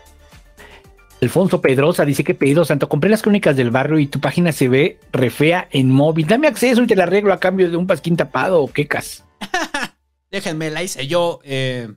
[1.22, 4.70] Alfonso Pedrosa dice que pedido Santo, compré las crónicas del barrio y tu página se
[4.70, 6.28] ve re fea en móvil.
[6.28, 9.24] Dame acceso y te la arreglo a cambio de un pasquín tapado o quecas.
[10.32, 11.40] Déjenme, la hice yo.
[11.44, 11.90] eh,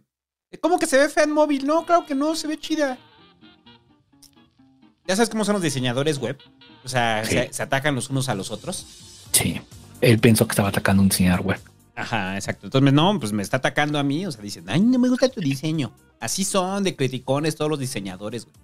[0.61, 1.67] ¿Cómo que se ve fea en móvil?
[1.67, 2.97] No, claro que no, se ve chida.
[5.07, 6.39] ¿Ya sabes cómo son los diseñadores web?
[6.85, 7.33] O sea, Sí.
[7.35, 9.27] se, se atacan los unos a los otros.
[9.33, 9.61] Sí,
[10.01, 11.61] él pensó que estaba atacando un diseñador web.
[11.95, 12.67] Ajá, exacto.
[12.69, 14.25] Entonces, no, pues me está atacando a mí.
[14.25, 15.93] O sea, dicen, ay, no me gusta tu diseño.
[16.21, 18.57] Así son de criticones todos los diseñadores, güey.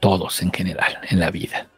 [0.00, 1.68] Todos en general, en la vida,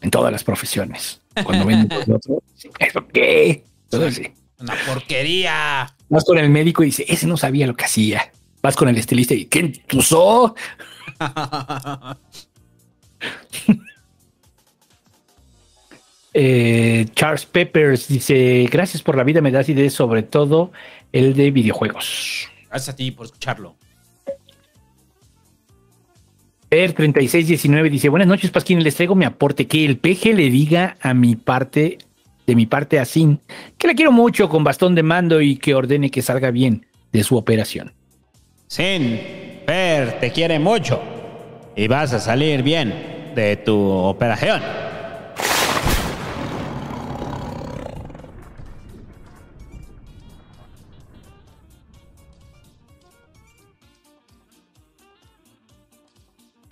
[0.00, 1.20] en todas las profesiones.
[1.44, 1.88] Cuando ven
[2.54, 3.64] dicen, ¿eso qué?
[3.90, 4.30] Todo así.
[4.58, 5.94] Una porquería.
[6.08, 8.30] Vas con el médico y dice, ese no sabía lo que hacía.
[8.62, 10.54] Vas con el estilista y, ¿qué usó?
[16.36, 20.72] Eh, Charles Peppers dice, gracias por la vida, me das ideas, sobre todo
[21.12, 22.48] el de videojuegos.
[22.68, 23.76] Gracias a ti por escucharlo.
[26.74, 30.96] Per 3619 dice, buenas noches, Pasquín, les traigo mi aporte, que el peje le diga
[31.00, 31.98] a mi parte,
[32.48, 33.38] de mi parte a Sin,
[33.78, 37.22] que la quiero mucho con bastón de mando y que ordene que salga bien de
[37.22, 37.92] su operación.
[38.66, 39.20] Sin,
[39.64, 41.00] Per te quiere mucho
[41.76, 42.92] y vas a salir bien
[43.36, 44.60] de tu operación.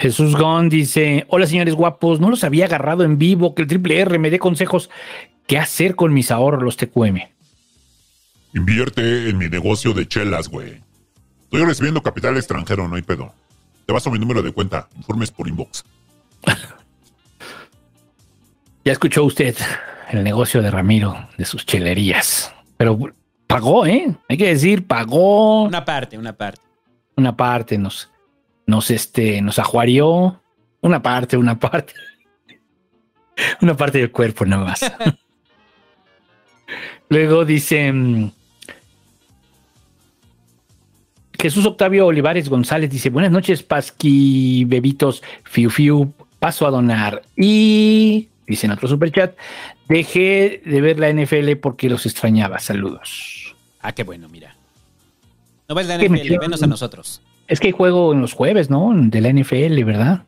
[0.02, 4.00] Jesús Gon dice, hola señores guapos, no los había agarrado en vivo, que el triple
[4.00, 4.90] R me dé consejos,
[5.46, 7.20] ¿qué hacer con mis ahorros los TQM?
[8.52, 10.82] Invierte en mi negocio de chelas, güey.
[11.44, 13.32] Estoy recibiendo capital extranjero, no hay pedo.
[13.86, 15.84] Te vas a mi número de cuenta, informes por inbox.
[18.84, 19.56] Ya escuchó usted
[20.10, 22.98] el negocio de Ramiro, de sus chelerías, pero
[23.46, 24.12] pagó, ¿eh?
[24.28, 25.62] Hay que decir, pagó.
[25.62, 26.60] Una parte, una parte.
[27.14, 28.11] una parte, nos,
[28.66, 30.40] nos, este, nos ajuarió
[30.80, 31.94] una parte, una parte,
[33.60, 34.80] una parte del cuerpo nada más.
[37.08, 38.30] Luego dice mm,
[41.42, 47.22] Jesús Octavio Olivares González dice, buenas noches, Pasqui, bebitos, fiu fiu, paso a donar.
[47.36, 49.36] Y dice en otro superchat,
[49.88, 52.60] dejé de ver la NFL porque los extrañaba.
[52.60, 53.56] Saludos.
[53.80, 54.54] Ah, qué bueno, mira.
[55.68, 57.20] No ves la NFL, venos a nosotros.
[57.52, 58.92] Es que hay juego en los jueves, ¿no?
[58.94, 60.22] De la NFL, ¿verdad?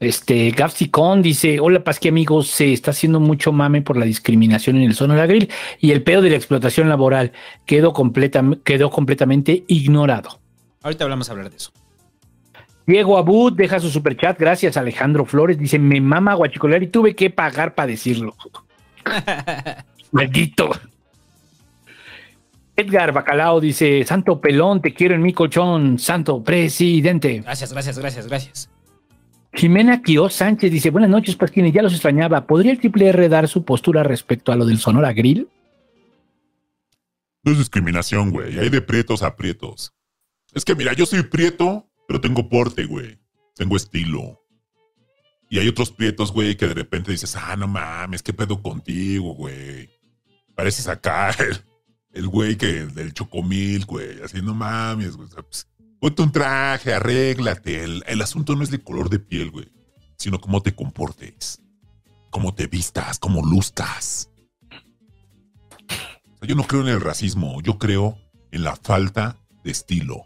[0.00, 4.84] Este, Gapsicon dice, hola Pasqui amigos, se está haciendo mucho mame por la discriminación en
[4.84, 7.32] el Sonora Grill y el pedo de la explotación laboral
[7.66, 10.40] quedó, completam- quedó completamente ignorado.
[10.82, 11.72] Ahorita hablamos a hablar de eso.
[12.86, 17.28] Diego Abud deja su superchat, gracias Alejandro Flores, dice, me mama guachicolear y tuve que
[17.28, 18.34] pagar para decirlo.
[20.10, 20.70] Maldito.
[22.76, 27.40] Edgar Bacalao dice, Santo Pelón, te quiero en mi colchón, Santo Presidente.
[27.40, 28.70] Gracias, gracias, gracias, gracias.
[29.54, 32.46] Jimena Quio Sánchez dice, buenas noches, Pasquini, ya los extrañaba.
[32.46, 35.48] ¿Podría el Triple R dar su postura respecto a lo del Sonora Grill?
[37.42, 38.58] No es discriminación, güey.
[38.58, 39.94] Hay de prietos a prietos.
[40.52, 43.18] Es que mira, yo soy prieto, pero tengo porte, güey.
[43.54, 44.42] Tengo estilo.
[45.48, 49.34] Y hay otros prietos, güey, que de repente dices, ah, no mames, ¿qué pedo contigo,
[49.34, 49.88] güey?
[50.54, 51.56] Pareces acá el,
[52.16, 54.22] el güey que del chocomil, güey.
[54.22, 55.28] Así, no mames, güey.
[55.28, 55.68] O sea, pues,
[56.00, 57.84] ponte un traje, arréglate.
[57.84, 59.70] El, el asunto no es de color de piel, güey.
[60.16, 61.60] Sino cómo te comportes.
[62.30, 64.30] Cómo te vistas, cómo luzcas.
[65.88, 67.60] O sea, yo no creo en el racismo.
[67.62, 68.18] Yo creo
[68.50, 70.24] en la falta de estilo.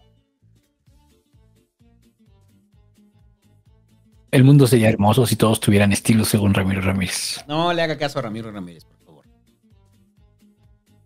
[4.30, 7.44] El mundo sería hermoso si todos tuvieran estilo según Ramiro Ramírez.
[7.48, 8.99] No le haga caso a Ramiro Ramírez, por favor.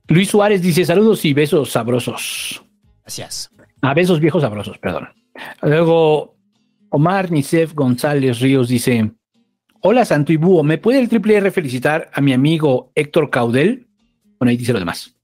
[0.09, 2.63] Luis Suárez dice saludos y besos sabrosos.
[3.03, 3.51] Gracias.
[3.81, 5.09] A besos viejos sabrosos, perdón.
[5.63, 6.37] Luego,
[6.91, 9.13] Omar Nicef González Ríos dice:
[9.81, 13.87] Hola Santo y Búho, ¿me puede el Triple R felicitar a mi amigo Héctor Caudel?
[14.39, 15.15] Bueno, ahí dice lo demás.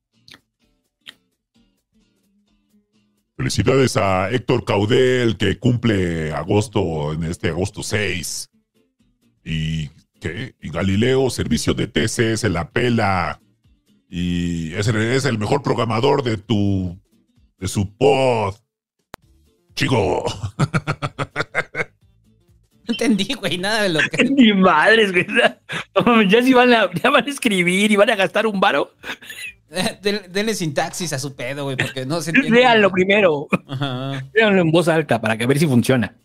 [3.37, 8.51] Felicidades a Héctor Caudel, que cumple agosto, en este agosto 6.
[9.45, 9.89] Y,
[10.21, 10.55] ¿qué?
[10.61, 13.41] Y Galileo, servicio de TC, se la pela.
[14.11, 16.99] Y es el, es el mejor programador de tu,
[17.59, 18.57] de su pod.
[19.75, 20.25] Chico.
[20.59, 20.67] No
[22.89, 24.25] entendí, güey, nada de lo que.
[24.31, 25.27] Ni madres, güey.
[26.29, 28.93] Ya si van a, ya van a escribir y van a gastar un varo.
[30.03, 32.59] Den- Denle sintaxis a su pedo, güey, porque no se entiende.
[32.59, 33.47] Léanlo primero.
[33.69, 34.25] Ajá.
[34.35, 36.17] Léanlo en voz alta para que ver si funciona.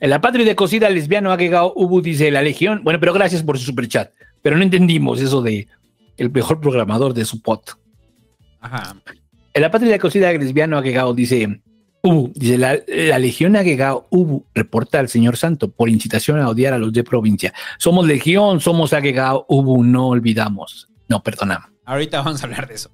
[0.00, 2.80] En la patria de cocida lesbiano agregado Ubu dice la legión.
[2.82, 4.10] Bueno, pero gracias por su superchat.
[4.42, 5.68] Pero no entendimos eso de
[6.16, 7.78] el mejor programador de su pot.
[8.60, 8.96] Ajá.
[9.54, 11.60] En la patria cocida lesbiano agregado dice
[12.02, 16.72] Ubu, dice la, la legión agregado Ubu reporta al señor santo por incitación a odiar
[16.72, 17.52] a los de provincia.
[17.78, 20.88] Somos legión, somos agregado Ubu, no olvidamos.
[21.08, 21.70] No perdonamos.
[21.84, 22.90] Ahorita vamos a hablar de eso.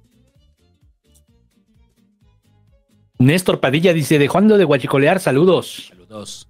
[3.19, 5.87] Néstor Padilla dice de Juan de Guachicolear, saludos.
[5.89, 6.49] Saludos.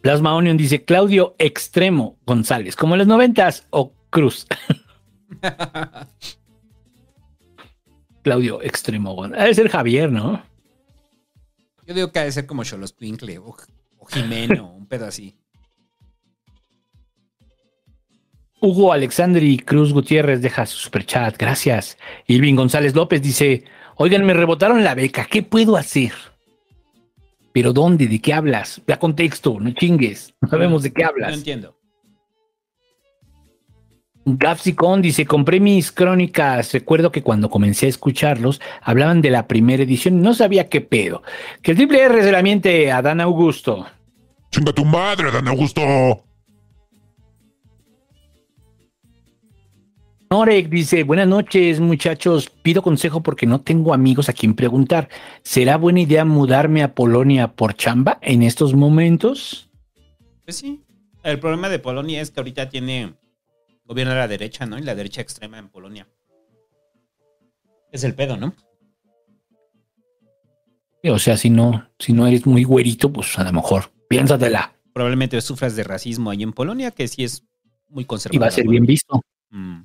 [0.00, 4.46] Plasma Onion dice Claudio Extremo González, como en los noventas o Cruz.
[8.22, 9.42] Claudio Extremo González.
[9.42, 10.42] Debe ser Javier, ¿no?
[11.86, 13.56] Yo digo que ha de ser como Cholos Twinkle o,
[13.98, 15.36] o Jimeno, un pedo así.
[18.60, 21.98] Hugo Alexandri Cruz Gutiérrez deja su superchat, gracias.
[22.28, 23.64] Irving González López dice,
[23.96, 26.12] oigan, me rebotaron la beca, ¿qué puedo hacer?
[27.52, 28.06] ¿Pero dónde?
[28.06, 28.80] ¿De qué hablas?
[28.86, 31.34] Da contexto, no chingues, no sabemos de qué No hablas.
[31.34, 31.76] entiendo.
[34.24, 36.72] Gapsicon dice, compré mis crónicas.
[36.72, 40.80] Recuerdo que cuando comencé a escucharlos, hablaban de la primera edición y no sabía qué
[40.80, 41.22] pedo.
[41.60, 43.86] Que el triple R se la miente a Dan Augusto.
[44.50, 46.24] Chinga tu madre, Dan Augusto.
[50.30, 55.10] Norek dice, buenas noches muchachos, pido consejo porque no tengo amigos a quien preguntar.
[55.42, 59.68] ¿Será buena idea mudarme a Polonia por chamba en estos momentos?
[60.44, 60.80] Pues sí.
[61.22, 63.12] El problema de Polonia es que ahorita tiene
[63.84, 64.78] gobierno a la derecha, ¿no?
[64.78, 66.08] Y la derecha extrema en Polonia.
[67.90, 68.54] Es el pedo, ¿no?
[71.04, 75.40] O sea, si no, si no eres muy güerito, pues a lo mejor piénsatela Probablemente
[75.40, 77.44] sufras de racismo ahí en Polonia, que sí es
[77.88, 78.42] muy y conservador.
[78.42, 79.22] va a ser bien visto.
[79.50, 79.80] Mm.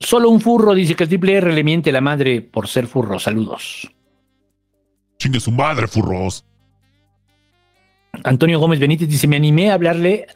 [0.00, 3.18] Solo un furro dice que el triple R le miente la madre por ser furro.
[3.18, 3.88] Saludos.
[5.18, 6.44] Chingue su madre, furros.
[8.24, 10.26] Antonio Gómez Benítez dice: Me animé a hablarle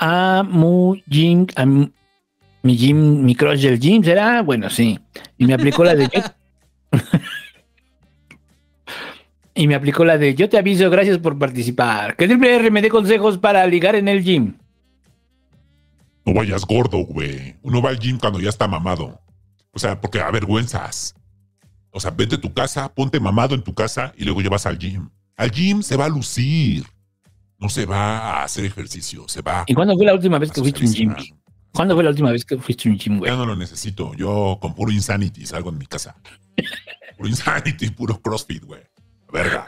[0.00, 4.42] a Mu Jim, a mi Jim, mi crush del Jim, ¿será?
[4.42, 4.98] Bueno, sí.
[5.38, 6.22] Y me aplicó la de yo.
[9.54, 12.16] y me aplicó la de yo te aviso, gracias por participar.
[12.16, 14.54] Que triple R me dé consejos para ligar en el gym.
[16.24, 17.56] No vayas gordo, güey.
[17.62, 19.20] Uno va al gym cuando ya está mamado.
[19.72, 21.14] O sea, porque avergüenzas.
[21.90, 24.78] O sea, vete a tu casa, ponte mamado en tu casa y luego llevas al
[24.78, 25.10] gym.
[25.36, 26.84] Al gym se va a lucir.
[27.60, 30.60] No se va a hacer ejejercicio, se va ¿Y cuándo fue la última vez que
[30.60, 31.14] fuiste a un gym?
[31.72, 33.30] ¿Cuándo fue la última vez que fuiste a un gym, güey?
[33.30, 34.14] Ya no lo necesito.
[34.14, 36.16] Yo con puro Insanity salgo en mi casa.
[37.16, 38.82] Puro Insanity, puro CrossFit, güey.
[39.30, 39.66] Verga.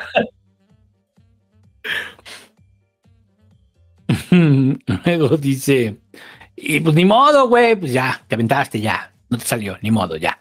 [5.04, 6.00] Luego dice,
[6.56, 10.16] y pues ni modo, güey, pues ya, te aventaste, ya, no te salió, ni modo,
[10.16, 10.38] ya.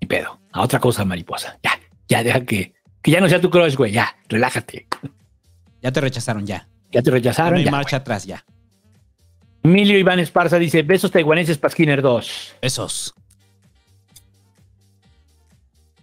[0.00, 1.78] Ni pedo, a otra cosa, mariposa, ya,
[2.08, 4.86] ya deja que, que ya no sea tu crush, güey, ya, relájate.
[5.82, 6.68] Ya te rechazaron, ya.
[6.90, 7.70] Ya te No rechazaron, hay ya.
[7.70, 8.44] marcha atrás, ya.
[9.62, 12.54] Emilio Iván Esparza dice, besos taiwaneses para Skinner 2.
[12.62, 13.14] Besos.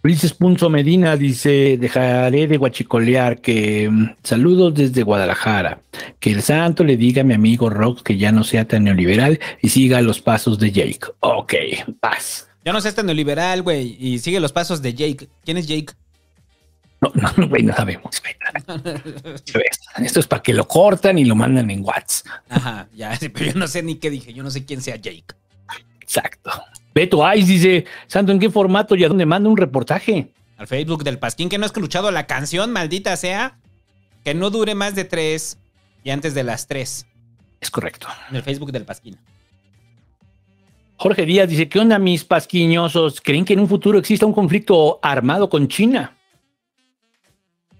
[0.04, 5.80] Ulises Punzo Medina dice, dejaré de guachicolear, que mm, saludos desde Guadalajara.
[6.20, 9.40] Que el santo le diga a mi amigo Rox que ya no sea tan neoliberal
[9.60, 11.00] y siga los pasos de Jake.
[11.20, 11.54] Ok,
[11.98, 12.48] paz.
[12.64, 15.28] Ya no seas tan neoliberal, güey, y sigue los pasos de Jake.
[15.44, 15.92] ¿Quién es Jake?
[17.00, 18.22] No, no, no, güey, no sabemos.
[19.98, 22.42] Esto es para que lo cortan y lo mandan en WhatsApp.
[22.48, 25.24] Ajá, ya, pero yo no sé ni qué dije, yo no sé quién sea Jake.
[26.00, 26.50] Exacto.
[26.94, 30.32] Beto Ice dice, Santo, ¿en qué formato y a dónde manda un reportaje?
[30.56, 33.58] Al Facebook del Pasquín que no ha escuchado la canción, maldita sea,
[34.24, 35.58] que no dure más de tres
[36.02, 37.06] y antes de las tres.
[37.60, 38.06] Es correcto.
[38.30, 39.18] En el Facebook del Pasquín.
[40.96, 43.20] Jorge Díaz dice, ¿qué onda mis pasquiñosos?
[43.20, 46.16] ¿Creen que en un futuro exista un conflicto armado con China?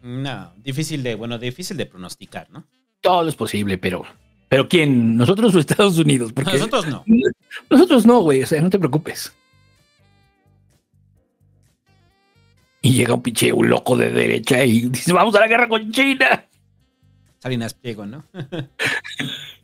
[0.06, 2.64] No, difícil de, bueno, difícil de pronosticar, ¿no?
[3.00, 4.04] Todo es posible, pero...
[4.48, 5.16] ¿Pero quién?
[5.16, 6.32] ¿Nosotros o Estados Unidos?
[6.32, 7.04] Porque Nosotros no.
[7.68, 9.36] Nosotros no, güey, o sea, no te preocupes.
[12.82, 15.90] Y llega un pinche un loco de derecha y dice, vamos a la guerra con
[15.90, 16.46] China.
[17.40, 18.24] Salinas Pliego, ¿no?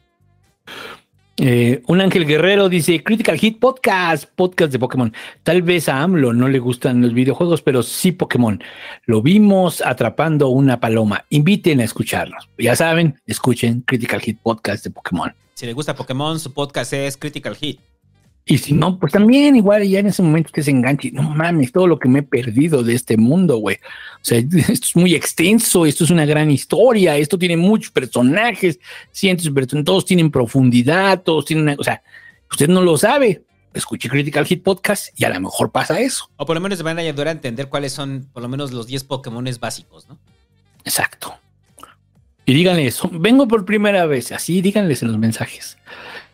[1.39, 5.13] Eh, un ángel guerrero dice Critical Hit Podcast, podcast de Pokémon.
[5.43, 8.63] Tal vez a AMLO no le gustan los videojuegos, pero sí Pokémon.
[9.07, 11.25] Lo vimos atrapando una paloma.
[11.31, 12.49] Inviten a escucharnos.
[12.59, 15.35] Ya saben, escuchen Critical Hit Podcast de Pokémon.
[15.55, 17.81] si le gusta Pokémon, su podcast es Critical Hit.
[18.45, 21.13] Y si no, pues también igual ya en ese momento usted se enganche.
[21.13, 23.77] No mames, todo lo que me he perdido de este mundo, güey.
[23.77, 24.39] O sea,
[24.69, 28.81] esto es muy extenso, esto es una gran historia, esto tiene muchos personajes,
[29.13, 32.03] cientos de personajes, todos tienen profundidad, todos tienen una, o sea,
[32.51, 33.43] usted no lo sabe.
[33.75, 36.29] Escuche Critical Hit Podcast y a lo mejor pasa eso.
[36.37, 38.87] O por lo menos van a ayudar a entender cuáles son por lo menos los
[38.87, 40.19] 10 Pokémones básicos, ¿no?
[40.85, 41.35] Exacto.
[42.45, 43.09] Y díganle eso.
[43.13, 44.33] Vengo por primera vez.
[44.33, 45.79] Así díganles en los mensajes.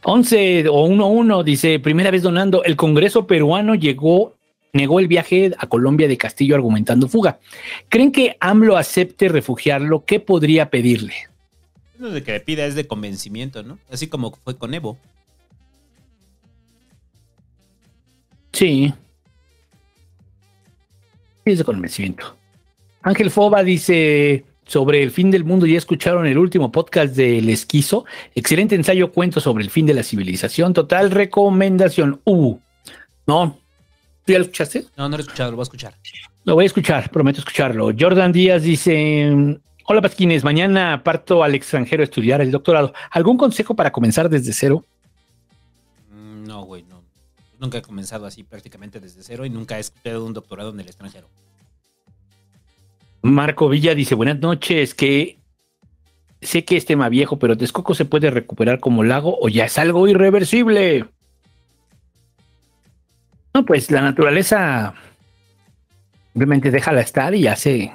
[0.02, 4.36] 11 o 1-1 dice, primera vez donando, el Congreso peruano llegó,
[4.72, 7.38] negó el viaje a Colombia de Castillo argumentando fuga.
[7.88, 10.04] ¿Creen que AMLO acepte refugiarlo?
[10.04, 11.14] ¿Qué podría pedirle?
[11.98, 13.78] Lo de que le pida es de convencimiento, ¿no?
[13.90, 14.98] Así como fue con Evo.
[18.52, 18.92] Sí.
[21.44, 22.36] Sí, Es de convencimiento.
[23.02, 28.04] Ángel Foba dice sobre el fin del mundo, ya escucharon el último podcast del esquizo.
[28.34, 30.74] Excelente ensayo, cuento sobre el fin de la civilización.
[30.74, 32.20] Total recomendación.
[32.24, 32.58] Uh,
[33.26, 33.58] no.
[34.24, 34.84] ¿Tú ya lo escuchaste?
[34.96, 35.94] No, no lo he escuchado, lo voy a escuchar.
[36.44, 37.90] Lo voy a escuchar, prometo escucharlo.
[37.98, 42.92] Jordan Díaz dice: Hola Pasquines, mañana parto al extranjero a estudiar el doctorado.
[43.10, 44.84] ¿Algún consejo para comenzar desde cero?
[46.10, 47.02] Mm, No, güey, no.
[47.58, 50.86] Nunca he comenzado así prácticamente desde cero y nunca he estudiado un doctorado en el
[50.86, 51.28] extranjero.
[53.22, 55.38] Marco Villa dice: Buenas noches, que
[56.40, 59.78] sé que es tema viejo, pero Texcoco se puede recuperar como lago o ya es
[59.78, 61.06] algo irreversible.
[63.54, 64.94] No, pues la naturaleza
[66.32, 67.92] simplemente déjala estar y hace.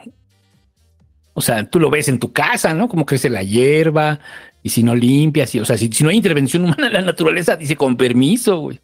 [1.34, 2.88] O sea, tú lo ves en tu casa, ¿no?
[2.88, 4.20] Como crece la hierba
[4.62, 7.56] y si no limpias, y, o sea, si, si no hay intervención humana, la naturaleza
[7.56, 8.80] dice con permiso, güey.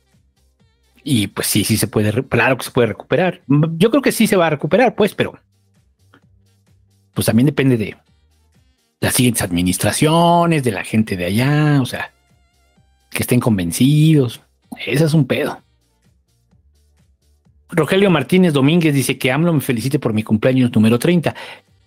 [1.04, 3.42] Y pues sí, sí se puede, claro que se puede recuperar.
[3.78, 5.40] Yo creo que sí se va a recuperar, pues, pero
[7.14, 7.98] pues también depende de
[9.02, 12.12] las siguientes administraciones, de la gente de allá, o sea,
[13.10, 14.42] que estén convencidos.
[14.86, 15.62] Ese es un pedo.
[17.72, 21.36] Rogelio Martínez Domínguez dice que AMLO me felicite por mi cumpleaños número 30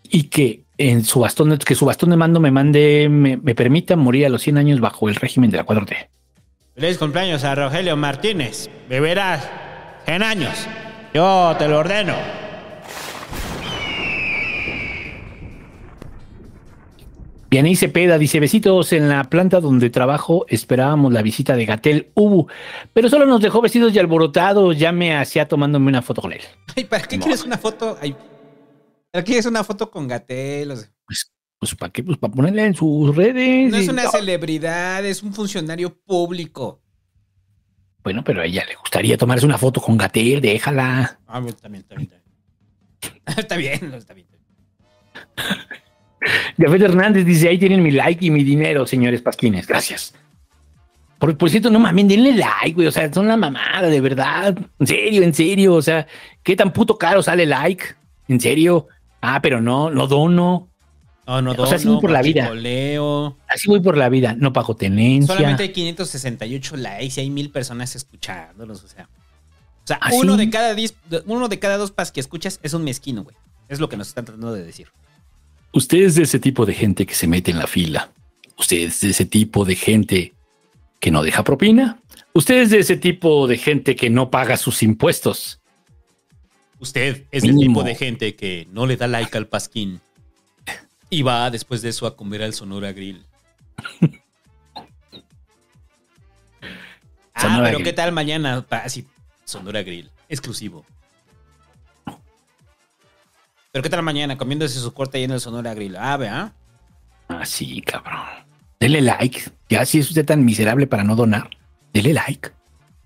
[0.04, 4.26] y que en su bastón, que su bastón de mando me mande, me, permita morir
[4.26, 6.08] a los 100 años bajo el régimen de la 4T.
[6.74, 8.70] Feliz cumpleaños a Rogelio Martínez.
[8.88, 9.48] Beberás
[10.06, 10.66] en años.
[11.14, 12.14] Yo te lo ordeno.
[17.52, 22.46] Vianey Cepeda dice, besitos en la planta donde trabajo, esperábamos la visita de Gatel Ubu,
[22.94, 26.40] pero solo nos dejó vestidos y alborotados, ya me hacía tomándome una foto con él.
[26.74, 27.98] Ay, ¿para qué quieres una foto?
[28.00, 28.16] Ay,
[29.10, 30.70] ¿Para qué quieres una foto con Gatel?
[30.70, 30.88] O sea,
[31.58, 33.70] Pues para qué, pues para ponerle en sus redes.
[33.70, 36.80] no es una celebridad, es un funcionario público.
[38.02, 41.20] Bueno, pero a ella le gustaría tomarse una foto con Gatel, déjala.
[41.26, 42.22] Ah, también, también, también.
[43.36, 44.26] está bien, está bien.
[46.58, 50.14] Jafet Hernández dice, ahí tienen mi like y mi dinero, señores pasquines, gracias.
[51.18, 54.56] Por, por cierto, no mames, denle like, güey, o sea, son la mamada, de verdad.
[54.80, 56.06] En serio, en serio, o sea,
[56.42, 57.84] ¿qué tan puto caro sale like?
[58.28, 58.88] En serio.
[59.20, 60.68] Ah, pero no, no dono.
[61.24, 62.50] No, no, O sea, así voy por la vida.
[63.48, 65.34] Así voy por la vida, no pago tenencia.
[65.36, 69.08] Solamente hay 568 likes y hay mil personas escuchándolos, o sea.
[69.84, 70.94] O sea, ¿Ah, uno, de cada diez-
[71.26, 73.36] uno de cada dos pas que escuchas es un mezquino, güey.
[73.68, 74.88] Es lo que nos están tratando de decir.
[75.72, 78.12] Usted es de ese tipo de gente que se mete en la fila.
[78.58, 80.34] Usted es de ese tipo de gente
[81.00, 81.98] que no deja propina.
[82.34, 85.60] Usted es de ese tipo de gente que no paga sus impuestos.
[86.78, 87.80] Usted es el Mínimo.
[87.80, 90.00] tipo de gente que no le da like al pasquín
[91.10, 93.24] y va después de eso a comer al Sonora Grill.
[97.34, 97.84] ah, Sonora pero Grill.
[97.84, 98.66] ¿qué tal mañana?
[99.44, 100.84] Sonora Grill, exclusivo.
[103.72, 105.96] Pero ¿qué tal mañana comiéndose su corte ahí en el Sonora Grill?
[105.96, 106.52] Ah, vea.
[107.28, 108.20] Ah, sí, cabrón.
[108.78, 109.44] Dele like.
[109.70, 111.48] Ya si es usted tan miserable para no donar,
[111.94, 112.50] dele like.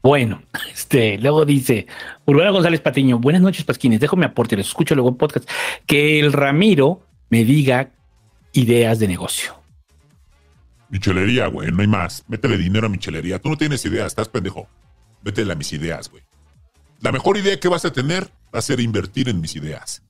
[0.03, 1.87] Bueno, este, luego dice
[2.25, 5.49] Urbano González Patiño, buenas noches, Pasquines, dejo mi aporte, les escucho luego en podcast.
[5.87, 7.93] Que el Ramiro me diga
[8.53, 9.55] ideas de negocio.
[10.89, 12.25] Michelería, güey, no hay más.
[12.27, 13.39] Métele dinero a michelería.
[13.39, 14.69] Tú no tienes ideas, estás pendejo.
[15.23, 16.25] Métele a mis ideas, güey.
[17.01, 20.03] La mejor idea que vas a tener va a ser invertir en mis ideas.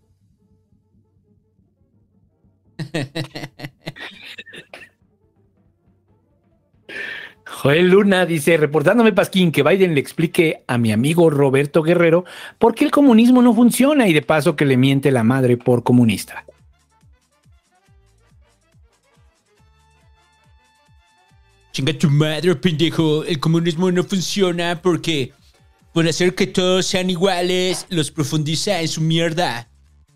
[7.47, 12.25] Joel Luna dice, reportándome Pasquín, que Biden le explique a mi amigo Roberto Guerrero
[12.59, 15.83] por qué el comunismo no funciona y de paso que le miente la madre por
[15.83, 16.45] comunista.
[21.73, 23.25] Chinga tu madre, pendejo.
[23.25, 25.33] El comunismo no funciona porque
[25.93, 29.69] por hacer que todos sean iguales, los profundiza en su mierda.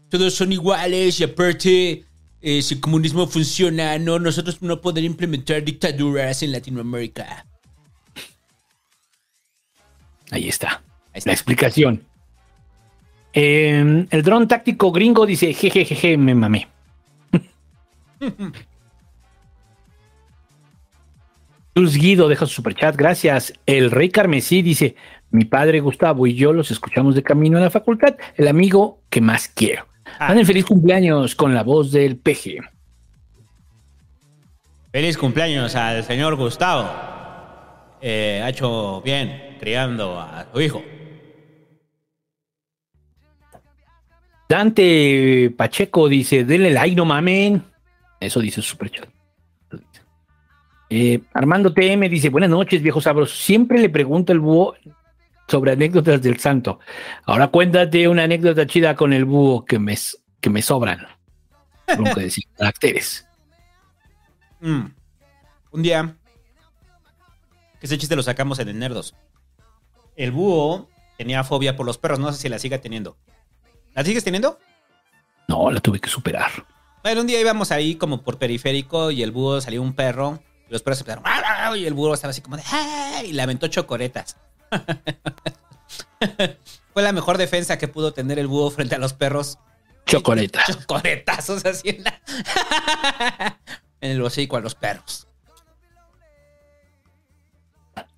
[0.08, 2.04] Todos son iguales y aparte,
[2.42, 7.46] eh, si el comunismo funciona, no, nosotros no poder implementar dictaduras en Latinoamérica.
[10.30, 10.82] Ahí está.
[11.24, 12.04] La explicación.
[13.32, 16.68] Eh, el dron táctico gringo dice, jejejeje, me mamé.
[21.74, 23.52] Luz Guido deja su superchat, gracias.
[23.66, 24.96] El Rey Carmesí dice,
[25.30, 29.20] mi padre Gustavo y yo los escuchamos de camino a la facultad, el amigo que
[29.20, 29.89] más quiero.
[30.18, 32.60] Anden feliz cumpleaños con la voz del peje.
[34.92, 36.90] Feliz cumpleaños al señor Gustavo.
[38.00, 40.82] Eh, ha hecho bien criando a su hijo.
[44.48, 47.62] Dante Pacheco dice, denle like, no mamen.
[48.18, 49.08] Eso dice su superchat.
[50.92, 53.36] Eh, Armando TM dice, buenas noches, viejo sabroso.
[53.36, 54.74] Siempre le pregunto al búho
[55.50, 56.78] sobre anécdotas del santo.
[57.24, 59.98] Ahora cuéntate una anécdota chida con el búho que me,
[60.40, 61.06] que me sobran.
[61.86, 63.26] Tengo que decir caracteres.
[64.60, 64.86] Mm.
[65.72, 66.16] Un día,
[67.80, 69.14] que ese chiste lo sacamos en el Nerdos.
[70.16, 70.88] El búho
[71.18, 73.16] tenía fobia por los perros, no sé si la siga teniendo.
[73.94, 74.58] ¿La sigues teniendo?
[75.48, 76.50] No, la tuve que superar.
[77.02, 80.72] Bueno, un día íbamos ahí como por periférico y el búho salió un perro y
[80.72, 82.62] los perros empezaron "Au, au", y el búho estaba así como de
[83.24, 84.36] y le aventó chocoretas.
[86.92, 89.58] Fue la mejor defensa que pudo tener el búho frente a los perros.
[90.06, 90.62] Chocoleta.
[90.66, 92.20] Chocoretazos así en, la-
[94.00, 95.26] en el hocico a los perros.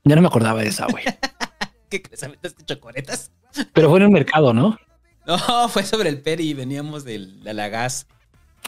[0.05, 1.05] Ya no me acordaba de esa, güey.
[1.89, 2.23] ¿Qué crees?
[2.25, 3.31] ¿Aventaste chocoretas?
[3.73, 4.79] Pero fue en un mercado, ¿no?
[5.27, 8.07] No, fue sobre el peri y veníamos de la gas.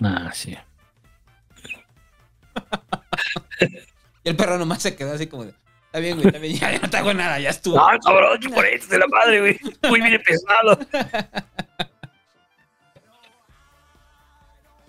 [0.02, 0.56] Ah, sí.
[4.22, 5.54] Y el perro nomás se quedó así como de,
[5.94, 7.78] está bien, güey, está bien, ya, ya no te hago nada, ya estuvo.
[7.78, 9.60] Ah, cabrón, chocoretas de la madre, güey.
[9.88, 10.76] Muy bien pesado.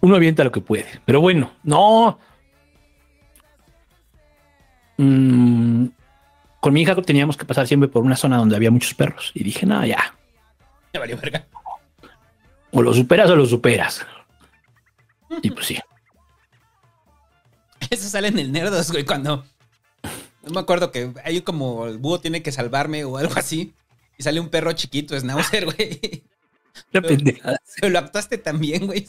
[0.02, 0.88] Uno avienta lo que puede.
[1.06, 2.18] Pero bueno, no.
[4.98, 5.88] Mm,
[6.60, 9.32] con mi hija teníamos que pasar siempre por una zona donde había muchos perros.
[9.36, 10.16] Y dije, no, ya.
[10.94, 11.46] Ya valió verga.
[12.72, 14.06] O lo superas o lo superas.
[15.42, 15.80] Y pues sí.
[17.90, 19.46] Eso sale en el Nerdos, güey, cuando...
[20.46, 23.74] No me acuerdo que hay como el búho tiene que salvarme o algo así.
[24.18, 26.24] Y sale un perro chiquito, Schnauzer, güey.
[26.92, 27.60] La pendejada.
[27.80, 29.08] Pero lo actuaste también, güey.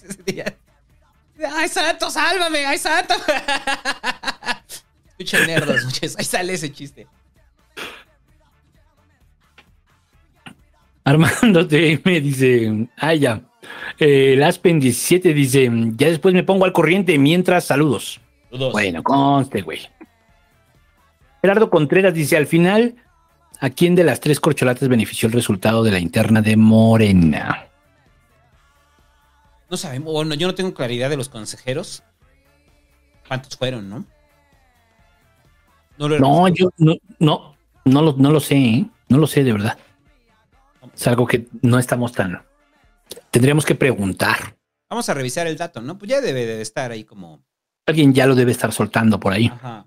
[1.52, 2.64] ¡Ay, santo, sálvame!
[2.64, 3.14] ¡Ay, santo!
[5.18, 6.16] Escuchen nerdos, muchachos.
[6.18, 7.06] Ahí sale ese chiste.
[11.04, 11.68] Armando
[12.04, 13.42] me dice, ah, ya.
[13.98, 18.20] Eh, el Aspen 17 dice, ya después me pongo al corriente mientras saludos.
[18.50, 18.72] Saludos.
[18.72, 19.80] Bueno, conste, güey.
[21.46, 22.96] Gerardo Contreras dice, al final,
[23.60, 27.68] ¿a quién de las tres corcholatas benefició el resultado de la interna de Morena?
[29.70, 32.02] No sabemos, bueno, yo no tengo claridad de los consejeros.
[33.28, 34.04] ¿Cuántos fueron, no?
[35.98, 38.86] No, lo- No, yo no, no, no lo, no lo sé, ¿eh?
[39.08, 39.78] no lo sé de verdad.
[40.96, 42.42] Es algo que no estamos tan...
[43.30, 44.56] Tendríamos que preguntar.
[44.90, 45.96] Vamos a revisar el dato, ¿no?
[45.96, 47.40] Pues ya debe de estar ahí como...
[47.86, 49.46] Alguien ya lo debe estar soltando por ahí.
[49.46, 49.86] Ajá.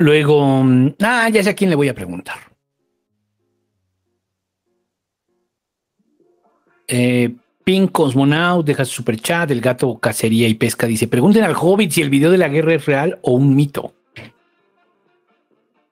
[0.00, 2.38] Luego, mm, ah, ya sé a quién le voy a preguntar.
[6.88, 9.50] Eh, Pink Cosmonaut deja su superchat.
[9.50, 12.74] El gato cacería y pesca dice: Pregunten al hobbit si el video de la guerra
[12.74, 13.94] es real o un mito.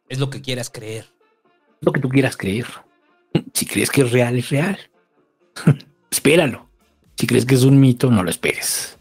[0.09, 1.05] Es lo que quieras creer.
[1.83, 2.67] Lo que tú quieras creer.
[3.53, 4.79] Si crees que es real, es real.
[6.11, 6.67] Espéralo.
[7.15, 8.99] Si crees que es un mito, no lo esperes.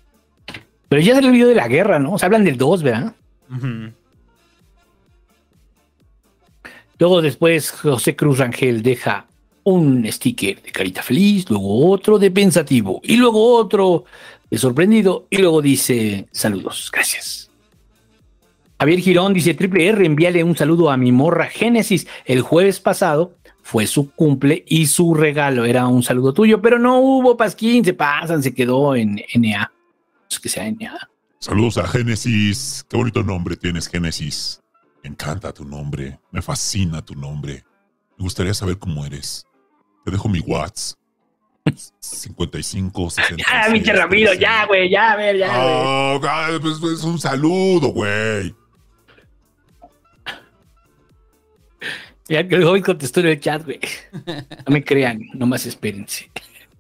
[0.89, 2.17] Pero ya se le olvidó de la guerra, ¿no?
[2.17, 3.15] Se hablan del 2, ¿verdad?
[3.49, 3.93] Ujú.
[6.99, 9.27] Luego después José Cruz Rangel deja
[9.63, 14.05] un sticker de carita feliz, luego otro de pensativo y luego otro
[14.49, 17.51] de sorprendido y luego dice saludos, gracias.
[18.79, 22.07] Javier Girón dice triple R, envíale un saludo a mi morra Génesis.
[22.25, 26.99] El jueves pasado fue su cumple y su regalo era un saludo tuyo, pero no
[26.99, 29.71] hubo pasquín, se pasan, se quedó en NA.
[30.41, 31.09] Que sea NA.
[31.39, 32.85] Saludos a Génesis.
[32.87, 34.61] Qué bonito nombre tienes, Génesis.
[35.07, 36.19] Me encanta tu nombre.
[36.31, 37.63] Me fascina tu nombre.
[38.17, 39.47] Me gustaría saber cómo eres.
[40.03, 40.99] Te dejo mi WhatsApp.
[41.97, 43.37] 55, 60.
[43.37, 45.49] Ya, pinche Ramiro, ya, güey, ya, a ver, ya.
[45.55, 48.53] Oh, God, pues, pues, un saludo, güey.
[52.27, 53.79] Ya que el joven contestó en el chat, güey.
[54.65, 56.29] No me crean, nomás espérense.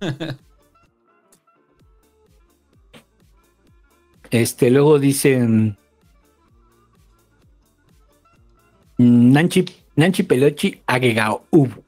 [4.29, 5.77] Este, luego dicen.
[8.97, 11.83] Nanchi, Nanchi Pelochi agregado Ubu.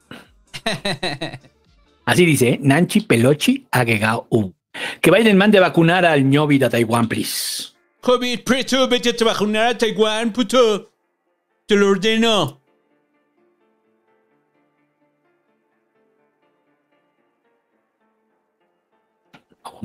[2.04, 2.58] Así dice, ¿eh?
[2.62, 4.54] Nanchi Pelochi agregado Ubu.
[5.00, 7.72] Que Biden mande a vacunar al ñobi de Taiwán, please.
[8.02, 10.90] Joven, preto, vete a vacunar a Taiwán, puto.
[11.66, 12.60] Te lo ordeno.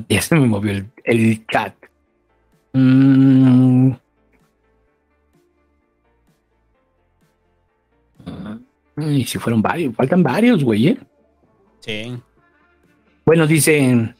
[0.08, 1.74] Ya se me movió el, el chat.
[2.72, 3.92] Mm.
[8.98, 10.98] Y si fueron varios, faltan varios, güey, ¿eh?
[11.80, 12.16] Sí.
[13.24, 14.14] Bueno, dicen.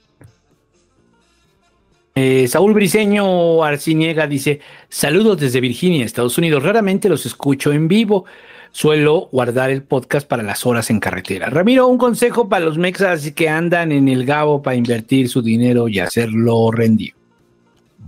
[2.15, 6.63] eh, Saúl Briseño Arciniega dice: Saludos desde Virginia, Estados Unidos.
[6.63, 8.25] Raramente los escucho en vivo.
[8.73, 11.49] Suelo guardar el podcast para las horas en carretera.
[11.49, 15.89] Ramiro, un consejo para los mexas que andan en el Gabo para invertir su dinero
[15.89, 17.15] y hacerlo rendir.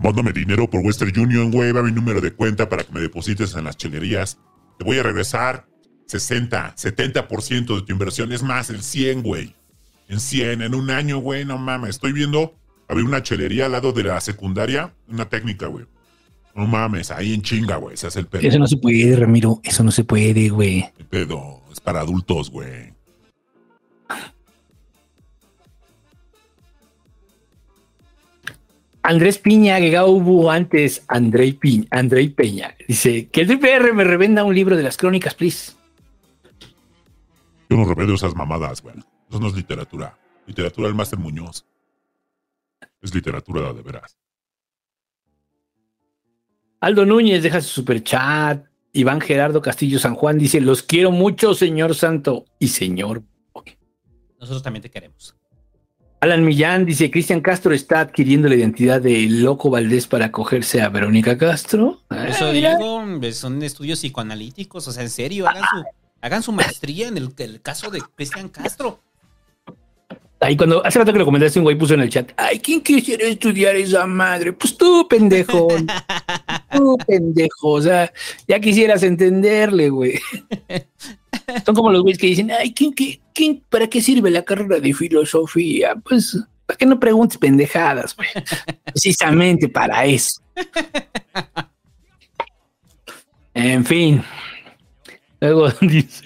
[0.03, 1.73] Mándame dinero por Western Union, güey.
[1.73, 4.39] Va mi número de cuenta para que me deposites en las chelerías.
[4.79, 5.65] Te voy a regresar
[6.09, 8.33] 60, 70% de tu inversión.
[8.33, 9.55] Es más, el 100, güey.
[10.09, 11.45] En 100, en un año, güey.
[11.45, 11.91] No mames.
[11.91, 12.55] Estoy viendo
[12.89, 14.93] abrir una chelería al lado de la secundaria.
[15.07, 15.85] Una técnica, güey.
[16.55, 17.11] No mames.
[17.11, 17.97] Ahí en chinga, güey.
[17.97, 18.49] Se hace el pedo.
[18.49, 19.61] Eso no se puede, Ramiro.
[19.63, 20.87] Eso no se puede, güey.
[20.99, 21.63] El pedo.
[21.71, 22.97] Es para adultos, güey.
[29.03, 32.75] Andrés Piña, que hubo antes André Piña, André Peña.
[32.87, 35.78] Dice que el Triple R me revenda un libro de las crónicas, please.
[37.69, 38.97] Yo no revelo esas mamadas, güey.
[39.29, 40.19] Eso no es literatura.
[40.47, 41.67] Literatura del Máster Muñoz.
[43.03, 44.19] Es literatura de veras.
[46.81, 48.65] Aldo Núñez deja su super chat.
[48.93, 53.23] Iván Gerardo Castillo San Juan dice: Los quiero mucho, señor Santo y señor.
[54.39, 55.35] Nosotros también te queremos.
[56.21, 60.89] Alan Millán dice: Cristian Castro está adquiriendo la identidad de Loco Valdés para acogerse a
[60.89, 62.01] Verónica Castro.
[62.11, 65.85] Eso Ah, digo, son estudios psicoanalíticos, o sea, en serio, hagan su,
[66.21, 69.01] hagan su maestría en el, el caso de Cristian Castro.
[70.41, 72.81] Ahí cuando hace rato que lo comentaste, un güey puso en el chat: Ay, ¿quién
[72.81, 74.53] quisiera estudiar esa madre?
[74.53, 75.67] Pues tú, pendejo.
[76.73, 77.71] tú, pendejo.
[77.71, 78.13] O sea,
[78.47, 80.21] ya quisieras entenderle, güey.
[81.67, 84.79] Son como los güeyes que dicen: Ay, ¿quién, qué, quién, ¿para qué sirve la carrera
[84.79, 85.97] de filosofía?
[85.97, 88.29] Pues, ¿para qué no preguntes pendejadas, güey?
[88.85, 90.41] Precisamente para eso.
[93.55, 94.23] En fin.
[95.41, 96.25] Luego dice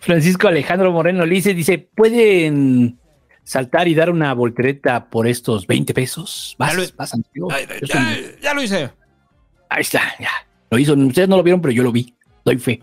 [0.00, 2.98] Francisco Alejandro Moreno Lice, dice, ¿pueden
[3.44, 6.54] saltar y dar una voltereta por estos 20 pesos?
[6.58, 7.48] Vas, vas, Santiago.
[7.80, 8.90] Yo soy- Ya lo hice.
[9.68, 10.30] Ahí está, ya.
[10.70, 10.94] Lo hizo.
[10.94, 12.14] Ustedes no lo vieron, pero yo lo vi.
[12.44, 12.80] Doy fe.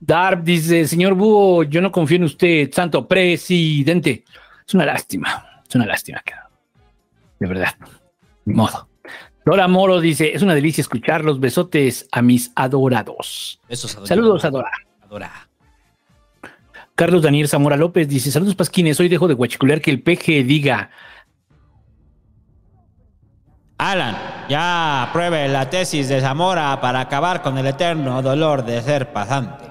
[0.00, 4.24] Darb dice, señor Búho, yo no confío en usted, santo presidente.
[4.66, 5.62] Es una lástima.
[5.68, 6.22] Es una lástima.
[7.40, 7.74] De verdad.
[8.44, 8.88] Ni modo.
[9.44, 11.40] Dora Moro dice, es una delicia escucharlos.
[11.40, 13.60] Besotes a mis adorados.
[13.68, 13.98] Besos.
[14.04, 14.70] Saludos, Adora.
[15.08, 15.48] Adora.
[16.94, 19.00] Carlos Daniel Zamora López dice: Saludos, Pasquines.
[19.00, 20.90] Hoy dejo de guachicular que el peje diga.
[23.78, 24.16] Alan,
[24.50, 29.64] ya apruebe la tesis de Zamora para acabar con el eterno dolor de ser pasante.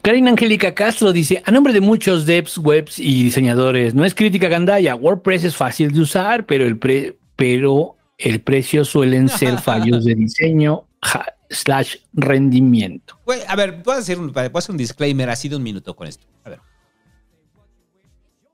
[0.00, 4.48] Karina Angélica Castro dice: A nombre de muchos devs, webs y diseñadores, no es crítica
[4.48, 4.96] gandaya.
[4.96, 10.14] WordPress es fácil de usar, pero el, pre- pero el precio suelen ser fallos de
[10.16, 13.18] diseño ja- slash rendimiento.
[13.48, 16.06] A ver, voy a, hacer un, voy hacer un disclaimer así de un minuto con
[16.06, 16.26] esto.
[16.44, 16.60] A ver.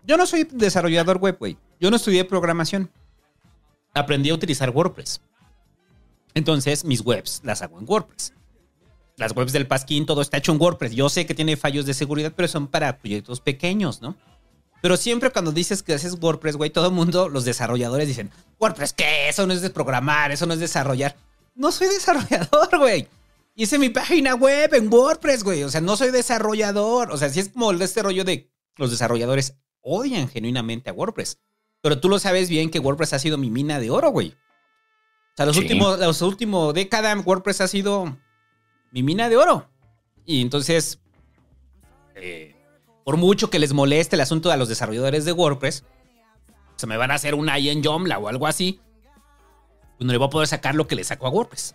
[0.04, 1.58] Yo no soy desarrollador web, güey.
[1.80, 2.90] Yo no estudié programación.
[3.94, 5.20] Aprendí a utilizar WordPress.
[6.34, 8.32] Entonces, mis webs las hago en WordPress.
[9.16, 10.92] Las webs del Pasquín, todo está hecho en WordPress.
[10.92, 14.16] Yo sé que tiene fallos de seguridad, pero son para proyectos pequeños, ¿no?
[14.80, 18.92] Pero siempre cuando dices que haces WordPress, güey, todo el mundo, los desarrolladores dicen, WordPress,
[18.92, 19.28] ¿qué?
[19.28, 21.16] Eso no es de programar, eso no es desarrollar.
[21.58, 23.08] No soy desarrollador, güey.
[23.56, 25.64] Hice mi página web en WordPress, güey.
[25.64, 27.10] O sea, no soy desarrollador.
[27.10, 31.40] O sea, sí es como este rollo de los desarrolladores odian genuinamente a WordPress.
[31.82, 34.28] Pero tú lo sabes bien que WordPress ha sido mi mina de oro, güey.
[34.30, 35.62] O sea, los Sí.
[35.62, 38.16] últimos, los últimos décadas WordPress ha sido
[38.92, 39.68] mi mina de oro.
[40.24, 41.00] Y entonces,
[42.14, 42.54] eh,
[43.04, 45.84] por mucho que les moleste el asunto a los desarrolladores de WordPress,
[46.76, 48.80] se me van a hacer una en Joomla o algo así,
[49.98, 51.74] pues no le voy a poder sacar lo que le saco a WordPress.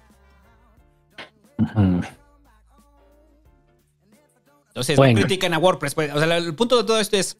[4.69, 5.19] Entonces, Bueno.
[5.19, 5.93] no critiquen a WordPress.
[5.93, 7.37] pues, o sea, el punto de todo esto es,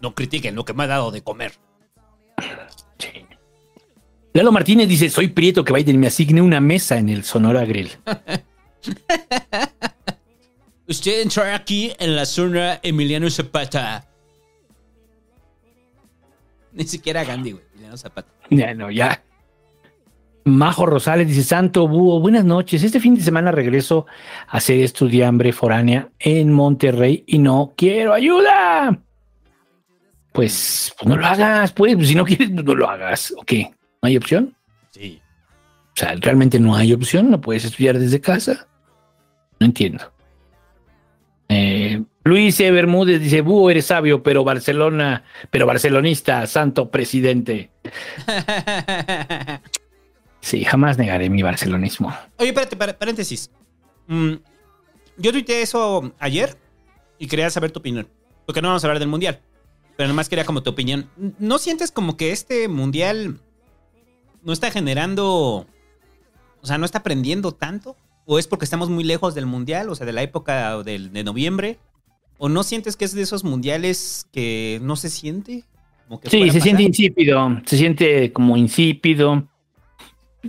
[0.00, 1.52] no critiquen lo que me ha dado de comer.
[4.34, 7.90] Lalo Martínez dice, soy Prieto que Biden me asigne una mesa en el Sonora Grill.
[10.88, 14.06] Usted entra aquí en la zona Emiliano Zapata.
[16.72, 17.64] Ni siquiera Gandhi, güey.
[17.72, 18.30] Emiliano Zapata.
[18.50, 19.22] Ya, no, ya.
[20.44, 22.82] Majo Rosales dice, Santo Búho, buenas noches.
[22.82, 24.06] Este fin de semana regreso
[24.48, 28.98] a hacer estudiambre foránea en Monterrey y no quiero ayuda.
[30.32, 32.08] Pues, pues no lo hagas, pues.
[32.08, 33.32] Si no quieres, no lo hagas.
[33.36, 33.70] ¿O qué?
[34.02, 34.56] ¿No hay opción?
[34.90, 35.20] Sí.
[35.94, 37.30] O sea, realmente no hay opción.
[37.30, 38.66] No puedes estudiar desde casa.
[39.60, 40.12] No entiendo.
[41.48, 42.70] Eh, Luis E.
[42.70, 47.70] Bermúdez dice, Búho, eres sabio, pero Barcelona, pero barcelonista, santo presidente.
[50.42, 52.12] Sí, jamás negaré mi barcelonismo.
[52.36, 53.50] Oye, espérate, par- paréntesis.
[54.08, 54.32] Mm,
[55.16, 56.58] yo tuiteé eso ayer
[57.18, 58.06] y quería saber tu opinión.
[58.44, 59.40] Porque no vamos a hablar del mundial.
[59.96, 61.08] Pero nomás quería como tu opinión.
[61.38, 63.38] ¿No sientes como que este mundial
[64.42, 65.66] no está generando.
[66.60, 67.96] O sea, no está aprendiendo tanto?
[68.26, 69.88] ¿O es porque estamos muy lejos del mundial?
[69.90, 71.78] O sea, de la época de noviembre.
[72.38, 75.62] ¿O no sientes que es de esos mundiales que no se siente?
[76.08, 79.46] Como que Sí, se siente insípido, se siente como insípido.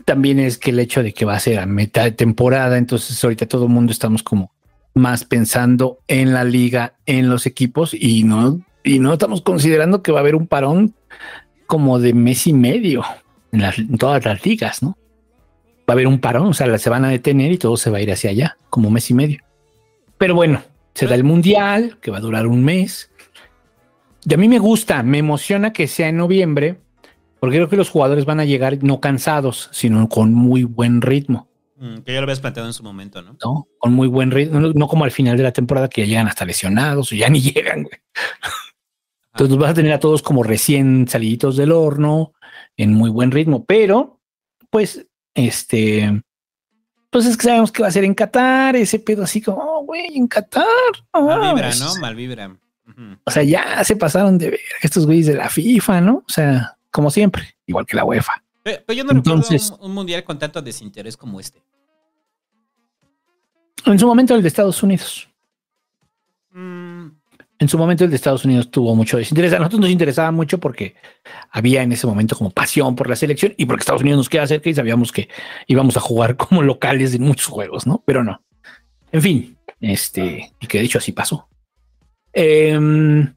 [0.06, 3.22] También es que el hecho de que va a ser a mitad de temporada, entonces
[3.24, 4.52] ahorita todo el mundo estamos como
[4.96, 10.12] más pensando en la liga, en los equipos y no, y no estamos considerando que
[10.12, 10.94] va a haber un parón
[11.68, 13.04] como de mes y medio
[13.52, 14.98] en, todas las ligas, ¿no?
[15.90, 17.98] Va a haber un parón, o sea, se van a detener y todo se va
[17.98, 19.44] a ir hacia allá, como mes y medio.
[20.18, 20.62] Pero bueno,
[20.94, 23.12] se da el mundial, que va a durar un mes.
[24.26, 26.78] Y a mí me gusta, me emociona que sea en noviembre,
[27.44, 31.50] porque creo que los jugadores van a llegar no cansados, sino con muy buen ritmo,
[31.84, 33.36] Mm, que ya lo habías planteado en su momento, ¿no?
[33.44, 33.68] ¿no?
[33.78, 36.28] Con muy buen ritmo, no, no como al final de la temporada que ya llegan
[36.30, 38.00] hasta lesionados o ya ni llegan, güey.
[39.34, 42.34] Entonces los vas a tener a todos como recién saliditos del horno,
[42.78, 44.22] en muy buen ritmo, pero
[44.70, 46.24] pues este,
[47.10, 49.84] pues es que sabemos que va a ser en Qatar, ese pedo así como, oh,
[49.84, 50.64] güey, en Qatar.
[51.12, 51.96] Mal ah, vibra, ¿no?
[51.96, 52.58] Mal vibra.
[53.26, 56.18] O sea, ya se pasaron de ver estos güeyes de la FIFA, ¿no?
[56.18, 58.42] O sea, como siempre, igual que la UEFA.
[58.64, 61.62] Pero, pero yo no Entonces- recuerdo un, un mundial con tanto desinterés como este.
[63.86, 65.28] En su momento el de Estados Unidos.
[66.52, 67.08] Mm,
[67.60, 69.54] En su momento el de Estados Unidos tuvo mucho desinterés.
[69.54, 70.96] A nosotros nos interesaba mucho porque
[71.50, 74.48] había en ese momento como pasión por la selección y porque Estados Unidos nos queda
[74.48, 75.30] cerca y sabíamos que
[75.68, 78.04] íbamos a jugar como locales en muchos juegos, ¿no?
[78.06, 78.42] Pero no.
[79.12, 81.48] En fin, este, y que de hecho así pasó.
[82.34, 83.34] Em,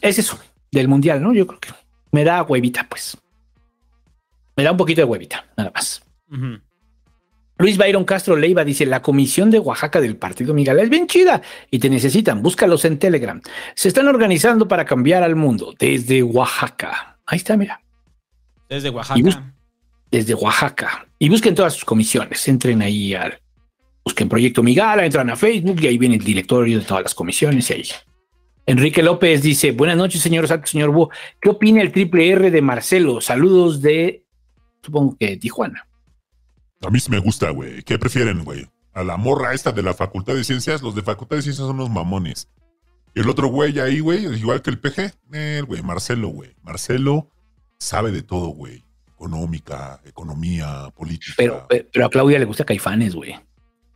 [0.00, 0.38] es eso,
[0.72, 1.32] del mundial, ¿no?
[1.32, 1.68] Yo creo que
[2.12, 3.16] me da huevita, pues.
[4.56, 6.02] Me da un poquito de huevita, nada más.
[7.58, 11.42] Luis Byron Castro Leiva dice: La comisión de Oaxaca del partido Miguel es bien chida
[11.70, 12.42] y te necesitan.
[12.42, 13.40] Búscalos en Telegram.
[13.74, 17.18] Se están organizando para cambiar al mundo desde Oaxaca.
[17.26, 17.80] Ahí está, mira,
[18.68, 19.54] Desde Oaxaca.
[20.10, 21.06] desde Oaxaca.
[21.18, 22.46] Y busquen todas sus comisiones.
[22.48, 23.40] Entren ahí al.
[24.04, 27.68] Busquen Proyecto Migala, entran a Facebook y ahí viene el directorio de todas las comisiones
[27.70, 27.84] y ahí.
[28.68, 31.08] Enrique López dice: Buenas noches, señor Santos, señor Búho.
[31.40, 33.22] ¿Qué opina el triple R de Marcelo?
[33.22, 34.26] Saludos de,
[34.82, 35.88] supongo que Tijuana.
[36.82, 37.82] A mí sí me gusta, güey.
[37.82, 38.68] ¿Qué prefieren, güey?
[38.92, 41.76] A la morra esta de la Facultad de Ciencias, los de Facultad de Ciencias son
[41.76, 42.50] unos mamones.
[43.14, 46.54] Y el otro güey ahí, güey, igual que el PG, el güey, Marcelo, güey.
[46.62, 47.30] Marcelo
[47.78, 48.84] sabe de todo, güey.
[49.14, 51.32] Económica, economía, política.
[51.38, 53.34] Pero, pero a Claudia le gusta Caifanes, güey.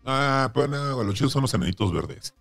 [0.07, 2.35] Ah, pues no, los chidos son los enanitos verdes.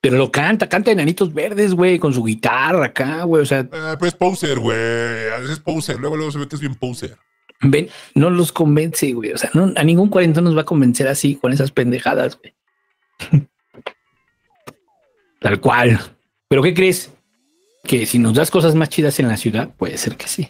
[0.00, 3.42] Pero lo canta, canta enanitos verdes, güey, con su guitarra acá, güey.
[3.42, 4.76] O sea, Ah, pues poser, güey.
[5.50, 5.98] Es poser.
[5.98, 7.16] Luego, luego se ve que es bien poser.
[7.62, 9.32] ven, no los convence, güey.
[9.32, 12.54] O sea, no, a ningún cuarentón nos va a convencer así con esas pendejadas, güey.
[15.40, 15.98] Tal cual.
[16.48, 17.12] Pero ¿qué crees?
[17.84, 20.48] Que si nos das cosas más chidas en la ciudad, puede ser que sí.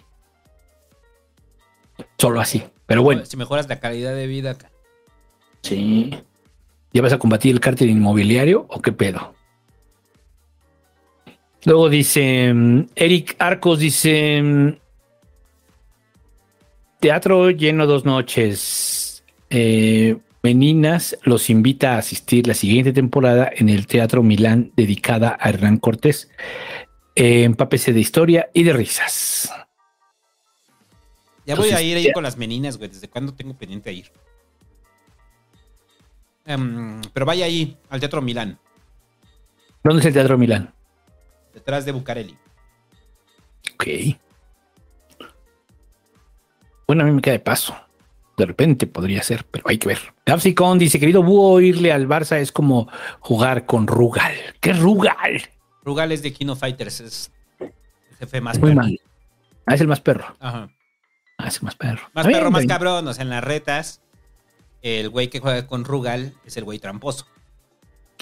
[2.19, 2.63] Solo así.
[2.87, 4.71] Pero bueno, Si mejoras la calidad de vida acá.
[5.63, 6.11] sí.
[6.93, 9.35] ¿Ya vas a combatir el cártel inmobiliario o qué pedo?
[11.65, 14.73] Luego dice mm, Eric Arcos, dice mm,
[17.01, 19.25] Teatro lleno dos noches.
[19.51, 25.51] Eh, Meninas los invita a asistir la siguiente temporada en el Teatro Milán dedicada a
[25.51, 26.31] Hernán Cortés.
[27.15, 29.53] Eh, empápese de historia y de risas.
[31.45, 32.13] Ya voy a ir ahí ya.
[32.15, 32.89] con las meninas, güey.
[32.89, 34.11] ¿Desde cuándo tengo pendiente a ir?
[36.47, 38.59] Em, pero vaya ahí, al Teatro Milán,
[39.83, 40.73] ¿Dónde es el Teatro Milán?
[41.55, 42.37] detrás de Bucareli.
[43.75, 43.87] Ok.
[46.87, 47.77] Bueno, a mí me queda de paso.
[48.37, 49.99] De repente podría ser, pero hay que ver.
[50.25, 52.89] Capsicon dice, querido búho, irle al Barça es como
[53.21, 54.33] jugar con Rugal.
[54.61, 55.43] ¿Qué Rugal?
[55.85, 57.73] Rugal es de Kino Fighters, es el
[58.19, 58.83] jefe más muy perro.
[58.83, 59.01] mal.
[59.67, 60.37] Ah, es el más perro.
[60.41, 60.69] Ajá.
[61.39, 62.03] Ah, es el más perro.
[62.15, 63.07] Más perro, más cabrón.
[63.09, 64.03] O sea, en las retas,
[64.83, 67.27] el güey que juega con Rugal es el güey tramposo.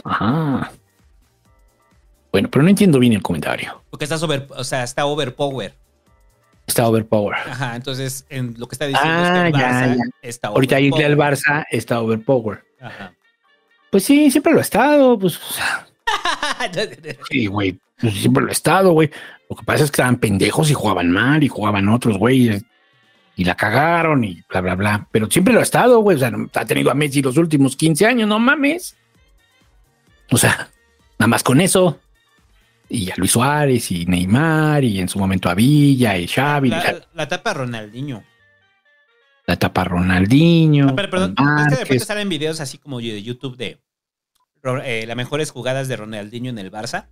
[0.05, 0.73] Ajá.
[2.33, 3.83] Bueno, pero no entiendo bien el comentario.
[3.91, 5.75] Porque está over, o sea, está overpower.
[6.67, 7.35] Está overpower.
[7.37, 10.03] Ajá, entonces en lo que está diciendo Ah, es que el ya, Barça ya.
[10.23, 11.35] está Ahorita irle al overpower.
[11.39, 12.65] Barça está overpower.
[12.81, 13.15] Ajá.
[13.91, 15.19] Pues sí, siempre lo ha estado.
[15.19, 15.87] Pues, o sea,
[17.31, 17.79] sí, güey.
[17.99, 19.11] pues siempre lo ha estado, güey.
[19.49, 22.63] Lo que pasa es que estaban pendejos y jugaban mal y jugaban otros, güey.
[23.39, 25.09] Y la cagaron y bla, bla, bla.
[25.13, 26.17] Pero siempre lo ha estado, güey.
[26.17, 28.97] O sea, ha tenido a Messi los últimos 15 años, no mames.
[30.33, 30.69] O sea,
[31.21, 32.01] nada más con eso.
[32.89, 36.69] Y a Luis Suárez y Neymar y en su momento a Villa y Xavi.
[36.69, 38.25] sea, La, la tapa Ronaldinho.
[39.47, 40.89] la etapa Ronaldinho.
[40.89, 43.79] Ah, pero perdón, es que de repente salen videos así como de YouTube de
[44.85, 47.07] eh, las mejores jugadas de Ronaldinho en el Barça.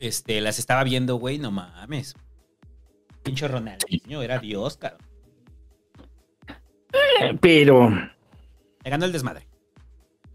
[0.00, 2.16] Este, las estaba viendo, güey, no mames.
[3.24, 5.00] Pinche Ronaldinho, era Dios, cabrón.
[7.40, 9.48] Pero, Le ganó el desmadre.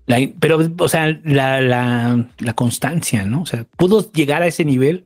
[0.07, 3.43] la- pero, o sea, la, la, la constancia, ¿no?
[3.43, 5.05] O sea, pudo llegar a ese nivel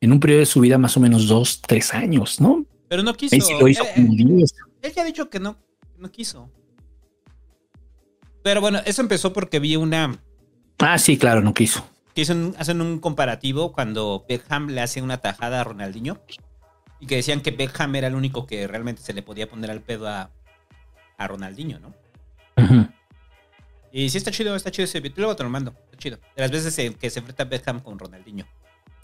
[0.00, 2.64] en un periodo de su vida más o menos dos, tres años, ¿no?
[2.88, 3.36] Pero no quiso.
[3.36, 4.44] Messi lo hizo Eh, como eh,
[4.82, 5.56] él ya ha dicho que no,
[5.98, 6.50] no quiso.
[8.42, 10.18] Pero bueno, eso empezó porque vi una
[10.78, 11.86] Ah, sí, claro, no quiso.
[12.14, 16.18] que hacen, hacen un comparativo cuando Beckham le hace una tajada a Ronaldinho
[17.00, 19.80] y que decían que Beckham era el único que realmente se le podía poner al
[19.80, 20.30] pedo a,
[21.16, 21.94] a Ronaldinho, ¿no?
[23.92, 25.16] Y sí está chido, está chido ese video.
[25.16, 26.18] Luego te lo mando, está chido.
[26.36, 28.46] De las veces que se enfrenta Beckham con Ronaldinho.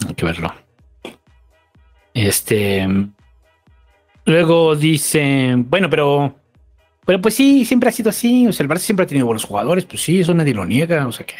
[0.06, 0.54] Hay que verlo.
[2.14, 2.86] Este.
[4.24, 6.36] Luego dice, bueno, pero.
[7.04, 8.46] Pero pues sí, siempre ha sido así.
[8.46, 9.84] O sea, el Barça siempre ha tenido buenos jugadores.
[9.84, 11.06] Pues sí, eso nadie lo niega.
[11.06, 11.34] O sea que.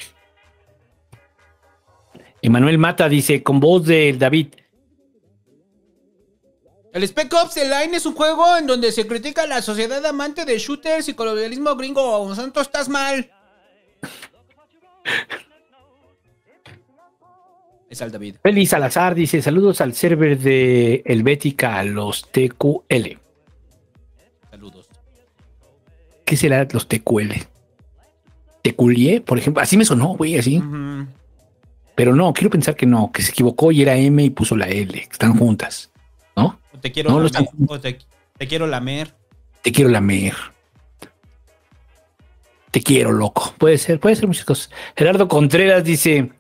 [2.43, 4.49] Emanuel Mata dice, con voz de David.
[6.97, 10.03] El Spec Ops The Line es un juego en donde se critica a la sociedad
[10.07, 12.35] amante de shooters y colonialismo gringo.
[12.35, 13.31] Santo, estás mal.
[17.91, 18.37] Es al David.
[18.43, 23.19] Félix Salazar dice, saludos al server de Helvética, los TQL.
[24.51, 24.89] Saludos.
[26.25, 27.33] ¿Qué será los TQL?
[28.63, 29.21] ¿Teculie?
[29.21, 30.63] Por ejemplo, así me sonó, güey, así.
[31.95, 34.69] Pero no, quiero pensar que no, que se equivocó y era M y puso la
[34.69, 35.91] L, están juntas,
[36.87, 37.49] te quiero No, lamer.
[37.69, 37.99] o te,
[38.39, 39.13] te quiero lamer.
[39.63, 40.35] Te quiero lamer.
[42.71, 43.55] Te quiero, loco.
[43.59, 44.71] Puede ser, puede ser muchas cosas.
[44.97, 46.31] Gerardo Contreras dice: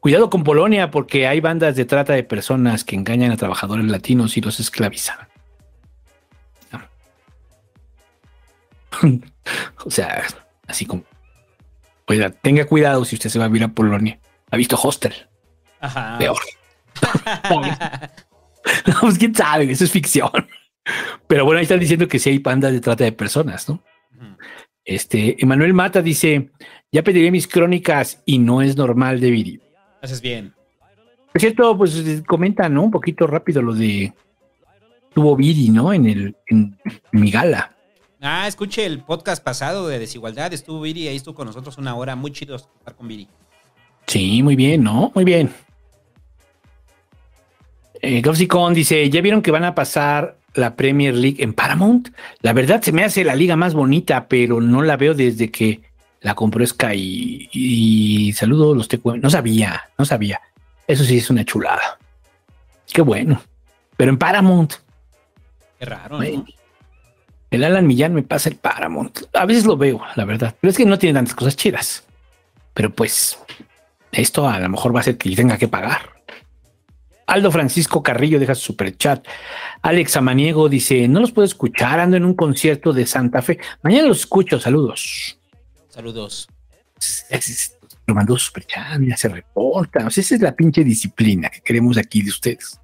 [0.00, 4.36] Cuidado con Polonia, porque hay bandas de trata de personas que engañan a trabajadores latinos
[4.36, 5.18] y los esclavizan.
[9.84, 10.24] O sea,
[10.66, 11.04] así como.
[12.06, 14.18] Oiga, tenga cuidado si usted se va a vivir a Polonia.
[14.50, 15.12] ¿Ha visto Hostel?
[15.80, 16.16] Ajá.
[16.18, 16.38] Peor.
[18.86, 20.30] No, pues quién sabe, eso es ficción.
[21.26, 23.82] Pero bueno, ahí están diciendo que sí hay bandas de trata de personas, ¿no?
[24.84, 26.50] Este, Emanuel Mata dice,
[26.92, 29.60] ya pediré mis crónicas y no es normal de Viri.
[30.02, 30.52] Haces bien.
[31.32, 32.82] Por cierto, pues comenta, ¿no?
[32.82, 34.12] Un poquito rápido lo de
[35.14, 35.92] tuvo Viri, ¿no?
[35.92, 36.78] En el en,
[37.12, 37.74] mi gala.
[38.20, 40.52] Ah, escuche el podcast pasado de desigualdad.
[40.52, 42.14] Estuvo Viri, ahí estuvo con nosotros una hora.
[42.14, 43.28] Muy chido estar con Viri.
[44.06, 45.10] Sí, muy bien, ¿no?
[45.14, 45.50] Muy bien.
[48.06, 52.10] Eh, Gopsicon dice, ¿ya vieron que van a pasar la Premier League en Paramount?
[52.42, 55.80] La verdad se me hace la liga más bonita, pero no la veo desde que
[56.20, 57.48] la compró Sky.
[57.50, 59.22] Y, y saludo los TQM.
[59.22, 60.38] No sabía, no sabía.
[60.86, 61.98] Eso sí es una chulada.
[62.92, 63.40] Qué bueno.
[63.96, 64.74] Pero en Paramount.
[65.78, 66.20] Qué raro.
[67.50, 69.20] El Alan Millán me pasa el Paramount.
[69.32, 70.54] A veces lo veo, la verdad.
[70.60, 72.04] Pero es que no tiene tantas cosas chidas.
[72.74, 73.38] Pero pues,
[74.12, 76.10] esto a lo mejor va a ser que yo tenga que pagar.
[77.26, 79.26] Aldo Francisco Carrillo deja su super chat.
[79.82, 83.58] Alex Amaniego dice: No los puedo escuchar, ando en un concierto de Santa Fe.
[83.82, 85.38] Mañana los escucho, saludos.
[85.88, 86.48] Saludos.
[88.06, 90.06] Lo mandó super chat, ya se reporta.
[90.06, 92.78] O sea, esa es la pinche disciplina que queremos aquí de ustedes.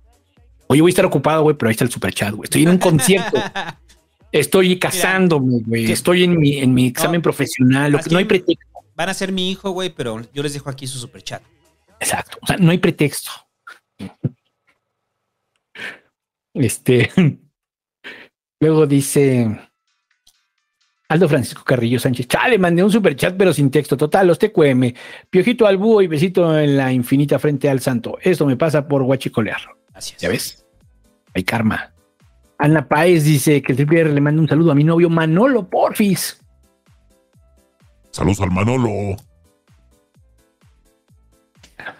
[0.67, 2.44] Oye, voy a estar ocupado, güey, pero ahí está el super chat, güey.
[2.44, 3.36] Estoy en un concierto.
[4.33, 5.91] Estoy casándome, güey.
[5.91, 7.91] Estoy en mi, en mi examen profesional.
[7.91, 8.67] Lo Más que no hay pretexto.
[8.94, 11.43] Van a ser mi hijo, güey, pero yo les dejo aquí su super chat.
[11.99, 12.39] Exacto.
[12.41, 13.31] O sea, no hay pretexto.
[16.55, 17.11] Este.
[18.61, 19.59] Luego dice
[21.11, 22.29] Aldo Francisco Carrillo Sánchez.
[22.29, 23.97] Chale, mandé un super chat, pero sin texto.
[23.97, 24.93] Total, los TQM.
[25.29, 28.19] Piojito al búho y besito en la infinita frente al santo.
[28.23, 29.61] Esto me pasa por guachicolear.
[29.93, 30.23] Así es.
[30.23, 30.67] ¿Ya ves?
[31.35, 31.93] Hay karma.
[32.59, 35.69] Ana Páez dice que el triple R le manda un saludo a mi novio Manolo
[35.69, 36.41] Porfis.
[38.11, 39.17] Saludos al Manolo.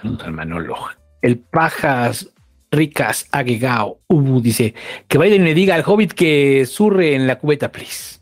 [0.03, 0.77] Saludos al Manolo.
[1.23, 2.29] El Pajas
[2.71, 4.75] Ricas Agegao Ubu dice
[5.09, 8.21] que Biden le diga al hobbit que surre en la cubeta, please.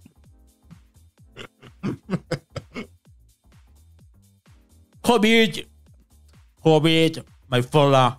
[5.09, 5.67] Hobbit.
[6.60, 8.18] Hobbit, my fella.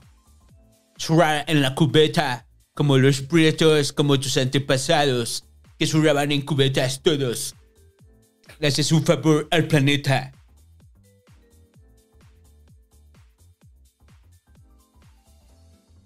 [0.98, 5.45] Surra en la cubeta, como los prietos, como tus antepasados,
[5.77, 7.53] que surraban en cubetas todos.
[8.59, 10.32] Le haces un favor al planeta.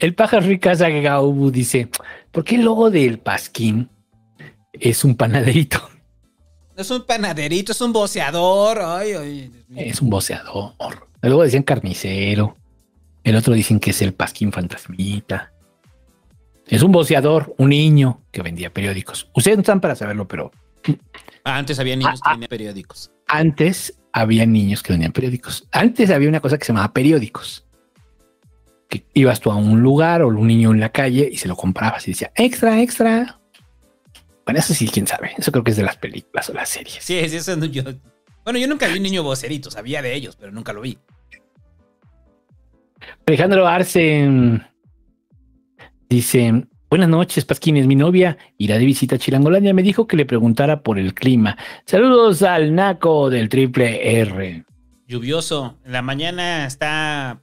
[0.03, 1.87] El Pajas Ricas Agegao Ubu dice,
[2.33, 3.89] ¿por qué el logo del Pasquín
[4.73, 5.79] es un panaderito?
[6.75, 8.79] No es un panaderito, es un boceador.
[8.81, 9.51] Ay, ay.
[9.77, 10.73] Es un boceador.
[11.21, 12.57] Luego decían carnicero.
[13.23, 15.53] El otro dicen que es el Pasquín Fantasmita.
[16.67, 19.29] Es un boceador, un niño que vendía periódicos.
[19.33, 20.51] Ustedes no están para saberlo, pero
[21.45, 23.09] Antes había niños que vendían periódicos.
[23.29, 25.65] antes había niños que vendían periódicos.
[25.71, 27.62] Antes había una cosa que se llamaba periódicos.
[28.93, 31.55] Que ibas tú a un lugar o un niño en la calle y se lo
[31.55, 33.39] comprabas y decía extra, extra.
[34.45, 35.31] Bueno, eso sí, quién sabe.
[35.35, 37.03] Eso creo que es de las películas o las series.
[37.03, 37.81] Sí, sí, eso no, yo.
[38.43, 40.99] Bueno, yo nunca vi un niño vocerito, sabía de ellos, pero nunca lo vi.
[43.25, 44.29] Alejandro Arce
[46.07, 47.87] dice: Buenas noches, Pasquines.
[47.87, 49.73] Mi novia irá de visita a Chilangolandia.
[49.73, 51.57] Me dijo que le preguntara por el clima.
[51.87, 54.65] Saludos al Naco del Triple R.
[55.07, 55.79] Lluvioso.
[55.83, 57.41] En la mañana está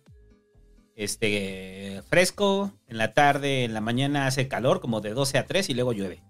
[1.04, 5.70] este fresco, en la tarde, en la mañana hace calor, como de 12 a 3
[5.70, 6.22] y luego llueve.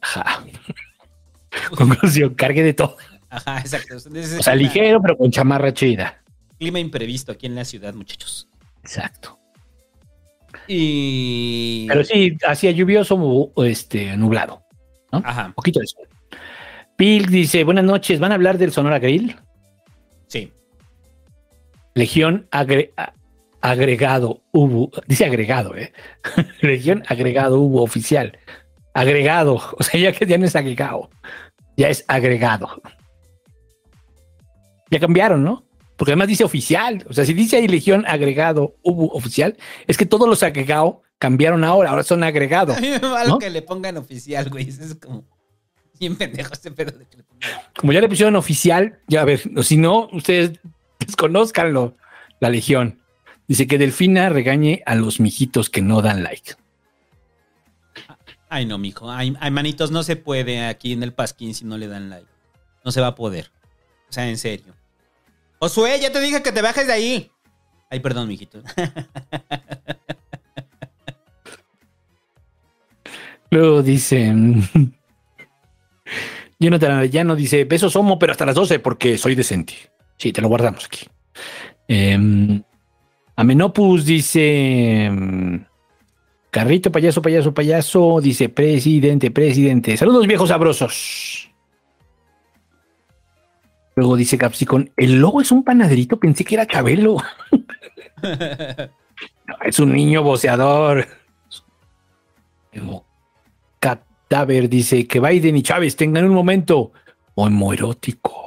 [0.00, 0.44] Ajá.
[1.76, 2.96] Conclusión, cargue de todo.
[3.30, 3.96] Ajá, exacto.
[3.96, 6.22] O sea, clima- ligero, pero con chamarra chida.
[6.58, 8.48] Clima imprevisto aquí en la ciudad, muchachos.
[8.82, 9.38] Exacto.
[10.66, 11.86] Y.
[11.88, 14.62] Pero sí, hacía lluvioso este, nublado.
[15.12, 15.22] ¿no?
[15.24, 15.46] Ajá.
[15.46, 16.08] Un poquito de sol.
[16.96, 19.36] Pil dice: Buenas noches, ¿van a hablar del Sonora Grill?
[20.26, 20.52] Sí.
[21.94, 22.92] Legión agre-
[23.60, 25.92] agregado hubo, dice agregado, ¿eh?
[26.60, 28.38] Legión agregado hubo oficial.
[28.92, 31.10] Agregado, o sea, ya que ya no es agregado,
[31.76, 32.68] ya es agregado.
[34.90, 35.64] Ya cambiaron, ¿no?
[35.96, 39.56] Porque además dice oficial, o sea, si dice ahí Legión agregado hubo oficial,
[39.86, 42.76] es que todos los agregados cambiaron ahora, ahora son agregados.
[42.76, 43.38] A mí me vale ¿no?
[43.38, 44.68] que le pongan oficial, güey.
[44.68, 45.24] Es como.
[46.00, 47.50] Bien pendejo este pedo de que le pongan.
[47.78, 50.58] Como ya le pusieron oficial, ya a ver, si no, ustedes
[50.98, 51.96] desconozcanlo,
[52.40, 53.00] la Legión.
[53.46, 56.54] Dice que Delfina regañe a los mijitos que no dan like.
[58.48, 59.10] Ay, no, mijo.
[59.10, 62.28] Ay, ay, manitos, no se puede aquí en el Pasquín si no le dan like.
[62.84, 63.50] No se va a poder.
[64.08, 64.74] O sea, en serio.
[65.58, 67.30] Josué, ya te dije que te bajes de ahí.
[67.90, 68.62] Ay, perdón, mijito.
[73.50, 74.32] Luego dice.
[76.58, 79.74] Jonathan Arellano dice: Besos homo, pero hasta las 12 porque soy decente.
[80.16, 81.06] Sí, te lo guardamos aquí.
[81.88, 82.62] Em,
[83.36, 85.64] Amenopus dice: em,
[86.50, 88.20] Carrito, payaso, payaso, payaso.
[88.20, 89.96] Dice: Presidente, presidente.
[89.96, 91.50] Saludos, viejos sabrosos.
[93.96, 96.18] Luego dice Capsicon: El lobo es un panaderito.
[96.18, 97.16] Pensé que era Chabelo.
[99.46, 101.06] No, es un niño voceador.
[103.78, 106.92] Cadáver dice que Biden y Chávez tengan un momento
[107.34, 108.43] homoerótico.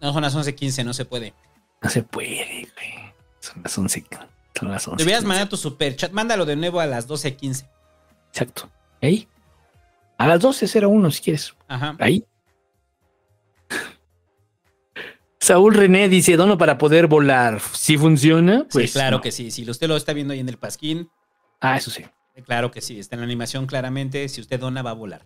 [0.00, 1.34] No, son las 11.15, no se puede.
[1.82, 3.12] No se puede, güey.
[3.40, 4.04] Son las 11.
[4.58, 5.04] Son las 11.
[5.04, 6.12] Debías mandar tu super chat.
[6.12, 7.66] Mándalo de nuevo a las 12.15.
[8.32, 8.70] Exacto.
[9.02, 9.28] Ahí.
[10.18, 11.54] A las 12.01 si quieres.
[11.68, 11.96] Ajá.
[11.98, 12.24] Ahí.
[15.40, 17.60] Saúl René dice, dono para poder volar.
[17.72, 18.66] ¿Sí funciona?
[18.70, 19.22] Pues sí, claro no.
[19.22, 19.50] que sí.
[19.50, 21.10] Si usted lo está viendo ahí en el Pasquín,
[21.60, 22.04] Ah, eso sí.
[22.44, 22.98] claro que sí.
[22.98, 24.28] Está en la animación claramente.
[24.28, 25.24] Si usted dona, va a volar.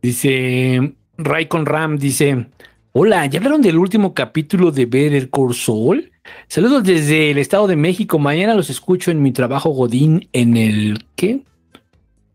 [0.00, 2.46] Dice Raikon Ram, dice,
[2.92, 6.10] hola, ¿ya hablaron del último capítulo de Ver el Sol?
[6.48, 8.18] Saludos desde el Estado de México.
[8.18, 11.40] Mañana los escucho en mi trabajo Godín en el ¿qué?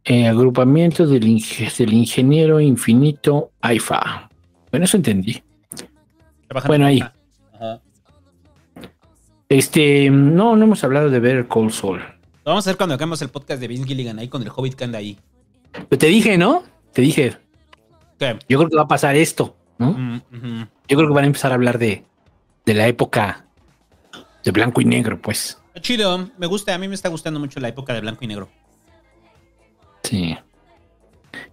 [0.04, 4.30] Eh, agrupamiento del, inge- del ingeniero infinito AIFA.
[4.72, 5.42] Bueno, eso entendí.
[6.48, 7.00] Trabajando Bueno, ahí.
[7.54, 7.82] Ajá.
[9.50, 12.00] Este, no, no hemos hablado de ver Cold Soul.
[12.00, 14.76] Lo vamos a hacer cuando hagamos el podcast de Vince Gilligan ahí con el Hobbit
[14.76, 15.18] que anda ahí.
[15.72, 16.64] Pero te dije, ¿no?
[16.94, 17.34] Te dije.
[18.20, 19.94] Yo creo que va a pasar esto, ¿no?
[19.94, 20.68] Mm.
[20.88, 22.04] Yo creo que van a empezar a hablar de,
[22.66, 23.46] de la época
[24.44, 25.62] de blanco y negro, pues.
[25.82, 28.50] Chido, me gusta, a mí me está gustando mucho la época de blanco y negro.
[30.04, 30.38] Sí.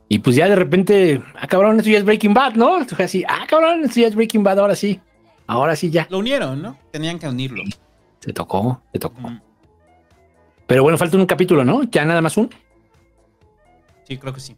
[0.09, 2.79] Y pues ya de repente, ah, cabrón, esto ya es Breaking Bad, ¿no?
[2.99, 5.01] Así, ah, cabrón, esto ya es Breaking Bad, ahora sí.
[5.47, 6.07] Ahora sí ya.
[6.09, 6.79] Lo unieron, ¿no?
[6.91, 7.65] Tenían que unirlo.
[8.21, 9.21] Se tocó, se tocó.
[10.67, 11.83] Pero bueno, falta un capítulo, ¿no?
[11.85, 12.49] Ya nada más un.
[14.05, 14.57] Sí, creo que sí.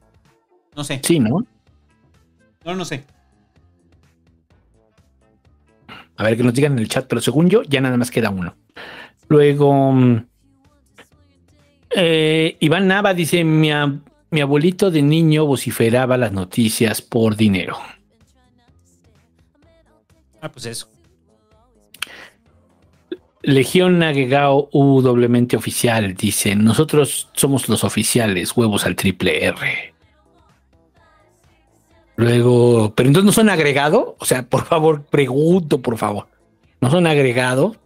[0.77, 1.01] No sé.
[1.03, 1.45] Sí, ¿no?
[2.67, 3.05] No, no sé.
[6.17, 8.31] A ver que nos digan en el chat, pero según yo, ya nada más queda
[8.31, 8.57] uno.
[9.29, 10.27] Luego, mm,
[11.91, 17.79] eh, Iván Nava dice: mi, ab- mi abuelito de niño vociferaba las noticias por dinero.
[20.41, 20.89] Ah, pues eso.
[23.43, 29.95] Legión Nagegao U doblemente oficial dice: Nosotros somos los oficiales, huevos al triple R.
[32.17, 34.17] Luego, pero entonces no son agregado.
[34.19, 36.27] O sea, por favor, pregunto, por favor.
[36.81, 37.77] No son agregado.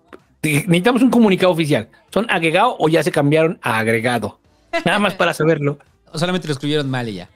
[0.43, 1.89] Necesitamos un comunicado oficial.
[2.13, 4.39] ¿Son agregado o ya se cambiaron a agregado?
[4.85, 5.79] Nada más para saberlo.
[6.13, 7.29] O solamente lo escribieron mal y ya.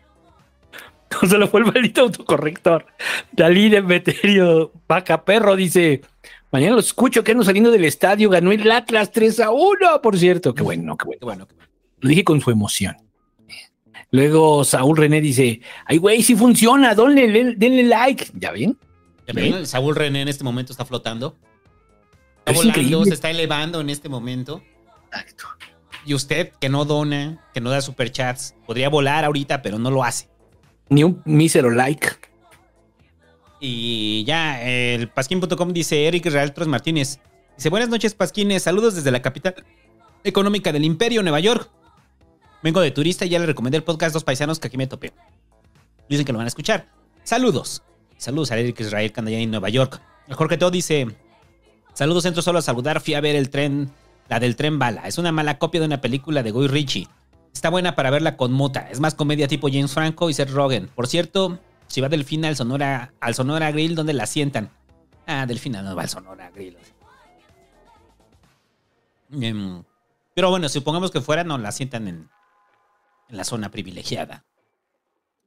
[1.22, 2.86] No se lo fue el maldito autocorrector.
[3.30, 6.00] Dalí de Meterio Vaca Perro dice:
[6.50, 8.28] Mañana lo escucho que ando saliendo del estadio.
[8.30, 10.56] Ganó el Atlas 3 a 1, por cierto.
[10.56, 10.96] Qué bueno.
[10.96, 11.48] Qué bueno, qué bueno.
[12.00, 12.96] Lo dije con su emoción.
[14.14, 16.94] Luego Saúl René dice: Ay, güey, sí funciona.
[16.94, 18.28] Denle, denle like.
[18.34, 18.78] ¿Ya ven?
[19.26, 19.66] ¿Ya ven?
[19.66, 21.36] Saúl René en este momento está flotando.
[22.38, 23.08] Está Es volando, increíble.
[23.08, 24.62] se está elevando en este momento.
[25.06, 25.46] Exacto.
[26.06, 30.04] Y usted, que no dona, que no da superchats, podría volar ahorita, pero no lo
[30.04, 30.28] hace.
[30.90, 32.06] Ni un mísero like.
[33.58, 37.18] Y ya, el pasquín.com dice Eric Torres Martínez.
[37.56, 38.62] Dice, buenas noches, Pasquines.
[38.62, 39.56] Saludos desde la capital
[40.22, 41.68] económica del imperio, Nueva York.
[42.64, 45.12] Vengo de turista y ya le recomendé el podcast Dos Paisanos que aquí me topé.
[46.08, 46.88] Dicen que lo van a escuchar.
[47.22, 47.82] Saludos.
[48.16, 50.00] Saludos a Eric Israel que anda allá en Nueva York.
[50.28, 51.14] El Jorge Teo dice,
[51.92, 53.02] saludos, entro solo a saludar.
[53.02, 53.90] Fui a ver el tren,
[54.30, 55.06] la del tren bala.
[55.06, 57.06] Es una mala copia de una película de Guy Ritchie.
[57.52, 58.88] Está buena para verla con mota.
[58.90, 60.88] Es más comedia tipo James Franco y Seth Rogen.
[60.88, 64.70] Por cierto, si va Delfina al Sonora, al Sonora Grill, ¿dónde la sientan?
[65.26, 66.78] Ah, Delfina no va al Sonora Grill.
[69.38, 69.82] Em,
[70.34, 72.30] pero bueno, supongamos que fuera, no la sientan en, en
[73.34, 74.44] la zona privilegiada.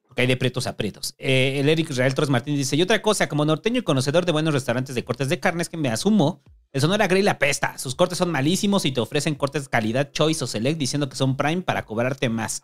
[0.07, 1.15] Porque hay de pretos a pretos.
[1.17, 4.31] Eh, el Eric Israel Torres Martínez dice: Y otra cosa, como norteño y conocedor de
[4.31, 6.41] buenos restaurantes de cortes de carne, es que me asumo.
[6.73, 7.77] El Sonora Grill apesta.
[7.77, 11.37] Sus cortes son malísimos y te ofrecen cortes calidad Choice o Select diciendo que son
[11.37, 12.63] Prime para cobrarte más.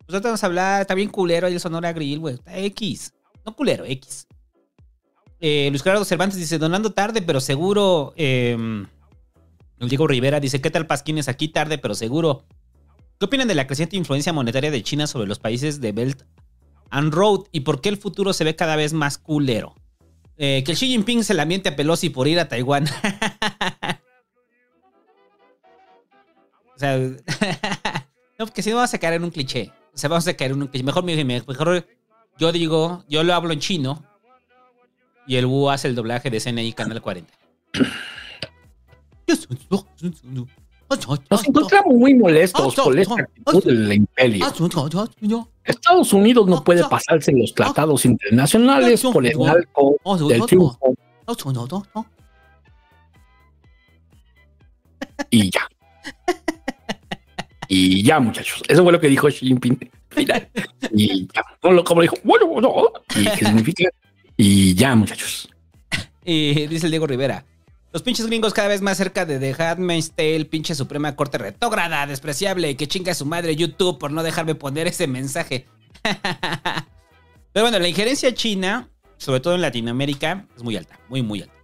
[0.00, 2.34] Nosotros vamos a hablar, está bien culero ahí el Sonora Grill, güey.
[2.34, 3.14] Está X.
[3.44, 4.26] No culero, X.
[5.40, 8.12] Eh, Luis Gerardo Cervantes dice: Donando tarde, pero seguro.
[8.16, 8.56] Eh,
[9.78, 11.28] Diego Rivera dice: ¿Qué tal Pasquines?
[11.28, 12.44] Aquí tarde, pero seguro.
[13.18, 16.22] ¿Qué opinan de la creciente influencia monetaria de China sobre los países de Belt
[16.90, 19.74] and Road y por qué el futuro se ve cada vez más culero?
[20.36, 22.84] Eh, que el Xi Jinping se la miente a Pelosi por ir a Taiwán.
[26.76, 26.96] o sea,
[28.38, 29.72] no, porque si no vamos a caer en un cliché.
[29.92, 30.84] O sea, vamos a caer en un cliché.
[30.84, 31.88] Mejor, mejor, mejor
[32.38, 34.04] yo digo, yo lo hablo en chino
[35.26, 37.34] y el Wu hace el doblaje de CNI Canal 40.
[41.30, 44.46] Nos encontramos muy molestos por esta actitud del imperio.
[45.64, 49.96] Estados Unidos no puede pasarse los tratados internacionales por el marco
[50.28, 50.94] del triunfo
[55.30, 55.68] y ya.
[57.68, 58.62] Y ya, muchachos.
[58.66, 59.90] Eso fue lo que dijo Xi Jinping.
[60.92, 61.44] Y ya.
[61.60, 62.92] Como dijo, bueno, bueno.
[63.14, 63.90] Y significa,
[64.38, 65.50] y ya, muchachos.
[66.24, 67.44] Dice Diego Rivera.
[67.98, 72.06] Los pinches gringos cada vez más cerca de The Handmaid's Tale, pinche Suprema Corte retrógrada,
[72.06, 75.66] despreciable, que chinga a su madre YouTube por no dejarme poner ese mensaje.
[77.52, 81.58] Pero bueno, la injerencia china, sobre todo en Latinoamérica, es muy alta, muy, muy alta.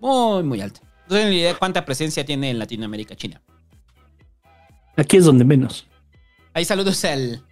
[0.00, 0.80] Muy, muy alta.
[1.08, 3.40] No tengo ni idea cuánta presencia tiene en Latinoamérica China.
[4.98, 5.86] Aquí es donde menos.
[6.52, 7.42] Ahí saludos al.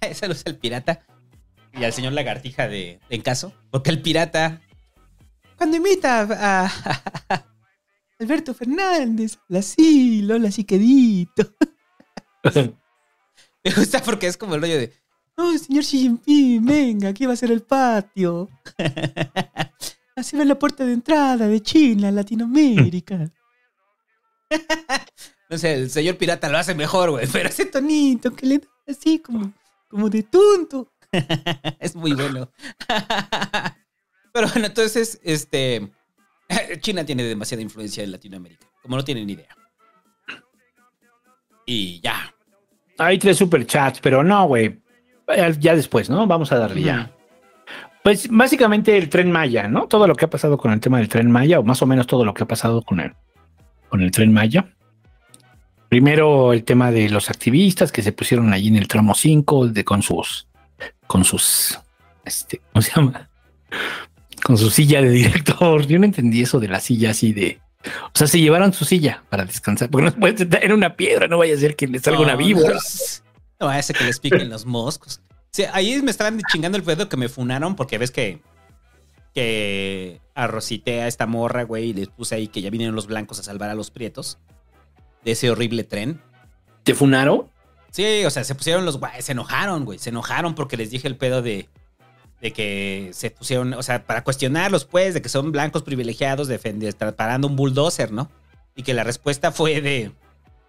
[0.14, 1.04] Saludos al pirata
[1.74, 3.52] y al señor lagartija de, de En Caso.
[3.70, 4.62] Porque el pirata.
[5.56, 7.44] Cuando imita a, a-
[8.20, 10.50] Alberto Fernández, habla así, Lola.
[13.64, 14.92] Me gusta porque es como el rollo de.
[15.36, 18.48] No, señor Xi Jinping, venga, aquí va a ser el patio.
[20.16, 23.32] Así va la puerta de entrada de China, Latinoamérica.
[25.50, 28.66] no sé, el señor pirata lo hace mejor, güey, pero ese tonito que le da
[28.86, 29.52] así como,
[29.88, 30.92] como de tonto.
[31.80, 32.48] es muy bueno.
[34.34, 35.90] Pero bueno, entonces, este.
[36.80, 39.56] China tiene demasiada influencia en Latinoamérica, como no tienen idea.
[41.64, 42.34] Y ya.
[42.98, 44.80] Hay tres superchats, pero no, güey.
[45.28, 46.26] Eh, Ya después, ¿no?
[46.26, 47.12] Vamos a darle ya.
[48.02, 49.86] Pues básicamente el tren Maya, ¿no?
[49.86, 52.06] Todo lo que ha pasado con el tema del tren Maya, o más o menos
[52.06, 53.14] todo lo que ha pasado con el,
[53.88, 54.66] con el tren Maya.
[55.88, 59.84] Primero el tema de los activistas que se pusieron allí en el tramo 5 de,
[59.84, 60.48] con sus,
[61.06, 61.78] con sus,
[62.24, 63.30] este, ¿cómo se llama?
[64.44, 65.86] Con su silla de director.
[65.86, 69.22] Yo no entendí eso de la silla así de, o sea, se llevaron su silla
[69.28, 71.86] para descansar, porque no se puede sentar en una piedra, no vaya a ser que
[71.86, 72.78] le salga una No, víbora.
[73.60, 75.20] No, a ser que les piquen los moscos.
[75.50, 78.40] Sí, ahí me estaban chingando el pedo que me funaron porque ves que
[79.34, 83.40] que arrocité a esta morra, güey, y les puse ahí que ya vinieron los blancos
[83.40, 84.38] a salvar a los prietos
[85.24, 86.20] de ese horrible tren.
[86.84, 87.50] ¿Te funaron?
[87.90, 91.08] Sí, o sea, se pusieron los güey, se enojaron, güey, se enojaron porque les dije
[91.08, 91.68] el pedo de,
[92.44, 97.14] de que se pusieron, o sea, para cuestionarlos, pues, de que son blancos privilegiados defend-
[97.14, 98.30] parando un bulldozer, ¿no?
[98.76, 100.12] Y que la respuesta fue de,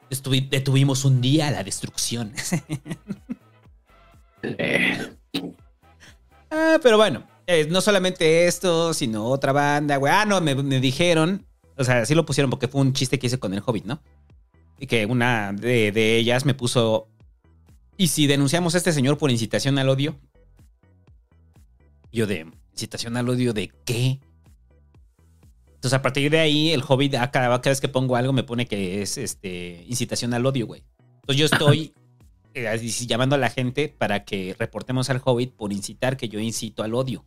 [0.09, 2.31] "Estuvi- detuvimos un día la destrucción.
[6.51, 10.13] Ah, pero bueno, eh, no solamente esto, sino otra banda, güey.
[10.13, 11.45] Ah, no, me, me dijeron,
[11.75, 14.01] o sea, sí lo pusieron porque fue un chiste que hice con el Hobbit, ¿no?
[14.79, 17.07] Y que una de, de ellas me puso,
[17.97, 20.15] ¿y si denunciamos a este señor por incitación al odio?
[22.15, 24.19] Yo de, ¿incitación al odio de qué?
[25.67, 28.43] Entonces, a partir de ahí, el Hobbit, ah, cada, cada vez que pongo algo, me
[28.43, 30.83] pone que es este, incitación al odio, güey.
[31.21, 31.93] Entonces, yo estoy
[32.53, 36.83] eh, llamando a la gente para que reportemos al Hobbit por incitar que yo incito
[36.83, 37.25] al odio.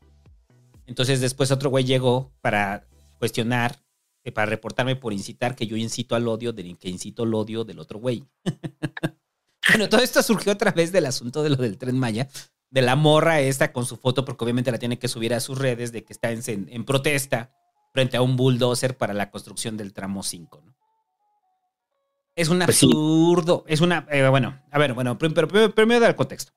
[0.88, 3.76] Entonces después otro güey llegó para cuestionar,
[4.24, 7.62] eh, para reportarme por incitar que yo incito al odio, del que incito el odio
[7.64, 8.24] del otro güey.
[9.68, 12.26] bueno, todo esto surgió otra vez del asunto de lo del tren Maya,
[12.70, 15.58] de la morra esta con su foto, porque obviamente la tiene que subir a sus
[15.58, 17.50] redes de que está en, en protesta
[17.94, 20.74] frente a un bulldozer para la construcción del tramo 5, ¿no?
[22.36, 23.64] Es un Pues absurdo.
[23.66, 24.06] Es una.
[24.10, 26.52] eh, bueno, a ver, bueno, prim- pero primero, primero dar contexto.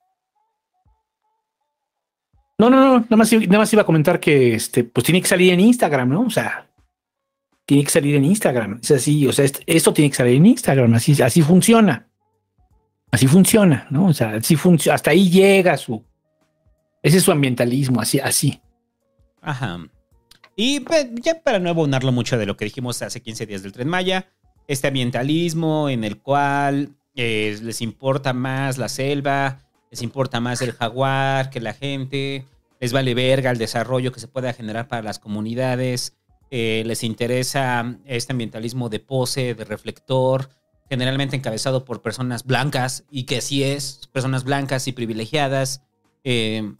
[2.58, 5.26] No, no, no, nada más, nada más iba a comentar que este, pues tiene que
[5.26, 6.20] salir en Instagram, ¿no?
[6.22, 6.70] O sea,
[7.66, 8.78] tiene que salir en Instagram.
[8.80, 12.08] Es así, o sea, est- esto tiene que salir en Instagram, así, así funciona.
[13.12, 14.06] Así funciona, ¿no?
[14.06, 16.02] O sea, así funciona, hasta ahí llega su.
[17.02, 18.60] Ese es su ambientalismo, así, así.
[19.42, 19.78] Ajá.
[20.56, 23.72] Y pues, ya para no abonarlo mucho de lo que dijimos hace 15 días del
[23.72, 24.28] Tren Maya,
[24.66, 29.58] este ambientalismo en el cual eh, les importa más la selva,
[29.90, 32.46] les importa más el jaguar que la gente,
[32.80, 36.16] les vale verga el desarrollo que se pueda generar para las comunidades,
[36.50, 40.48] eh, les interesa este ambientalismo de pose, de reflector,
[40.92, 45.82] generalmente encabezado por personas blancas, y que así es, personas blancas y privilegiadas.
[46.22, 46.74] eh,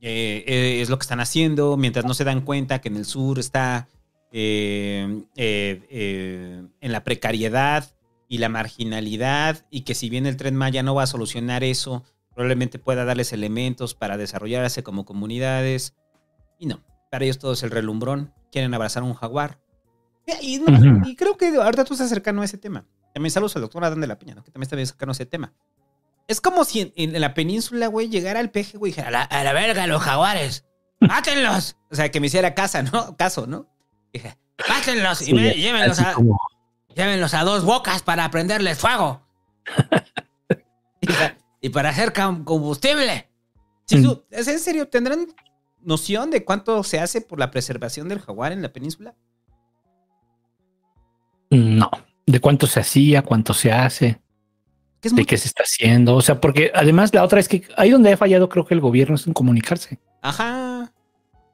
[0.00, 3.04] eh, eh, es lo que están haciendo, mientras no se dan cuenta que en el
[3.04, 3.88] sur está
[4.30, 7.90] eh, eh, eh, en la precariedad
[8.28, 12.04] y la marginalidad y que si bien el tren Maya no va a solucionar eso,
[12.32, 15.94] probablemente pueda darles elementos para desarrollarse como comunidades.
[16.60, 19.58] Y no, para ellos todo es el relumbrón, quieren abrazar a un jaguar.
[20.40, 22.84] Y, no, y creo que ahorita tú estás cercano a ese tema.
[23.16, 24.44] También saludos al doctor Adán de la Peña, ¿no?
[24.44, 25.54] que también está bien a ese tema.
[26.28, 29.10] Es como si en, en la península, güey, llegara el peje, güey, y dijera, a
[29.10, 30.66] la, a la verga, los jaguares,
[31.00, 31.78] mátenlos.
[31.90, 33.16] O sea, que me hiciera casa, ¿no?
[33.16, 33.70] Caso, ¿no?
[34.12, 34.36] Dije,
[34.68, 36.38] mátenlos y Sí, me- llévenlos, a, como-
[36.94, 39.22] llévenlos a dos bocas para prenderles fuego.
[41.00, 43.30] y, pa- y para hacer com- combustible.
[43.86, 44.88] Tú- ¿es en serio?
[44.90, 45.26] ¿Tendrán
[45.80, 49.14] noción de cuánto se hace por la preservación del jaguar en la península?
[51.48, 51.90] No.
[52.26, 53.22] ¿De cuánto se hacía?
[53.22, 54.20] ¿Cuánto se hace?
[55.02, 56.14] Es ¿De muy- qué se está haciendo?
[56.16, 58.80] O sea, porque además la otra es que ahí donde ha fallado creo que el
[58.80, 60.00] gobierno es en comunicarse.
[60.22, 60.92] Ajá.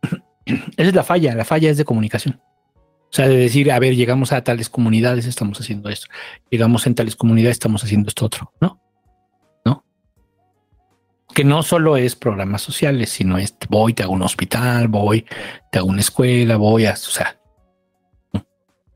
[0.47, 2.41] Esa es la falla, la falla es de comunicación.
[2.75, 6.07] O sea, de decir, a ver, llegamos a tales comunidades, estamos haciendo esto.
[6.51, 8.81] Llegamos en tales comunidades, estamos haciendo esto otro, ¿no?
[9.67, 9.85] ¿No?
[11.35, 15.27] Que no solo es programas sociales, sino es voy, te hago un hospital, voy,
[15.71, 17.39] te hago una escuela, voy a, o sea,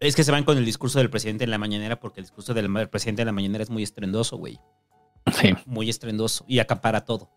[0.00, 2.52] Es que se van con el discurso del presidente en la mañanera porque el discurso
[2.54, 4.58] del presidente en la mañanera es muy estrendoso, güey.
[5.32, 5.54] sí.
[5.64, 7.30] Muy estrendoso y acapara todo.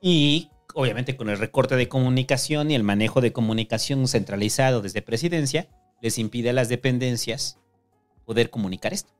[0.00, 5.68] Y obviamente con el recorte de comunicación y el manejo de comunicación centralizado desde presidencia,
[6.02, 7.58] les impide a las dependencias
[8.24, 9.12] poder comunicar esto.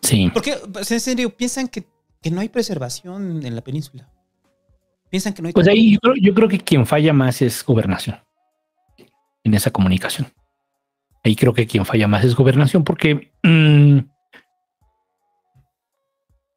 [0.00, 0.30] Sí.
[0.32, 1.86] Porque, pues, en serio, piensan que,
[2.22, 4.08] que no hay preservación en la península.
[5.10, 5.54] Piensan que no hay...
[5.54, 8.16] Pues ahí yo creo, yo creo que quien falla más es gobernación.
[9.44, 10.26] en esa comunicación.
[11.24, 13.98] Ahí creo que quien falla más es gobernación porque, mm,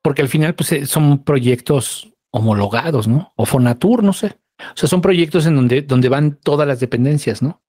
[0.03, 3.33] porque al final pues, eh, son proyectos homologados, ¿no?
[3.37, 4.37] O Fonatur, no sé.
[4.59, 7.61] O sea, son proyectos en donde, donde van todas las dependencias, ¿no?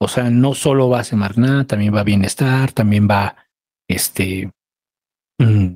[0.00, 3.36] O sea, no solo va Semarnat, también va Bienestar, también va
[3.88, 4.50] este
[5.38, 5.66] mm,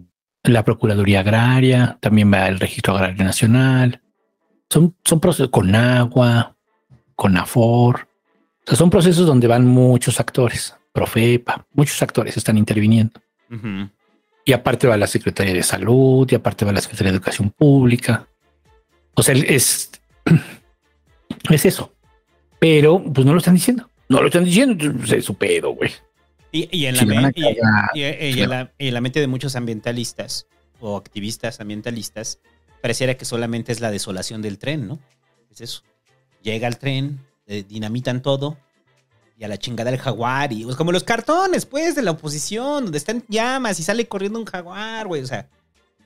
[0.44, 4.00] la Procuraduría Agraria, también va el Registro Agrario Nacional.
[4.70, 6.56] Son, son procesos con agua,
[7.16, 8.08] con AFOR.
[8.66, 13.20] Son procesos donde van muchos actores, Profepa, muchos actores están interviniendo.
[14.44, 18.26] Y aparte va la Secretaría de Salud, y aparte va la Secretaría de Educación Pública.
[19.14, 19.90] O sea, es,
[21.50, 21.92] es eso.
[22.58, 23.88] Pero pues no lo están diciendo.
[24.08, 24.92] No lo están diciendo.
[25.14, 25.90] Es su pedo, güey.
[26.52, 30.46] Y, en Si en la- y en la mente de muchos ambientalistas
[30.80, 32.40] o activistas ambientalistas,
[32.82, 34.98] pareciera que solamente es la desolación del tren, ¿no?
[35.50, 35.82] Es eso.
[36.42, 37.20] Llega el tren,
[37.52, 38.56] eh, dinamitan todo
[39.38, 40.52] y a la chingada el jaguar.
[40.52, 44.38] Y pues, como los cartones, pues, de la oposición, donde están llamas y sale corriendo
[44.38, 45.22] un jaguar, güey.
[45.22, 45.48] O sea,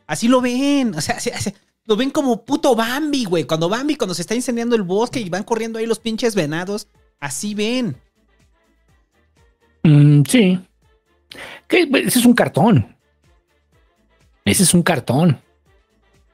[0.07, 0.95] así lo ven.
[0.95, 3.45] O sea, así- así- lo ven como puto Bambi, güey.
[3.45, 6.89] Cuando Bambi, cuando se está incendiando el bosque y van corriendo ahí los pinches venados,
[7.21, 7.97] así ven.
[9.83, 10.59] Mm, sí.
[11.69, 12.97] Pues, ese es un cartón.
[14.45, 15.41] Ese es un cartón.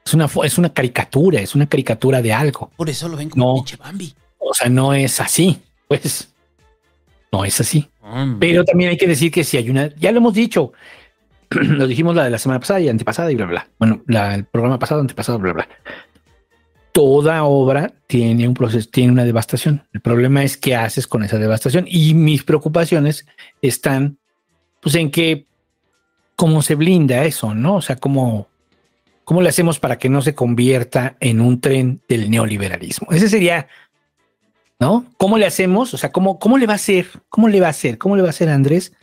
[0.05, 2.69] Es una, es una caricatura, es una caricatura de algo.
[2.75, 3.53] Por eso lo ven como No.
[3.55, 4.13] pinche Bambi.
[4.43, 5.61] O sea, no es así.
[5.87, 6.33] Pues
[7.31, 7.89] no es así.
[8.39, 10.71] Pero también hay que decir que si hay una, ya lo hemos dicho,
[11.49, 13.53] lo dijimos la de la semana pasada y antepasada y bla, bla.
[13.53, 13.69] bla.
[13.79, 15.67] Bueno, la, el programa pasado, antepasado, bla, bla.
[16.91, 19.83] Toda obra tiene un proceso, tiene una devastación.
[19.93, 21.85] El problema es qué haces con esa devastación.
[21.87, 23.25] Y mis preocupaciones
[23.63, 24.19] están,
[24.79, 25.47] pues, en que
[26.35, 27.77] cómo se blinda eso, ¿no?
[27.77, 28.47] O sea, cómo,
[29.23, 33.07] cómo le hacemos para que no se convierta en un tren del neoliberalismo.
[33.11, 33.67] Ese sería
[34.83, 35.05] ¿no?
[35.17, 35.93] ¿Cómo le hacemos?
[35.93, 37.07] O sea, ¿cómo, ¿cómo le va a hacer?
[37.29, 37.97] ¿Cómo le va a hacer?
[37.97, 38.93] ¿Cómo le va a hacer Andrés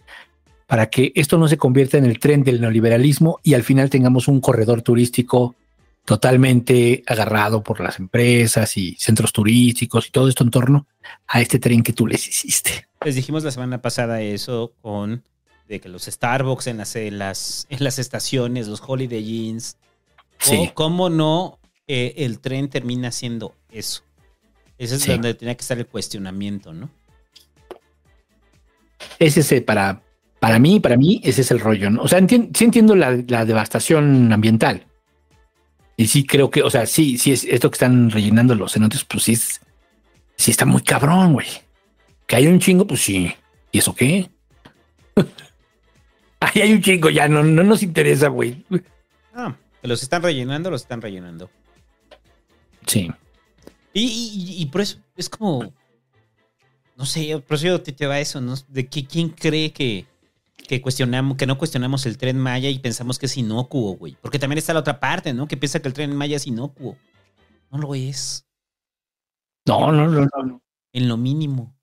[0.67, 4.28] para que esto no se convierta en el tren del neoliberalismo y al final tengamos
[4.28, 5.57] un corredor turístico
[6.05, 10.86] totalmente agarrado por las empresas y centros turísticos y todo esto en torno
[11.26, 12.89] a este tren que tú les hiciste?
[13.05, 15.23] Les dijimos la semana pasada eso con
[15.68, 19.76] de que los Starbucks en las, en las, en las estaciones, los Holiday Inns,
[20.39, 20.57] Sí.
[20.57, 24.02] o cómo no eh, el tren termina siendo eso.
[24.81, 25.12] Ese es Sí.
[25.12, 26.89] donde tenía que estar el cuestionamiento, ¿no?
[29.18, 30.02] Ese es el- para,
[30.39, 31.91] para mí, para mí, ese es el rollo.
[31.91, 32.02] ¿no?
[32.02, 34.86] O sea, entien- sí entiendo la, la devastación ambiental.
[35.99, 39.05] Y sí creo que, o sea, sí, sí es esto que están rellenando los cenotes,
[39.05, 39.60] pues sí, es-
[40.36, 41.47] sí está muy cabrón, güey.
[42.26, 43.34] Que hay un chingo, pues sí.
[43.73, 44.31] ¿Y eso qué?
[46.41, 48.65] Ahí hay un chingo, ya no, no nos interesa, güey.
[49.34, 51.50] Ah, que los están rellenando, los están rellenando.
[52.86, 53.10] Sí.
[53.93, 55.73] Y, y- y por eso es como,
[56.97, 58.55] no sé, por eso yo te, te va eso, ¿no?
[58.69, 60.07] De que quién cree que,
[60.57, 64.17] que cuestionamos, que no cuestionamos el tren Maya y pensamos que es inocuo, güey.
[64.20, 65.49] Porque también está la otra parte, ¿no?
[65.49, 66.97] Que piensa que el tren Maya es inocuo.
[67.70, 68.47] No lo es.
[69.67, 70.62] No, no, no, no, no.
[70.93, 71.75] En lo mínimo.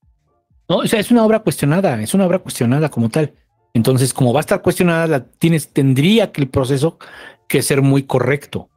[0.69, 3.33] No, o sea, es una obra cuestionada, es una obra cuestionada como tal.
[3.73, 6.97] Entonces, como va a estar cuestionada, la tienes, tendría que el proceso
[7.47, 8.69] que ser muy correcto.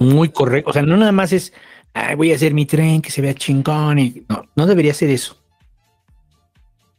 [0.00, 0.70] Muy correcto.
[0.70, 1.52] O sea, no nada más es,
[1.92, 5.10] "Ay, voy a hacer mi tren que se vea chingón y no, no debería ser
[5.10, 5.36] eso.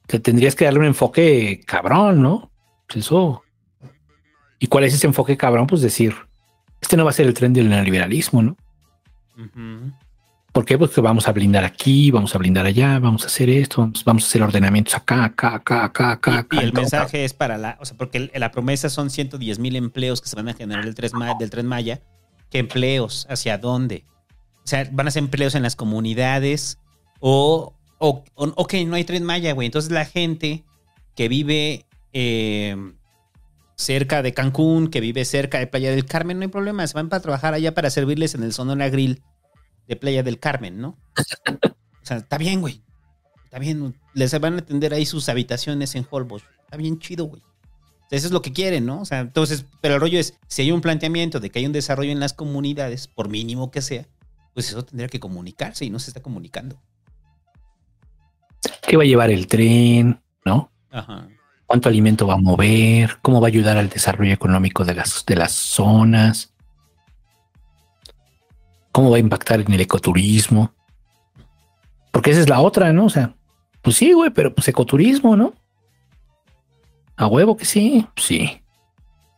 [0.08, 2.52] Te tendrías que darle un enfoque cabrón, ¿no?
[2.88, 3.44] Pues eso.
[4.60, 5.68] ¿Y cuál es ese enfoque cabrón?
[5.68, 6.16] Pues decir,
[6.82, 8.58] este no va a ser el tren del neoliberalismo, ¿no?
[10.56, 10.78] ¿Por qué?
[10.78, 14.24] Porque vamos a blindar aquí, vamos a blindar allá, vamos a hacer esto, vamos, vamos
[14.24, 16.32] a hacer ordenamientos acá, acá, acá, acá, acá.
[16.32, 19.60] Y acá, el acá, mensaje es para la, o sea, porque la promesa son 110
[19.60, 22.00] mil empleos que se van a generar del tren, del tren Maya.
[22.56, 23.27] ¿Qué empleos?
[23.30, 24.06] ¿Hacia dónde?
[24.64, 26.77] O sea, van a ser empleos en las comunidades
[27.19, 29.66] o, o, o- ok, no hay tren Maya, güey.
[29.66, 30.64] Entonces la gente
[31.17, 32.77] que vive eh,
[33.75, 36.88] cerca de Cancún, que vive cerca de Playa del Carmen, no hay problema.
[36.88, 39.22] Se van para trabajar allá para servirles en el Sonora Grill
[39.90, 40.98] de Playa del Carmen, ¿no?
[41.50, 42.82] O sea, está bien, güey.
[43.43, 44.00] Está bien.
[44.14, 46.45] Les van a atender ahí sus habitaciones en Holbox.
[46.64, 47.42] Está bien chido, güey.
[48.16, 49.02] Eso es lo que quieren, ¿no?
[49.02, 51.74] O sea, entonces, pero el rollo es, si hay un planteamiento de que hay un
[51.74, 54.08] desarrollo en las comunidades, por mínimo que sea,
[54.53, 56.82] pues eso tendría que comunicarse y no se está comunicando.
[58.88, 60.22] ¿Qué va a llevar el tren?
[60.45, 60.72] ¿No?
[60.92, 61.27] Ajá.
[61.66, 63.18] ¿Cuánto alimento va a mover?
[63.22, 66.53] ¿Cómo va a ayudar al desarrollo económico de las, de las zonas?
[68.94, 70.74] ¿Cómo va a impactar en el ecoturismo?
[72.11, 73.08] Porque esa es la otra, ¿no?
[73.08, 73.35] O sea,
[73.82, 75.53] pues sí, güey, pero pues ecoturismo, ¿no?
[77.18, 78.61] A huevo que sí, sí.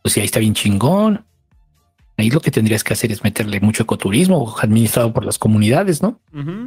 [0.02, 1.24] Pues sí, ahí está bien chingón.
[2.16, 6.20] Ahí lo que tendrías que hacer es meterle mucho ecoturismo administrado por las comunidades, ¿no?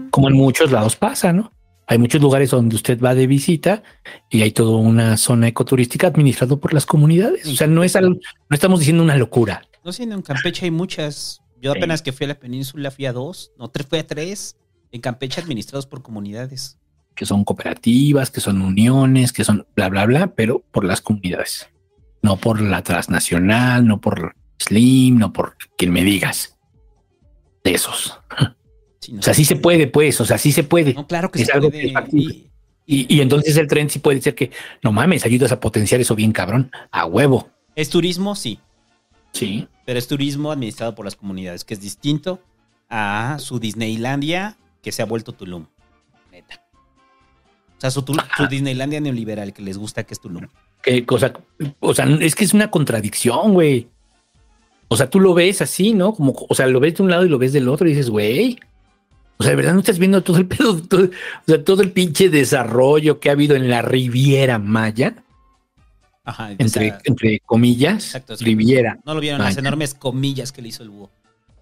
[0.09, 1.51] Como en muchos lados pasa, ¿no?
[1.87, 3.83] Hay muchos lugares donde usted va de visita
[4.29, 7.45] y hay toda una zona ecoturística administrado por las comunidades.
[7.47, 9.63] O sea, no es algo, no estamos diciendo una locura.
[9.83, 11.41] No sé, en Campeche hay muchas.
[11.61, 14.55] Yo apenas que fui a la península fui a dos, no, tres, fui a tres.
[14.93, 16.77] En Campeche administrados por comunidades.
[17.21, 21.69] Que son cooperativas, que son uniones, que son bla, bla, bla, pero por las comunidades,
[22.23, 26.57] no por la transnacional, no por Slim, no por quien me digas
[27.63, 28.19] de esos.
[28.39, 30.95] o sea, sí se puede, pues, o sea, sí se puede.
[30.95, 31.93] No, claro que es se algo puede.
[31.93, 32.49] que.
[32.87, 34.49] Y, y entonces el tren sí puede ser que,
[34.81, 37.51] no mames, ayudas a potenciar eso bien cabrón, a huevo.
[37.75, 38.33] ¿Es turismo?
[38.33, 38.57] Sí.
[39.31, 39.67] Sí.
[39.85, 42.41] Pero es turismo administrado por las comunidades, que es distinto
[42.89, 45.67] a su Disneylandia que se ha vuelto Tulum.
[47.81, 50.45] O sea, su, tu- su Disneylandia neoliberal que les gusta que es Tulum.
[50.83, 51.33] Qué cosa,
[51.79, 53.87] o sea, es que es una contradicción, güey.
[54.87, 56.13] O sea, tú lo ves así, ¿no?
[56.13, 58.09] Como, o sea, lo ves de un lado y lo ves del otro y dices,
[58.11, 58.59] güey.
[59.37, 61.09] O sea, de verdad no estás viendo todo el pedo, todo, o
[61.47, 65.15] sea, todo el pinche desarrollo que ha habido en la Riviera Maya,
[66.23, 66.49] Ajá.
[66.49, 68.45] o entre, sea, entre comillas, exacto, sí.
[68.45, 68.99] Riviera.
[69.05, 71.09] No lo vieron las enormes comillas que le hizo el búho.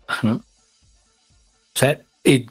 [0.06, 0.34] Ajá.
[0.34, 2.46] O sea, eh,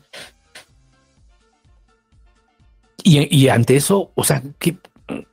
[3.17, 4.77] y, y ante eso, o sea, ¿qué,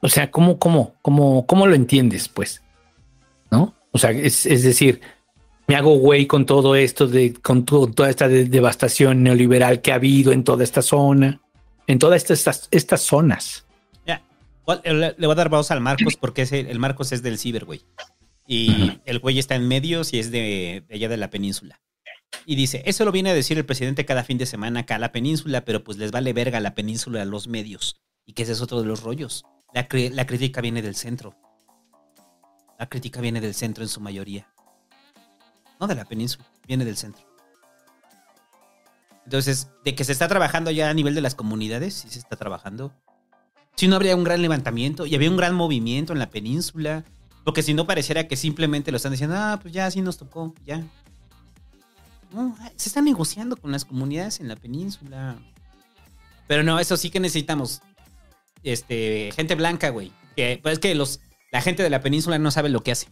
[0.02, 2.62] o sea, ¿cómo, cómo, cómo, cómo lo entiendes, pues?
[3.52, 3.74] ¿No?
[3.92, 5.02] O sea, es, es decir,
[5.68, 9.92] me hago güey con todo esto de, con to- toda esta de- devastación neoliberal que
[9.92, 11.42] ha habido en toda esta zona,
[11.88, 13.66] en todas estas, estas, estas zonas.
[14.06, 14.22] Ya.
[14.84, 17.38] Eh, Le le voy a dar voz al Marcos porque ese, el Marcos es del
[17.40, 17.82] Ciber, güey.
[18.48, 21.80] Y el güey está en medios y es de, de allá de la península.
[22.46, 25.00] Y dice, eso lo viene a decir el presidente cada fin de semana acá a
[25.00, 28.02] la península, pero pues les vale verga la península a los medios.
[28.26, 29.46] Y que ese es otro de los rollos.
[29.74, 31.36] La, crítica viene del centro.
[32.80, 34.48] La crítica viene del centro en su mayoría.
[35.80, 37.26] No de la península, viene del centro.
[39.26, 42.36] Entonces, de que se está trabajando ya a nivel de las comunidades, sí se está
[42.38, 42.94] trabajando.
[43.76, 47.04] Si no habría un gran levantamiento y había un gran movimiento en la península,
[47.44, 50.54] porque si no pareciera que simplemente lo están diciendo, ah, pues ya así nos tocó,
[50.66, 50.84] ya.
[52.32, 55.38] No, se está negociando con las comunidades en la península.
[56.48, 57.82] Pero no, eso sí que necesitamos.
[58.64, 60.12] Este, gente blanca, güey.
[60.36, 61.22] Que, pues es que los,
[61.52, 63.08] la gente de la península no sabe lo que hace.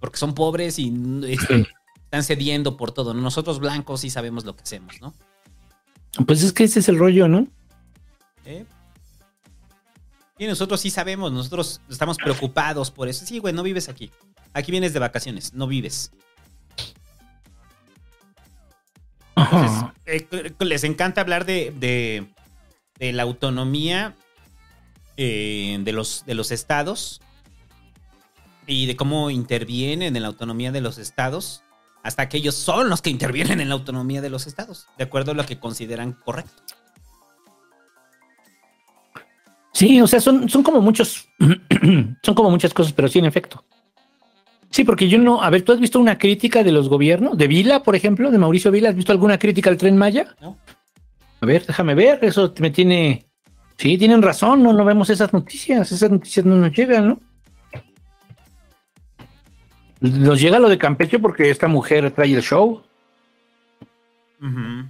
[0.00, 0.92] Porque son pobres y
[1.28, 1.66] este,
[2.04, 3.14] están cediendo por todo.
[3.14, 5.14] Nosotros blancos sí sabemos lo que hacemos, ¿no?
[6.26, 7.48] Pues es que ese es el rollo, ¿no?
[8.44, 8.64] ¿Eh?
[10.38, 13.24] Y nosotros sí sabemos, nosotros estamos preocupados por eso.
[13.24, 14.10] Sí, güey, no vives aquí.
[14.52, 16.12] Aquí vienes de vacaciones, no vives.
[19.36, 22.26] Entonces, eh, les encanta hablar de, de,
[22.98, 24.14] de la autonomía
[25.16, 27.20] eh, de, los, de los estados
[28.66, 31.62] y de cómo intervienen en la autonomía de los estados
[32.02, 35.32] hasta que ellos son los que intervienen en la autonomía de los estados, de acuerdo
[35.32, 36.62] a lo que consideran correcto.
[39.72, 41.28] Sí, o sea, son, son como muchos,
[42.22, 43.64] son como muchas cosas, pero sí, en efecto.
[44.74, 47.38] Sí, porque yo no, a ver, ¿tú has visto una crítica de los gobiernos?
[47.38, 48.88] ¿De Vila, por ejemplo, de Mauricio Vila?
[48.88, 50.34] ¿Has visto alguna crítica al tren Maya?
[50.40, 50.58] No.
[51.40, 53.24] A ver, déjame ver, eso me tiene...
[53.76, 57.20] Sí, tienen razón, no, no vemos esas noticias, esas noticias no nos llegan, ¿no?
[60.00, 62.82] Nos llega lo de Campeche porque esta mujer trae el show.
[64.42, 64.88] Ujú.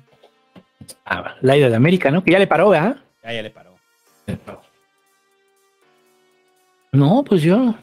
[1.05, 2.25] Ah, la ida de América, ¿no?
[2.25, 2.97] Que ya le paró, ¿verdad?
[3.23, 3.77] Ya, ya le paró.
[6.91, 7.75] No, pues yo.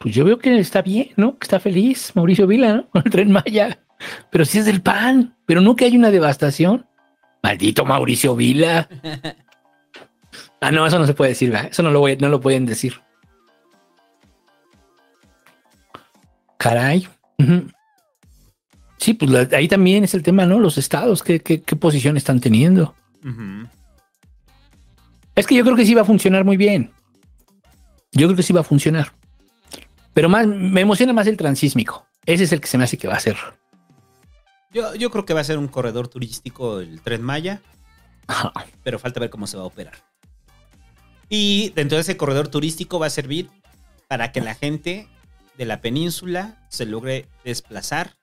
[0.00, 1.38] Pues yo veo que está bien, ¿no?
[1.38, 2.88] Que está feliz Mauricio Vila, ¿no?
[2.90, 3.78] Con el tren Maya.
[4.30, 6.86] Pero sí es del pan, pero no que hay una devastación.
[7.42, 8.88] Maldito Mauricio Vila.
[10.62, 11.68] Ah, no, eso no se puede decir, ¿verdad?
[11.70, 13.00] Eso no lo, voy, no lo pueden decir.
[16.58, 17.08] Caray.
[18.98, 20.58] Sí, pues la- ahí también es el tema, ¿no?
[20.60, 22.94] Los estados, ¿qué, qué, qué posición están teniendo?
[25.34, 26.92] Es que yo creo que sí va a funcionar muy bien.
[28.12, 29.12] Yo creo que sí va a funcionar.
[30.14, 32.06] Pero más, me emociona más el transísmico.
[32.26, 33.36] Ese es el que se me hace que va a ser.
[34.72, 37.60] Yo, yo creo que va a ser un corredor turístico el Tren Maya,
[38.82, 39.94] pero falta ver cómo se va a operar.
[41.28, 43.48] Y dentro de ese corredor turístico va a servir
[44.08, 45.08] para que la gente
[45.56, 48.16] de la península se logre desplazar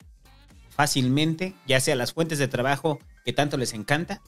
[0.69, 4.21] fácilmente, ya sea las fuentes de trabajo que tanto les encanta,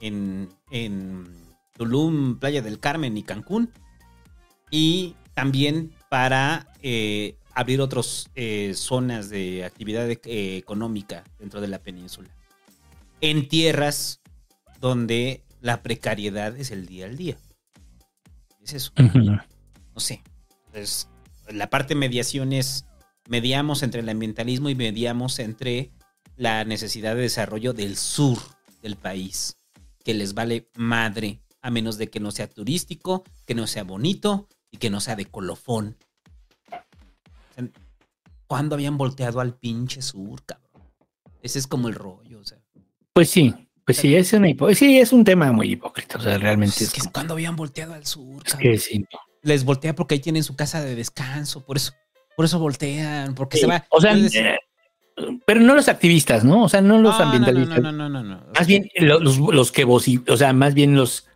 [0.00, 1.26] en, en
[1.76, 3.70] Tulum, Playa del Carmen y Cancún,
[4.70, 8.30] y también para eh, abrir otras
[8.74, 10.18] zonas de actividad eh,
[10.56, 12.28] económica dentro de la península.
[13.20, 14.20] En tierras
[14.80, 17.36] donde la precariedad es el día al día.
[18.62, 18.92] Es eso.
[18.96, 20.22] No sé.
[20.70, 21.08] Pues,
[21.48, 22.86] la parte de mediación es
[23.28, 25.92] mediamos entre el ambientalismo y mediamos entre
[26.36, 28.38] la necesidad de desarrollo del sur
[28.82, 29.56] del país,
[30.04, 34.48] que les vale madre, a menos de que no sea turístico, que no sea bonito
[34.70, 35.96] y que no sea de colofón.
[38.52, 40.86] ¿Cuándo habían volteado al pinche sur, cabrón?
[41.40, 42.58] Ese es como el rollo, o sea.
[43.14, 43.54] Pues sí,
[43.86, 46.18] pues sí, es, una sí, es un tema muy hipócrita.
[46.18, 48.72] O sea, realmente es, Es que cuando habían volteado al sur, es cabrón?
[48.72, 49.06] que sí.
[49.40, 51.92] Les voltea porque ahí tienen su casa de descanso, por eso,
[52.36, 53.86] por eso voltean, porque se va.
[53.88, 54.58] O sea, Entonces, eh,
[55.46, 56.62] pero no los activistas, ¿no?
[56.64, 57.80] O sea, no los no, ambientalistas.
[57.80, 58.46] No, no, no, no, no.
[58.54, 61.26] Más bien lo- los, los que voci- o sea, más bien los,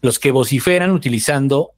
[0.00, 1.72] los que vociferan utilizando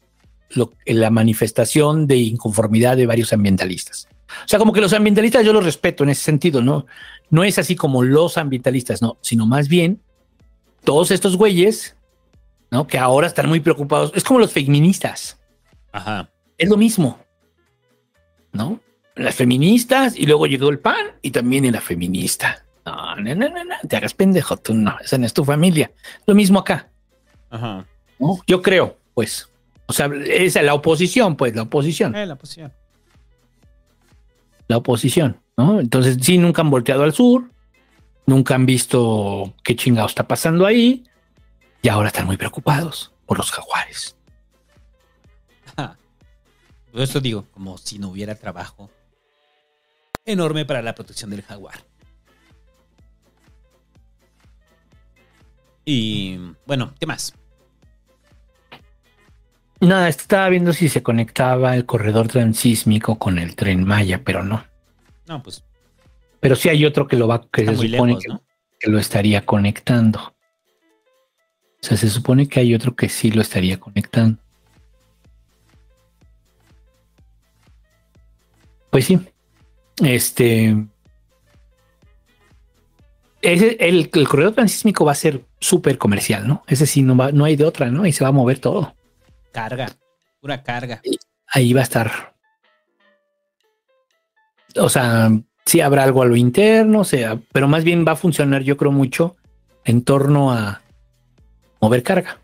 [0.50, 4.06] lo- la manifestación de inconformidad de varios ambientalistas.
[4.44, 6.86] O sea, como que los ambientalistas yo los respeto en ese sentido, ¿no?
[7.30, 10.00] No es así como los ambientalistas, no, sino más bien
[10.84, 11.96] todos estos güeyes,
[12.70, 12.86] ¿no?
[12.86, 14.12] Que ahora están muy preocupados.
[14.14, 15.38] Es como los feministas.
[15.92, 16.30] Ajá.
[16.58, 17.18] Es lo mismo,
[18.52, 18.80] ¿no?
[19.14, 22.64] Las feministas y luego llegó el PAN y también la feminista.
[22.84, 25.90] No, no, no, no, no, te hagas pendejo, tú no, esa no es tu familia.
[26.26, 26.88] Lo mismo acá,
[27.50, 27.84] Ajá.
[28.18, 28.38] ¿no?
[28.46, 29.48] Yo creo, pues.
[29.86, 32.72] O sea, esa es la oposición, pues, la oposición, Eh, la posición.
[34.68, 35.80] La oposición, ¿no?
[35.80, 37.50] Entonces, sí, nunca han volteado al sur,
[38.26, 41.04] nunca han visto qué chingado está pasando ahí
[41.82, 44.16] y ahora están muy preocupados por los jaguares.
[46.92, 48.90] Por eso digo, como si no hubiera trabajo
[50.24, 51.84] enorme para la protección del jaguar.
[55.84, 57.34] Y bueno, ¿qué más?
[59.80, 64.64] Nada, estaba viendo si se conectaba el corredor transísmico con el tren Maya, pero no.
[65.26, 65.64] No, pues
[66.40, 68.40] Pero sí hay otro que lo va, que se supone lejos,
[68.78, 70.18] que, lo estaría conectando.
[70.18, 74.38] O sea, se supone que hay otro que sí lo estaría conectando.
[78.90, 79.20] Pues sí.
[80.02, 80.74] Este.
[83.42, 86.64] Ese, el, el corredor transísmico va a ser súper comercial, ¿no?
[86.66, 88.06] Ese sí no va, no hay de otra, ¿no?
[88.06, 88.94] Y se va a mover todo.
[89.56, 89.88] Carga,
[90.38, 91.00] pura carga.
[91.46, 92.34] Ahí va a estar.
[94.76, 95.30] O sea,
[95.64, 98.76] sí habrá algo a lo interno, o sea, pero más bien va a funcionar, yo
[98.76, 99.36] creo, mucho
[99.86, 100.82] en torno a
[101.80, 102.38] mover carga.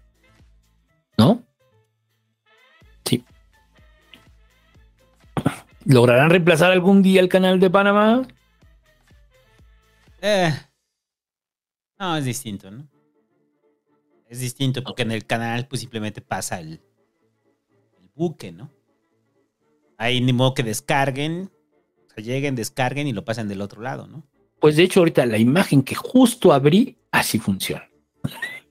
[1.19, 1.43] ¿No?
[3.05, 3.23] Sí.
[5.85, 8.27] ¿Lograrán reemplazar algún día el canal de Panamá?
[10.23, 10.51] Eh,
[11.99, 12.89] no, es distinto, ¿no?
[14.31, 16.92] Es distinto porque en el canal pues simplemente pasa el, el
[18.15, 18.71] buque, ¿no?
[19.99, 21.51] Ahí ni modo que descarguen,
[22.09, 24.25] o sea, lleguen, descarguen y lo pasen del otro lado, ¿no?
[24.61, 27.89] Pues de hecho, ahorita la imagen que justo abrí, así funciona.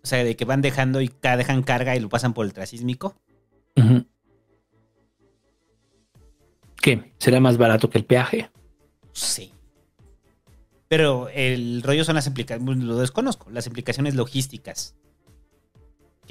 [0.04, 3.16] O sea, de que van dejando y dejan carga y lo pasan por el trasísmico.
[6.82, 7.14] ¿Qué?
[7.20, 8.50] ¿Será más barato que el peaje?
[9.12, 9.54] Sí.
[10.88, 14.96] Pero el rollo son las implicaciones, lo desconozco, las implicaciones logísticas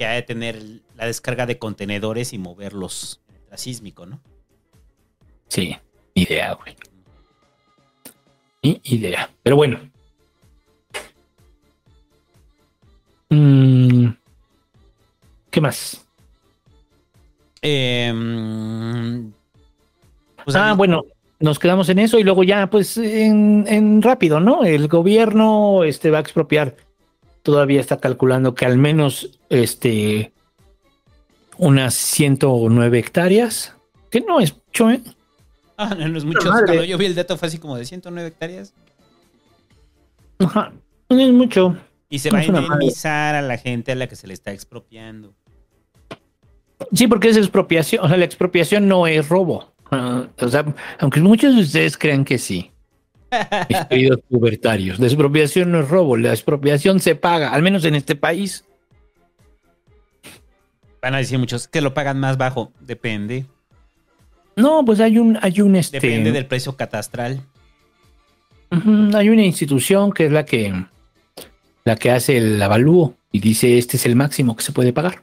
[0.01, 0.59] que ha de tener
[0.95, 4.19] la descarga de contenedores y moverlos trasísmico, ¿no?
[5.47, 5.77] Sí,
[6.15, 6.75] idea, güey.
[8.63, 9.29] Ni idea.
[9.43, 9.79] Pero bueno.
[13.29, 14.07] Mm,
[15.51, 16.03] ¿Qué más?
[17.61, 19.31] Em,
[20.43, 21.03] pues ah, bueno,
[21.39, 24.63] nos quedamos en eso y luego ya, pues, en, en rápido, ¿no?
[24.63, 26.75] El gobierno este, va a expropiar.
[27.43, 30.31] Todavía está calculando que al menos este
[31.57, 33.75] unas 109 hectáreas,
[34.09, 35.01] que no es mucho, ¿eh?
[35.77, 36.49] Ah, no, no es mucho.
[36.49, 38.73] Cuando yo vi el dato fue así como de 109 hectáreas.
[40.39, 40.73] Ajá,
[41.09, 41.77] no es mucho.
[42.09, 44.51] Y se No va a indemnizar a la gente a la que se le está
[44.51, 45.33] expropiando.
[46.93, 48.03] Sí, porque es expropiación.
[48.03, 49.73] O sea, la expropiación no es robo.
[49.91, 50.65] Ah, o sea,
[50.99, 52.71] aunque muchos de ustedes crean que sí,
[53.69, 57.95] mis queridos pubertarios, la expropiación no es robo, la expropiación se paga, al menos en
[57.95, 58.65] este país.
[61.01, 62.71] Van a decir muchos que lo pagan más bajo.
[62.79, 63.45] Depende.
[64.55, 67.41] No, pues hay un, hay un este, Depende del precio catastral.
[69.13, 70.73] Hay una institución que es la que,
[71.83, 75.21] la que hace el avalúo y dice este es el máximo que se puede pagar.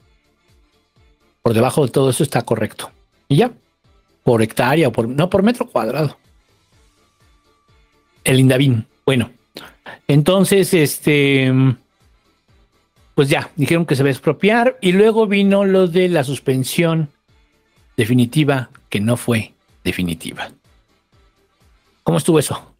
[1.42, 2.90] Por debajo de todo eso está correcto.
[3.28, 3.52] Y ya,
[4.22, 6.18] por hectárea o por, no, por metro cuadrado.
[8.24, 8.86] El Indavín.
[9.04, 9.30] Bueno,
[10.06, 11.52] entonces, este,
[13.14, 17.10] pues ya, dijeron que se va a expropiar y luego vino lo de la suspensión
[17.96, 20.50] definitiva que no fue definitiva.
[22.02, 22.74] ¿Cómo estuvo eso?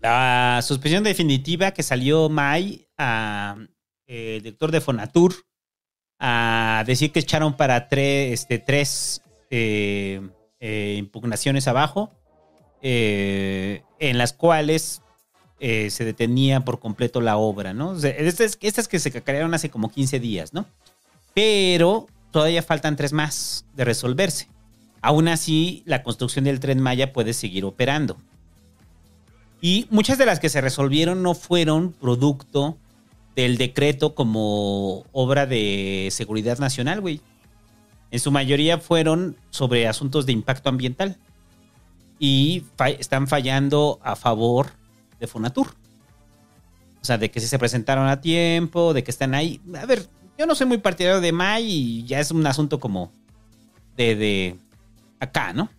[0.00, 3.56] La suspensión definitiva que salió May a
[4.06, 5.34] el director de Fonatur
[6.18, 9.20] a decir que echaron para tres, este, tres
[9.50, 10.20] eh,
[10.60, 12.12] eh, impugnaciones abajo
[12.82, 15.02] eh, en las cuales
[15.58, 17.96] eh, se detenía por completo la obra, ¿no?
[17.96, 20.66] Estas que se crearon hace como 15 días, ¿no?
[21.34, 24.48] Pero todavía faltan tres más de resolverse.
[25.00, 28.18] Aún así, la construcción del tren Maya puede seguir operando.
[29.60, 32.76] Y muchas de las que se resolvieron no fueron producto
[33.34, 37.20] del decreto como obra de seguridad nacional, güey.
[38.10, 41.18] En su mayoría fueron sobre asuntos de impacto ambiental.
[42.18, 42.64] Y
[42.98, 44.68] están fallando a favor
[45.20, 45.68] de Fonatur.
[47.00, 49.60] O sea, de que sí se presentaron a tiempo, de que están ahí.
[49.80, 53.12] A ver, yo no soy muy partidario de May y ya es un asunto como
[53.96, 54.58] de, de
[55.20, 55.70] acá, ¿no?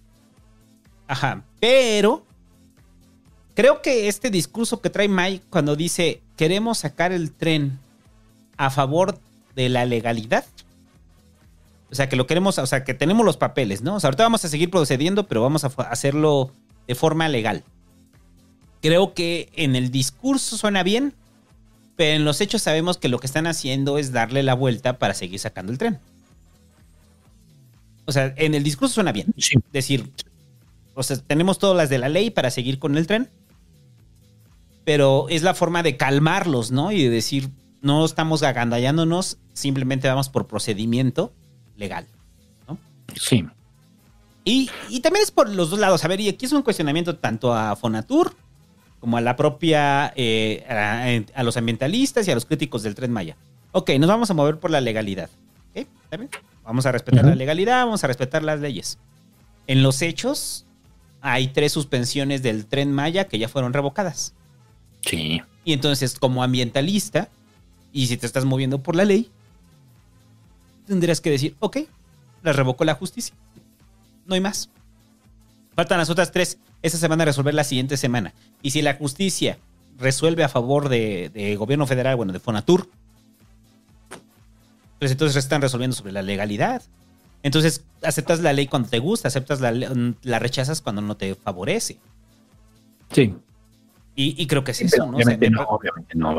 [1.08, 1.44] Ajá.
[1.60, 2.26] Pero
[3.56, 7.80] creo que este discurso que trae May cuando dice queremos sacar el tren
[8.58, 9.20] a favor
[9.56, 10.46] de la legalidad.
[11.90, 13.96] O sea, que lo queremos, o sea, que tenemos los papeles, ¿no?
[13.96, 16.52] O sea, ahorita vamos a seguir procediendo, pero vamos a hacerlo
[16.86, 17.64] de forma legal.
[18.82, 21.14] Creo que en el discurso suena bien,
[21.96, 25.14] pero en los hechos sabemos que lo que están haciendo es darle la vuelta para
[25.14, 26.00] seguir sacando el tren.
[28.06, 29.34] O sea, en el discurso suena bien.
[29.72, 30.12] Decir,
[30.94, 33.30] o sea, tenemos todas las de la ley para seguir con el tren,
[34.84, 36.92] pero es la forma de calmarlos, ¿no?
[36.92, 37.50] Y de decir,
[37.82, 41.34] no estamos agandallándonos, simplemente vamos por procedimiento
[41.78, 42.06] legal.
[43.16, 43.46] Sí.
[44.44, 46.04] Y, y también es por los dos lados.
[46.04, 48.36] A ver, y aquí es un cuestionamiento tanto a Fonatur
[49.00, 53.12] como a la propia, eh, a, a los ambientalistas y a los críticos del Tren
[53.12, 53.38] Maya.
[53.72, 55.30] Ok, nos vamos a mover por la legalidad.
[55.72, 55.88] ¿Ok?
[56.04, 56.30] ¿Está bien?
[56.64, 58.98] Vamos a respetar la legalidad, vamos a respetar las leyes.
[59.68, 60.66] En los hechos,
[61.22, 64.34] hay tres suspensiones del Tren Maya que ya fueron revocadas.
[65.02, 65.42] Sí.
[65.64, 67.30] Y entonces, como ambientalista,
[67.94, 69.30] y si te estás moviendo por la ley,
[70.88, 71.78] tendrías que decir, ok,
[72.44, 73.36] la revocó la justicia.
[74.26, 74.70] No hay más.
[75.76, 76.58] Faltan las otras tres.
[76.82, 78.34] Esas se van a resolver la siguiente semana.
[78.62, 79.58] Y si la justicia
[79.98, 82.90] resuelve a favor de, de gobierno federal, bueno, de Fonatur,
[85.00, 86.82] pues entonces están resolviendo sobre la legalidad.
[87.44, 92.00] Entonces, aceptas la ley cuando te gusta, aceptas la, la rechazas cuando no te favorece.
[93.12, 93.36] Sí.
[94.16, 95.18] Y, y creo que es Pero eso, ¿no?
[95.18, 96.36] O sea, obviamente me no, obviamente no.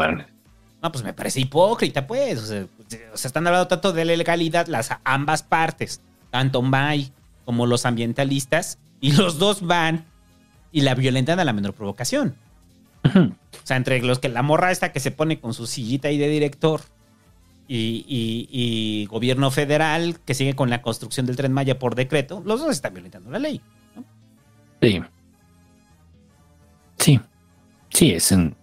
[0.82, 2.39] No, pues me parece hipócrita, pues.
[2.40, 2.66] O sea,
[3.12, 6.00] o sea, están hablando tanto de la legalidad, las ambas partes,
[6.31, 7.12] tanto May
[7.44, 10.05] como los ambientalistas, y los dos van
[10.73, 12.36] y la violentan a la menor provocación.
[13.05, 13.32] O
[13.65, 16.28] sea, entre los que la morra esta que se pone con su sillita ahí de
[16.28, 16.81] director
[17.68, 22.42] y, y- y gobierno federal que sigue con la construcción del tren Maya por decreto,
[22.44, 23.60] los dos están violentando la ley.
[24.82, 25.00] Sí.
[26.98, 27.20] Sí.
[27.90, 28.55] Sí, es un.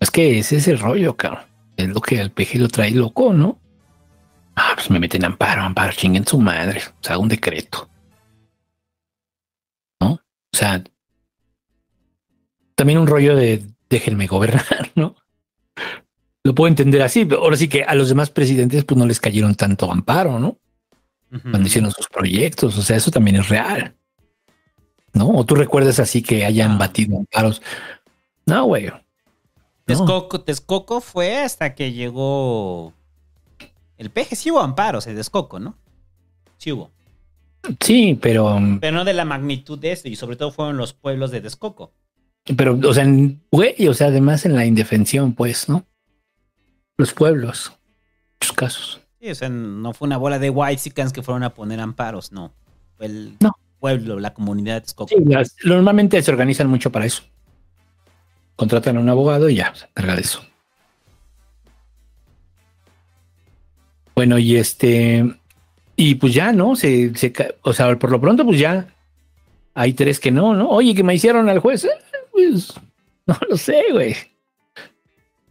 [0.00, 1.44] Es que ese es el rollo, cabrón.
[1.76, 3.58] Es lo que al peje lo trae loco, ¿no?
[4.56, 6.82] Ah, pues me meten amparo, amparo, chinguen su madre.
[7.00, 7.88] O sea, un decreto.
[10.00, 10.12] ¿No?
[10.12, 10.82] O sea,
[12.74, 15.16] también un rollo de déjenme gobernar, ¿no?
[16.42, 19.20] Lo puedo entender así, pero ahora sí que a los demás presidentes pues no les
[19.20, 20.58] cayeron tanto amparo, ¿no?
[21.42, 23.94] Cuando hicieron sus proyectos, o sea, eso también es real.
[25.12, 25.28] ¿No?
[25.28, 27.62] O tú recuerdas así que hayan batido amparos.
[28.46, 28.90] No, güey.
[29.98, 32.92] Texcoco, Texcoco fue hasta que llegó
[33.98, 34.36] el peje.
[34.36, 35.76] Sí hubo amparos en Texcoco, ¿no?
[36.58, 36.90] Sí hubo.
[37.80, 41.30] Sí, pero, Pero no de la magnitud de este, y sobre todo fueron los pueblos
[41.30, 41.92] de Texcoco.
[42.56, 43.06] pero, o sea,
[43.52, 45.84] güey, o sea, además en la indefensión, pues, ¿no?
[46.96, 47.72] Los pueblos,
[48.40, 49.00] muchos casos.
[49.20, 52.52] Sí, o sea, no fue una bola de whitesicans que fueron a poner amparos, no.
[52.96, 53.36] Fue el
[53.78, 55.08] pueblo, la comunidad de Texcoco.
[55.14, 57.22] Sí, las- normalmente se organizan mucho para eso.
[58.60, 60.44] Contratan a un abogado y ya se encarga de eso.
[64.14, 65.34] Bueno, y este,
[65.96, 66.76] y pues ya, ¿no?
[66.76, 67.10] Se,
[67.62, 68.94] o sea, por lo pronto, pues ya
[69.72, 70.68] hay tres que no, ¿no?
[70.68, 71.88] Oye, que me hicieron al juez, Eh,
[72.32, 72.74] pues
[73.26, 74.14] no lo sé, güey.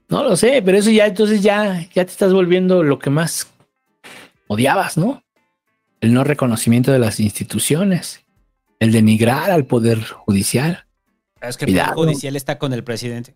[0.08, 3.52] No lo sé, pero eso ya, entonces ya, ya te estás volviendo lo que más
[4.46, 5.24] odiabas, ¿no?
[6.00, 8.24] El no reconocimiento de las instituciones,
[8.80, 10.86] el denigrar al poder judicial.
[11.42, 11.93] Es que el Poder.
[11.95, 13.35] Judicial está con el presidente.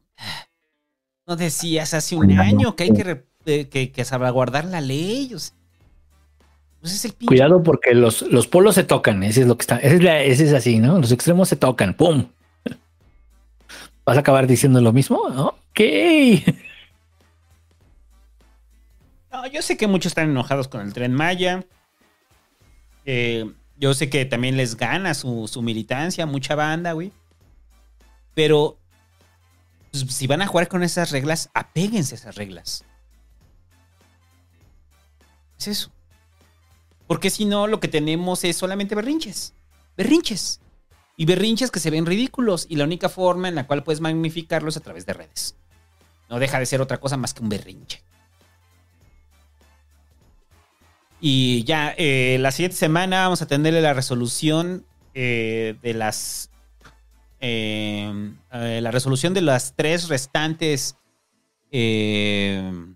[1.26, 2.48] No decías hace un Cuidado.
[2.48, 5.34] año que hay que, eh, que, que salvaguardar la ley.
[5.34, 5.56] o sea.
[6.82, 7.28] Pues es el pinche.
[7.28, 10.22] Cuidado porque los, los polos se tocan, ese es lo que está, ese es, la-
[10.22, 11.00] ese es así, ¿no?
[11.00, 12.28] Los extremos se tocan, ¡pum!
[14.06, 15.18] ¿Vas a acabar diciendo lo mismo?
[15.18, 15.80] Ok.
[19.32, 21.64] No, yo sé que muchos están enojados con el tren Maya.
[23.06, 27.12] Eh, yo sé que también les gana su, su militancia, mucha banda, güey.
[28.34, 28.78] Pero
[29.92, 32.84] pues, si van a jugar con esas reglas, apéguense a esas reglas.
[35.60, 35.92] Es eso.
[37.08, 39.54] Porque si no, lo que tenemos es solamente berrinches.
[39.96, 40.60] Berrinches.
[41.16, 42.66] y berrinches que se ven ridículos.
[42.70, 45.56] Y la única forma en la cual puedes magnificarlos es a través de redes.
[46.30, 48.02] No deja de ser otra cosa más que un berrinche.
[51.22, 56.50] Y ya, eh, la siguiente semana vamos a tenerle la resolución eh, de las.
[57.46, 60.96] Eh, eh, la resolución de las tres restantes.
[61.72, 62.90] eh,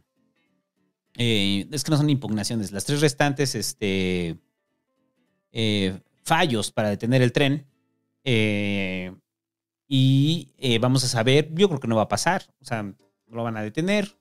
[1.18, 4.38] es que no son impugnaciones, las tres restantes este,
[6.24, 7.66] fallos para detener el tren.
[9.90, 12.96] Y vamos a saber, yo creo que no va a pasar, o sea, no
[13.32, 14.16] lo van a detener.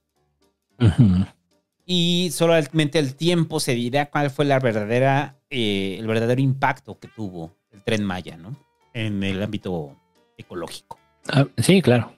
[1.85, 7.07] Y solamente el tiempo se dirá cuál fue la verdadera, eh, el verdadero impacto que
[7.07, 8.57] tuvo el tren Maya, ¿no?
[8.93, 9.97] En el ámbito
[10.37, 10.99] ecológico.
[11.29, 12.15] Ah, sí, claro.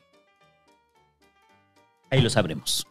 [2.10, 2.86] Ahí lo sabremos.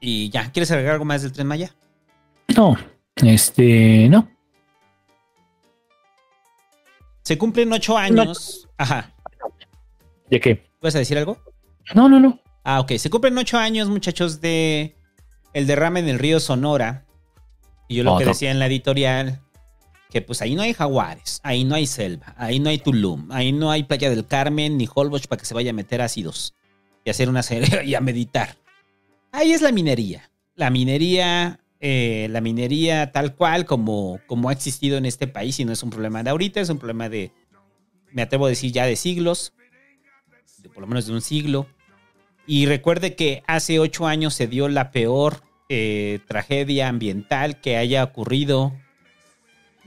[0.00, 1.74] Y ya, ¿quieres agregar algo más del tren Maya?
[2.56, 2.76] No,
[3.16, 4.28] este, no.
[7.22, 8.68] Se cumplen ocho años.
[8.78, 9.12] Ajá.
[10.30, 10.70] ¿De qué?
[10.80, 11.38] ¿Vas a decir algo?
[11.94, 12.40] No, no, no.
[12.64, 12.92] Ah, ok.
[12.92, 14.96] Se cumplen ocho años, muchachos, de
[15.52, 17.06] el derrame del río Sonora.
[17.88, 18.28] Y yo lo que Otro.
[18.28, 19.42] decía en la editorial,
[20.10, 23.52] que pues ahí no hay jaguares, ahí no hay selva, ahí no hay Tulum, ahí
[23.52, 26.54] no hay Playa del Carmen ni Holbox para que se vaya a meter ácidos
[27.04, 28.56] y hacer una serie y a meditar.
[29.32, 30.30] Ahí es la minería.
[30.54, 35.64] La minería, eh, la minería tal cual como, como ha existido en este país y
[35.64, 37.30] no es un problema de ahorita, es un problema de,
[38.10, 39.52] me atrevo a decir ya de siglos,
[40.58, 41.66] de por lo menos de un siglo.
[42.46, 48.02] Y recuerde que hace ocho años se dio la peor eh, tragedia ambiental que haya
[48.02, 48.72] ocurrido,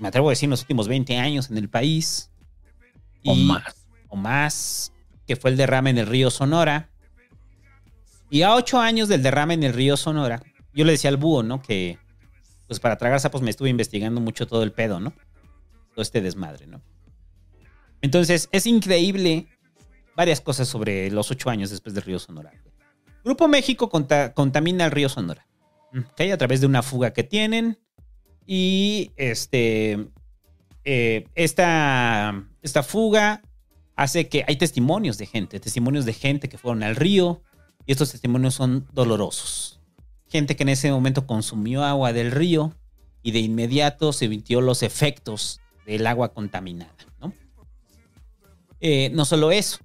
[0.01, 2.31] me atrevo a decir, en los últimos 20 años en el país.
[3.23, 3.85] O Y- más.
[4.09, 4.91] O más,
[5.25, 6.89] que fue el derrame en el río Sonora.
[8.29, 10.41] Y a ocho años del derrame en el río Sonora,
[10.73, 11.61] yo le decía al búho, ¿no?
[11.61, 11.97] Que
[12.67, 15.11] pues para tragar sapos me estuve investigando mucho todo el pedo, ¿no?
[15.93, 16.81] Todo este desmadre, ¿no?
[18.01, 19.47] Entonces, es increíble
[20.15, 22.51] varias cosas sobre los ocho años después del río Sonora.
[23.23, 25.45] Grupo México conta- contamina el río Sonora.
[25.93, 26.21] ¿ok?
[26.33, 27.77] A través de una fuga que tienen.
[28.53, 30.07] Y este.
[30.83, 33.41] eh, esta, esta fuga
[33.95, 37.41] hace que hay testimonios de gente, testimonios de gente que fueron al río.
[37.85, 39.79] Y estos testimonios son dolorosos.
[40.27, 42.75] Gente que en ese momento consumió agua del río
[43.23, 46.93] y de inmediato se sintió los efectos del agua contaminada.
[47.21, 47.31] ¿no?
[48.81, 49.77] Eh, no solo eso,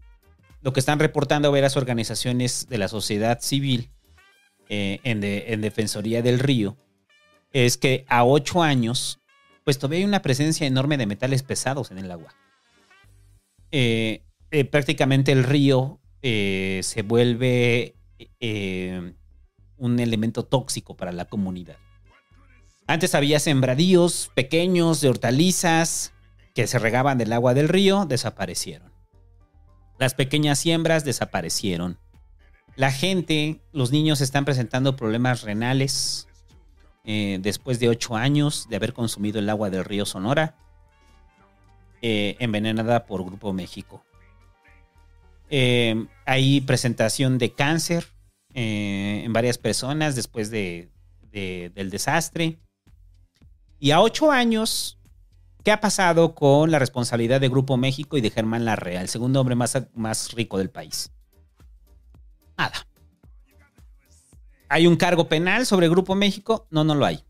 [0.61, 3.91] lo que están reportando varias organizaciones de la sociedad civil
[4.69, 6.77] eh, en, de- en Defensoría del Río
[7.65, 9.19] es que a ocho años,
[9.65, 12.35] pues todavía hay una presencia enorme de metales pesados en el agua.
[13.71, 17.95] Eh, eh, prácticamente el río eh, se vuelve
[19.79, 21.79] un elemento tóxico para la comunidad.
[22.87, 26.13] Antes había sembradíos pequeños de hortalizas
[26.55, 28.93] que se regaban del agua del río, desaparecieron.
[29.99, 31.99] Las pequeñas siembras desaparecieron.
[32.77, 36.26] La gente, los niños están presentando problemas renales
[37.07, 40.57] eh, después de ocho años de haber consumido el agua del río Sonora,
[42.03, 44.05] eh, envenenada por Grupo México.
[45.49, 48.07] Eh, hay presentación de cáncer
[48.59, 50.91] en varias personas después de-
[51.31, 52.59] de- del desastre.
[53.79, 54.99] Y a ocho años,
[55.63, 59.41] ¿qué ha pasado con la responsabilidad de Grupo México y de Germán Larrea, el segundo
[59.41, 61.13] hombre más, más rico del país?
[62.57, 62.87] Nada.
[64.69, 66.67] ¿Hay un cargo penal sobre Grupo México?
[66.71, 67.21] No, no lo hay.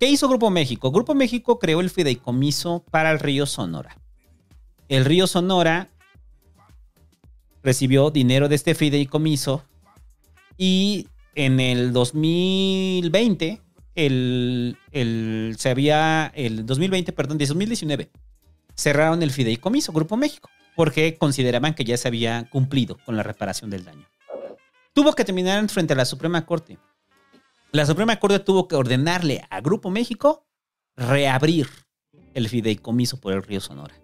[0.00, 0.90] ¿Qué hizo Grupo México?
[0.90, 3.96] Grupo México creó el fideicomiso para el río Sonora.
[4.88, 5.88] El río Sonora
[7.62, 9.64] recibió dinero de este fideicomiso
[10.56, 13.60] y en el 2020,
[13.94, 18.10] el, el- se había, el 2020, perdón, de 2019,
[18.74, 23.70] cerraron el fideicomiso Grupo México porque consideraban que ya se había cumplido con la reparación
[23.70, 24.06] del daño.
[24.96, 26.78] Tuvo que terminar frente a la Suprema Corte.
[27.70, 30.46] La Suprema Corte tuvo que ordenarle a Grupo México
[30.96, 31.68] reabrir
[32.32, 33.94] el fideicomiso por el río Sonora.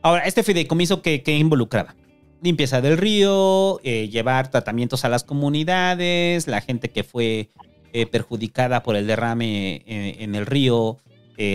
[0.00, 1.96] Ahora, este fideicomiso que, involucraba
[2.40, 7.50] limpieza del río, eh, llevar tratamientos a las comunidades, la gente que fue
[7.92, 10.98] eh, perjudicada por el derrame eh, en el río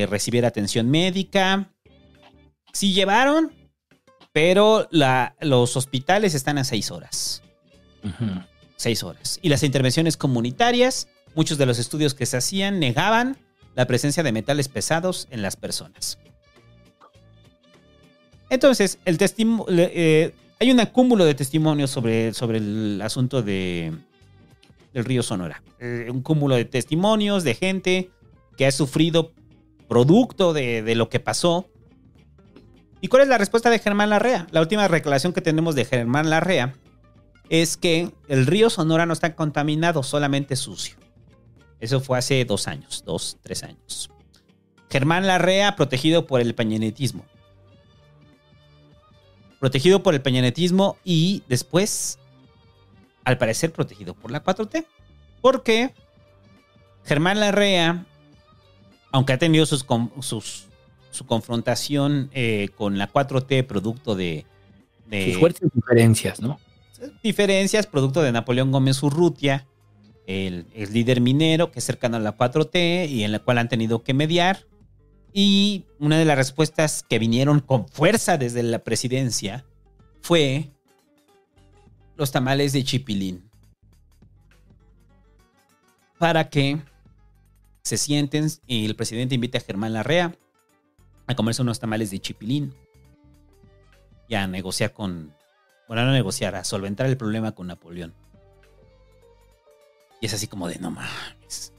[0.10, 1.72] recibiera atención médica.
[2.74, 3.54] Sí llevaron,
[4.34, 7.42] pero los hospitales están a seis horas.
[8.76, 9.40] Seis horas.
[9.42, 13.38] Y las intervenciones comunitarias, muchos de los estudios que se hacían negaban
[13.76, 16.18] la presencia de metales pesados en las personas.
[18.50, 23.94] Entonces, el testimo- le- eh, hay un acúmulo de testimonios sobre, sobre el asunto de,
[24.94, 25.62] del río Sonora.
[25.80, 28.10] Eh, un cúmulo de testimonios de gente
[28.58, 29.32] que ha sufrido
[29.88, 31.68] producto de, de lo que pasó
[33.00, 34.48] ¿Y cuál es la respuesta de Germán Larrea?
[34.50, 36.74] La última declaración que tenemos de Germán Larrea
[37.50, 40.96] es que el río Sonora no está contaminado, solamente sucio.
[41.80, 44.10] Eso fue hace dos años, dos, tres años.
[44.90, 47.26] Germán Larrea protegido por el peñanetismo.
[49.60, 52.20] Protegido por el peñanetismo y después,
[53.24, 54.86] al parecer, protegido por la 4T.
[55.42, 55.94] Porque
[57.06, 58.06] Germán Larrea,
[59.12, 59.86] aunque ha tenido sus-
[61.12, 64.46] su confrontación eh, con la 4T producto de,
[65.08, 66.60] de Sus fuertes diferencias, ¿no?
[67.24, 69.68] Diferencias, producto de Napoleón Gómez Urrutia,
[70.26, 73.70] el, el líder minero que es cercano a la 4T y en la cual han
[73.70, 74.66] tenido que mediar.
[75.34, 79.66] Y una de las respuestas que vinieron con fuerza desde la presidencia
[80.22, 80.72] fue
[82.16, 83.50] los tamales de chipilín.
[86.18, 86.82] Para que
[87.84, 90.36] se sienten y el presidente invite a Germán Larrea
[91.28, 92.74] a comerse unos tamales de chipilín
[94.28, 95.37] y a negociar con,
[95.88, 98.14] bueno, no a negociar, a solventar el problema con Napoleón.
[100.20, 101.74] Y es así como de, no mames.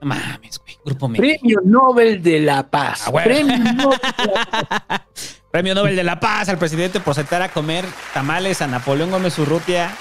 [0.00, 0.76] No mames, güey.
[0.84, 1.38] Grupo México.
[1.40, 3.04] Premio Nobel de la Paz.
[3.06, 3.28] Ah, bueno.
[3.28, 5.02] Premio Nobel de la Paz.
[5.50, 9.38] Premio Nobel de la Paz al presidente por sentar a comer tamales a Napoleón Gómez
[9.38, 9.94] Urrutia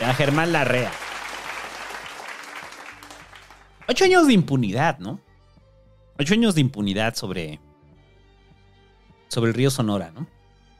[0.00, 0.90] y a Germán Larrea.
[3.86, 5.20] Ocho años de impunidad, ¿no?
[6.18, 7.60] Ocho años de impunidad sobre,
[9.28, 10.26] sobre el río Sonora, ¿no?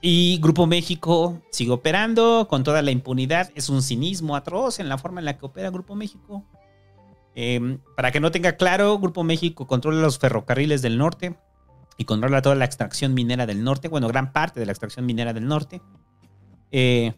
[0.05, 3.51] Y Grupo México sigue operando con toda la impunidad.
[3.55, 6.45] Es un cinismo atroz en la forma en la que opera Grupo México.
[7.37, 11.37] Eh, para que no tenga claro, Grupo México controla los ferrocarriles del norte
[11.97, 13.87] y controla toda la extracción minera del norte.
[13.87, 15.81] Bueno, gran parte de la extracción minera del norte.
[16.73, 17.13] Eh,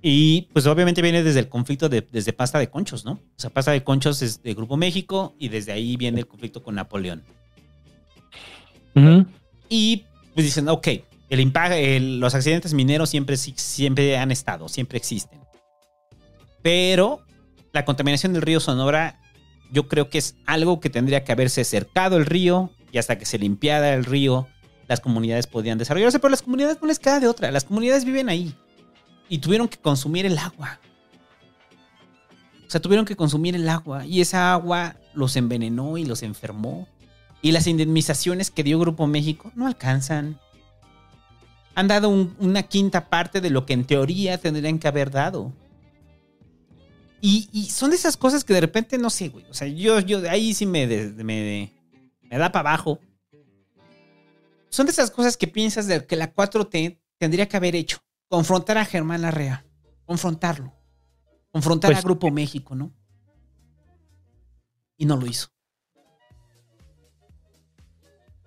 [0.00, 3.12] y pues obviamente viene desde el conflicto de, desde Pasta de Conchos, ¿no?
[3.12, 6.62] O sea, Pasta de Conchos es de Grupo México y desde ahí viene el conflicto
[6.62, 7.22] con Napoleón.
[9.68, 10.88] Y pues dicen, ok,
[11.28, 15.40] el impa- el- los accidentes mineros siempre, siempre han estado, siempre existen.
[16.62, 17.20] Pero
[17.72, 19.20] la contaminación del río Sonora,
[19.70, 23.24] yo creo que es algo que tendría que haberse cercado el río y hasta que
[23.26, 24.46] se limpiara el río,
[24.88, 27.50] las comunidades podían desarrollarse, pero las comunidades no les queda de otra.
[27.50, 28.54] Las comunidades viven ahí
[29.28, 30.78] y tuvieron que consumir el agua.
[32.66, 36.88] O sea, tuvieron que consumir el agua y esa agua los envenenó y los enfermó.
[37.42, 40.40] Y las indemnizaciones que dio Grupo México no alcanzan.
[41.76, 45.52] Han dado un- una quinta parte de lo que en teoría tendrían que haber dado.
[47.20, 49.44] Y, y son de esas cosas que de repente no sé, güey.
[49.50, 51.72] O sea, yo, yo ahí sí me, de- me,
[52.22, 52.98] me da para abajo.
[54.70, 57.98] Son de esas cosas que piensas de que la 4T tendría que haber hecho.
[58.28, 59.64] Confrontar a Germán Larrea.
[60.04, 60.72] Confrontarlo.
[61.52, 62.92] Confrontar Pues- a Grupo México, ¿no?
[64.96, 65.48] Y no lo hizo.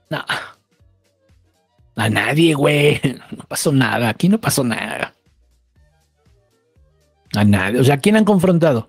[0.10, 0.26] No.
[2.00, 3.00] A nadie, güey.
[3.36, 4.10] No pasó nada.
[4.10, 5.14] Aquí no pasó nada.
[7.36, 7.80] A nadie.
[7.80, 8.88] O sea, ¿quién han confrontado?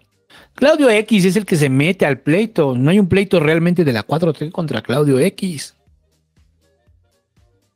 [0.55, 2.76] Claudio X es el que se mete al pleito.
[2.76, 5.74] No hay un pleito realmente de la 4T contra Claudio X.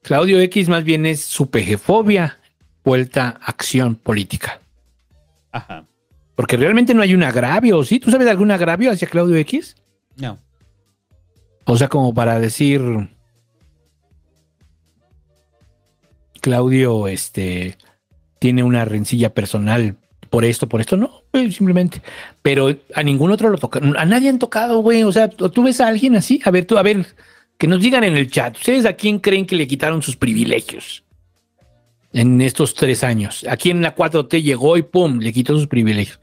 [0.03, 2.39] Claudio X más bien es su pejefobia
[2.85, 4.61] vuelta a acción política.
[5.51, 5.85] Ajá.
[6.37, 7.99] Porque realmente no hay un agravio, ¿sí?
[7.99, 9.77] ¿Tú sabes de algún agravio hacia Claudio X?
[10.17, 10.39] No.
[11.65, 13.09] O sea, como para decir.
[16.45, 17.79] Claudio, este.
[18.39, 19.97] Tiene una rencilla personal
[20.29, 22.03] por esto, por esto, no, simplemente.
[22.43, 23.81] Pero a ningún otro lo toca.
[23.97, 25.03] A nadie han tocado, güey.
[25.05, 26.43] O sea, ¿tú ves a alguien así?
[26.45, 27.07] A ver, tú, a ver,
[27.57, 28.59] que nos digan en el chat.
[28.59, 31.03] ¿Ustedes a quién creen que le quitaron sus privilegios?
[32.13, 33.47] En estos tres años.
[33.49, 36.21] Aquí en la 4T llegó y pum, le quitó sus privilegios.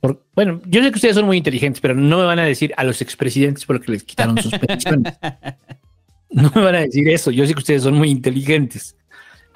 [0.00, 2.74] Por- bueno, yo sé que ustedes son muy inteligentes, pero no me van a decir
[2.76, 5.14] a los expresidentes porque les quitaron sus pensiones.
[6.28, 7.30] No me van a decir eso.
[7.30, 8.94] Yo sé que ustedes son muy inteligentes.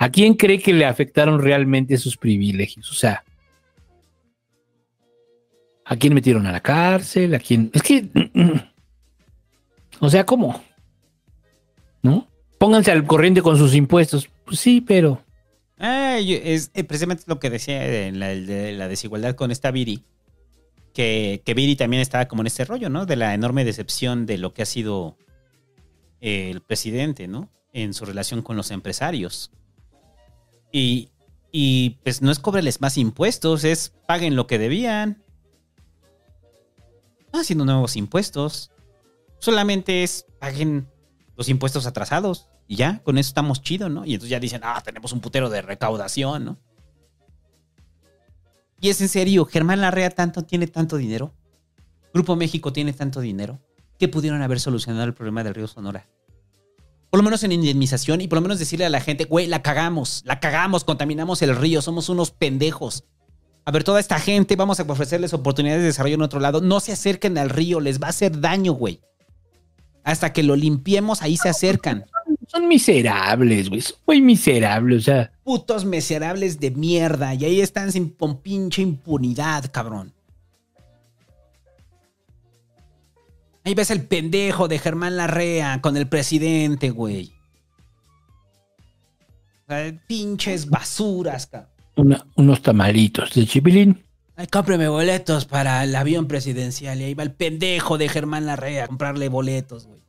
[0.00, 2.90] ¿A quién cree que le afectaron realmente sus privilegios?
[2.90, 3.22] O sea,
[5.84, 7.34] ¿a quién metieron a la cárcel?
[7.34, 7.70] ¿A quién?
[7.72, 8.08] Es que,
[10.00, 10.60] o sea, ¿cómo?
[12.02, 12.26] ¿No?
[12.58, 14.28] Pónganse al corriente con sus impuestos.
[14.44, 15.22] Pues sí, pero
[15.82, 20.04] Ah, es eh, precisamente lo que decía de la, de la desigualdad con esta Viri.
[20.92, 23.06] Que, que Viri también estaba como en este rollo, ¿no?
[23.06, 25.16] De la enorme decepción de lo que ha sido
[26.20, 27.48] el presidente, ¿no?
[27.72, 29.52] En su relación con los empresarios.
[30.72, 31.10] Y,
[31.52, 35.22] y pues no es cobreles más impuestos, es paguen lo que debían.
[37.32, 38.70] No haciendo nuevos impuestos.
[39.38, 40.88] Solamente es paguen
[41.36, 42.48] los impuestos atrasados.
[42.66, 44.04] Y ya, con eso estamos chido, ¿no?
[44.04, 46.58] Y entonces ya dicen, ah, tenemos un putero de recaudación, ¿no?
[48.80, 51.34] Y es en serio, Germán Larrea tanto tiene tanto dinero.
[52.14, 53.60] Grupo México tiene tanto dinero
[53.98, 56.06] que pudieron haber solucionado el problema del río Sonora.
[57.10, 59.62] Por lo menos en indemnización y por lo menos decirle a la gente, güey, la
[59.62, 63.04] cagamos, la cagamos, contaminamos el río, somos unos pendejos.
[63.64, 66.60] A ver, toda esta gente, vamos a ofrecerles oportunidades de desarrollo en otro lado.
[66.60, 69.00] No se acerquen al río, les va a hacer daño, güey.
[70.04, 72.04] Hasta que lo limpiemos, ahí se acercan.
[72.46, 73.80] Son miserables, güey.
[73.80, 75.32] Son muy miserables, o sea.
[75.44, 77.34] Putos miserables de mierda.
[77.34, 80.14] Y ahí están sin con pinche impunidad, cabrón.
[83.64, 87.34] Ahí ves el pendejo de Germán Larrea con el presidente, güey.
[89.66, 91.70] O sea, pinches basuras, cabrón.
[91.96, 94.04] una- unos tamalitos de chipilín.
[94.36, 96.98] Ay, cómpreme boletos para el avión presidencial.
[97.00, 100.00] Y ahí va el pendejo de Germán Larrea a comprarle boletos, güey.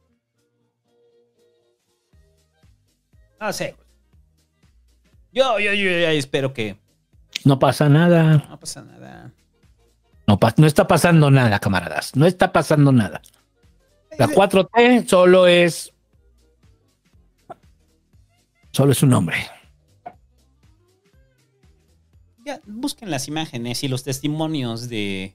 [3.39, 3.87] No sé, güey.
[5.33, 6.77] Yo, yo, yo, ya espero que
[7.43, 8.45] No pasa nada.
[8.49, 9.31] no pasa nada.
[10.27, 12.15] No, no está pasando nada, camaradas.
[12.15, 13.21] No está pasando nada.
[14.21, 15.91] La 4T solo es.
[18.69, 19.35] Solo es un nombre.
[22.45, 25.33] Ya, busquen las imágenes y los testimonios de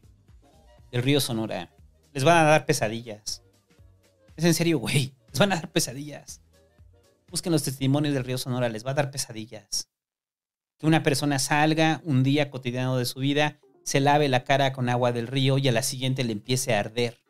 [0.93, 1.75] del río Sonora.
[2.13, 3.43] Les van a dar pesadillas.
[4.37, 5.15] Es en serio, güey.
[5.31, 6.41] Les van a dar pesadillas.
[7.29, 9.89] Busquen los testimonios del río Sonora, les va a dar pesadillas.
[10.79, 14.89] Que una persona salga un día cotidiano de su vida, se lave la cara con
[14.89, 17.26] agua del río y a la siguiente le empiece a arder.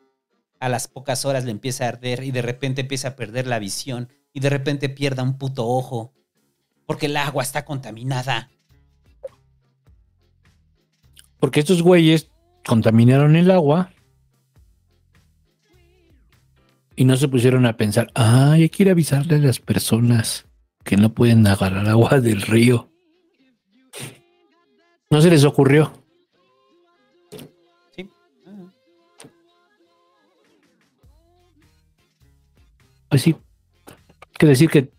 [0.59, 3.59] A las pocas horas le empieza a arder y de repente empieza a perder la
[3.59, 6.13] visión y de repente pierda un puto ojo.
[6.85, 8.49] Porque el agua está contaminada.
[11.39, 12.31] Porque estos güeyes
[12.65, 13.91] contaminaron el agua
[16.95, 20.47] y no se pusieron a pensar, ay, hay que ir a avisarle a las personas
[20.83, 22.91] que no pueden agarrar agua del río.
[25.09, 25.96] No se les ocurrió.
[33.09, 33.35] Pues sí.
[34.37, 34.91] Que decir que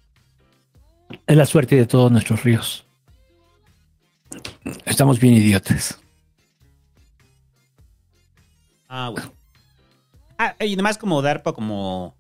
[1.27, 2.85] es la suerte de todos nuestros ríos.
[4.85, 6.01] Estamos bien idiotas.
[8.89, 9.33] Ah, bueno.
[10.39, 12.15] Ah, y además como DARPA, como,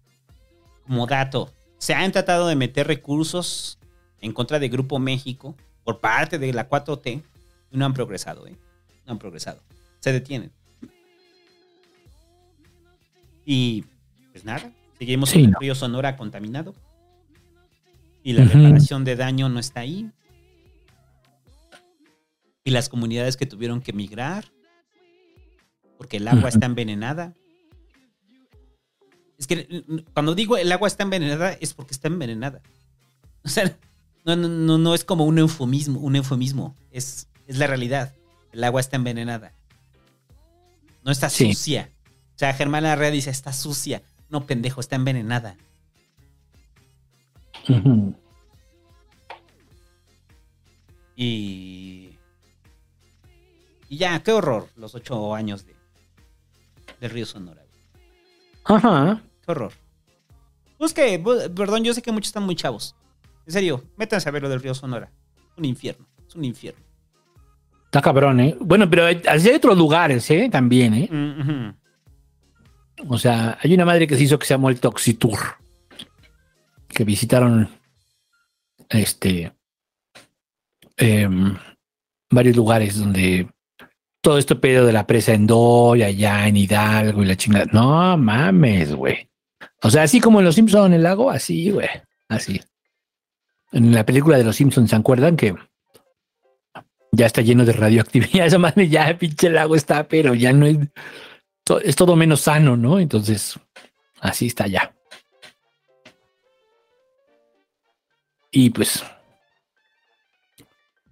[0.86, 3.78] como dato, se han tratado de meter recursos
[4.20, 7.22] en contra de Grupo México por parte de la 4T
[7.70, 8.56] y no han progresado, ¿eh?
[9.06, 9.62] No han progresado.
[10.00, 10.52] Se detienen.
[13.44, 13.84] Y
[14.32, 16.74] pues nada, seguimos Sí, con el río Sonora contaminado.
[18.22, 20.10] Y la reparación de daño no está ahí.
[22.64, 24.44] Y las comunidades que tuvieron que migrar
[25.96, 27.34] porque el agua está envenenada.
[29.38, 32.60] Es que cuando digo el agua está envenenada es porque está envenenada.
[33.44, 33.78] O sea,
[34.26, 36.74] no, no, no, no es como un eufemismo, un eufemismo.
[36.90, 38.14] Es, es la realidad.
[38.52, 39.54] El agua está envenenada.
[41.02, 41.54] No está Sí.
[41.54, 41.88] sucia.
[42.34, 44.02] O sea, Germán Larrea dice, está sucia.
[44.30, 45.56] No, pendejo, está envenenada.
[51.16, 52.10] Y.
[53.90, 55.74] Y ya, qué horror los ocho años de,
[57.00, 57.62] del río Sonora.
[58.64, 59.22] Ajá.
[59.44, 59.72] Qué horror.
[60.78, 62.94] Busque, bu- perdón, yo sé que muchos están muy chavos.
[63.46, 65.10] En serio, métanse a ver lo del río Sonora.
[65.56, 66.84] Un infierno, es un infierno.
[67.86, 68.54] Está cabrón, ¿eh?
[68.60, 70.50] Bueno, pero así hay otros lugares, ¿eh?
[70.52, 71.08] También, ¿eh?
[71.10, 71.74] Ujú.
[73.06, 75.38] O sea, hay una madre que se hizo que se llamó el Toxitour.
[76.88, 77.68] Que visitaron
[78.88, 79.52] este
[80.96, 81.56] em,
[82.30, 83.48] varios lugares donde
[84.20, 87.66] todo esto pedo de la presa en Doy, allá en Hidalgo y la chingada.
[87.72, 89.28] No mames, güey.
[89.82, 91.88] O sea, así como en Los Simpsons, el lago, así, güey.
[92.28, 92.60] Así.
[93.72, 95.54] En la película de Los Simpsons, ¿se acuerdan que
[97.12, 98.46] ya está lleno de radioactividad?
[98.46, 100.78] Esa madre ya, pinche lago está, pero ya no es
[101.84, 102.98] es todo menos sano, ¿no?
[102.98, 103.58] Entonces,
[104.20, 104.94] así está ya.
[108.50, 109.04] Y pues,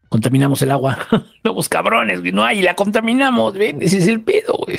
[0.08, 0.98] contaminamos el agua.
[1.44, 2.32] Somos cabrones, güey.
[2.32, 3.82] No hay, la contaminamos, ven.
[3.82, 4.78] Ese es el pedo, güey.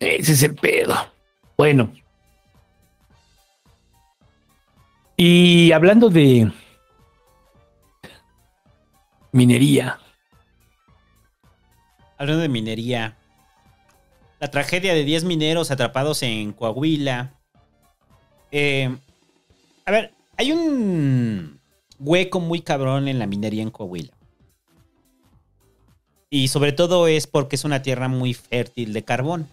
[0.00, 0.94] Ese es el pedo.
[1.56, 1.92] Bueno.
[5.16, 6.50] Y hablando de
[9.32, 9.98] minería,
[12.18, 13.17] Hablando de minería.
[14.40, 17.34] La tragedia de 10 mineros atrapados en Coahuila.
[18.52, 18.94] Eh,
[19.84, 21.58] a ver, hay un
[21.98, 24.12] hueco muy cabrón en la minería en Coahuila.
[26.30, 29.48] Y sobre todo es porque es una tierra muy fértil de carbón.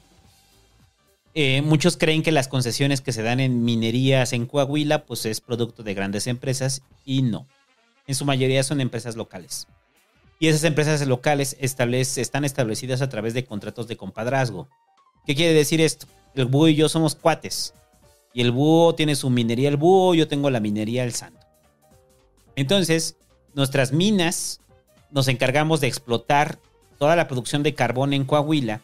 [1.34, 5.42] Eh, muchos creen que las concesiones que se dan en minerías en Coahuila pues es
[5.42, 7.48] producto de grandes empresas y no.
[8.08, 9.68] En su mayoría son empresas locales.
[10.40, 14.68] Y esas empresas locales están establecidas a través de contratos de compadrazgo.
[15.26, 16.08] ¿Qué quiere decir esto?
[16.34, 17.74] El búho y yo somos cuates.
[18.34, 21.46] Y el búho tiene su minería el búho, yo tengo la minería el santo.
[22.56, 23.18] Entonces,
[23.54, 24.60] nuestras minas
[25.12, 26.60] nos encargamos de explotar
[27.00, 28.82] toda la producción de carbón en Coahuila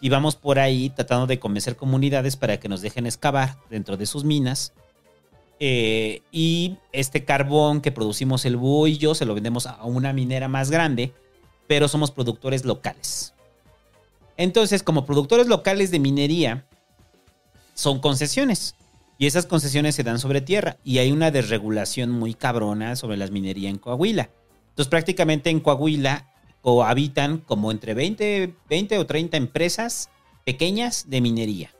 [0.00, 4.06] y vamos por ahí tratando de convencer comunidades para que nos dejen excavar dentro de
[4.06, 4.72] sus minas.
[5.60, 10.12] Eh, y este carbón que producimos el búho y yo se lo vendemos a una
[10.12, 11.12] minera más grande,
[11.66, 13.34] pero somos productores locales.
[14.36, 16.64] Entonces, como productores locales de minería,
[17.74, 18.76] son concesiones.
[19.18, 20.76] Y esas concesiones se dan sobre tierra.
[20.84, 24.30] Y hay una desregulación muy cabrona sobre las minerías en Coahuila.
[24.70, 26.30] Entonces, prácticamente en Coahuila
[26.62, 30.08] cohabitan como entre 20, 20 o 30 empresas
[30.44, 31.74] pequeñas de minería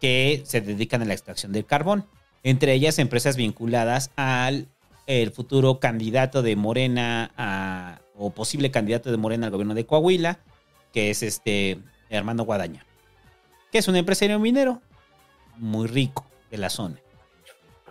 [0.00, 2.06] que se dedican a la extracción del carbón.
[2.44, 4.68] Entre ellas, empresas vinculadas al
[5.06, 10.38] el futuro candidato de Morena o posible candidato de Morena al gobierno de Coahuila,
[10.92, 11.78] que es este
[12.10, 12.86] Armando Guadaña,
[13.72, 14.80] que es un empresario minero
[15.56, 17.00] muy rico de la zona.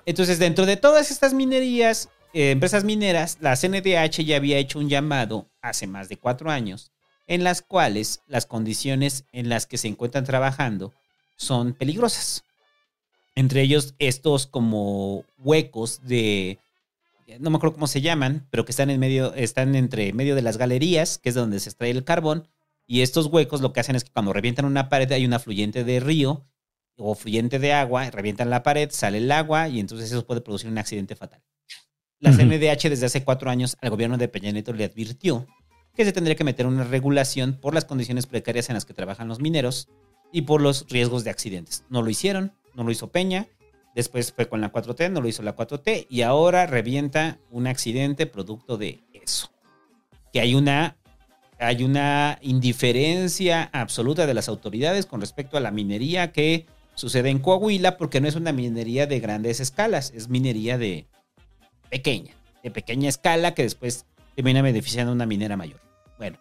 [0.06, 4.90] Entonces, dentro de todas estas minerías, eh, empresas mineras, la CNDH ya había hecho un
[4.90, 6.92] llamado hace más de cuatro años,
[7.28, 10.94] en las cuales las condiciones en las que se encuentran trabajando
[11.38, 12.44] son peligrosas.
[13.36, 16.60] Entre ellos, estos como huecos de.
[17.40, 20.42] No me acuerdo cómo se llaman, pero que están en medio, están entre medio de
[20.42, 22.48] las galerías, que es donde se extrae el carbón.
[22.86, 25.84] Y estos huecos lo que hacen es que cuando revientan una pared hay una fluyente
[25.84, 26.46] de río
[26.98, 30.70] o fluyente de agua, revientan la pared, sale el agua y entonces eso puede producir
[30.70, 31.42] un accidente fatal.
[32.20, 32.40] La Ujú.
[32.40, 35.48] CNDH desde hace cuatro años al gobierno de Peña Nieto le advirtió
[35.96, 39.28] que se tendría que meter una regulación por las condiciones precarias en las que trabajan
[39.28, 39.90] los mineros
[40.32, 41.84] y por los riesgos de accidentes.
[41.90, 43.48] No lo hicieron, no lo hizo Peña,
[43.96, 48.26] después fue con la 4T, no lo hizo la 4T y ahora revienta un accidente
[48.26, 49.52] producto de eso.
[50.32, 50.98] Que hay una,
[51.60, 57.40] hay una indiferencia absoluta de las autoridades con respecto a la minería que sucede en
[57.40, 61.08] Coahuila porque no es una minería de grandes escalas, es minería de
[61.90, 65.80] pequeña, de pequeña escala que después termina beneficiando a una minera mayor.
[66.18, 66.38] Bueno,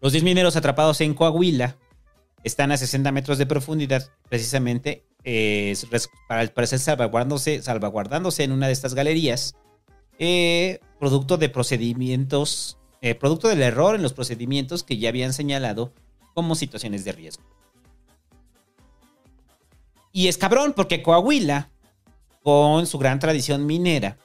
[0.00, 1.76] los 10 mineros atrapados en Coahuila
[2.42, 5.76] están a 60 metros de profundidad, precisamente eh,
[6.28, 9.54] para al parecer salvaguardándose, salvaguardándose en una de estas galerías,
[10.18, 15.92] eh, producto de procedimientos, eh, producto del error en los procedimientos que ya habían señalado
[16.34, 17.42] como situaciones de riesgo.
[20.12, 21.70] Y es cabrón porque Coahuila,
[22.42, 24.16] con su gran tradición minera,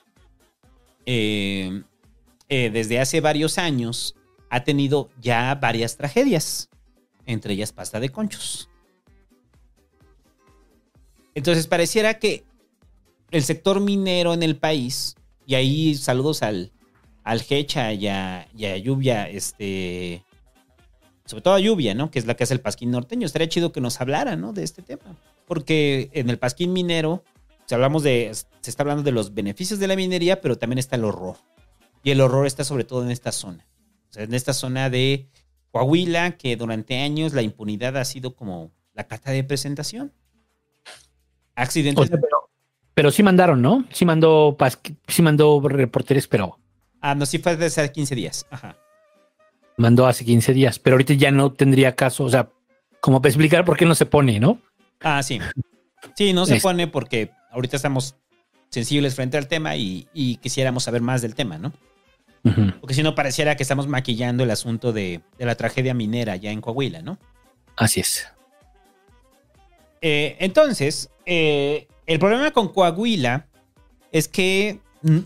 [1.06, 4.16] desde hace varios años
[4.50, 6.70] ha tenido ya varias tragedias,
[7.28, 8.70] entre ellas pasta de conchos.
[11.36, 12.44] Entonces pareciera que
[13.30, 15.16] el sector minero en el país,
[15.46, 16.72] y ahí saludos al,
[17.24, 20.24] al Hecha y a, Lluvia, este,
[21.26, 22.10] sobre todo a Lluvia, ¿no?
[22.10, 23.26] Que es la que hace el Pasquín norteño.
[23.26, 24.54] Estaría chido que nos hablara, ¿no?
[24.54, 25.18] De este tema.
[25.46, 27.24] Porque en el Pasquín minero,
[27.66, 30.96] si hablamos de, se está hablando de los beneficios de la minería, pero también está
[30.96, 31.36] el horror.
[32.04, 33.68] Y el horror está sobre todo en esta zona.
[34.10, 35.28] O sea, en esta zona de
[35.72, 40.14] Coahuila, que durante años la impunidad ha sido como la carta de presentación.
[41.56, 42.04] Accidentes.
[42.04, 42.50] O sea, pero,
[42.94, 43.86] pero sí mandaron, ¿no?
[43.92, 44.56] Sí mandó,
[45.08, 46.58] sí mandó reporteros, pero
[47.02, 48.46] Ah, no, sí fue desde hace 15 días.
[48.50, 48.76] Ajá.
[49.78, 50.80] mandó hace 15 días.
[50.80, 52.50] Pero ahorita ya no tendría caso, o sea,
[53.00, 54.60] como para explicar por qué no se pone, ¿no?
[55.02, 55.40] Ah, sí.
[56.16, 58.16] Sí, no se Es- pone porque ahorita estamos
[58.70, 61.72] sensibles frente al tema y, y quisiéramos saber más del tema, ¿no?
[62.80, 66.52] Porque si no pareciera que estamos maquillando el asunto de, de la tragedia minera ya
[66.52, 67.18] en Coahuila, ¿no?
[67.76, 68.28] Así es.
[70.02, 73.48] Eh, entonces, eh, el problema con Coahuila
[74.12, 75.20] es que, mm,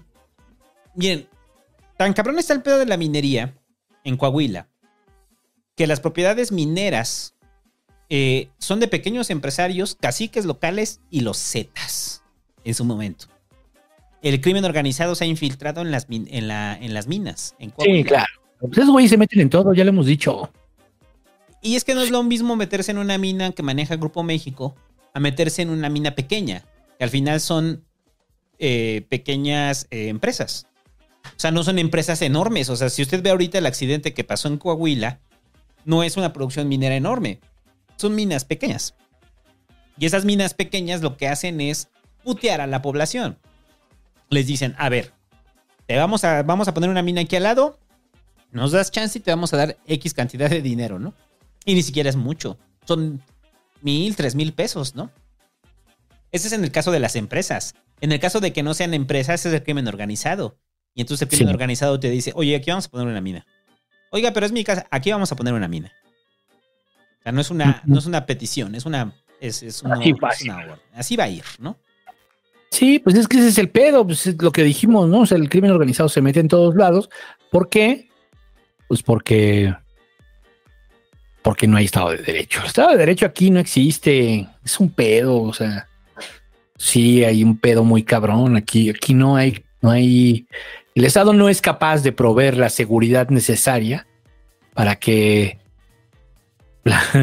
[0.96, 1.28] miren,
[1.98, 3.54] tan cabrón está el pedo de la minería
[4.04, 4.68] en Coahuila,
[5.76, 7.36] que las propiedades mineras
[8.12, 12.24] eh, son de pequeños empresarios, caciques locales y los zetas
[12.64, 13.26] en su momento.
[14.24, 17.56] El crimen organizado se ha infiltrado en las, min- en la- en las minas.
[17.60, 17.98] En Coahuila.
[18.00, 18.26] Sí, claro.
[18.60, 20.52] Pues esos güeyes se meten en todo, ya lo hemos dicho.
[21.62, 24.76] Y es que no es lo mismo meterse en una mina que maneja Grupo México
[25.14, 26.64] a meterse en una mina pequeña,
[26.98, 27.84] que al final son
[28.60, 30.68] eh, pequeñas eh, empresas.
[31.26, 32.70] O sea, no son empresas enormes.
[32.70, 35.20] O sea, si usted ve ahorita el accidente que pasó en Coahuila,
[35.86, 37.40] no es una producción minera enorme.
[37.98, 38.96] Son minas pequeñas.
[39.98, 41.90] Y esas minas pequeñas lo que hacen es
[42.24, 43.38] putear a la población.
[44.30, 45.14] Les dicen, a ver,
[45.88, 47.80] te vamos a, vamos a poner una mina aquí al lado,
[48.52, 51.14] nos das chance y te vamos a dar X cantidad de dinero, ¿no?
[51.66, 52.58] Y ni siquiera es mucho.
[52.86, 53.22] Son
[53.82, 55.12] mil, tres mil pesos, ¿no?
[56.32, 57.76] Ese es en el caso de las empresas.
[58.02, 60.58] En el caso de que no sean empresas, es el crimen organizado.
[60.96, 61.54] Y entonces el crimen Sí.
[61.54, 63.46] organizado te dice, oye, aquí vamos a poner una mina.
[64.12, 65.92] Oiga, pero es mi casa, aquí vamos a poner una mina.
[67.20, 70.10] O sea, no es una, no es una petición, es una Es, es una, Así
[70.10, 70.50] es fácil.
[70.52, 70.76] una orden.
[70.94, 71.78] Así va a ir, ¿no?
[72.72, 75.22] Sí, pues es que ese es el pedo, pues es lo que dijimos, ¿no?
[75.22, 77.10] O sea, el crimen organizado se mete en todos lados.
[77.52, 78.10] ¿Por qué?
[78.88, 79.74] Pues porque.
[81.42, 82.60] Porque no hay Estado de Derecho.
[82.62, 84.48] El Estado de Derecho aquí no existe.
[84.64, 85.88] Es un pedo, o sea.
[86.78, 88.56] Sí, hay un pedo muy cabrón.
[88.56, 90.48] Aquí, aquí no hay, no hay.
[90.96, 94.08] El Estado no es capaz de proveer la seguridad necesaria
[94.74, 95.60] para que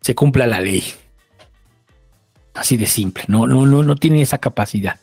[0.00, 0.84] se cumpla la ley.
[2.54, 3.24] Así de simple.
[3.28, 4.98] No, no, no, no tiene esa capacidad.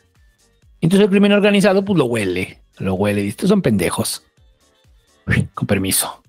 [0.80, 3.26] Entonces el crimen organizado, pues lo huele, lo huele.
[3.26, 4.22] Estos son pendejos.
[5.54, 6.22] Con permiso.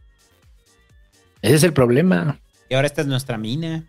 [1.42, 2.40] Ese es el problema.
[2.70, 3.86] Y ahora esta es nuestra mina.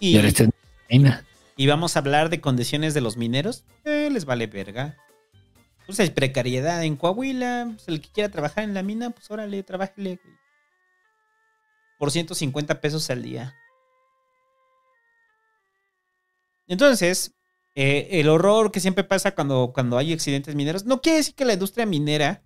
[0.00, 0.54] Y Y, ahora esta es la
[0.90, 1.24] vaina.
[1.56, 3.64] y vamos a hablar de condiciones de los mineros.
[3.84, 4.96] Eh, les vale verga.
[5.86, 7.70] Pues hay precariedad en Coahuila.
[7.74, 10.18] Pues el que quiera trabajar en la mina, pues órale, trabájele.
[10.22, 10.34] güey.
[11.98, 13.54] Por 150 pesos al día.
[16.66, 17.34] Entonces,
[17.74, 21.44] eh, el horror que siempre pasa cuando, cuando hay accidentes mineros, no quiere decir que
[21.44, 22.42] la industria minera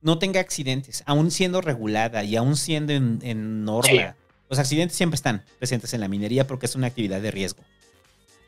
[0.00, 3.90] no tenga accidentes, aún siendo regulada y aún siendo en, en norma.
[3.90, 4.00] Sí.
[4.48, 7.62] Los accidentes siempre están presentes en la minería porque es una actividad de riesgo.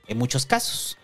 [0.06, 0.96] En muchos casos.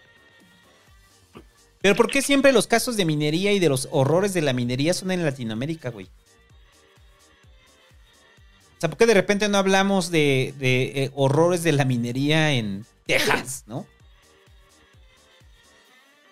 [1.82, 4.94] Pero ¿por qué siempre los casos de minería y de los horrores de la minería
[4.94, 6.06] son en Latinoamérica, güey?
[8.76, 12.52] O sea, ¿por qué de repente no hablamos de, de, eh, horrores de la minería
[12.52, 13.86] en Texas, no?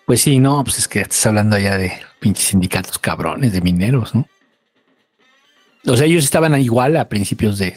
[0.05, 4.13] Pues sí, no, pues es que estás hablando ya de pinches sindicatos cabrones de mineros,
[4.13, 4.27] ¿no?
[5.87, 7.75] O sea, ellos estaban igual a principios de.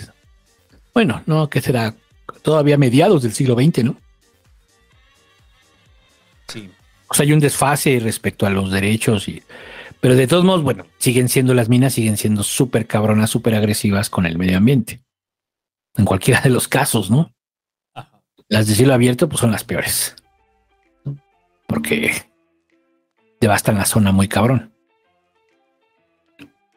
[0.95, 1.95] Bueno, no, que será
[2.43, 3.97] todavía mediados del siglo XX, ¿no?
[6.49, 6.71] Sí.
[7.09, 9.43] O sea, hay un desfase respecto a los derechos y.
[10.01, 14.11] Pero de todos modos, bueno, siguen siendo las minas, siguen siendo súper cabronas, súper agresivas
[14.11, 15.01] con el medio ambiente.
[15.97, 17.33] En cualquiera de los casos, ¿no?
[18.49, 20.15] Las de cielo abierto, pues son las peores.
[21.69, 22.11] Porque
[23.41, 24.73] devastan la zona muy cabrón.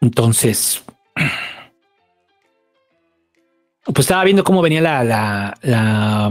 [0.01, 0.83] Entonces,
[3.85, 6.29] pues estaba viendo cómo venía la, la, la,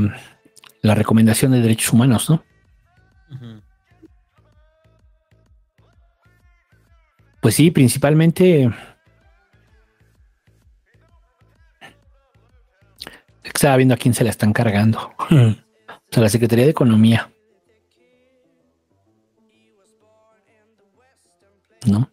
[0.82, 2.44] la recomendación de derechos humanos, ¿no?
[7.40, 8.70] Pues sí, principalmente.
[13.42, 15.12] Estaba viendo a quién se la están cargando.
[16.02, 17.30] O sea, la Secretaría de Economía.
[21.86, 22.10] ¿No?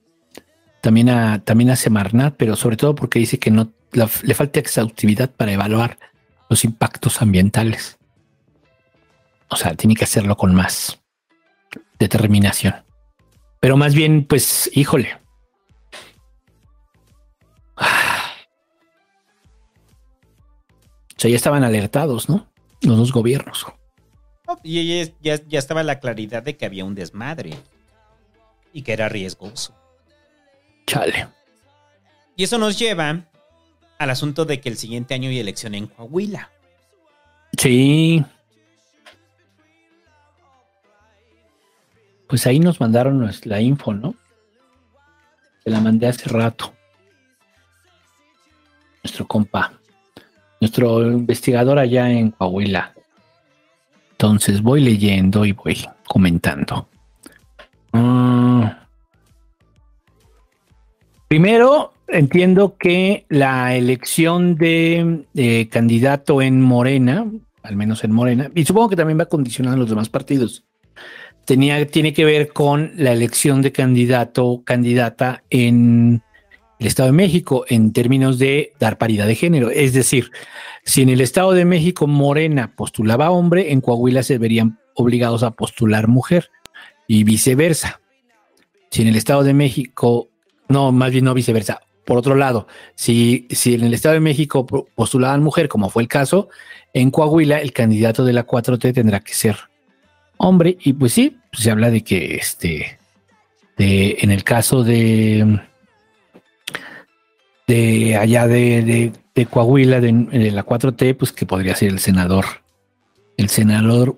[0.82, 5.30] También a, también a Semarnat, pero sobre todo porque dice que no le falta exhaustividad
[5.32, 5.98] para evaluar
[6.50, 7.98] los impactos ambientales.
[9.50, 11.00] O sea, tiene que hacerlo con más
[12.00, 12.76] determinación.
[13.60, 15.18] Pero más bien, pues, híjole.
[21.16, 22.48] O sea, ya estaban alertados, ¿no?
[22.82, 23.66] Los dos gobiernos.
[24.48, 27.58] No, Y ya- ya estaba la claridad de que había un desmadre
[28.74, 29.76] y que era riesgoso.
[30.86, 31.28] Chale.
[32.36, 33.26] Y eso nos lleva
[33.98, 36.52] al asunto de que el siguiente año hay elección en Coahuila.
[37.58, 38.24] Sí.
[42.28, 44.16] Pues ahí nos mandaron la info, ¿no?
[45.64, 46.74] Se la mandé hace rato.
[49.04, 49.74] Nuestro compa.
[50.60, 52.94] Nuestro investigador allá en Coahuila.
[54.12, 56.90] Entonces voy leyendo y voy comentando.
[57.98, 58.88] Ah.
[61.28, 67.30] Primero, entiendo que la elección de, eh, candidato en Morena,
[67.64, 70.64] al menos en Morena, y supongo que también va condicionado a los demás partidos,
[71.46, 76.22] tenía, tiene que ver con la elección de candidato candidata en
[76.80, 79.70] el Estado de México en términos de dar paridad de género.
[79.70, 80.32] Es decir,
[80.84, 85.52] si en el Estado de México Morena postulaba hombre, en Coahuila se verían obligados a
[85.52, 86.50] postular mujer
[87.08, 88.02] y viceversa.
[88.92, 90.30] Si en el Estado de México,
[90.70, 91.82] no, más bien no viceversa.
[92.06, 96.04] Por otro lado, si, si en el Estado de México po- postulaban mujer, como fue
[96.04, 96.48] el caso,
[96.94, 99.58] en Coahuila el candidato de la 4T tendrá que ser
[100.38, 100.78] hombre.
[100.82, 102.98] Y pues sí, pues se habla de que este,
[103.78, 105.60] de, en el caso de,
[107.68, 112.00] de allá de, de- de Coahuila, de, de la 4T, pues que podría ser el
[112.00, 112.46] senador,
[113.38, 114.18] el senador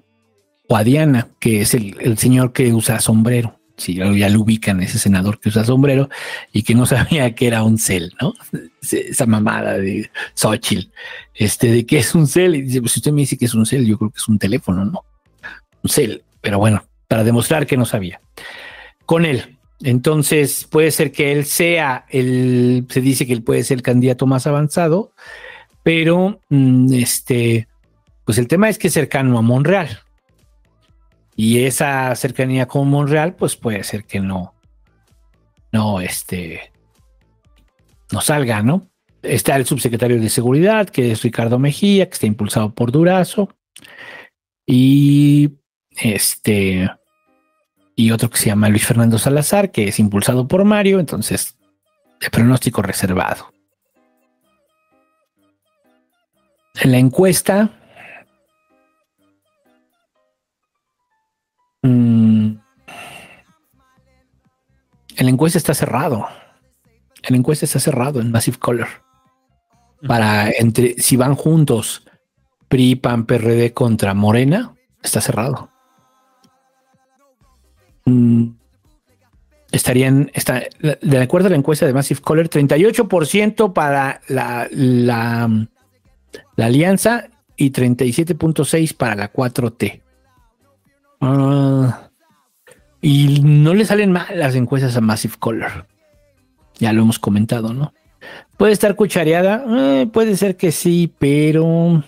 [0.69, 3.59] Guadiana, que es el, señor que usa sombrero.
[3.75, 6.09] Si ya, ya lo ubican, ese senador que usa sombrero
[6.53, 8.35] y que no sabía que era un cel, ¿no?
[8.91, 10.91] Esa mamada de Xochitl,
[11.33, 12.55] este, de que es un cel.
[12.55, 14.27] Y dice, pues si usted me dice que es un cel, yo creo que es
[14.27, 15.03] un teléfono, ¿no?
[15.81, 16.23] Un cel.
[16.39, 18.21] Pero bueno, para demostrar que no sabía.
[19.05, 19.57] Con él.
[19.81, 24.27] Entonces puede ser que él sea el, se dice que él puede ser el candidato
[24.27, 25.13] más avanzado,
[25.83, 27.67] pero mm, este,
[28.25, 30.01] Pues el tema es que es cercano a Monreal.
[31.41, 34.55] Y esa cercanía con Monreal, pues puede ser que no,
[35.71, 36.73] no, este,
[38.11, 38.89] no salga, ¿no?
[39.21, 43.55] Está el subsecretario de Seguridad, que es Ricardo Mejía, que está impulsado por Durazo.
[44.65, 45.51] Y
[46.01, 46.91] este,
[47.95, 51.57] y otro que se llama Luis Fernando Salazar, que es impulsado por Mario, entonces,
[52.19, 53.53] de pronóstico reservado.
[56.81, 57.78] En la encuesta,
[65.19, 66.25] en la encuesta está cerrado.
[67.23, 68.87] En la encuesta está cerrado en Massive Color.
[70.07, 72.07] Para entre, si van juntos
[72.69, 74.73] PRI, PAN, PRD contra Morena,
[75.03, 75.69] está cerrado.
[78.05, 78.51] Mm,
[79.73, 80.63] estarían, está,
[81.01, 85.67] de acuerdo a la encuesta de Massive Color, 38% para la, la,
[86.55, 90.01] la alianza y 37.6 para la 4T.
[91.19, 92.08] Ah,
[93.01, 95.87] y no le salen mal las encuestas a Massive Color.
[96.77, 97.93] Ya lo hemos comentado, ¿no?
[98.57, 102.03] Puede estar cuchareada, eh, puede ser que sí, pero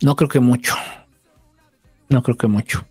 [0.00, 0.74] no creo que mucho.
[2.08, 2.86] No creo que mucho.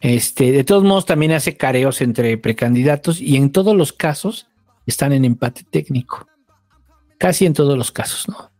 [0.00, 4.48] Este, de todos modos, también hace careos entre precandidatos y en todos los casos
[4.86, 6.26] están en empate técnico.
[7.18, 8.50] Casi en todos los casos, ¿no?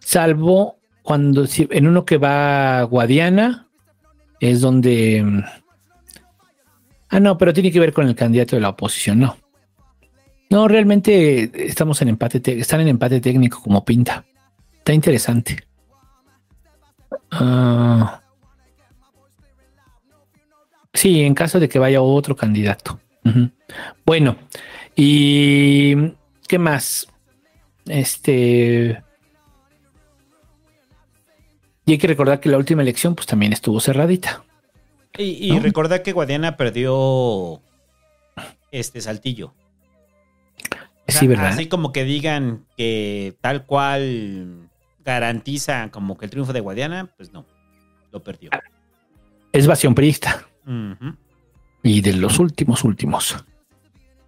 [0.00, 3.68] Salvo cuando en uno que va a Guadiana
[4.38, 5.44] es donde.
[7.10, 9.36] Ah, no, pero tiene que ver con el candidato de la oposición, no.
[10.48, 14.24] No, realmente estamos en empate, te- están en empate técnico como pinta.
[14.78, 15.56] Está interesante.
[17.32, 18.20] Ah.
[20.92, 22.98] sí, en caso de que vaya otro candidato.
[24.06, 24.36] Bueno,
[24.96, 25.94] y
[26.48, 27.06] ¿qué más?
[27.86, 29.02] Este.
[31.86, 34.42] Y hay que recordar que la última elección, pues también estuvo cerradita.
[35.18, 37.60] Y, y recordar que Guadiana perdió
[38.70, 39.54] este saltillo.
[41.08, 41.48] O sea, Sí, ¿verdad?
[41.48, 44.70] Así como que digan que tal cual
[45.04, 47.46] garantiza como que el triunfo de Guadiana, pues no,
[48.12, 48.50] lo perdió.
[49.52, 50.46] Es evasión priista.
[51.82, 53.44] Y de los últimos, últimos.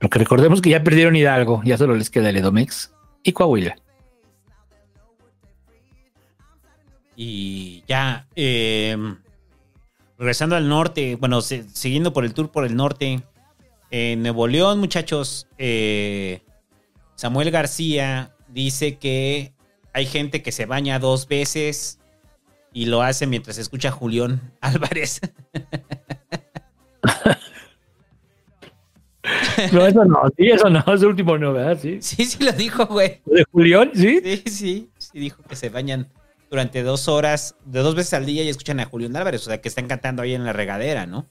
[0.01, 3.77] Lo que recordemos que ya perdieron Hidalgo, ya solo les queda el Edomex y Coahuila.
[7.15, 8.97] Y ya, eh,
[10.23, 13.23] regresando al norte, bueno, se- siguiendo por el tour por el norte,
[13.91, 16.43] en Nuevo León, muchachos, eh,
[17.17, 19.53] Samuel García dice que
[19.93, 21.99] hay gente que se baña dos veces
[22.73, 25.21] y lo hace mientras escucha a Julián Álvarez.
[29.73, 31.79] No, eso no, sí, eso no, es último no, ¿verdad?
[31.81, 31.99] Sí.
[32.01, 33.21] Sí, sí lo dijo, güey.
[33.27, 33.91] ¿De Julián?
[33.95, 34.21] Sí.
[34.23, 36.09] Sí, sí, sí dijo que se bañan
[36.53, 39.63] durante dos horas, de dos veces al día y escuchan a Julián Álvarez, o sea,
[39.63, 41.27] que están cantando ahí en la regadera, ¿no?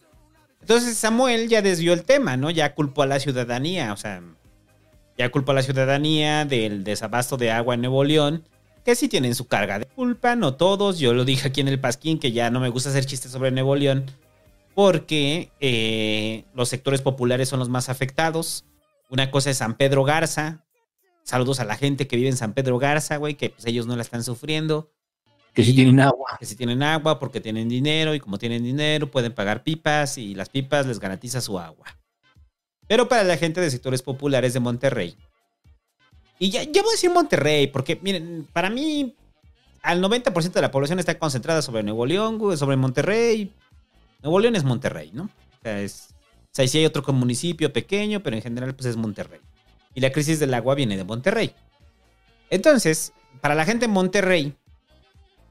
[0.61, 2.50] Entonces Samuel ya desvió el tema, ¿no?
[2.50, 4.24] Ya culpó a la ciudadanía, o sea,
[5.19, 8.48] ya culpó a la ciudadanía del desabasto de agua en Nuevo León,
[8.83, 11.80] que sí tienen su carga de culpa, no todos, yo lo dije aquí en el
[11.80, 14.06] Pasquín, que ya no me gusta hacer chistes sobre Nuevo León,
[14.74, 18.66] porque eh, los sectores populares son los más afectados.
[19.11, 20.66] Una cosa es San Pedro Garza,
[21.22, 23.95] saludos a la gente que vive en San Pedro Garza, güey, que pues ellos no
[23.95, 24.90] la están sufriendo
[25.54, 26.38] Que sí tienen agua.
[26.40, 30.34] que si tienen agua porque tienen dinero y como tienen dinero pueden pagar pipas y
[30.34, 31.88] las pipas les garantiza su agua.
[32.88, 35.18] Pero para la gente de sectores populares de Monterrey.
[36.40, 39.16] Y ya, ya voy a decir Monterrey porque miren, para mí
[39.82, 43.54] al 90% de la población está concentrada sobre Nuevo León, sobre Monterrey.
[44.22, 45.24] Nuevo León es Monterrey, ¿no?
[45.24, 48.98] O sea, es, o sea, sí hay otro municipio pequeño, pero en general pues es
[48.98, 49.40] Monterrey.
[49.94, 51.54] Y la crisis del agua viene de Monterrey.
[52.50, 54.54] Entonces, para la gente en Monterrey,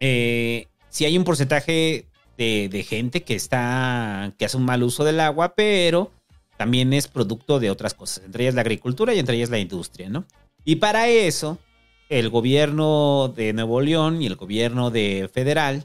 [0.01, 2.07] eh, sí hay un porcentaje
[2.37, 6.11] de, gente que está que hace un mal uso del agua, pero
[6.57, 10.09] también es producto de otras cosas, entre ellas la agricultura y entre ellas la industria,
[10.09, 10.25] ¿no?
[10.65, 11.59] Y para eso,
[12.09, 15.85] el gobierno de Nuevo León y el gobierno de federal,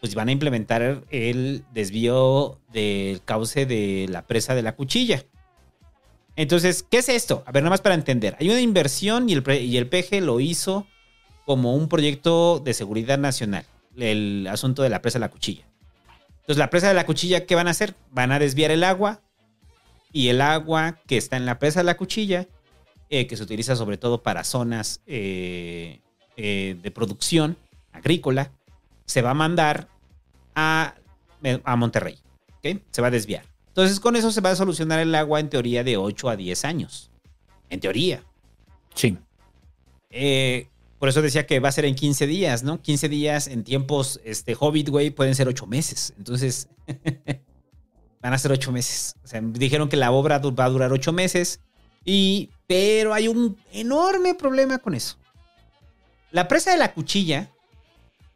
[0.00, 5.24] pues van a implementar el desvío del cauce de la presa de la cuchilla.
[6.36, 7.44] Entonces, ¿qué es esto?
[7.46, 8.36] A ver, nada más para entender.
[8.40, 10.86] Hay una inversión y el, y el PG lo hizo
[11.52, 13.66] como un proyecto de seguridad nacional,
[13.98, 15.66] el asunto de la presa de la cuchilla.
[16.40, 17.94] Entonces, la presa de la cuchilla, ¿qué van a hacer?
[18.10, 19.20] Van a desviar el agua
[20.14, 22.48] y el agua que está en la presa de la cuchilla,
[23.10, 26.00] eh, que se utiliza sobre todo para zonas eh,
[26.38, 27.58] eh, de producción
[27.92, 28.50] agrícola,
[29.04, 29.88] se va a mandar
[30.54, 30.94] a,
[31.64, 32.18] a Monterrey.
[32.56, 32.80] ¿ok?
[32.90, 33.44] Se va a desviar.
[33.68, 36.64] Entonces, con eso se va a solucionar el agua en teoría de 8 a 10
[36.64, 37.10] años.
[37.68, 38.24] En teoría.
[38.94, 39.18] Sí.
[40.08, 40.68] Eh,
[41.02, 42.80] por eso decía que va a ser en 15 días, ¿no?
[42.80, 46.14] 15 días en tiempos este, Hobbit, güey, pueden ser 8 meses.
[46.16, 46.68] Entonces,
[48.22, 49.16] van a ser 8 meses.
[49.24, 51.58] O sea, dijeron que la obra va a durar 8 meses.
[52.04, 55.16] Y, pero hay un enorme problema con eso.
[56.30, 57.50] La presa de la cuchilla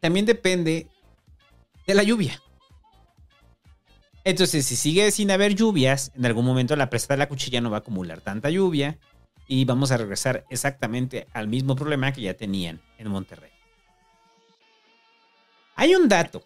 [0.00, 0.88] también depende
[1.86, 2.42] de la lluvia.
[4.24, 7.70] Entonces, si sigue sin haber lluvias, en algún momento la presa de la cuchilla no
[7.70, 8.98] va a acumular tanta lluvia
[9.48, 13.50] y vamos a regresar exactamente al mismo problema que ya tenían en Monterrey.
[15.74, 16.42] Hay un dato,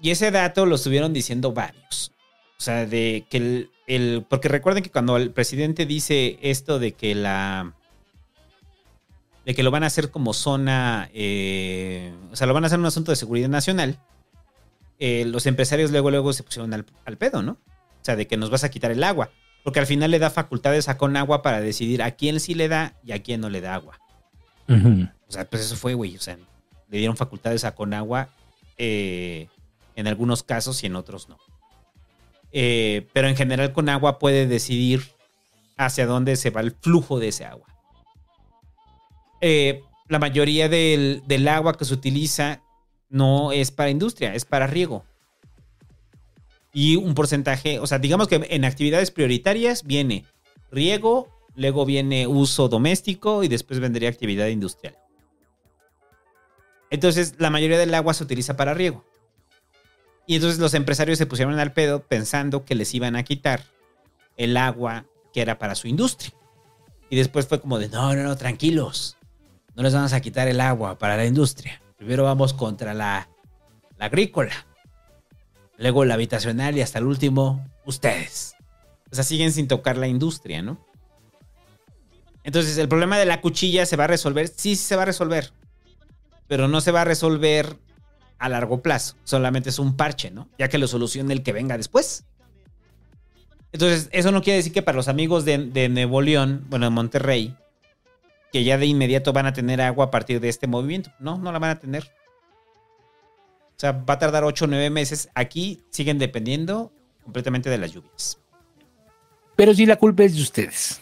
[0.00, 2.12] y ese dato lo estuvieron diciendo varios.
[2.58, 6.92] O sea, de que el, el- Porque recuerden que cuando el presidente dice esto de
[6.92, 7.74] que la.
[9.44, 11.08] de que lo van a hacer como zona.
[11.14, 13.98] eh, o sea, lo van a hacer un asunto de seguridad nacional.
[14.98, 17.52] eh, los empresarios luego, luego se pusieron al, al pedo, ¿no?
[17.52, 19.30] O sea, de que nos vas a quitar el agua.
[19.62, 22.94] Porque al final le da facultades a Conagua para decidir a quién sí le da
[23.04, 23.98] y a quién no le da agua.
[24.68, 26.16] O sea, pues eso fue, güey.
[26.16, 26.36] O sea,
[26.88, 28.28] le dieron facultades a Conagua
[28.76, 29.48] eh,
[29.96, 31.38] en algunos casos y en otros no.
[32.52, 35.02] Eh, pero en general Conagua puede decidir
[35.76, 37.66] hacia dónde se va el flujo de ese agua.
[39.40, 42.62] Eh, la mayoría del, del agua que se utiliza
[43.08, 45.04] no es para industria, es para riego.
[46.72, 50.24] Y un porcentaje, o sea, digamos que en actividades prioritarias viene
[50.70, 54.96] riego, luego viene uso doméstico y después vendría actividad industrial.
[56.90, 59.04] Entonces, la mayoría del agua se utiliza para riego.
[60.26, 63.64] Y entonces los empresarios se pusieron al pedo pensando que les iban a quitar
[64.36, 66.32] el agua que era para su industria.
[67.10, 69.16] Y después fue como de, no, no, no, tranquilos.
[69.74, 71.82] No les vamos a quitar el agua para la industria.
[71.96, 73.28] Primero vamos contra la,
[73.98, 74.52] la agrícola.
[75.82, 78.54] Luego la habitacional y hasta el último, ustedes.
[79.10, 80.78] O sea, siguen sin tocar la industria, ¿no?
[82.44, 84.46] Entonces, el problema de la cuchilla se va a resolver.
[84.46, 85.52] Sí, sí se va a resolver.
[86.46, 87.78] Pero no se va a resolver
[88.38, 89.16] a largo plazo.
[89.24, 90.48] Solamente es un parche, ¿no?
[90.56, 92.26] Ya que lo solucione el que venga después.
[93.72, 96.90] Entonces, eso no quiere decir que para los amigos de, de Nuevo León, bueno, de
[96.90, 97.56] Monterrey,
[98.52, 101.10] que ya de inmediato van a tener agua a partir de este movimiento.
[101.18, 102.12] No, no la van a tener.
[103.82, 105.28] O sea, va a tardar 8 o 9 meses.
[105.34, 106.92] Aquí siguen dependiendo
[107.24, 108.38] completamente de las lluvias.
[109.56, 111.00] Pero sí la culpa es de ustedes.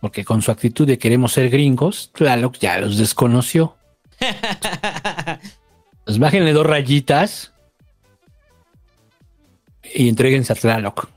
[0.00, 3.76] Porque con su actitud de queremos ser gringos, Tlaloc ya los desconoció.
[6.04, 7.52] Pues bájenle dos rayitas
[9.94, 11.08] y entréguense a Tlaloc.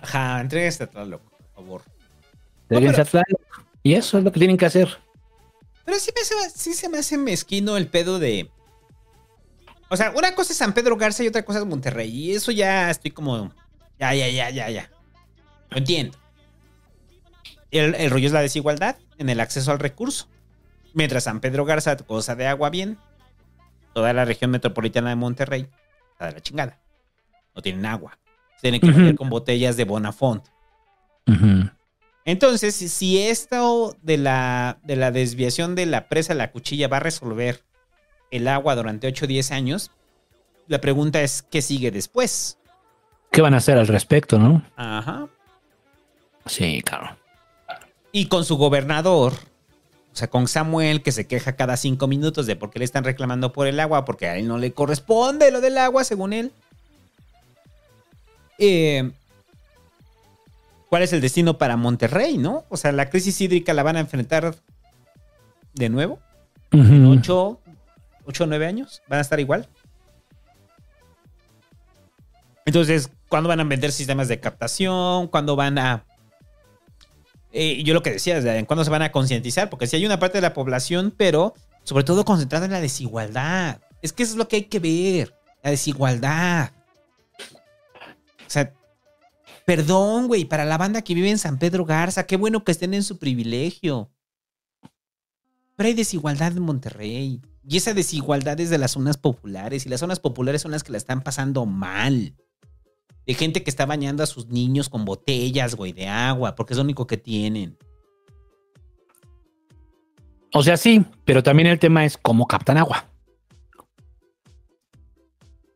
[0.00, 1.82] Ajá, entréguense a Tlaloc, por favor.
[2.70, 3.66] Entréguense a Tlaloc.
[3.82, 4.88] Y eso es lo que tienen que hacer.
[5.84, 8.50] Pero sí, me hace- sí se me hace mezquino el pedo de.
[9.90, 12.08] O sea, una cosa es San Pedro Garza y otra cosa es Monterrey.
[12.10, 13.52] Y eso ya estoy como.
[13.98, 14.90] Ya, ya, ya, ya, ya.
[15.68, 16.16] Lo entiendo.
[17.70, 20.28] El, el rollo es la desigualdad en el acceso al recurso.
[20.94, 22.98] Mientras San Pedro Garza goza de agua bien,
[23.92, 25.68] toda la región metropolitana de Monterrey
[26.12, 26.80] está de la chingada.
[27.54, 28.18] No tienen agua.
[28.60, 30.44] Tienen que beber con botellas de Bonafont.
[32.24, 36.98] Entonces, si- esto de la, de la desviación de la presa a la cuchilla va
[36.98, 37.64] a resolver
[38.30, 39.90] el agua durante 8 o 10 años,
[40.66, 42.56] la pregunta es, ¿qué sigue después?
[43.30, 44.62] ¿Qué van a hacer al respecto, no?
[44.76, 45.28] Ajá.
[46.46, 47.16] Sí, claro.
[48.12, 49.32] Y con su gobernador,
[50.12, 53.04] o sea, con Samuel, que se queja cada cinco minutos de por qué le están
[53.04, 56.52] reclamando por el agua, porque a él no le corresponde lo del agua, según él.
[58.58, 59.10] Eh,
[60.88, 62.64] ¿Cuál es el destino para Monterrey, no?
[62.68, 64.56] O sea, la crisis hídrica la van a enfrentar
[65.72, 66.18] de nuevo.
[67.08, 67.60] ¿Ocho,
[68.30, 69.02] ocho o nueve años?
[69.08, 69.68] ¿Van a estar igual?
[72.64, 75.28] Entonces, ¿cuándo van a vender sistemas de captación?
[75.28, 76.04] ¿Cuándo van a
[77.52, 79.70] eh, yo lo que decía, ¿en cuándo se van a concientizar?
[79.70, 83.80] Porque si hay una parte de la población, pero sobre todo concentrada en la desigualdad.
[84.02, 86.70] Es que eso es lo que hay que ver, la desigualdad.
[88.46, 88.72] O sea,
[89.64, 92.94] perdón, güey, para la banda que vive en San Pedro Garza, qué bueno que estén
[92.94, 94.10] en su privilegio.
[95.76, 97.40] Pero hay desigualdad en Monterrey.
[97.66, 99.86] Y esa desigualdad es de las zonas populares.
[99.86, 102.34] Y las zonas populares son las que la están pasando mal.
[103.26, 106.78] De gente que está bañando a sus niños con botellas, güey, de agua, porque es
[106.78, 107.76] lo único que tienen.
[110.52, 113.06] O sea, sí, pero también el tema es cómo captan agua.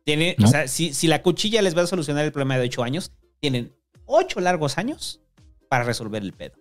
[0.03, 0.47] Tiene, ¿No?
[0.47, 3.13] O sea, si, si la cuchilla les va a solucionar el problema de ocho años,
[3.39, 3.73] tienen
[4.05, 5.21] ocho largos años
[5.69, 6.55] para resolver el pedo.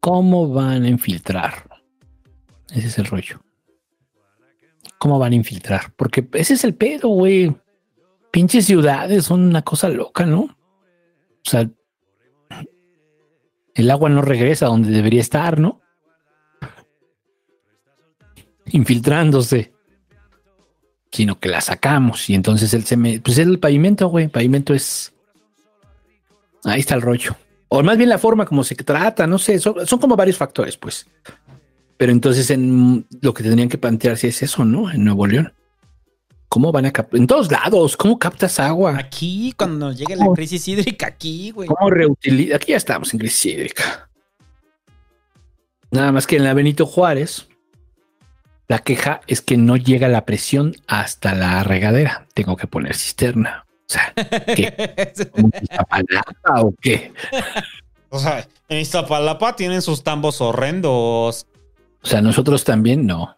[0.00, 1.68] ¿Cómo van a infiltrar?
[2.70, 3.40] Ese es el rollo.
[5.00, 5.92] ¿Cómo van a infiltrar?
[5.96, 7.56] Porque ese es el pedo, güey.
[8.30, 10.42] Pinches ciudades son una cosa loca, ¿no?
[10.42, 11.68] O sea,
[13.74, 15.80] el agua no regresa donde debería estar, ¿no?
[18.72, 19.72] infiltrándose,
[21.10, 25.12] sino que la sacamos y entonces el cemento, pues es el pavimento, güey, pavimento es...
[26.64, 27.36] Ahí está el rollo.
[27.68, 30.76] O más bien la forma como se trata, no sé, son, son como varios factores,
[30.76, 31.06] pues.
[32.00, 34.90] Pero entonces en lo que tendrían que plantearse es eso, ¿no?
[34.90, 35.52] En Nuevo León.
[36.48, 37.20] ¿Cómo van a captar?
[37.20, 38.96] En todos lados, ¿cómo captas agua?
[38.96, 41.68] Aquí, cuando nos llegue la crisis hídrica, aquí, güey.
[41.68, 42.56] ¿Cómo reutiliza?
[42.56, 44.08] Aquí ya estamos en crisis hídrica.
[45.90, 47.48] Nada más que en la Benito Juárez,
[48.66, 52.26] la queja es que no llega la presión hasta la regadera.
[52.32, 53.66] Tengo que poner cisterna.
[53.68, 54.14] O sea,
[54.56, 55.04] ¿qué?
[55.32, 57.12] ¿Como Iztapalapa o qué?
[58.08, 61.46] O sea, en Iztapalapa tienen sus tambos horrendos.
[62.02, 63.36] O sea, nosotros también no.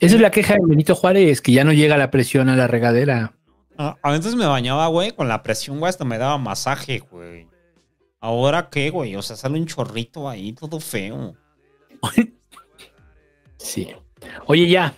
[0.00, 2.66] Esa es la queja de Benito Juárez, que ya no llega la presión a la
[2.66, 3.32] regadera.
[3.78, 7.48] Ah, antes me bañaba, güey, con la presión, güey, hasta me daba masaje, güey.
[8.20, 11.34] Ahora qué, güey, o sea, sale un chorrito ahí, todo feo.
[13.64, 13.88] Sí.
[14.46, 14.94] Oye, ya.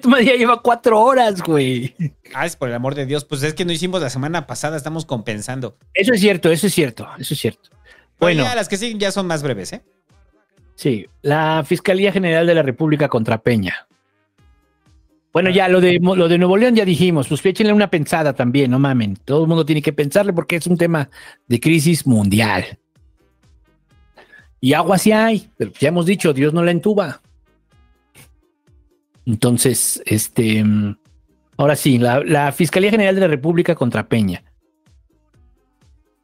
[0.00, 1.94] Tu madre ya lleva cuatro horas, güey.
[2.34, 3.24] Ah, es por el amor de Dios.
[3.24, 5.76] Pues es que no hicimos la semana pasada, estamos compensando.
[5.94, 7.70] Eso es cierto, eso es cierto, eso es cierto.
[8.18, 9.82] Bueno, ya, las que siguen ya son más breves, ¿eh?
[10.80, 11.06] Sí.
[11.22, 13.86] La Fiscalía General de la República contra Peña.
[15.32, 18.70] Bueno, ya lo de, lo de Nuevo León ya dijimos, pues échenle una pensada también,
[18.70, 19.16] no mamen.
[19.16, 21.08] Todo el mundo tiene que pensarle porque es un tema
[21.46, 22.78] de crisis mundial.
[24.60, 27.20] Y agua sí hay, pero ya hemos dicho, Dios no la entuba.
[29.24, 30.64] Entonces, este,
[31.56, 34.42] ahora sí, la, la Fiscalía General de la República contra Peña.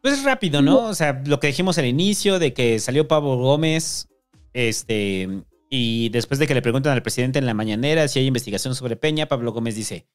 [0.02, 0.78] Pues es rápido, ¿no?
[0.78, 4.08] O sea, lo que dijimos al inicio de que salió Pablo Gómez,
[4.56, 5.28] este,
[5.68, 8.96] y después de que le preguntan al presidente en la mañanera si hay investigación sobre
[8.96, 10.06] Peña, Pablo Gómez dice,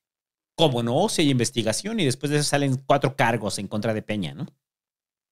[0.56, 1.10] ¿cómo no?
[1.10, 4.36] Si hay investigación, y después de eso salen cuatro cargos en contra de Peña.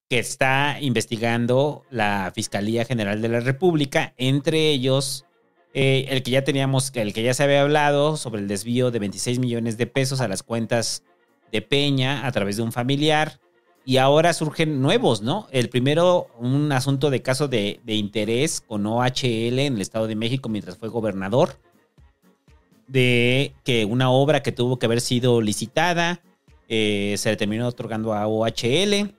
[0.10, 5.26] Que está investigando la Fiscalía General de la República, entre ellos
[5.74, 9.00] eh, el que ya teníamos, el que ya se había hablado sobre el desvío de
[9.00, 11.04] 26 millones de pesos a las cuentas
[11.52, 13.40] de Peña a través de un familiar.
[13.86, 15.48] Y ahora surgen nuevos, ¿no?
[15.52, 20.16] El primero, un asunto de caso de, de interés con OHL en el Estado de
[20.16, 21.58] México mientras fue gobernador.
[22.88, 26.22] De que una obra que tuvo que haber sido licitada
[26.68, 29.14] eh, se le terminó otorgando a OHL.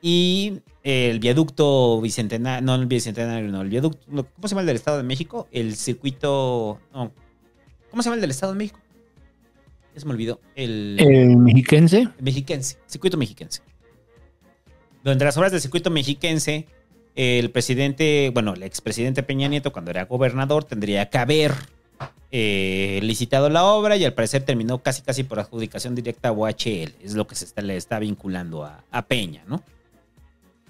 [0.00, 4.76] Y el viaducto bicentenario, no el bicentenario, no, el viaducto, ¿cómo se llama el del
[4.76, 5.48] Estado de México?
[5.50, 7.12] El circuito, no,
[7.90, 8.78] ¿cómo se llama el del Estado de México?
[9.94, 10.40] Ya se me olvidó.
[10.54, 12.02] El, El mexiquense.
[12.02, 13.60] el mexiquense, circuito mexiquense.
[15.02, 16.66] Durante las obras del circuito mexiquense,
[17.14, 21.52] el presidente, bueno, el expresidente Peña Nieto, cuando era gobernador, tendría que haber
[22.30, 26.94] eh, licitado la obra y al parecer terminó casi casi por adjudicación directa a OHL.
[27.02, 29.62] Es lo que se está, le está vinculando a, Peña, ¿no?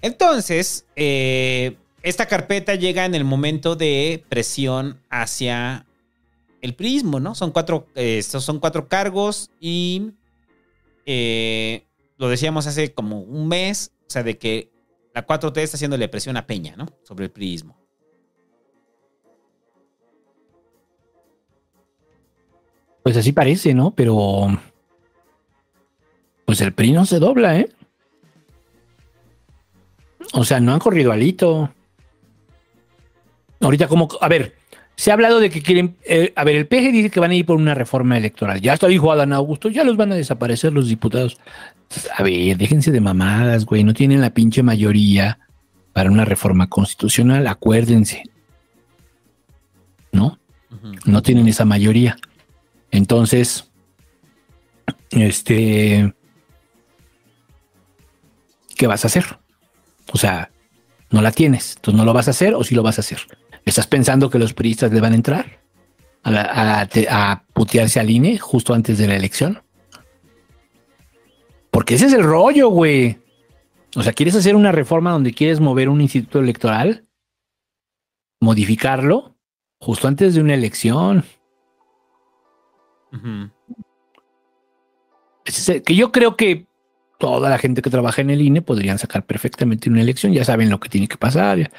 [0.01, 5.85] Entonces, eh, esta carpeta llega en el momento de presión hacia
[6.61, 7.35] el prismo, ¿no?
[7.35, 10.11] Son cuatro, eh, estos son cuatro cargos y
[11.05, 11.85] eh,
[12.17, 14.71] lo decíamos hace como un mes, o sea, de que
[15.13, 16.87] la 4T está haciéndole presión a Peña, ¿no?
[17.03, 17.77] Sobre el prismo.
[23.03, 23.91] Pues así parece, ¿no?
[23.91, 24.47] Pero.
[26.45, 27.69] Pues el PRI no se dobla, ¿eh?
[30.33, 31.71] O sea, no han corrido alito.
[33.61, 34.09] Ahorita, como.
[34.21, 34.55] A ver,
[34.99, 35.95] se ha hablado de que quieren.
[36.03, 38.59] eh, a ver, el PG dice que van a ir por una reforma electoral.
[38.59, 41.37] Ya hasta dijo Adán Augusto, ya los van a desaparecer los diputados.
[42.17, 43.85] A ver, déjense de mamadas, güey.
[43.85, 45.39] No tienen la pinche mayoría
[45.93, 48.23] para una reforma constitucional, acuérdense.
[50.11, 50.37] ¿No?
[51.05, 52.17] No tienen esa mayoría.
[52.91, 53.71] Entonces,
[55.11, 56.13] este,
[58.75, 59.39] ¿qué vas a hacer?
[60.11, 60.51] O sea,
[61.09, 63.19] no la tienes, entonces no lo vas a hacer o sí lo vas a hacer.
[63.65, 65.59] ¿Estás pensando que los priistas le van a entrar
[66.23, 69.61] a, la- a te- a putearse al INE justo antes de la elección?
[71.71, 73.19] Porque ese es el rollo, güey.
[73.95, 77.05] O sea, ¿quieres hacer una reforma donde quieres mover un instituto electoral?
[78.41, 79.35] Modificarlo
[79.79, 81.23] justo antes de una elección.
[85.45, 86.67] Ese es el- que yo creo que
[87.19, 90.69] toda la gente que trabaja en el INE podrían sacar perfectamente una elección, ya saben
[90.69, 91.57] lo que tiene que pasar.
[91.59, 91.71] ya.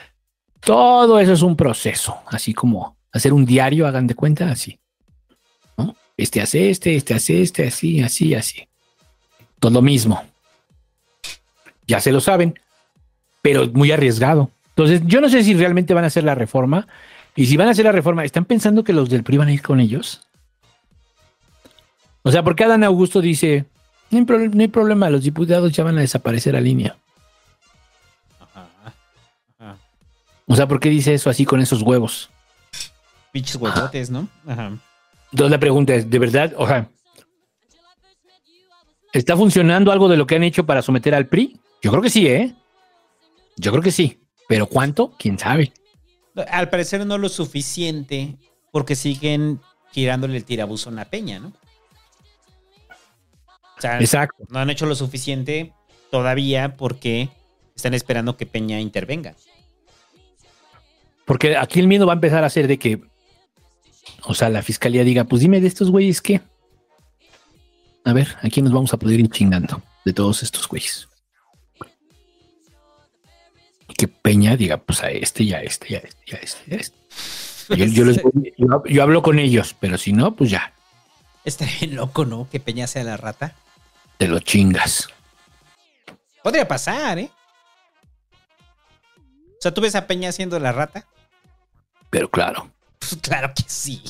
[0.60, 4.78] Todo eso es un proceso, así como hacer un diario, hagan de cuenta, así.
[6.16, 8.68] Este hace este, este hace este, así, así, así.
[9.58, 10.22] Todo lo mismo.
[11.86, 12.58] Ya se lo saben,
[13.40, 14.50] pero muy arriesgado.
[14.68, 16.86] Entonces, yo no sé si realmente van a hacer la reforma.
[17.34, 19.52] Y si van a hacer la reforma, ¿están pensando que los del PRI van a
[19.52, 20.26] ir con ellos?
[22.22, 23.64] O sea, porque Adán Augusto dice,
[24.10, 26.96] no hay, no hay problema, los diputados ya van a desaparecer a línea.
[30.50, 32.28] O sea, ¿por qué dice eso así con esos huevos?
[33.30, 34.28] Pinches huevotes, ¿no?
[34.44, 34.76] Ajá.
[35.30, 36.52] Entonces la pregunta es, ¿de verdad?
[36.56, 36.90] O sea,
[39.12, 41.60] ¿está funcionando algo de lo que han hecho para someter al PRI?
[41.80, 42.52] Yo creo que sí, ¿eh?
[43.58, 44.18] Yo creo que sí.
[44.48, 45.14] ¿Pero cuánto?
[45.16, 45.72] ¿Quién sabe?
[46.48, 48.34] Al parecer no lo suficiente
[48.72, 49.60] porque siguen
[49.92, 51.52] girándole el tirabuzón a Peña, ¿no?
[53.78, 54.42] O sea, Exacto.
[54.48, 55.72] no han hecho lo suficiente
[56.10, 57.28] todavía porque
[57.76, 59.36] están esperando que Peña intervenga.
[61.30, 63.00] Porque aquí el miedo va a empezar a ser de que,
[64.24, 66.40] o sea, la fiscalía diga, pues dime de estos güeyes qué.
[68.04, 71.08] A ver, aquí nos vamos a poder ir chingando de todos estos güeyes.
[73.88, 76.76] Y que Peña diga, pues a este, ya a este, ya este, ya este, ya
[76.76, 76.96] a este.
[77.76, 80.72] Yo, yo les voy- yo- yo hablo con ellos, pero si no, pues ya,
[81.44, 82.48] Está bien loco, ¿no?
[82.50, 83.54] Que Peña sea la rata.
[84.18, 85.08] te lo chingas.
[86.42, 87.30] Podría pasar, ¿eh?
[89.16, 91.06] O sea, ¿tú ves a Peña siendo la rata?
[92.10, 92.70] Pero claro.
[92.98, 94.02] Pues claro que sí.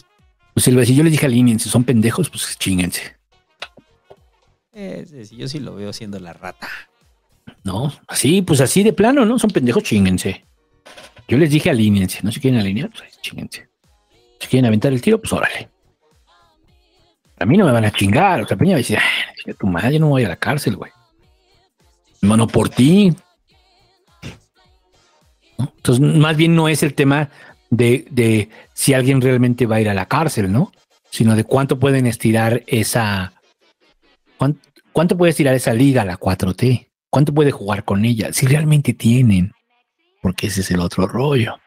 [0.55, 3.17] Pues Silva, si yo les dije al INE, si son pendejos, pues chinguense.
[4.73, 6.69] Eh, yo sí lo veo siendo la rata.
[7.65, 9.39] No, así, pues así de plano, ¿no?
[9.39, 10.45] Son pendejos, chinguense.
[11.29, 13.69] Yo les dije alíñense, no se quieren alinear, pues ahí, chinguense.
[14.41, 15.69] Si quieren aventar el tiro, pues órale.
[17.39, 19.67] A mí no me van a chingar, o sea, Peña va a decir, "Ay, tu
[19.67, 20.91] madre, yo no voy a la cárcel, güey.
[22.23, 23.15] Mano por ti.
[25.57, 25.73] ¿No?
[25.77, 27.31] Entonces, más bien no es el tema
[27.71, 30.73] de, de si alguien realmente va a ir a la cárcel, ¿no?
[31.11, 33.33] Sino de cuánto pueden estirar esa.
[34.39, 34.61] cuán-
[34.93, 36.89] ¿Cuánto puede estirar esa liga, la 4T?
[37.11, 38.33] ¿Cuánto puede jugar con ella?
[38.33, 39.53] Si realmente tienen.
[40.21, 41.59] Porque ese es el otro rollo.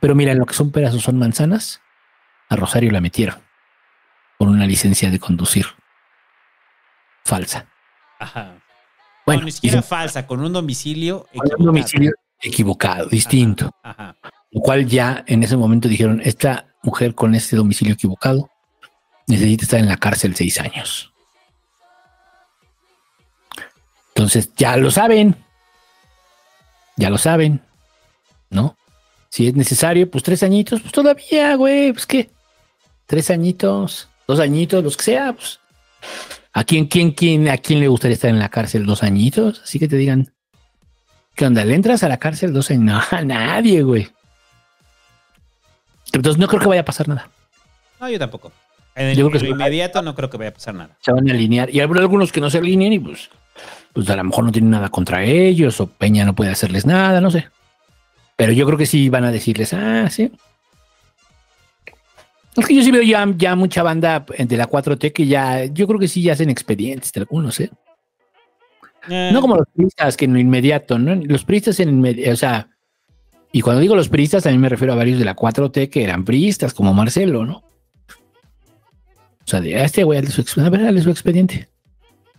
[0.00, 1.80] Pero mira, en lo que son peras o son manzanas,
[2.48, 3.36] a Rosario la metieron
[4.38, 5.66] con una licencia de conducir
[7.24, 7.66] falsa.
[8.18, 8.58] Ajá.
[9.24, 11.64] Bueno, no, ni siquiera falsa, con un domicilio Con un equivocado.
[11.66, 13.70] domicilio equivocado, distinto.
[13.82, 14.16] Ajá.
[14.52, 18.50] Lo cual ya en ese momento dijeron, esta mujer con este domicilio equivocado
[19.26, 21.12] necesita estar en la cárcel seis años.
[24.08, 25.34] Entonces ya lo saben.
[26.96, 27.62] Ya lo saben.
[28.50, 28.76] ¿No?
[29.30, 32.30] Si es necesario, pues tres añitos, pues todavía, güey, pues qué.
[33.06, 35.58] Tres añitos, dos añitos, los que sea, pues.
[36.52, 39.62] ¿A quién, quién, quién, a quién le gustaría estar en la cárcel dos añitos?
[39.64, 40.34] Así que te digan,
[41.34, 41.64] ¿qué onda?
[41.64, 42.82] ¿Le entras a la cárcel dos años?
[43.12, 44.10] No, a nadie, güey.
[46.12, 47.28] Entonces no creo que vaya a pasar nada.
[48.00, 48.52] No, yo tampoco.
[48.94, 50.96] En el, Yo creo que en lo inmediato no creo que vaya a pasar nada.
[51.00, 51.70] Se van a alinear.
[51.70, 53.30] Y habrá algunos que no se alineen y pues,
[53.92, 57.20] pues a lo mejor no tienen nada contra ellos o Peña no puede hacerles nada,
[57.20, 57.48] no sé.
[58.36, 60.30] Pero yo creo que sí van a decirles, ah, sí.
[62.56, 65.86] Es que yo sí veo ya, ya mucha banda de la 4T que ya, yo
[65.86, 67.70] creo que sí ya hacen expedientes de algunos, ¿eh?
[69.08, 71.14] No como los priistas que en lo inmediato, ¿no?
[71.14, 72.68] Los priistas en inmediato, o sea,
[73.52, 76.24] y cuando digo los priistas también me refiero a varios de la 4T que eran
[76.24, 77.58] priistas, como Marcelo, ¿no?
[79.44, 81.68] O sea, de a este güey, su, a ver, hazle su expediente.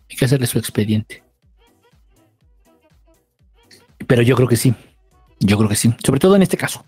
[0.10, 1.24] Hay que hacerle su expediente.
[4.08, 4.74] Pero yo creo que sí.
[5.40, 5.94] Yo creo que sí.
[6.06, 6.86] Sobre todo en este caso.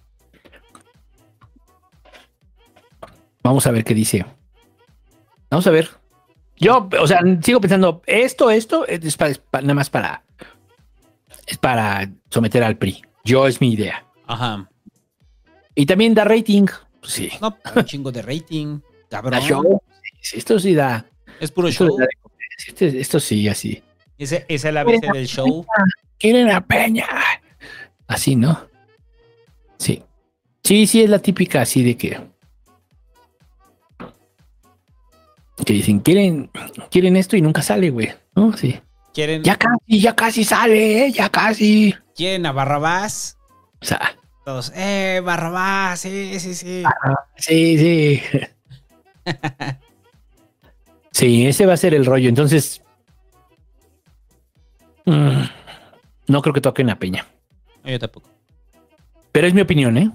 [3.44, 4.26] Vamos a ver qué dice.
[5.50, 5.90] Vamos a ver.
[6.58, 10.24] Yo, o sea, sigo pensando, esto, esto es, pa- es pa- nada más para.
[11.46, 13.04] Es para someter al PRI.
[13.24, 14.05] Yo es mi idea.
[14.28, 14.70] Ajá.
[15.76, 16.66] Y también da rating.
[17.00, 17.30] Pues sí.
[17.42, 18.80] No, un chingo de rating.
[19.10, 19.32] Cabrón.
[19.32, 19.82] Da show.
[20.22, 21.06] Sí, esto sí da.
[21.40, 21.98] Es puro esto show.
[21.98, 22.38] da comer.
[22.68, 23.84] Esto, esto sí, así.
[24.18, 25.66] Ese, esa es la base del show.
[26.18, 27.06] Quieren a Peña.
[28.08, 28.68] Así, ¿no?
[29.78, 30.02] Sí.
[30.64, 32.20] Sí, sí, es la típica así de que.
[35.66, 36.50] Que dicen, quieren,
[36.92, 38.14] quieren esto y nunca sale, güey.
[38.36, 38.56] ¿No?
[38.56, 38.80] Sí.
[39.14, 41.12] Quieren, Ya casi, ya casi sale, ¿eh?
[41.12, 41.96] ya casi.
[42.16, 43.38] quieren a Barrabás.
[43.82, 46.84] O sea, Todos, eh, Barrabás, sí, sí, sí.
[47.38, 48.22] sí, sí.
[51.12, 52.28] Sí, ese va a ser el rollo.
[52.28, 52.82] Entonces,
[55.06, 55.44] mm,
[56.28, 57.26] no creo que toquen a Peña.
[57.86, 58.30] Yo tampoco.
[59.32, 60.12] Pero es mi opinión, ¿eh?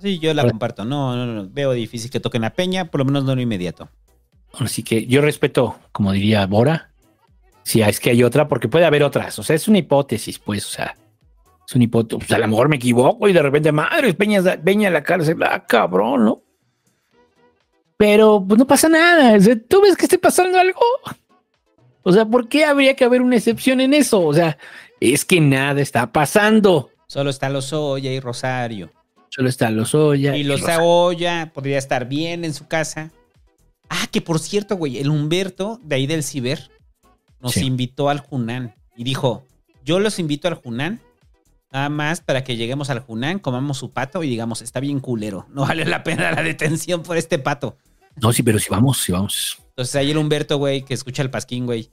[0.00, 0.84] Sí, yo la Ahora- comparto.
[0.84, 1.48] No, no, no.
[1.48, 3.88] Veo difícil que toquen a Peña, por lo menos no lo inmediato.
[4.58, 6.90] Así que yo respeto, como diría Bora,
[7.62, 9.38] si es que hay otra, porque puede haber otras.
[9.38, 10.96] O sea, es una hipótesis, pues, o sea,
[11.70, 12.26] es una hipótesis.
[12.26, 15.40] Pues, a lo mejor me equivoco y de repente, madre, Peña, Peña en la cárcel,
[15.42, 16.42] ah, cabrón, ¿no?
[17.96, 19.38] Pero pues no pasa nada.
[19.68, 20.80] ¿Tú ves que esté pasando algo?
[22.02, 24.20] O sea, ¿por qué habría que haber una excepción en eso?
[24.26, 24.56] O sea,
[25.00, 26.90] es que nada está pasando.
[27.06, 28.90] Solo está Lozoya y Rosario.
[29.28, 30.34] Solo está Lozoya.
[30.36, 30.78] Y Rosario.
[30.80, 33.10] Lozoya podría estar bien en su casa.
[33.90, 36.70] Ah, que por cierto, güey, el Humberto de ahí del Ciber
[37.40, 37.64] nos Sí.
[37.66, 39.44] invitó al Junán y dijo:
[39.84, 41.00] Yo los invito al Junán
[41.72, 45.46] Nada más para que lleguemos al Junán, comamos su pato y digamos, está bien culero.
[45.50, 47.76] No vale la pena la detención por este pato.
[48.20, 49.58] No, sí, pero si vamos, si vamos.
[49.70, 51.90] Entonces ayer Humberto, güey, que escucha el pasquín, güey.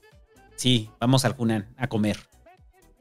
[0.56, 2.18] Sí, vamos al Junán a comer.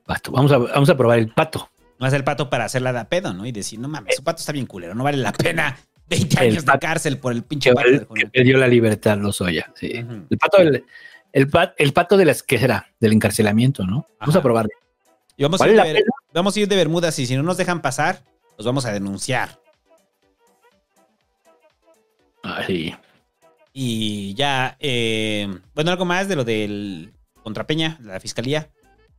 [0.06, 0.32] Pato.
[0.32, 1.70] Vamos a, vamos a probar el pato.
[2.00, 3.46] Más el pato para hacerla de pedo, ¿no?
[3.48, 5.78] Y decir, no mames, su pato está bien culero, no vale la pena
[6.10, 7.90] 20 El años de cárcel por el pinche pato.
[7.90, 9.74] del que perdió la libertad, los Oya.
[9.76, 9.92] Sí.
[10.30, 10.86] El pato del,
[11.34, 12.86] el, pa- el pato de las, ¿qué será?
[13.00, 14.08] Del encarcelamiento, ¿no?
[14.20, 14.40] Vamos Ajá.
[14.40, 14.70] a probarlo.
[15.36, 16.04] Y vamos a, ¿Vale ir la Ber-
[16.38, 18.24] vamos a ir de Bermudas y si no nos dejan pasar,
[18.58, 19.60] los vamos a denunciar.
[22.44, 22.96] Ay,
[23.74, 28.70] Y ya, eh, bueno, algo más de lo del Contrapeña, la fiscalía.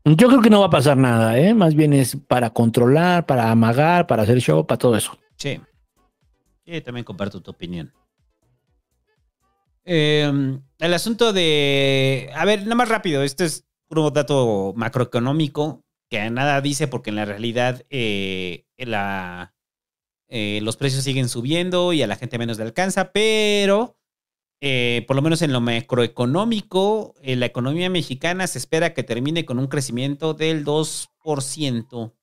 [0.04, 1.54] Yo creo que no va a pasar nada, ¿eh?
[1.54, 5.18] Más bien es para controlar, para amagar, para hacer show, para todo eso.
[5.36, 5.60] Sí.
[6.84, 7.92] También comparto tu opinión.
[9.84, 10.30] Eh,
[10.78, 12.30] el asunto de.
[12.34, 13.22] A ver, nada más rápido.
[13.22, 18.66] Este es puro dato macroeconómico que nada dice porque en la realidad eh,
[20.28, 23.98] eh, los precios siguen subiendo y a la gente menos le alcanza, pero
[24.60, 29.58] eh, por lo menos en lo macroeconómico, la economía mexicana se espera que termine con
[29.58, 32.14] un crecimiento del 2%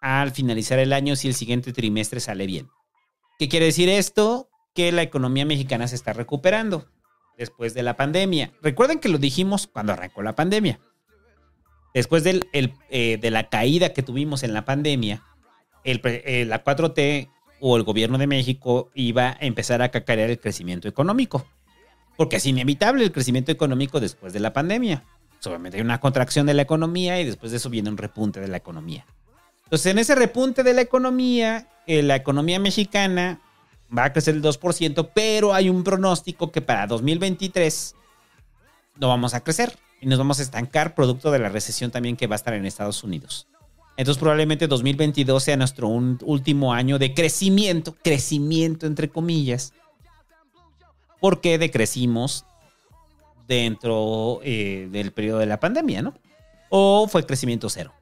[0.00, 2.68] al finalizar el año si el siguiente trimestre sale bien.
[3.38, 4.50] ¿Qué quiere decir esto?
[4.74, 6.86] Que la economía mexicana se está recuperando
[7.36, 8.52] después de la pandemia.
[8.62, 10.80] Recuerden que lo dijimos cuando arrancó la pandemia.
[11.94, 15.22] Después del, el, eh, de la caída que tuvimos en la pandemia,
[15.84, 17.28] el eh, la 4T
[17.60, 21.44] o el gobierno de México iba a empezar a cacarear el crecimiento económico.
[22.16, 25.04] Porque es inevitable el crecimiento económico después de la pandemia.
[25.30, 28.40] Pues, Obviamente hay una contracción de la economía y después de eso viene un repunte
[28.40, 29.06] de la economía.
[29.64, 33.40] Entonces, en ese repunte de la economía, eh, la economía mexicana
[33.96, 37.94] va a crecer el 2%, pero hay un pronóstico que para 2023
[38.98, 42.26] no vamos a crecer y nos vamos a estancar producto de la recesión también que
[42.26, 43.46] va a estar en Estados Unidos.
[43.96, 49.74] Entonces probablemente 2022 sea nuestro un- último año de crecimiento, crecimiento entre comillas,
[51.20, 52.46] porque decrecimos
[53.46, 56.14] dentro eh, del periodo de la pandemia, ¿no?
[56.70, 57.92] O fue crecimiento cero.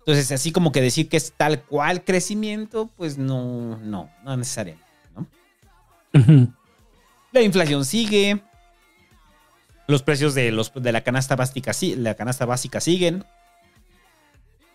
[0.00, 4.86] Entonces, así como que decir que es tal cual crecimiento, pues no, no, no necesariamente,
[5.14, 5.26] ¿no?
[7.32, 8.42] La inflación sigue.
[9.90, 13.24] Los precios de, los, de la, canasta básica, sí- la canasta básica siguen.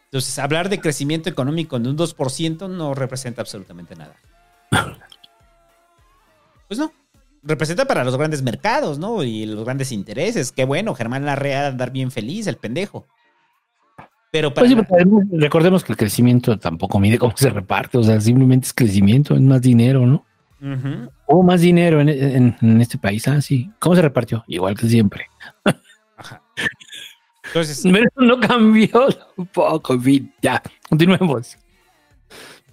[0.05, 4.15] Entonces, hablar de crecimiento económico de un 2% no representa absolutamente nada.
[6.67, 6.91] Pues no.
[7.43, 9.21] Representa para los grandes mercados, ¿no?
[9.21, 10.51] Y los grandes intereses.
[10.51, 13.05] Qué bueno, Germán Larrea andar bien feliz, el pendejo.
[14.31, 18.19] Pero para Pues sí, recordemos que el crecimiento tampoco mide cómo se reparte, o sea,
[18.19, 20.25] simplemente es crecimiento, es más dinero, ¿no?
[21.27, 23.69] Hubo más dinero en, en- en este país, ah, sí.
[23.79, 24.43] ¿Cómo se repartió?
[24.47, 25.27] Igual que siempre.
[27.43, 31.57] Entonces, Pero eso no cambió un poco, en fin, ya, continuemos.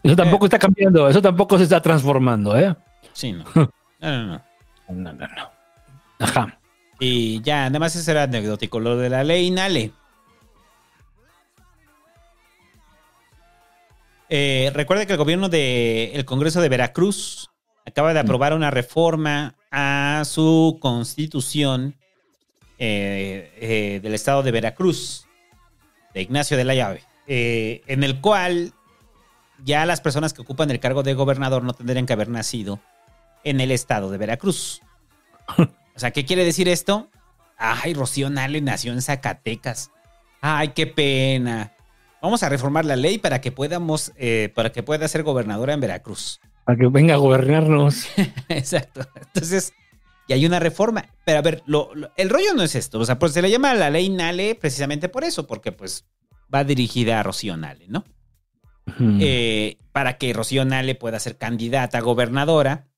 [0.03, 2.75] Eso tampoco está cambiando, eso tampoco se está transformando, ¿eh?
[3.13, 3.45] Sí, no.
[4.01, 4.43] No, no, no.
[4.89, 5.51] No, no, no.
[6.19, 6.59] Ajá.
[6.99, 8.81] Y ya, nada más eso era anecdótico.
[8.81, 9.93] Lo de la ley Nale.
[14.29, 17.52] Eh, recuerde que el gobierno del Congreso de Veracruz
[17.87, 21.97] acaba de aprobar una reforma a su constitución
[22.79, 25.27] eh, eh, del estado de Veracruz,
[26.15, 28.73] de Ignacio de la Llave, eh, en el cual
[29.65, 32.81] ya las personas que ocupan el cargo de gobernador no tendrían que haber nacido
[33.45, 34.83] en el estado de Veracruz.
[35.95, 37.11] O sea, ¿qué quiere decir esto?
[37.59, 39.91] Ay, Rocío Nale nació en Zacatecas.
[40.41, 41.75] Ay, qué pena.
[42.23, 44.11] Vamos a reformar la ley para que podamos,
[44.55, 46.41] para que pueda ser gobernadora en Veracruz.
[46.65, 48.07] Para que venga a gobernarnos.
[48.49, 49.01] Exacto.
[49.17, 49.73] Entonces,
[50.29, 51.05] y hay una reforma.
[51.25, 52.99] Pero a ver, lo- lo- el rollo no es esto.
[53.01, 56.07] O sea, pues se le llama la ley Nale precisamente por eso, porque pues
[56.55, 58.05] va dirigida a Rocío Nale, ¿no?
[59.21, 62.89] Eh, para que Rocío Nale pueda ser candidata a gobernadora.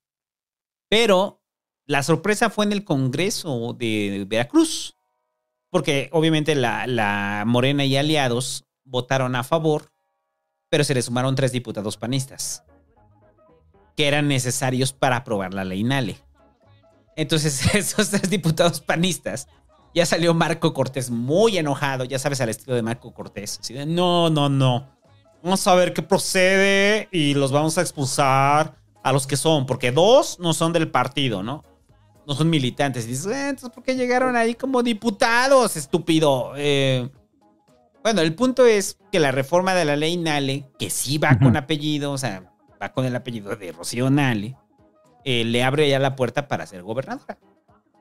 [0.88, 1.42] Pero
[1.86, 4.96] la sorpresa fue en el Congreso de Veracruz,
[5.70, 9.92] porque obviamente la, la Morena y aliados votaron a favor,
[10.70, 12.64] pero se le sumaron tres diputados panistas,
[13.96, 16.16] que eran necesarios para aprobar la ley Nale.
[17.16, 19.48] Entonces, esos tres diputados panistas,
[19.94, 23.58] ya salió Marco Cortés muy enojado, ya sabes, al estilo de Marco Cortés.
[23.60, 24.88] Así de, no, no, no.
[25.42, 29.92] Vamos a ver qué procede y los vamos a expulsar a los que son, porque
[29.92, 31.62] dos no son del partido, ¿no?
[32.26, 33.04] No son militantes.
[33.04, 36.54] Y dices, "Eh, entonces, ¿por qué llegaron ahí como diputados, estúpido?
[36.56, 37.08] Eh,
[38.02, 41.56] bueno, el punto es que la reforma de la ley Nale, que sí va con
[41.56, 42.50] apellido, o sea,
[42.82, 44.56] va con el apellido de Rocío Nale,
[45.24, 47.38] eh, le abre ya la puerta para ser gobernadora.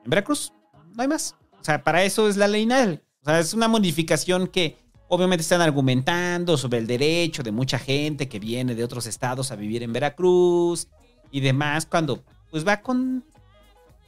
[0.04, 0.52] En Veracruz,
[0.94, 1.34] no hay más.
[1.60, 3.02] O sea, para eso es la ley Nale.
[3.22, 4.76] O sea, es una modificación que
[5.08, 9.56] obviamente están argumentando sobre el derecho de mucha gente que viene de otros estados a
[9.56, 10.88] vivir en Veracruz
[11.30, 13.24] y demás, cuando pues va con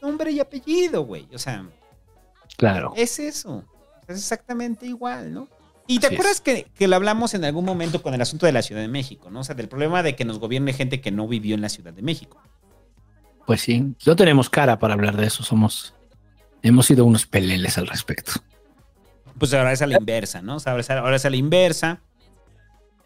[0.02, 1.26] nombre y apellido, güey.
[1.34, 1.66] O sea,
[2.56, 2.92] Claro.
[2.96, 3.64] es eso.
[4.06, 5.48] Es exactamente igual, ¿no?
[5.86, 8.52] Y te Así acuerdas que, que lo hablamos en algún momento con el asunto de
[8.52, 9.40] la Ciudad de México, ¿no?
[9.40, 11.92] O sea, del problema de que nos gobierne gente que no vivió en la Ciudad
[11.92, 12.42] de México.
[13.46, 15.94] Pues sí, no tenemos cara para hablar de eso, somos,
[16.62, 18.32] hemos sido unos peleles al respecto.
[19.38, 20.56] Pues ahora es a la inversa, ¿no?
[20.56, 22.00] O sea, ahora es a, ahora es a la inversa.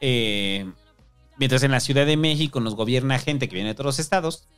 [0.01, 0.71] Eh,
[1.37, 4.49] mientras en la Ciudad de México nos gobierna gente que viene de otros estados,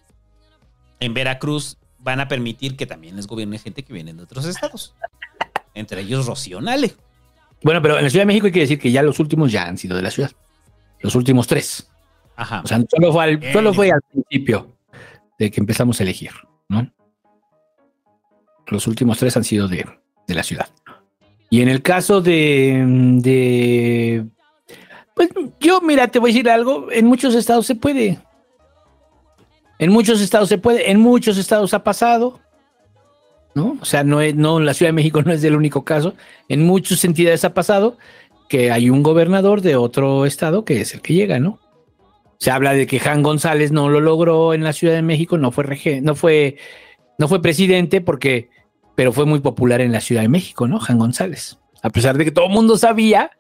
[1.01, 4.95] en Veracruz van a permitir que también les gobierne gente que viene de otros estados.
[5.75, 6.95] Entre ellos Rocío Nale.
[7.63, 9.67] Bueno, pero en la Ciudad de México hay que decir que ya los últimos ya
[9.67, 10.31] han sido de la ciudad.
[11.01, 11.89] Los últimos tres.
[12.37, 12.63] Ajá.
[12.65, 14.77] O sea, solo fue al, Bien, solo fue al principio
[15.39, 16.31] de que empezamos a elegir,
[16.69, 16.91] ¿no?
[18.69, 19.87] Los últimos tres han sido de,
[20.27, 20.69] de la ciudad.
[21.51, 22.83] Y en el caso de,
[23.21, 24.25] de.
[25.15, 25.29] Pues
[25.61, 26.91] yo, mira, te voy a decir algo.
[26.91, 28.19] En muchos estados se puede.
[29.79, 30.91] En muchos estados se puede.
[30.91, 32.41] En muchos estados ha pasado.
[33.55, 33.77] ¿No?
[33.81, 36.15] O sea, no es, no, la Ciudad de México no es el único caso.
[36.49, 37.99] En muchas entidades ha pasado
[38.49, 41.59] que hay un gobernador de otro estado que es el que llega, ¿no?
[42.39, 45.53] Se habla de que Jan González no lo logró en la Ciudad de México, no
[45.53, 46.57] fue no fue,
[47.19, 48.51] no fue presidente porque,
[48.95, 50.81] pero fue muy popular en la Ciudad de México, ¿no?
[50.81, 51.59] Jan González.
[51.83, 53.31] A pesar de que todo el mundo sabía,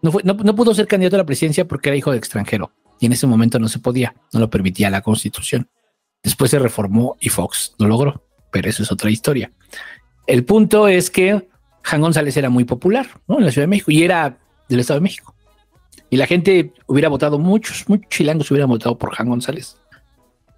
[0.00, 2.72] no, fue, no, no pudo ser candidato a la presidencia porque era hijo de extranjero.
[2.98, 5.68] Y en ese momento no se podía, no lo permitía la constitución.
[6.22, 9.50] Después se reformó y Fox lo logró, pero eso es otra historia.
[10.28, 11.48] El punto es que
[11.82, 13.38] Jan González era muy popular, ¿no?
[13.38, 15.34] En la Ciudad de México y era del Estado de México.
[16.10, 19.78] Y la gente hubiera votado, muchos, muchos chilangos hubieran votado por Jan González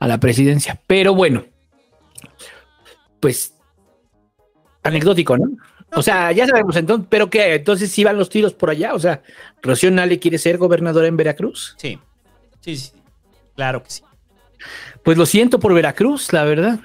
[0.00, 0.80] a la presidencia.
[0.86, 1.44] Pero bueno,
[3.20, 3.54] pues
[4.82, 5.56] anecdótico, ¿no?
[5.96, 8.94] O sea, ya sabemos entonces, pero que entonces sí van los tiros por allá.
[8.94, 9.22] O sea,
[9.62, 11.74] Rocío Nale quiere ser gobernadora en Veracruz.
[11.78, 11.98] Sí.
[12.60, 12.92] Sí, sí.
[13.54, 14.02] Claro que sí.
[15.04, 16.80] Pues lo siento por Veracruz, la verdad.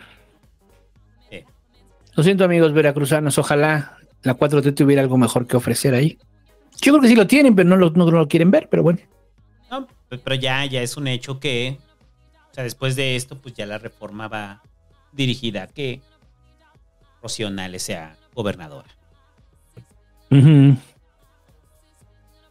[2.15, 3.37] Lo siento, amigos veracruzanos.
[3.37, 6.17] Ojalá la 4T tuviera algo mejor que ofrecer ahí.
[6.81, 8.99] Yo creo que sí lo tienen, pero no lo, no lo quieren ver, pero bueno.
[9.69, 11.77] No, pues, pero ya, ya es un hecho que,
[12.51, 14.61] o sea, después de esto, pues ya la reforma va
[15.11, 16.01] dirigida a que
[17.21, 18.89] Rocío Nale sea gobernadora.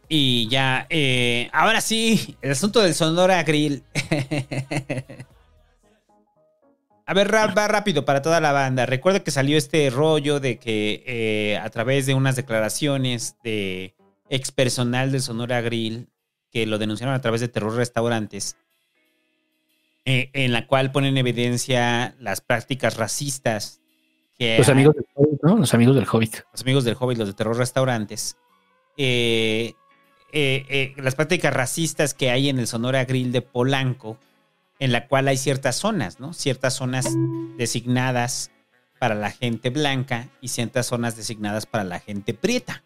[0.09, 3.83] Y ya, eh, ahora sí, el asunto del Sonora Grill.
[7.09, 8.85] A ver, va rápido para toda la banda.
[8.85, 13.95] Recuerda que salió este rollo de que eh, a través de unas declaraciones de
[14.29, 16.07] ex personal del Sonora Grill,
[16.51, 18.57] que lo denunciaron a través de Terror Restaurantes,
[20.05, 23.81] eh, en la cual ponen en evidencia las prácticas racistas
[24.37, 25.57] que Los hay- amigos del Hobbit, ¿no?
[25.57, 26.35] Los amigos del Hobbit.
[26.51, 28.37] los amigos del Hobbit, los de Terror Restaurantes,
[28.97, 29.73] eh,
[30.97, 34.19] las prácticas racistas que hay en el Sonora Grill de Polanco,
[34.79, 36.33] en la cual hay ciertas zonas, ¿no?
[36.33, 37.07] Ciertas zonas
[37.57, 38.51] designadas
[38.97, 42.83] para la gente blanca y ciertas zonas designadas para la gente prieta.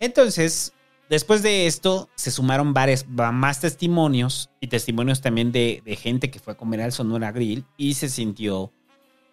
[0.00, 0.72] Entonces,
[1.08, 6.30] después de esto, se sumaron varios, va- más testimonios y testimonios también de, de gente
[6.30, 8.72] que fue a comer al Sonora Grill y se sintió,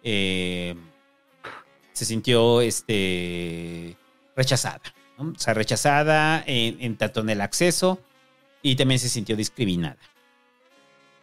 [0.02, 0.74] eh,
[1.92, 3.96] se sintió, este,
[4.36, 4.80] rechazada,
[5.18, 5.32] ¿no?
[5.34, 8.00] O sea, rechazada en, en tanto en el acceso
[8.62, 9.98] y también se sintió discriminada.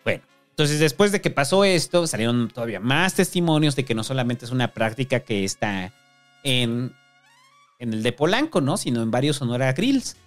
[0.03, 4.45] Bueno, entonces después de que pasó esto, salieron todavía más testimonios de que no solamente
[4.45, 5.93] es una práctica que está
[6.43, 6.93] en,
[7.79, 8.77] en el de Polanco, ¿no?
[8.77, 10.17] Sino en varios Sonora Grills.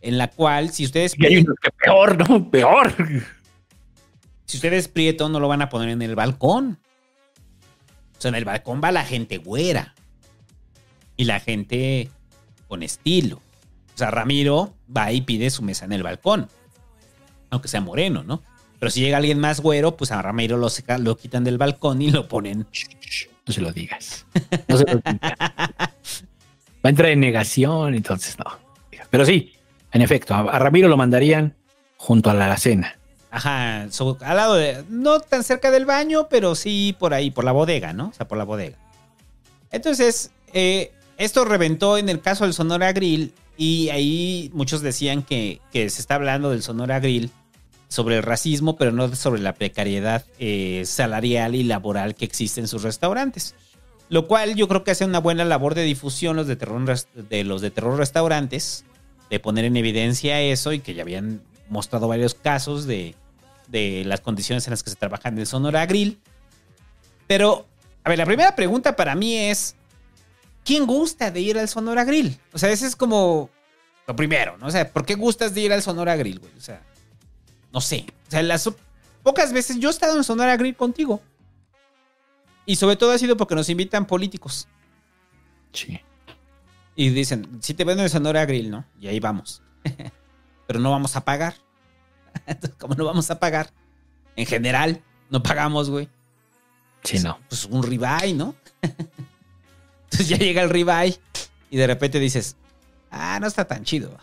[0.00, 1.14] En la cual, si ustedes.
[1.16, 2.50] Y hay que peor, ¿no?
[2.50, 2.92] Peor.
[4.44, 6.78] Si ustedes prieto, no lo van a poner en el balcón.
[8.18, 9.94] O sea, en el balcón va la gente güera.
[11.16, 12.10] Y la gente
[12.68, 13.36] con estilo.
[13.94, 16.48] O sea, Ramiro va y pide su mesa en el balcón.
[17.50, 18.42] Aunque sea moreno, ¿no?
[18.82, 22.02] Pero si llega alguien más güero, pues a Ramiro lo, seca- lo quitan del balcón
[22.02, 22.66] y lo ponen.
[23.46, 24.26] No se lo digas.
[24.66, 25.20] No se lo digas.
[25.38, 25.92] Va
[26.82, 28.44] a entrar en negación, entonces no.
[29.08, 29.52] Pero sí,
[29.92, 31.54] en efecto, a, Ramiro lo mandarían
[31.96, 32.98] junto a la alacena.
[33.30, 34.82] Ajá, so- al lado de.
[34.88, 38.08] No tan cerca del baño, pero sí por ahí, por la bodega, ¿no?
[38.08, 38.78] O sea, por la bodega.
[39.70, 43.32] Entonces, eh, esto reventó en el caso del Sonora Grill.
[43.56, 47.30] Y ahí muchos decían que, que se está hablando del Sonora Grill
[47.92, 52.66] sobre el racismo, pero no sobre la precariedad eh, salarial y laboral que existe en
[52.66, 53.54] sus restaurantes.
[54.08, 56.82] Lo cual yo creo que hace una buena labor de difusión los de, terror,
[57.14, 58.86] de los de terror restaurantes,
[59.28, 63.14] de poner en evidencia eso y que ya habían mostrado varios casos de,
[63.68, 66.18] de las condiciones en las que se trabaja en Sonora Grill.
[67.26, 67.66] Pero,
[68.04, 69.76] a ver, la primera pregunta para mí es,
[70.64, 72.38] ¿quién gusta de ir al Sonora Grill?
[72.54, 73.50] O sea, esa es como
[74.06, 74.68] Lo primero, ¿no?
[74.68, 76.52] O sea, ¿por qué gustas de ir al Sonora Grill, güey?
[76.56, 76.80] O sea,
[77.72, 78.06] no sé.
[78.28, 78.70] O sea, las
[79.22, 81.22] pocas veces yo he estado en Sonora Grill contigo.
[82.64, 84.68] Y sobre todo ha sido porque nos invitan políticos.
[85.72, 86.00] Sí.
[86.94, 88.84] Y dicen, si te venden el Sonora Grill, ¿no?
[89.00, 89.62] Y ahí vamos.
[90.66, 91.56] Pero no vamos a pagar.
[92.46, 93.70] Entonces, como no vamos a pagar,
[94.36, 96.08] en general, no pagamos, güey.
[97.02, 97.38] Sí, no.
[97.48, 98.54] Pues un ribeye, ¿no?
[100.04, 101.18] Entonces ya llega el ribeye
[101.70, 102.56] y de repente dices,
[103.10, 104.16] ah, no está tan chido.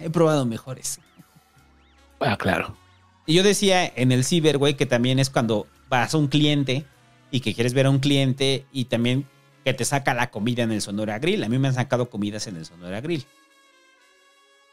[0.00, 0.98] He probado mejores.
[2.20, 2.76] Ah, claro.
[3.26, 6.84] Y yo decía en el ciber, güey, que también es cuando vas a un cliente
[7.30, 9.26] y que quieres ver a un cliente y también
[9.64, 11.42] que te saca la comida en el Sonora Grill.
[11.42, 13.26] A mí me han sacado comidas en el Sonora Grill.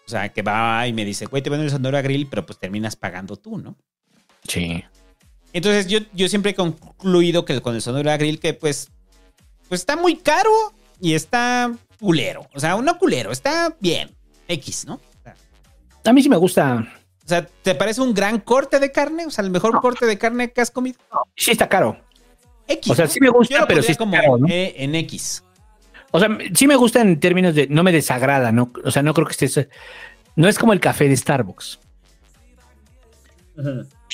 [0.06, 2.60] O sea, que va y me dice, güey, te vendo el Sonora Grill, pero pues
[2.60, 3.76] terminas pagando tú, ¿no?
[4.48, 4.84] Sí.
[5.52, 8.92] Entonces yo, yo siempre he concluido que con el Sonora Grill que pues,
[9.68, 10.52] pues está muy caro
[11.02, 12.48] y está culero.
[12.54, 14.12] O sea, no culero, está bien.
[14.48, 15.00] X, ¿no?
[16.06, 16.86] A mí sí me gusta.
[17.26, 19.26] O sea, ¿te parece un gran corte de carne?
[19.26, 20.98] O sea, el mejor corte de carne que has comido.
[21.36, 21.98] Sí está caro.
[22.68, 22.92] X.
[22.92, 24.48] O sea, sí me gusta, Yo pero sí está como caro, ¿no?
[24.48, 25.44] E en X.
[26.12, 28.72] O sea, sí me gusta en términos de no me desagrada, ¿no?
[28.84, 29.70] O sea, no creo que esté.
[30.36, 31.80] No es como el café de Starbucks.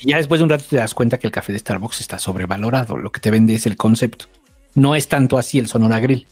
[0.01, 2.19] Y ya después de un rato te das cuenta que el café de Starbucks está
[2.19, 2.97] sobrevalorado.
[2.97, 4.25] Lo que te vende es el concepto.
[4.75, 6.27] No es tanto así el Sonora Grill.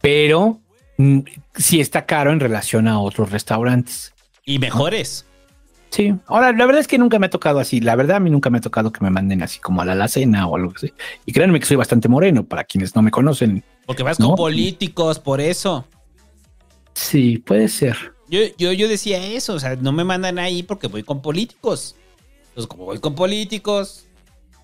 [0.00, 0.60] Pero
[0.96, 1.20] mm,
[1.54, 4.14] sí está caro en relación a otros restaurantes.
[4.44, 5.26] Y mejores.
[5.90, 6.14] Sí.
[6.26, 7.80] Ahora, la verdad es que nunca me ha tocado así.
[7.80, 9.92] La verdad, a mí nunca me ha tocado que me manden así como a la
[9.92, 10.92] alacena o algo así.
[11.24, 13.64] Y créanme que soy bastante moreno para quienes no me conocen.
[13.86, 14.28] Porque vas ¿No?
[14.28, 15.86] con políticos, por eso.
[16.94, 17.96] Sí, puede ser.
[18.28, 21.94] Yo, yo, yo decía eso, o sea, no me mandan ahí porque voy con políticos.
[22.48, 24.06] Entonces, como voy con políticos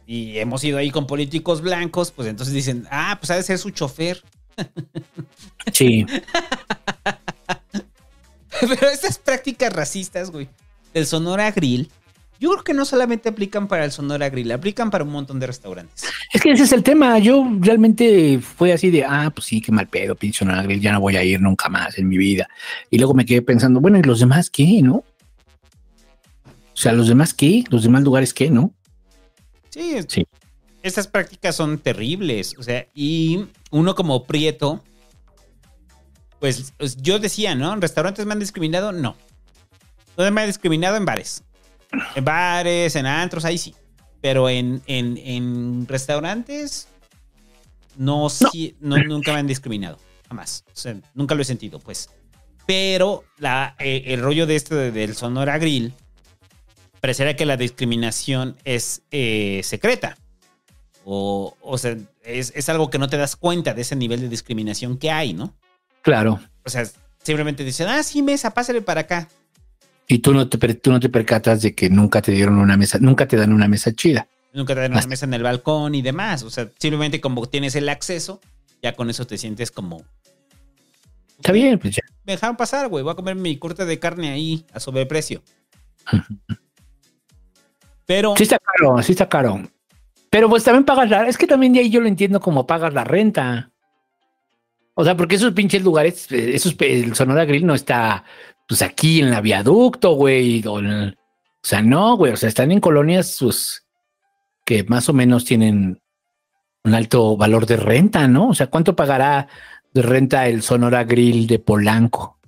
[0.06, 3.58] y hemos ido ahí con políticos blancos, pues entonces dicen, ah, pues ha de ser
[3.58, 4.22] su chofer.
[5.72, 6.04] Sí.
[8.60, 10.48] Pero estas prácticas racistas, güey,
[10.94, 11.90] del Sonora Grill,
[12.40, 15.46] yo creo que no solamente aplican para el Sonora Grill, aplican para un montón de
[15.46, 16.04] restaurantes.
[16.32, 17.18] Es que ese es el tema.
[17.20, 20.92] Yo realmente fue así de, ah, pues sí, qué mal pedo, pinche Sonora Grill, ya
[20.92, 22.48] no voy a ir nunca más en mi vida.
[22.90, 25.04] Y luego me quedé pensando, bueno, ¿y los demás qué, no?
[26.46, 27.64] O sea, ¿los demás qué?
[27.70, 28.72] ¿Los demás lugares qué, no?
[29.70, 30.26] Sí, Sí.
[30.82, 32.56] estas prácticas son terribles.
[32.58, 34.82] O sea, y uno como prieto,
[36.40, 37.72] pues pues, yo decía, ¿no?
[37.72, 38.90] ¿En restaurantes me han discriminado?
[38.90, 39.16] No.
[40.16, 40.96] ¿Dónde me han discriminado?
[40.96, 41.42] En bares.
[42.14, 43.74] En bares, en antros, ahí sí.
[44.20, 46.88] Pero en, en, en restaurantes,
[47.96, 49.98] no, sí- no, nunca me han discriminado.
[50.28, 50.64] Jamás.
[50.68, 52.08] O sea, nunca lo he sentido, pues.
[52.66, 55.92] Pero la, eh, el rollo de esto de- del Sonora Grill,
[57.00, 60.16] pareciera que la discriminación es eh, secreta.
[61.04, 64.28] O, o sea, es, es algo que no te das cuenta de ese nivel de
[64.28, 65.52] discriminación que hay, ¿no?
[66.02, 66.40] Claro.
[66.64, 66.86] O sea,
[67.22, 69.28] simplemente dicen, ah, sí, mesa, pásale para acá.
[70.08, 72.98] Y tú no te, tú no te percatas de que nunca te dieron una mesa,
[73.00, 74.28] nunca te dan una mesa chida.
[74.52, 76.42] Nunca te dan una mesa en el balcón y demás.
[76.42, 78.40] O sea, simplemente como tienes el acceso,
[78.82, 80.04] ya con eso te sientes como,
[81.42, 82.02] Está bien, pues ya.
[82.24, 85.42] me dejaron pasar, güey, voy a comer mi corte de carne ahí a sobreprecio.
[88.06, 89.60] Pero, Sí está caro, sí está caro.
[90.30, 92.94] Pero pues también pagas la, es que también de ahí yo lo entiendo como pagas
[92.94, 93.72] la renta.
[94.94, 98.24] O sea, porque esos pinches lugares, eh, esos, el Sonora Grill no está,
[98.68, 100.62] pues aquí en la viaducto, güey.
[100.66, 100.80] O,
[101.62, 102.32] sea, no, güey.
[102.32, 103.86] O sea, están en colonias, pues,
[104.64, 106.00] que más o menos tienen
[106.84, 108.48] un alto valor de renta, ¿no?
[108.48, 109.48] O sea, ¿cuánto pagará
[109.92, 112.38] de renta el Sonora Grill de Polanco?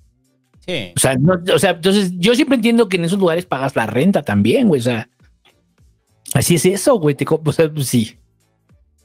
[0.67, 3.77] sí, O sea, no- o sea, entonces yo siempre entiendo que en esos lugares pagas
[3.77, 4.81] la renta también, güey.
[4.81, 5.09] O sea,
[6.33, 7.15] así es eso, güey.
[7.15, 8.17] Te o sea, pues sí.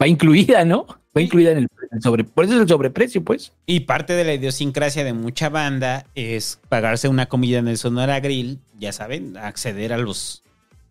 [0.02, 0.86] Va incluida, ¿no?
[1.16, 1.68] Va incluida en el,
[2.02, 2.24] sobre.
[2.24, 3.54] Por eso es el sobreprecio, pues.
[3.66, 8.20] Y parte de la idiosincrasia de mucha banda es pagarse una comida en el Sonora
[8.20, 10.44] Grill, ya saben, acceder a los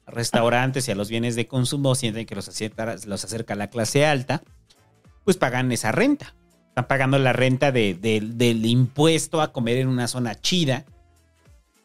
[0.07, 3.69] restaurantes y a los bienes de consumo, sienten que los acerca, los acerca a la
[3.71, 4.43] clase alta,
[5.25, 6.35] pues pagan esa renta.
[6.69, 10.85] Están pagando la renta de- de- del impuesto a comer en una zona chida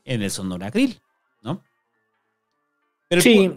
[0.06, 1.00] en el Sonora Grill.
[3.10, 3.52] Pero sí,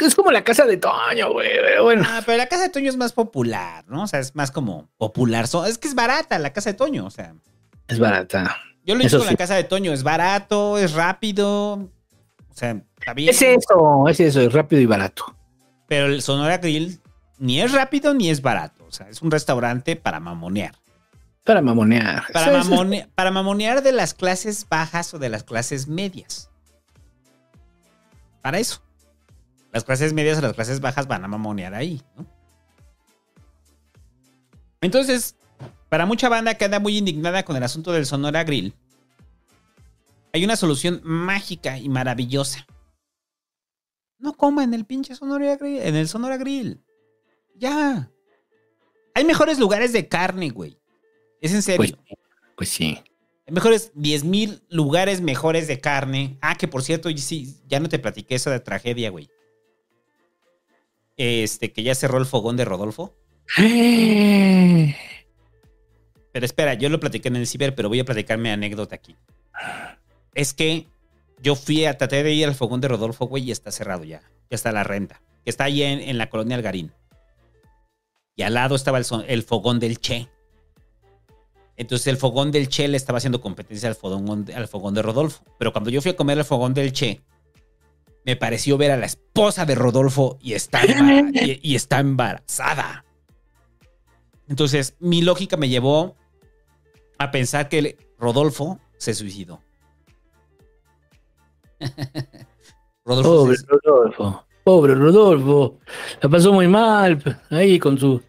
[0.00, 1.48] es, como la casa de Toño, güey.
[1.60, 4.04] pero Bueno, Ah, pero la casa de Toño es más popular, ¿no?
[4.04, 5.48] O sea, es más como popular.
[5.48, 7.34] So- Es que es barata la casa de Toño, o sea.
[7.88, 8.56] es barata.
[8.84, 9.32] Yo lo dicho con sí.
[9.32, 11.74] la casa de Toño, es barato, es rápido.
[11.74, 13.30] O sea, está bien.
[13.30, 15.36] Es eso, es eso, es rápido y barato.
[15.88, 17.00] Pero el Sonora Grill
[17.38, 18.84] ni es rápido ni es barato.
[18.86, 20.74] O sea, es un restaurante para mamonear.
[21.44, 22.24] Para mamonear.
[22.32, 26.50] Para, mamone- para mamonear de las clases bajas o de las clases medias.
[28.42, 28.82] Para eso.
[29.72, 32.26] Las clases medias o las clases bajas van a mamonear ahí, ¿no?
[34.82, 35.36] Entonces,
[35.88, 38.74] para mucha banda que anda muy indignada con el asunto del Sonora Grill,
[40.34, 42.66] Hay una solución mágica y maravillosa.
[44.18, 46.82] No coma en el pinche Sonora Grill, en el Sonora Grill.
[47.54, 48.10] Ya.
[49.14, 50.78] Hay mejores lugares de carne, güey.
[51.42, 51.76] Es en serio.
[51.76, 51.94] Pues,
[52.56, 52.98] pues sí.
[53.48, 56.38] Mejores 10 mil lugares mejores de carne.
[56.40, 59.28] Ah, que por cierto, sí, ya no te platiqué eso de tragedia, güey.
[61.16, 63.16] Este, que ya cerró el fogón de Rodolfo.
[66.32, 69.16] Pero espera, yo lo platiqué en el ciber, pero voy a platicar mi anécdota aquí.
[70.34, 70.86] Es que
[71.42, 74.22] yo fui a tratar de ir al fogón de Rodolfo, güey, y está cerrado ya.
[74.48, 75.20] Ya está la renta.
[75.44, 76.90] Que está ahí en, en la colonia Algarín.
[78.34, 80.30] Y al lado estaba el fogón del Che.
[81.76, 85.42] Entonces el fogón del Che le estaba haciendo competencia al fogón, al fogón de Rodolfo.
[85.58, 87.22] Pero cuando yo fui a comer al fogón del Che,
[88.24, 93.04] me pareció ver a la esposa de Rodolfo y está, y, y está embarazada.
[94.48, 96.14] Entonces mi lógica me llevó
[97.18, 99.60] a pensar que el- Rodolfo se suicidó.
[103.04, 104.44] Rodolfo Pobre se- Rodolfo.
[104.64, 105.78] Pobre Rodolfo.
[106.20, 108.22] La pasó muy mal ahí con su,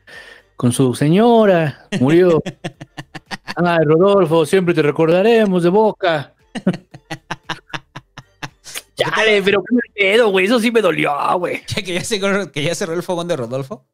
[0.56, 1.88] con su señora.
[2.00, 2.42] Murió.
[3.56, 6.34] Ay, Rodolfo, siempre te recordaremos de boca.
[8.96, 10.46] Chale, pero qué pedo, güey.
[10.46, 11.64] Eso sí me dolió, güey.
[11.66, 13.86] que, ya cerró, que ya cerró el fogón de Rodolfo.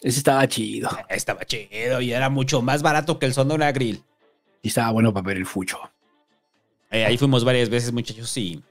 [0.00, 0.90] Ese estaba chido.
[1.08, 4.02] Estaba chido y era mucho más barato que el Sonora Grill.
[4.62, 5.78] Y estaba bueno para ver el fucho.
[6.90, 8.62] Eh, ahí fuimos varias veces, muchachos, y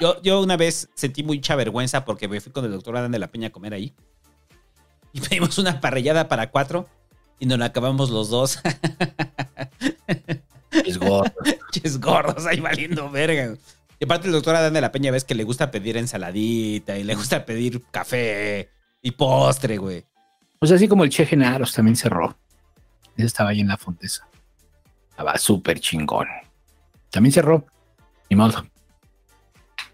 [0.00, 3.18] yo, yo una vez sentí mucha vergüenza porque me fui con el doctor Adán de
[3.18, 3.94] la Peña a comer ahí.
[5.12, 6.86] Y pedimos una parrillada para cuatro
[7.38, 8.58] y nos la acabamos los dos.
[11.72, 13.56] Ches gordos ahí valiendo verga.
[14.00, 17.04] Y aparte el doctor Adán de la Peña ves que le gusta pedir ensaladita y
[17.04, 18.70] le gusta pedir café
[19.02, 20.04] y postre, güey.
[20.58, 22.36] Pues así como el Che Genaros también cerró.
[23.16, 24.28] Ese estaba ahí en la Fontesa.
[25.10, 26.28] Estaba súper chingón.
[27.10, 27.66] También cerró.
[28.30, 28.66] Ni modo.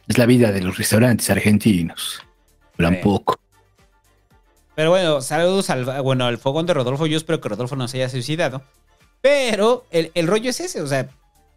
[0.07, 2.23] Es la vida de los restaurantes argentinos.
[2.75, 3.01] Hablan Sí.
[3.03, 3.39] poco.
[4.75, 7.07] Pero bueno, saludos al, bueno, al fogón de Rodolfo.
[7.07, 8.63] Yo espero que Rodolfo no se haya suicidado.
[9.21, 11.09] Pero el, el rollo es ese, o sea.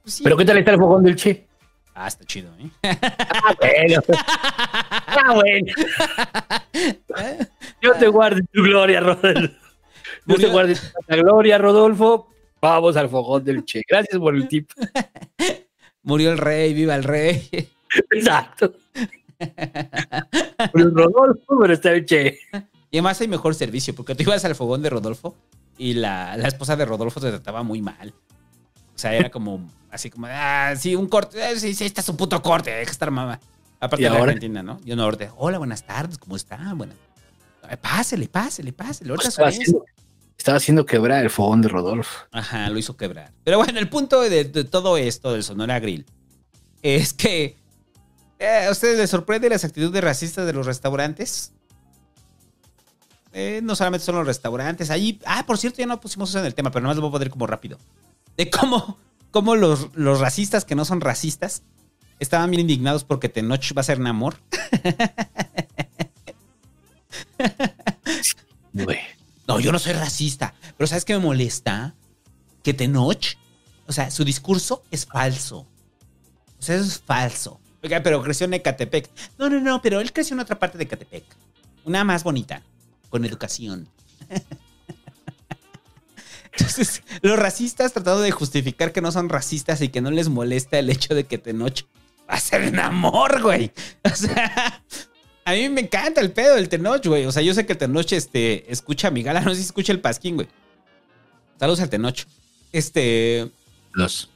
[0.04, 0.24] pues sí.
[0.24, 1.48] ¿Pero qué tal está el fogón del Che?
[1.96, 2.70] Ah, está chido, ¿eh?
[2.84, 4.02] Ah, bueno.
[5.10, 5.74] Ah, bueno.
[7.82, 9.56] Dios te guarde tu gloria, Rodolfo.
[10.26, 12.30] Dios te guarde tu gloria, Rodolfo.
[12.62, 13.82] Vamos al fogón del Che.
[13.90, 14.70] Gracias por el tip.
[16.04, 17.50] Murió el rey, viva el rey.
[18.12, 18.76] Exacto.
[20.74, 22.38] Murió Rodolfo, pero está el Che.
[22.92, 25.36] Y además hay mejor servicio, porque tú ibas al fogón de Rodolfo
[25.78, 28.14] y la, la esposa de Rodolfo te trataba muy mal.
[28.96, 32.10] O sea, era como así como, ah, sí, un corte, eh, sí, sí, este es
[32.10, 33.40] un puto corte, deja estar mamá.
[33.80, 34.24] Aparte ¿Y de la?
[34.24, 34.80] Argentina, ¿no?
[34.84, 36.74] Yo no orden, hola, buenas tardes, ¿cómo está?
[36.74, 36.94] Bueno,
[37.82, 39.86] pásele, pásele, pásele, ahorita Estaba haciendo,
[40.38, 42.26] estaba haciendo quebrar el fogón de Rodolfo.
[42.32, 43.32] Ajá, lo hizo quebrar.
[43.44, 46.06] Pero bueno, el punto de, de todo esto del Sonora Grill
[46.82, 47.58] es que
[48.40, 51.54] eh, a ustedes les sorprende las actitudes racistas de los restaurantes.
[53.34, 54.90] Eh, no solamente son los restaurantes.
[54.90, 57.10] Ahí, ah, por cierto, ya no pusimos eso en el tema, pero nomás lo voy
[57.10, 57.78] a poner como rápido.
[58.36, 58.98] De cómo,
[59.32, 61.64] cómo los, los racistas que no son racistas
[62.20, 64.38] estaban bien indignados porque Tenoch va a ser Namor.
[68.74, 69.00] Güey.
[69.48, 70.54] No, yo no soy racista.
[70.78, 71.96] Pero ¿sabes qué me molesta?
[72.64, 73.38] Que Tenoch,
[73.88, 75.66] o sea, su discurso es falso.
[76.60, 77.60] O sea, eso es falso.
[77.84, 79.10] Oiga, pero creció en Ecatepec.
[79.38, 81.24] No, no, no, pero él creció en otra parte de Ecatepec.
[81.86, 82.62] Una más bonita,
[83.10, 83.88] con educación.
[86.52, 90.80] Entonces, los racistas tratando de justificar que no son racistas y que no les molesta
[90.80, 91.84] el hecho de que Tenoch
[92.30, 93.72] va a ser un amor, güey.
[94.04, 94.82] O sea,
[95.46, 97.26] a mí me encanta el pedo del Tenoch, güey.
[97.26, 99.62] O sea, yo sé que el Tenoch este, escucha a mi gala, no sé si
[99.64, 100.48] escucha el Pasquín, güey.
[101.60, 102.26] Saludos al Tenoch.
[102.72, 103.50] Este.
[103.94, 104.30] Los.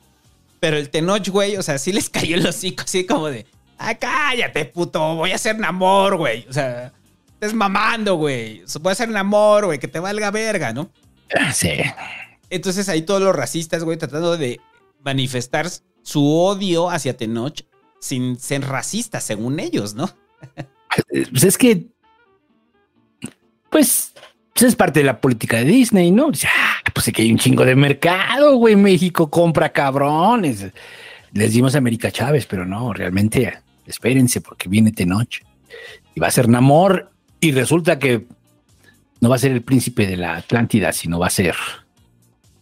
[0.59, 3.45] Pero el Tenoch, güey, o sea, sí les cayó el hocico así como de.
[3.77, 5.15] ¡Ah, cállate, puto!
[5.15, 6.45] Voy a hacer un amor, güey.
[6.47, 6.93] O sea,
[7.41, 8.61] estás mamando, güey.
[8.81, 10.91] Voy a hacer un amor, güey, que te valga verga, ¿no?
[11.53, 11.71] Sí.
[12.51, 14.59] Entonces ahí todos los racistas, güey, tratando de
[15.03, 15.67] manifestar
[16.03, 17.61] su odio hacia Tenoch
[17.99, 20.09] sin ser racistas, según ellos, ¿no?
[21.31, 21.87] Pues es que.
[23.69, 24.13] Pues.
[24.53, 26.31] pues es parte de la política de Disney, ¿no?
[26.33, 26.51] Ya,
[26.93, 28.75] pues es que hay un chingo de mercado, güey.
[28.75, 30.67] México compra cabrones.
[31.31, 35.41] Les dimos a América Chávez, pero no, realmente espérense porque viene Tenoch
[36.13, 37.10] y va a ser Namor
[37.41, 38.25] y resulta que
[39.19, 41.55] no va a ser el príncipe de la Atlántida, sino va a ser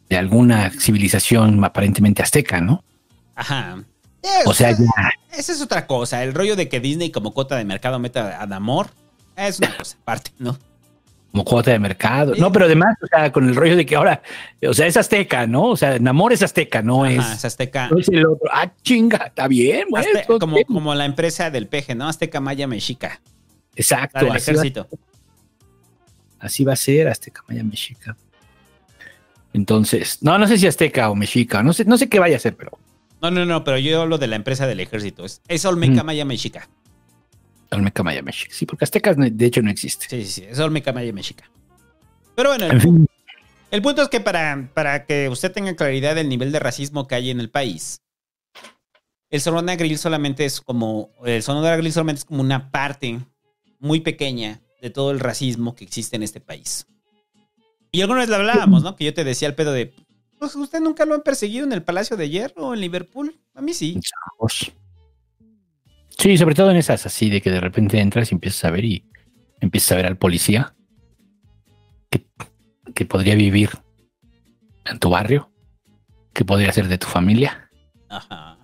[0.10, 2.84] de alguna civilización aparentemente azteca, ¿no?
[3.36, 3.84] Ajá.
[4.46, 4.86] O sea, ya.
[5.32, 6.24] Esa es otra cosa.
[6.24, 8.90] El rollo de que Disney como cuota de mercado meta a Namor
[9.38, 10.58] es una cosa aparte, ¿no?
[11.32, 12.34] como cuota de mercado.
[12.38, 14.24] No, pero además, o sea, con el rollo de que ahora,
[14.68, 15.66] o sea, es azteca, ¿no?
[15.66, 17.38] O sea, Namor es azteca, no Ajá, es.
[17.38, 17.88] es Azteca.
[17.90, 18.50] no es el otro.
[18.52, 22.08] Ah, chinga, está bien, bueno, Azte- como, como la empresa del peje, ¿no?
[22.10, 23.22] Azteca Maya Mexica.
[23.80, 24.20] Exacto.
[24.20, 24.88] Del así va- ejército.
[26.40, 28.16] Así va a ser Azteca Maya Mexica.
[29.54, 32.40] Entonces, no, no sé si Azteca o Mexica, no sé, no sé qué vaya a
[32.40, 32.78] ser, pero
[33.22, 35.26] No, no, no, pero yo hablo de la empresa del ejército.
[35.26, 36.06] Es, es Olmeca Mm.
[36.06, 36.70] Maya Mexica.
[37.72, 38.54] Olmeca Maya Mexica.
[38.54, 40.08] Sí, porque Azteca no- de hecho no existe.
[40.10, 40.46] Sí, sí, sí.
[40.48, 41.50] Es Olmeca Maya Mexica.
[42.36, 43.08] Pero bueno, el, En fin,
[43.72, 47.16] el punto es que para, para que usted tenga claridad del nivel de racismo que
[47.16, 48.02] hay en el país,
[49.30, 51.12] el Sonora Grill solamente es como.
[51.26, 53.20] El Sonora Grill solamente es como una parte
[53.80, 56.86] muy pequeña de todo el racismo que existe en este país.
[57.92, 58.96] Y alguna vez le hablábamos, ¿no?
[58.96, 59.94] Que yo te decía el pedo de.
[60.38, 63.36] Pues usted nunca lo han perseguido en el Palacio de Hierro o en Liverpool.
[63.56, 64.00] A mí sí.
[66.18, 68.86] Sí, sobre todo en esas así de que de repente entras y empiezas a ver
[68.86, 69.06] y
[69.60, 70.76] empiezas a ver al policía
[72.10, 72.26] que,
[72.94, 73.70] que podría vivir
[74.86, 75.52] en tu barrio,
[76.34, 77.70] que podría ser de tu familia,
[78.10, 78.58] Ajá.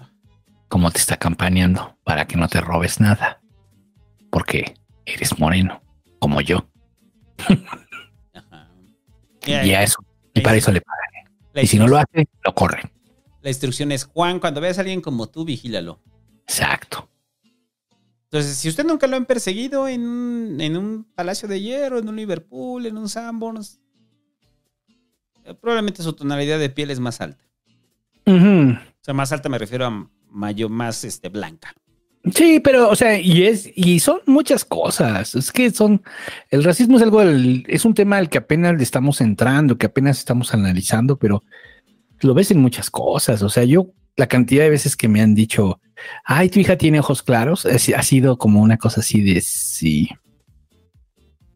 [0.68, 3.42] como te está campaneando para que no te robes nada,
[4.32, 5.82] porque eres moreno,
[6.20, 6.68] como yo.
[9.46, 11.64] Y Y a eso, y para eso le pagan.
[11.64, 12.92] Y si no lo hace, lo corren.
[13.42, 16.02] La instrucción es, Juan, cuando veas a alguien como tú, vigílalo.
[16.48, 17.10] Exacto.
[18.24, 22.10] Entonces, si usted nunca lo han perseguido en un, en un Palacio de Hierro, en
[22.10, 23.80] un Liverpool, en un Sanborns,
[25.46, 27.46] eh, probablemente su tonalidad de piel es más alta.
[28.26, 28.32] O
[29.02, 31.76] sea, más alta me refiero a mayo más este, blanca.
[32.34, 35.36] Sí, pero, o sea, y es, y son muchas cosas.
[35.36, 36.02] Es que son,
[36.50, 39.86] el racismo es algo, del- es un tema al que apenas le estamos entrando, que
[39.86, 41.44] apenas estamos analizando, pero
[42.22, 43.42] lo ves en muchas cosas.
[43.44, 45.80] O sea, yo, la cantidad de veces que me han dicho,
[46.24, 50.10] ay, tu hija tiene ojos claros, es- ha sido como una cosa así de sí.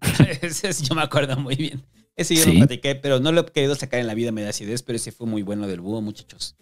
[0.84, 1.84] Yo me acuerdo muy bien.
[2.16, 2.52] Ese yo Sí.
[2.54, 4.98] lo platiqué, pero no lo he querido sacar en la vida, me da acidez, pero
[4.98, 6.56] ese fue muy bueno del búho, muchachos.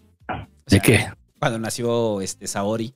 [0.67, 1.07] ¿De qué?
[1.39, 2.93] Cuando nació este Saori,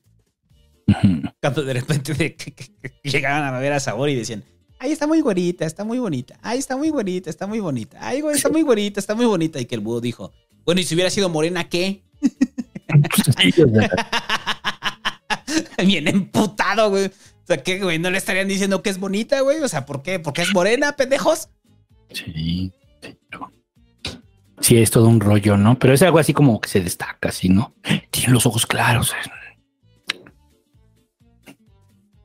[1.42, 2.72] cuando de repente de que- que-
[3.04, 4.44] que llegaban a ver a Saori y decían,
[4.80, 8.36] ay, está muy bonita, está muy bonita, ay, está muy bonita, está muy bonita, güey,
[8.36, 9.60] está muy bonita, está muy bonita.
[9.60, 10.32] Y que el búho dijo,
[10.66, 12.02] bueno, y si hubiera sido morena, ¿qué?
[15.86, 17.06] Bien emputado, güey.
[17.08, 17.12] O
[17.48, 18.00] sea, ¿qué, güey?
[18.00, 19.60] ¿No le estarían diciendo que es bonita, güey?
[19.62, 20.20] O sea, ¿por qué?
[20.20, 21.50] ¿Porque es morena, pendejos?
[22.14, 23.52] Sí, sí, no.
[24.60, 25.78] Sí, es todo un rollo, ¿no?
[25.80, 27.74] Pero es algo así como que se destaca, así, ¿no?
[28.12, 29.14] Tiene los ojos claros.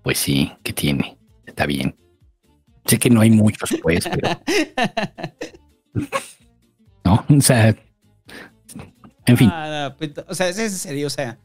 [0.06, 1.18] Pues sí, que tiene.
[1.46, 1.96] Está bien.
[2.84, 4.40] Sé que no hay muchos, pues, pero.
[7.04, 7.74] No, o sea.
[9.26, 9.50] En fin.
[9.52, 11.40] Ah, no, pues, o sea, es en serio, o sea.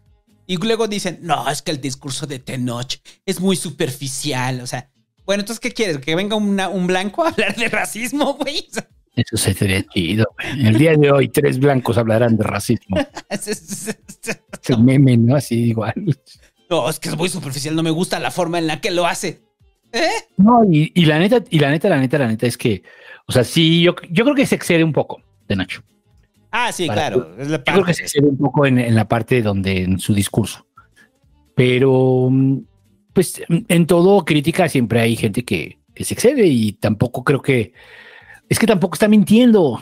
[0.46, 4.92] Y luego dicen, no, es que el discurso de Tenoch es muy superficial, o sea.
[5.26, 5.98] Bueno, entonces, ¿qué quieres?
[5.98, 8.68] ¿Que venga una- un blanco a hablar de racismo, güey?
[8.70, 10.28] O sea, Eso sería chido.
[10.36, 10.68] güey.
[10.68, 12.98] El día de hoy, tres blancos hablarán de racismo.
[14.62, 15.36] Se meme, ¿no?
[15.36, 15.96] Así igual.
[16.72, 19.06] No, es que es muy superficial, no me gusta la forma en la que lo
[19.06, 19.42] hace.
[19.92, 20.08] ¿Eh?
[20.38, 22.82] No, y, y la neta, y la neta, la neta, la neta es que,
[23.28, 25.84] o sea, sí, yo, yo creo que se excede un poco de Nacho.
[26.50, 27.36] Ah, sí, Para- claro.
[27.38, 30.00] Es la Yo creo que se excede un poco en, en la parte donde en
[30.00, 30.66] su discurso.
[31.56, 32.58] Pero, mm,
[33.14, 37.42] pues, mm, en todo crítica siempre hay gente que, que se excede y tampoco creo
[37.42, 37.74] que.
[38.50, 39.82] Es que tampoco está mintiendo.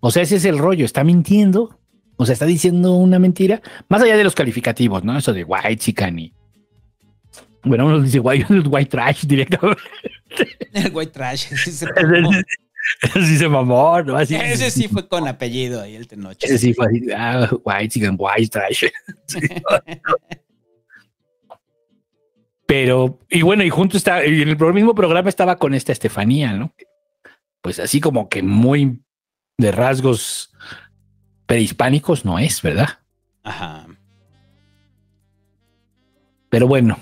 [0.00, 1.78] O sea, ese es el rollo, está mintiendo.
[2.16, 5.16] O sea, está diciendo una mentira, más allá de los calificativos, ¿no?
[5.18, 6.32] Eso de white chican y.
[7.64, 9.82] Bueno, uno dice white, white trash directamente.
[10.72, 11.52] El white trash.
[11.52, 12.30] ese se mamó.
[13.02, 14.16] Así se mamó, ¿no?
[14.16, 16.36] Así, Ese sí fue con apellido ahí, el Tenoch.
[16.42, 18.84] Ese sí fue así, ah, white chicken, white trash.
[19.26, 19.40] Sí.
[22.66, 26.52] Pero, y bueno, y junto está, y en el mismo programa estaba con esta Estefanía,
[26.52, 26.74] ¿no?
[27.62, 29.00] Pues así como que muy
[29.56, 30.53] de rasgos
[31.46, 32.98] prehispánicos no es, ¿verdad?
[33.42, 33.86] Ajá.
[36.48, 36.98] Pero bueno,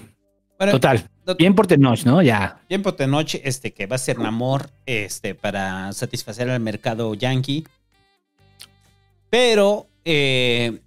[0.59, 1.09] Bueno, total.
[1.39, 2.21] Bien por Tenoch, ¿no?
[2.21, 2.61] Ya.
[2.69, 7.65] Tiempo de noche, este, que va a ser Namor, este, para satisfacer al mercado yankee.
[9.31, 10.81] Pero, eh,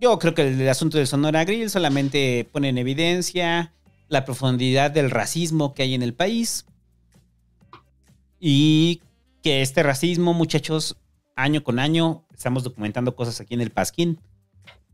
[0.00, 3.72] yo creo que el, asunto del Sonora Grill solamente pone en evidencia
[4.08, 6.64] la profundidad del racismo que hay en el país.
[8.40, 9.02] Y
[9.42, 10.96] que este racismo, muchachos,
[11.36, 14.20] año con año, estamos documentando cosas aquí en el Pasquín,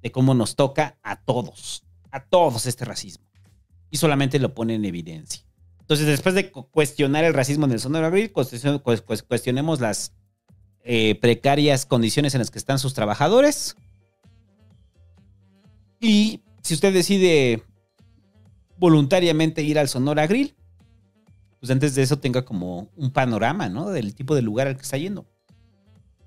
[0.02, 3.24] de cómo nos toca a todos, a todos este racismo
[3.90, 5.42] y solamente lo pone en evidencia.
[5.80, 8.12] Entonces, después de cu- cuestionar el racismo en el Sonora
[8.84, 10.12] pues cuestionemos las
[10.84, 13.76] eh, precarias condiciones en las que están sus trabajadores.
[16.00, 17.62] Y si usted decide
[18.78, 20.54] voluntariamente ir al Sonora Grill,
[21.60, 23.90] pues antes de eso tenga como un panorama, ¿no?
[23.90, 25.26] Del tipo de lugar al que está yendo.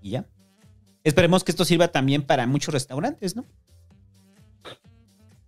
[0.02, 0.26] Y ya.
[1.04, 3.46] Esperemos que esto sirva también para muchos restaurantes, ¿no?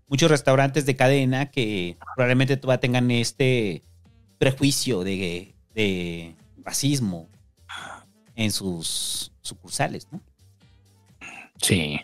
[0.07, 3.83] Muchos restaurantes de cadena que probablemente todavía tengan este
[4.37, 7.29] prejuicio de, de racismo
[8.35, 10.21] en sus sucursales, ¿no?
[11.61, 11.99] Sí.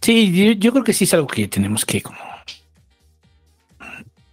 [0.00, 2.18] Sí, yo, yo creo que sí es algo que tenemos que como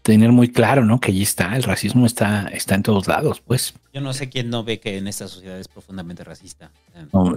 [0.08, 1.02] tener muy claro, ¿no?
[1.02, 3.74] Que allí está, el racismo está, está en todos lados, pues.
[3.94, 6.72] Yo no sé quién no ve que en esta sociedad es profundamente racista.
[7.12, 7.36] No,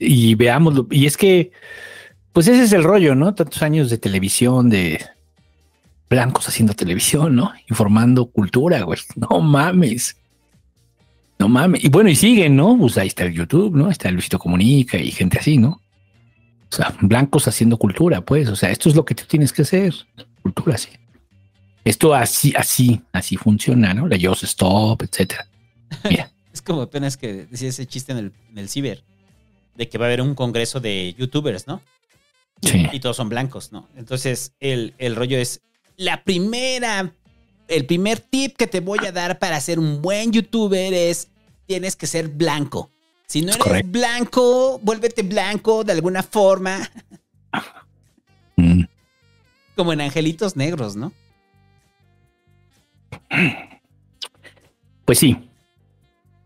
[0.00, 1.52] y veámoslo, y es que,
[2.32, 3.36] pues ese es el rollo, ¿no?
[3.36, 5.00] Tantos años de televisión, de
[6.10, 7.52] blancos haciendo televisión, ¿no?
[7.70, 8.98] Informando cultura, güey.
[9.14, 10.16] No mames.
[11.38, 11.84] No mames.
[11.84, 12.76] Y bueno, y siguen, ¿no?
[12.76, 13.90] Pues ahí está el YouTube, ¿no?
[13.92, 15.80] Está el Luisito Comunica y gente así, ¿no?
[16.68, 18.48] O sea, blancos haciendo cultura, pues.
[18.48, 19.94] O sea, esto es lo que tú tienes que hacer.
[20.42, 20.88] Cultura, sí.
[21.84, 24.08] Esto así, así, así funciona, ¿no?
[24.08, 25.46] La Just Stop, etcétera.
[26.08, 26.30] Mira.
[26.52, 29.02] Es como apenas que decía ese chiste en el, en el ciber,
[29.74, 31.82] de que va a haber un congreso de youtubers, ¿no?
[32.62, 32.86] Sí.
[32.92, 33.88] Y todos son blancos, ¿no?
[33.96, 35.62] Entonces, el, el rollo es,
[35.96, 37.12] la primera,
[37.66, 41.26] el primer tip que te voy a dar para ser un buen youtuber es,
[41.66, 42.92] tienes que ser blanco.
[43.26, 46.88] Si no eres blanco, vuélvete blanco de alguna forma.
[48.56, 48.84] Mm.
[49.74, 51.12] Como en Angelitos Negros, ¿no?
[55.04, 55.36] Pues sí.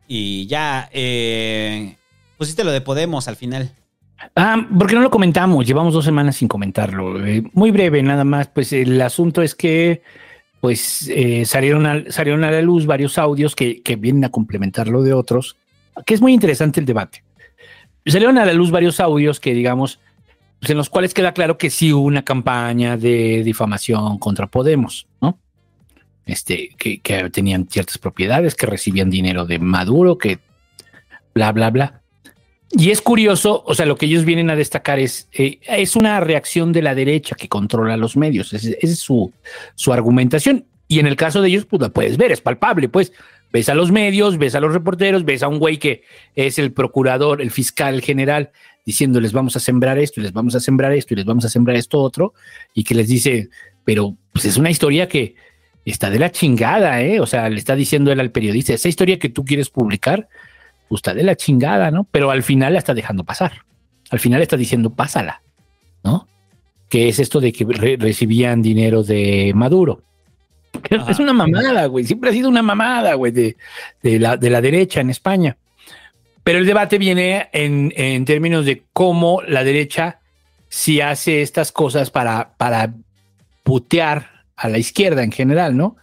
[0.08, 1.94] Y ya, eh,
[2.38, 3.70] pusiste lo de Podemos al final.
[4.34, 7.24] Ah, porque no lo comentamos, llevamos dos semanas sin comentarlo.
[7.24, 8.48] Eh, muy breve, nada más.
[8.48, 10.02] Pues el asunto es que
[10.60, 14.88] pues eh, salieron, a, salieron a la luz varios audios que, que vienen a complementar
[14.88, 15.56] lo de otros,
[16.04, 17.22] que es muy interesante el debate.
[18.04, 20.00] Salieron a la luz varios audios que, digamos,
[20.58, 25.06] pues, en los cuales queda claro que sí hubo una campaña de difamación contra Podemos,
[25.20, 25.38] ¿no?
[26.28, 27.00] Este, que,
[27.32, 30.38] tenían ciertas propiedades, que recibían dinero de Maduro, que
[31.34, 32.02] bla, bla, bla.
[32.70, 36.20] Y es curioso, o sea, lo que ellos vienen a destacar es, eh, es una
[36.20, 38.52] reacción de la derecha que controla los medios.
[38.52, 39.32] Esa es, es su,
[39.74, 40.66] su argumentación.
[40.86, 43.10] Y en el caso de ellos, pues la puedes ver, es palpable, pues.
[43.50, 46.02] Ves a los medios, ves a los reporteros, ves a un güey que
[46.34, 48.50] es el procurador, el fiscal general,
[48.84, 51.48] diciéndoles vamos a sembrar esto y les vamos a sembrar esto y les vamos a
[51.48, 52.34] sembrar esto otro,
[52.74, 53.48] y que les dice,
[53.86, 55.34] pero pues es una historia que
[55.84, 57.20] está de la chingada, ¿eh?
[57.20, 60.28] O sea, le está diciendo él al periodista, esa historia que tú quieres publicar,
[60.88, 62.04] pues está de la chingada, ¿no?
[62.10, 63.64] Pero al final la está dejando pasar.
[64.10, 65.42] Al final está diciendo, pásala,
[66.02, 66.26] ¿no?
[66.88, 70.02] Que es esto de que re recibían dinero de Maduro.
[70.90, 71.10] Ajá.
[71.10, 72.04] Es una mamada, güey.
[72.04, 73.56] Siempre ha sido una mamada, güey, de,
[74.02, 75.56] de, la, de la derecha en España.
[76.42, 80.20] Pero el debate viene en, en términos de cómo la derecha
[80.68, 82.94] si hace estas cosas para, para
[83.62, 85.96] putear a la izquierda en general, ¿no?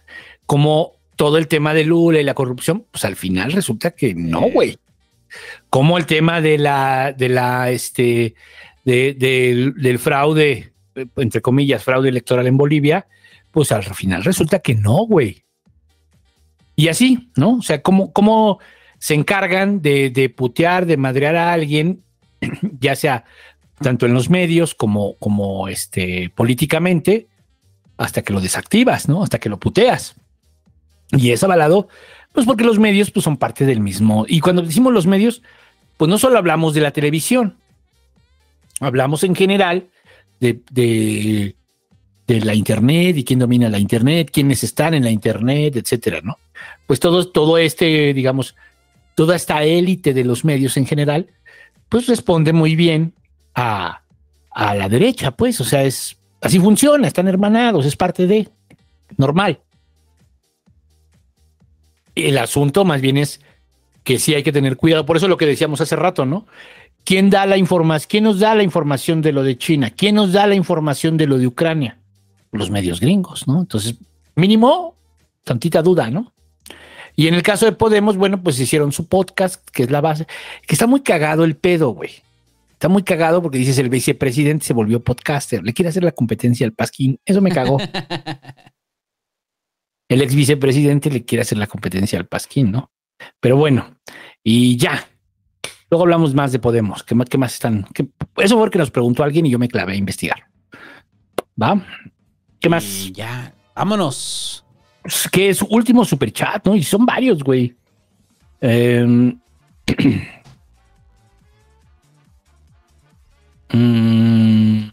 [0.46, 4.40] Como todo el tema de Lula y la corrupción, pues al final resulta que no,
[4.50, 4.78] güey.
[5.68, 8.34] Como el tema de la, de la, este,
[8.84, 10.72] de, de, del fraude,
[11.16, 13.06] entre comillas, fraude electoral en Bolivia,
[13.50, 15.42] pues al final resulta que no, güey.
[16.76, 17.56] Y así, ¿no?
[17.56, 18.58] O sea, cómo, cómo
[18.98, 22.02] se encargan de, de putear, de madrear a alguien,
[22.80, 23.24] ya sea
[23.80, 27.26] tanto en los medios como, como este, políticamente,
[27.96, 29.22] hasta que lo desactivas, ¿no?
[29.22, 30.14] Hasta que lo puteas.
[31.12, 31.88] Y es avalado,
[32.32, 34.24] pues porque los medios pues, son parte del mismo.
[34.28, 35.42] Y cuando decimos los medios,
[35.96, 37.56] pues no solo hablamos de la televisión,
[38.80, 39.88] hablamos en general
[40.40, 41.54] de, de,
[42.26, 46.36] de la Internet y quién domina la Internet, quiénes están en la Internet, etcétera, ¿no?
[46.86, 48.54] Pues todo, todo este, digamos,
[49.14, 51.28] toda esta élite de los medios en general,
[51.88, 53.14] pues responde muy bien
[53.54, 54.02] a,
[54.50, 58.48] a la derecha, pues, o sea, es así funciona, están hermanados, es parte de
[59.16, 59.60] normal.
[62.14, 63.40] El asunto más bien es
[64.04, 65.04] que sí hay que tener cuidado.
[65.04, 66.46] Por eso lo que decíamos hace rato, ¿no?
[67.04, 68.08] ¿Quién da la información?
[68.08, 69.90] ¿Quién nos da la información de lo de China?
[69.90, 71.98] ¿Quién nos da la información de lo de Ucrania?
[72.52, 73.60] Los medios gringos, ¿no?
[73.60, 73.96] Entonces,
[74.34, 74.94] mínimo,
[75.44, 76.32] tantita duda, ¿no?
[77.16, 80.26] Y en el caso de Podemos, bueno, pues hicieron su podcast, que es la base,
[80.66, 82.10] que está muy cagado el pedo, güey.
[82.76, 86.66] Está muy cagado porque dices el vicepresidente se volvió podcaster, le quiere hacer la competencia
[86.66, 87.18] al Pasquín.
[87.24, 87.78] Eso me cagó.
[90.10, 92.92] el ex vicepresidente le quiere hacer la competencia al Pasquín, ¿no?
[93.40, 93.96] Pero bueno,
[94.44, 95.08] y ya.
[95.90, 97.02] Luego hablamos más de Podemos.
[97.02, 97.86] ¿Qué más, qué más están?
[97.94, 98.08] ¿Qué?
[98.36, 100.44] Eso fue porque nos preguntó alguien y yo me clavé a investigar.
[101.60, 101.82] ¿Va?
[102.60, 102.84] ¿Qué más?
[102.84, 104.66] Y ya, vámonos.
[105.32, 106.76] Que es su último superchat, ¿no?
[106.76, 107.74] Y son varios, güey.
[108.60, 109.34] Eh,
[113.72, 114.90] mm,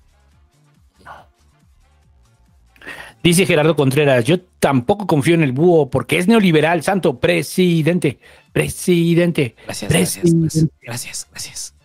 [3.23, 8.19] Dice Gerardo Contreras, yo tampoco confío en el búho porque es neoliberal, santo presidente,
[8.51, 9.55] presidente.
[9.65, 10.73] Gracias, gracias, presidente.
[10.81, 11.75] gracias, gracias, gracias.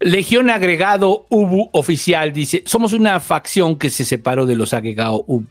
[0.00, 5.46] Legión Agregado UBU Oficial dice, somos una facción que se separó de los agregados UBU.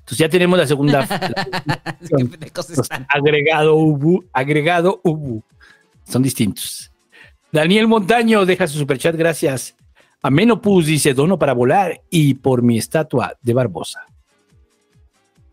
[0.00, 1.06] Entonces ya tenemos la segunda.
[2.10, 5.42] la- agregado UBU, agregado UBU.
[6.06, 6.90] Son distintos.
[7.50, 9.74] Daniel Montaño deja su superchat, gracias.
[10.24, 14.06] Amenopus dice, dono para volar y por mi estatua de Barbosa.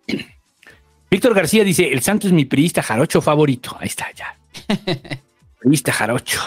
[1.11, 3.75] Víctor García dice, el santo es mi priista jarocho favorito.
[3.77, 4.39] Ahí está, ya.
[5.59, 6.39] priista jarocho.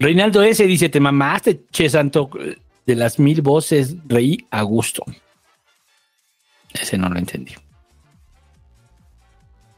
[0.00, 0.66] Reinaldo S.
[0.66, 2.28] dice, te mamaste, che santo,
[2.84, 5.04] de las mil voces, reí a gusto.
[6.72, 7.54] Ese no lo entendí.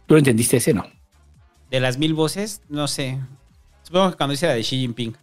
[0.06, 0.72] ¿Tú lo entendiste ese?
[0.72, 0.86] No.
[1.70, 3.20] De las mil voces, no sé.
[3.82, 5.14] Supongo que cuando dice la de Xi Jinping.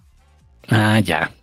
[0.69, 1.33] Ah, ya.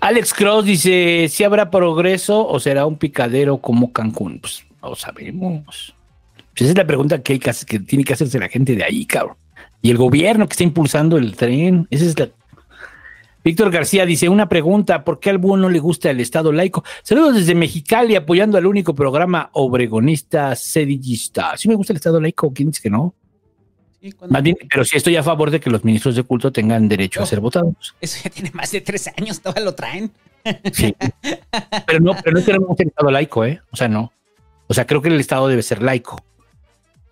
[0.00, 4.40] Alex Cross dice, si habrá progreso o será un picadero como Cancún?
[4.40, 5.94] Pues no sabemos.
[6.36, 9.04] Pues esa es la pregunta que, hay que, tiene que hacerse la gente de ahí,
[9.04, 9.36] cabrón.
[9.82, 11.86] Y el gobierno que está impulsando el tren.
[11.90, 12.30] Esa es la...
[13.44, 16.82] Víctor García dice, una pregunta, ¿por qué al búho no le gusta el Estado laico?
[17.02, 21.56] Saludos desde Mexicali apoyando al único programa obregonista sedillista.
[21.56, 22.52] ¿Sí me gusta el Estado laico?
[22.52, 23.14] ¿Quién dice que no?
[24.00, 26.50] Sí, cuando- Más bien, pero sí estoy a favor de que los ministros de culto
[26.50, 27.94] tengan derecho a ser votados.
[28.00, 30.10] Eso ya tiene más de tres años, todavía lo traen.
[30.72, 30.94] Sí.
[31.86, 33.60] Pero no, pero no queremos el Estado laico, ¿eh?
[33.70, 34.10] O sea, no.
[34.68, 36.18] O sea, creo que el Estado debe ser laico.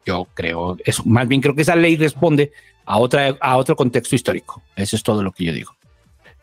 [0.06, 1.02] Yo creo eso.
[1.04, 2.52] Más bien creo que esa ley responde
[2.86, 4.62] a, otra, a otro contexto histórico.
[4.74, 5.76] Eso es todo lo que yo digo.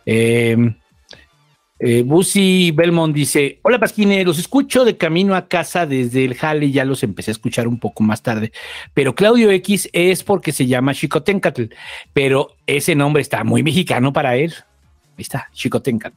[0.05, 0.55] Eh,
[1.79, 6.71] eh, Busi Belmont dice: Hola Pasquine, los escucho de camino a casa desde el Jale,
[6.71, 8.51] ya los empecé a escuchar un poco más tarde.
[8.93, 11.63] Pero Claudio X es porque se llama Chicotencatl,
[12.13, 14.53] pero ese nombre está muy mexicano para él.
[15.17, 16.15] Ahí está, Chicotencatl.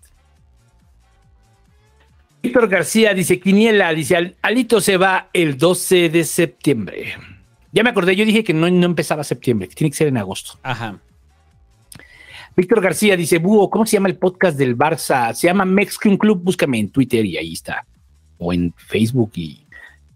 [2.42, 7.14] Víctor García dice, Quiniela, dice, "Al- Alito se va el 12 de septiembre.
[7.72, 10.52] Ya me acordé, yo dije que no, no empezaba septiembre, tiene que ser en agosto.
[10.62, 10.98] Ajá.
[12.58, 15.32] Víctor García dice, Búho, ¿cómo se llama el podcast del Barça?
[15.32, 17.86] Se llama Mexican Club, búscame en Twitter y ahí está.
[18.36, 19.64] O en Facebook y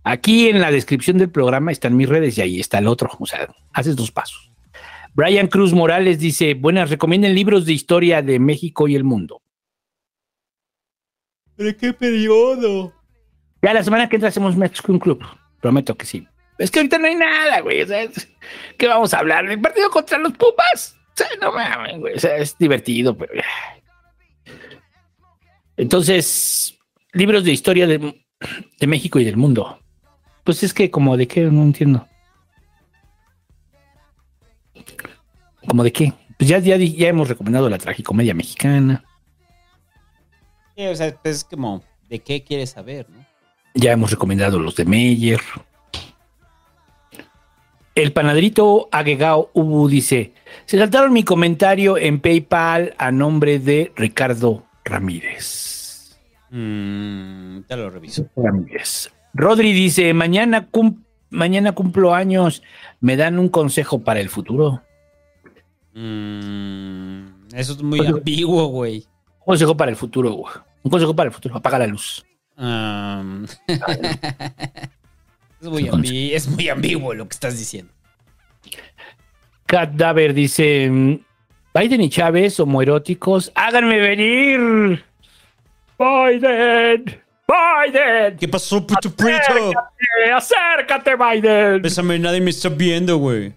[0.03, 3.11] aquí en la descripción del programa están mis redes y ahí está el otro.
[3.21, 4.51] O sea, haces dos pasos.
[5.15, 9.41] Brian Cruz Morales dice, buenas, recomienden libros de historia de México y el mundo.
[11.55, 12.93] ¿Pero qué periodo?
[13.63, 15.23] Ya la semana que entra hacemos Mexican Club.
[15.61, 16.27] Prometo que sí.
[16.59, 17.87] Es que ahorita no hay nada, güey.
[18.77, 19.49] ¿Qué vamos a hablar?
[19.49, 20.99] ¿El partido contra los Pumas?
[21.29, 22.15] Sea, no mames, güey.
[22.15, 23.33] O sea, es divertido, pero.
[25.77, 26.79] Entonces,
[27.13, 28.25] libros de historia de,
[28.79, 29.79] de México y del mundo.
[30.45, 32.07] Pues es que como de qué, no entiendo.
[35.67, 36.13] ¿Como de qué?
[36.39, 39.05] Pues ya, ya, ya hemos recomendado la tragicomedia mexicana.
[40.77, 43.25] Sí, o sea, pues es como, ¿de qué quieres saber, no?
[43.75, 45.41] Ya hemos recomendado los de Meyer.
[47.95, 50.33] El panadrito Agegao Ubu dice:
[50.65, 56.17] Se saltaron mi comentario en PayPal a nombre de Ricardo Ramírez.
[56.51, 58.27] Mm, te lo reviso.
[58.37, 59.11] Ramírez.
[59.35, 62.63] Rodri dice: Mañana, cum- mañana cumplo años.
[63.01, 64.83] ¿Me dan un consejo para el futuro?
[65.95, 69.05] Mm, eso es muy Pues- ambiguo, güey.
[69.41, 70.55] Un consejo para el futuro, güey.
[70.83, 71.57] Un consejo para el futuro.
[71.57, 72.25] Apaga la luz.
[72.57, 73.47] Um,
[75.63, 77.93] es, muy ambi- es muy ambiguo lo que estás diciendo.
[79.67, 80.89] Cadaver dice:
[81.75, 85.05] Biden y Chávez, homoeróticos, háganme venir.
[85.99, 87.05] Biden,
[87.47, 88.37] Biden.
[88.39, 89.73] ¿Qué pasó, puto prieto?
[90.33, 91.83] Acércate, acércate, Biden.
[91.83, 93.53] Bésame, nadie me está viendo, güey.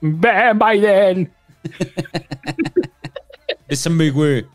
[0.00, 1.32] Ven, Biden.
[3.68, 4.46] Bésame, güey.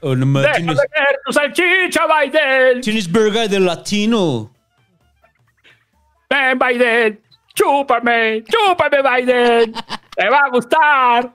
[0.00, 2.80] Oh, no Déjame tienes, ver tu salchicha, Biden.
[2.80, 4.52] tienes verga de latino.
[6.28, 7.20] Ven, Biden.
[7.54, 9.72] Chúpame, chúpame, Biden.
[10.14, 11.34] Te va a gustar.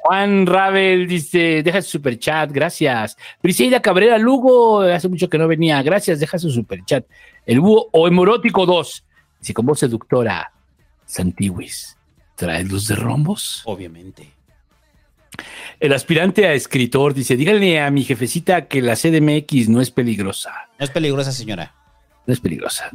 [0.00, 3.16] Juan Ravel dice, deja su superchat, gracias.
[3.42, 7.04] Briseida Cabrera Lugo, hace mucho que no venía, gracias, deja su superchat.
[7.44, 9.04] El búho o hemorótico 2,
[9.40, 10.50] dice con voz seductora,
[11.04, 11.98] Santiwis,
[12.36, 13.62] ¿trae luz de rombos?
[13.66, 14.30] Obviamente.
[15.80, 20.68] El aspirante a escritor dice, díganle a mi jefecita que la CDMX no es peligrosa.
[20.78, 21.74] No es peligrosa, señora.
[22.26, 22.90] No es peligrosa.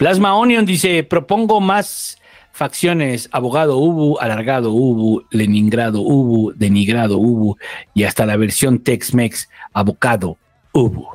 [0.00, 2.18] Plasma Onion dice, propongo más
[2.52, 7.58] facciones, abogado Ubu, alargado Ubu, Leningrado Ubu, denigrado Ubu
[7.92, 10.38] y hasta la versión Tex-Mex, abocado
[10.72, 11.06] Ubu.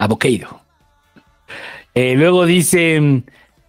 [0.00, 0.62] Abocado.
[1.94, 3.22] Eh, luego dice,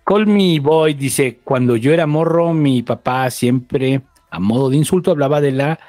[0.04, 4.02] Call Me Boy, dice, cuando yo era morro, mi papá siempre,
[4.32, 5.80] a modo de insulto, hablaba de la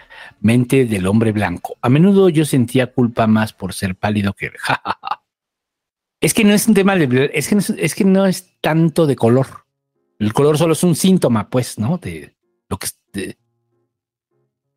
[0.43, 1.79] mente del hombre blanco.
[1.81, 4.51] A menudo yo sentía culpa más por ser pálido que...
[6.21, 7.31] Es que no es un tema de.
[7.33, 9.47] Es que no es, es que no es tanto de color.
[10.19, 11.99] El color solo es un síntoma, pues, ¿no?
[11.99, 12.35] De
[12.69, 12.87] lo que.
[12.87, 13.39] es- de-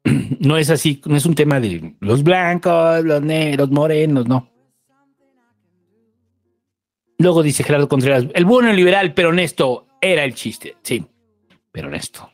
[0.40, 4.50] no es así, no es un tema de los blancos, los negros, morenos, no.
[7.18, 10.78] Luego dice Gerardo Contreras, el bueno liberal, pero honesto, era el chiste.
[10.82, 11.06] Sí,
[11.72, 12.32] pero honesto.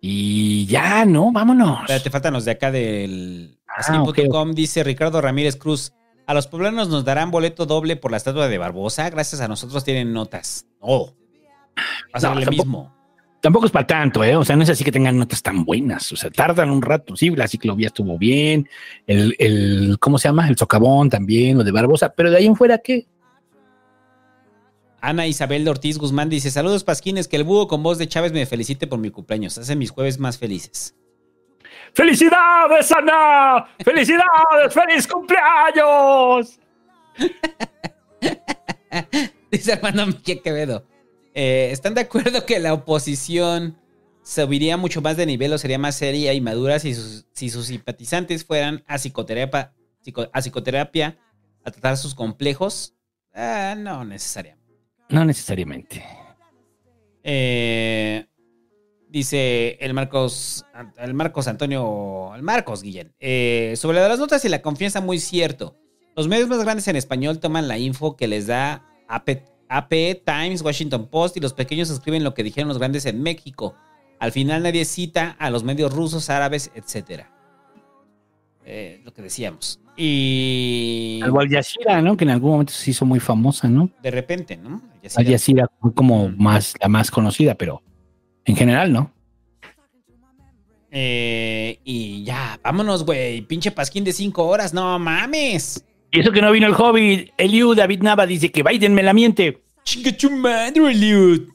[0.00, 1.32] Y ya, ¿no?
[1.32, 1.80] Vámonos.
[1.82, 4.52] Espérate, faltan los de acá del Ah, Así.com.
[4.52, 5.92] Dice Ricardo Ramírez Cruz.
[6.26, 9.08] A los poblanos nos darán boleto doble por la estatua de Barbosa.
[9.10, 10.66] Gracias a nosotros tienen notas.
[10.80, 11.06] No.
[11.06, 11.14] Va
[12.14, 13.02] a ser No, tampoco- mismo.
[13.40, 14.36] Tampoco es para tanto, ¿eh?
[14.36, 16.12] O sea, no es así que tengan notas tan buenas.
[16.12, 17.16] O sea, tardan un rato.
[17.16, 18.68] Sí, la ciclovía estuvo bien.
[19.04, 20.46] El, el ¿cómo se llama?
[20.48, 22.10] El socavón también, lo de Barbosa.
[22.14, 23.08] Pero de ahí en fuera, ¿qué?
[25.00, 27.26] Ana Isabel de Ortiz Guzmán dice: Saludos, Pasquines.
[27.26, 29.58] Que el búho con voz de Chávez me felicite por mi cumpleaños.
[29.58, 30.94] Hace mis jueves más felices.
[31.94, 33.66] ¡Felicidades, Ana!
[33.84, 34.72] ¡Felicidades!
[34.72, 36.58] ¡Feliz cumpleaños!
[39.50, 40.86] Dice Armando Mejía Quevedo.
[41.34, 43.78] Eh, ¿Están de acuerdo que la oposición
[44.22, 47.66] subiría mucho más de nivel o sería más seria y madura si sus, si sus
[47.66, 49.72] simpatizantes fueran a psicoterapia,
[50.04, 51.18] psico- a psicoterapia
[51.64, 52.94] a tratar sus complejos?
[53.34, 54.62] Ah, no necesariamente.
[55.08, 56.04] No necesariamente.
[57.24, 58.26] Eh,
[59.12, 60.64] dice el Marcos,
[60.96, 63.12] el Marcos Antonio, el Marcos Guillén.
[63.20, 65.76] Eh, sobre las notas y la confianza, muy cierto.
[66.16, 70.62] Los medios más grandes en español toman la info que les da AP, AP, Times,
[70.62, 73.74] Washington Post y los pequeños escriben lo que dijeron los grandes en México.
[74.18, 77.24] Al final nadie cita a los medios rusos, árabes, etc.
[78.64, 79.78] Eh, lo que decíamos.
[79.96, 82.16] Y Al Al Jazeera, ¿no?
[82.16, 83.90] Que en algún momento se hizo muy famosa, ¿no?
[84.02, 84.80] de repente, ¿no?
[85.16, 85.68] Al Jazeera.
[85.80, 87.82] Fue como más, la más conocida, pero
[88.44, 89.12] en general, ¿no?
[90.90, 93.42] Eh, y ya, vámonos, güey.
[93.42, 95.84] Pinche pasquín de cinco horas, no mames.
[96.10, 99.14] Y eso que no vino el Hobbit, Eliu David Nava dice que Biden me la
[99.14, 99.62] miente.
[99.84, 101.48] Chinga tu madre, Eliud.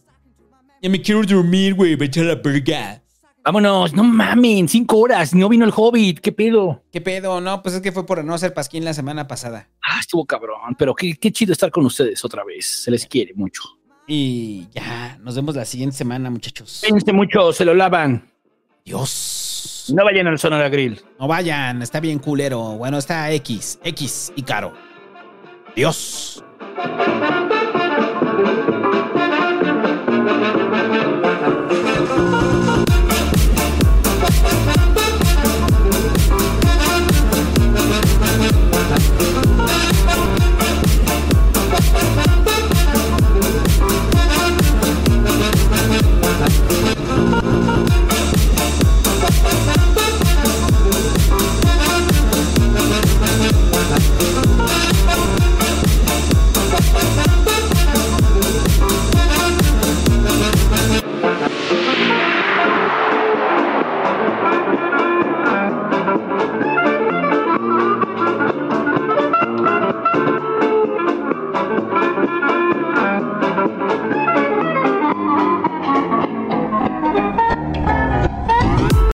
[0.82, 1.96] Ya me quiero dormir, güey.
[1.96, 3.02] Vete a la verga.
[3.48, 6.84] Vámonos, no mamen, cinco horas, no vino el Hobbit, ¿qué pedo?
[6.92, 7.40] ¿Qué pedo?
[7.40, 9.70] No, pues es que fue por no hacer pasquín la semana pasada.
[9.82, 13.34] Ah, estuvo cabrón, pero qué, qué chido estar con ustedes otra vez, se les quiere
[13.36, 13.62] mucho.
[14.08, 16.80] Y ya, nos vemos la siguiente semana, muchachos.
[16.82, 18.32] Cuídense mucho, se lo lavan.
[18.86, 19.92] Dios.
[19.94, 21.02] No vayan al Sonora Grill.
[21.20, 22.78] No vayan, está bien culero.
[22.78, 24.74] Bueno, está X, X y caro.
[25.76, 26.42] Dios.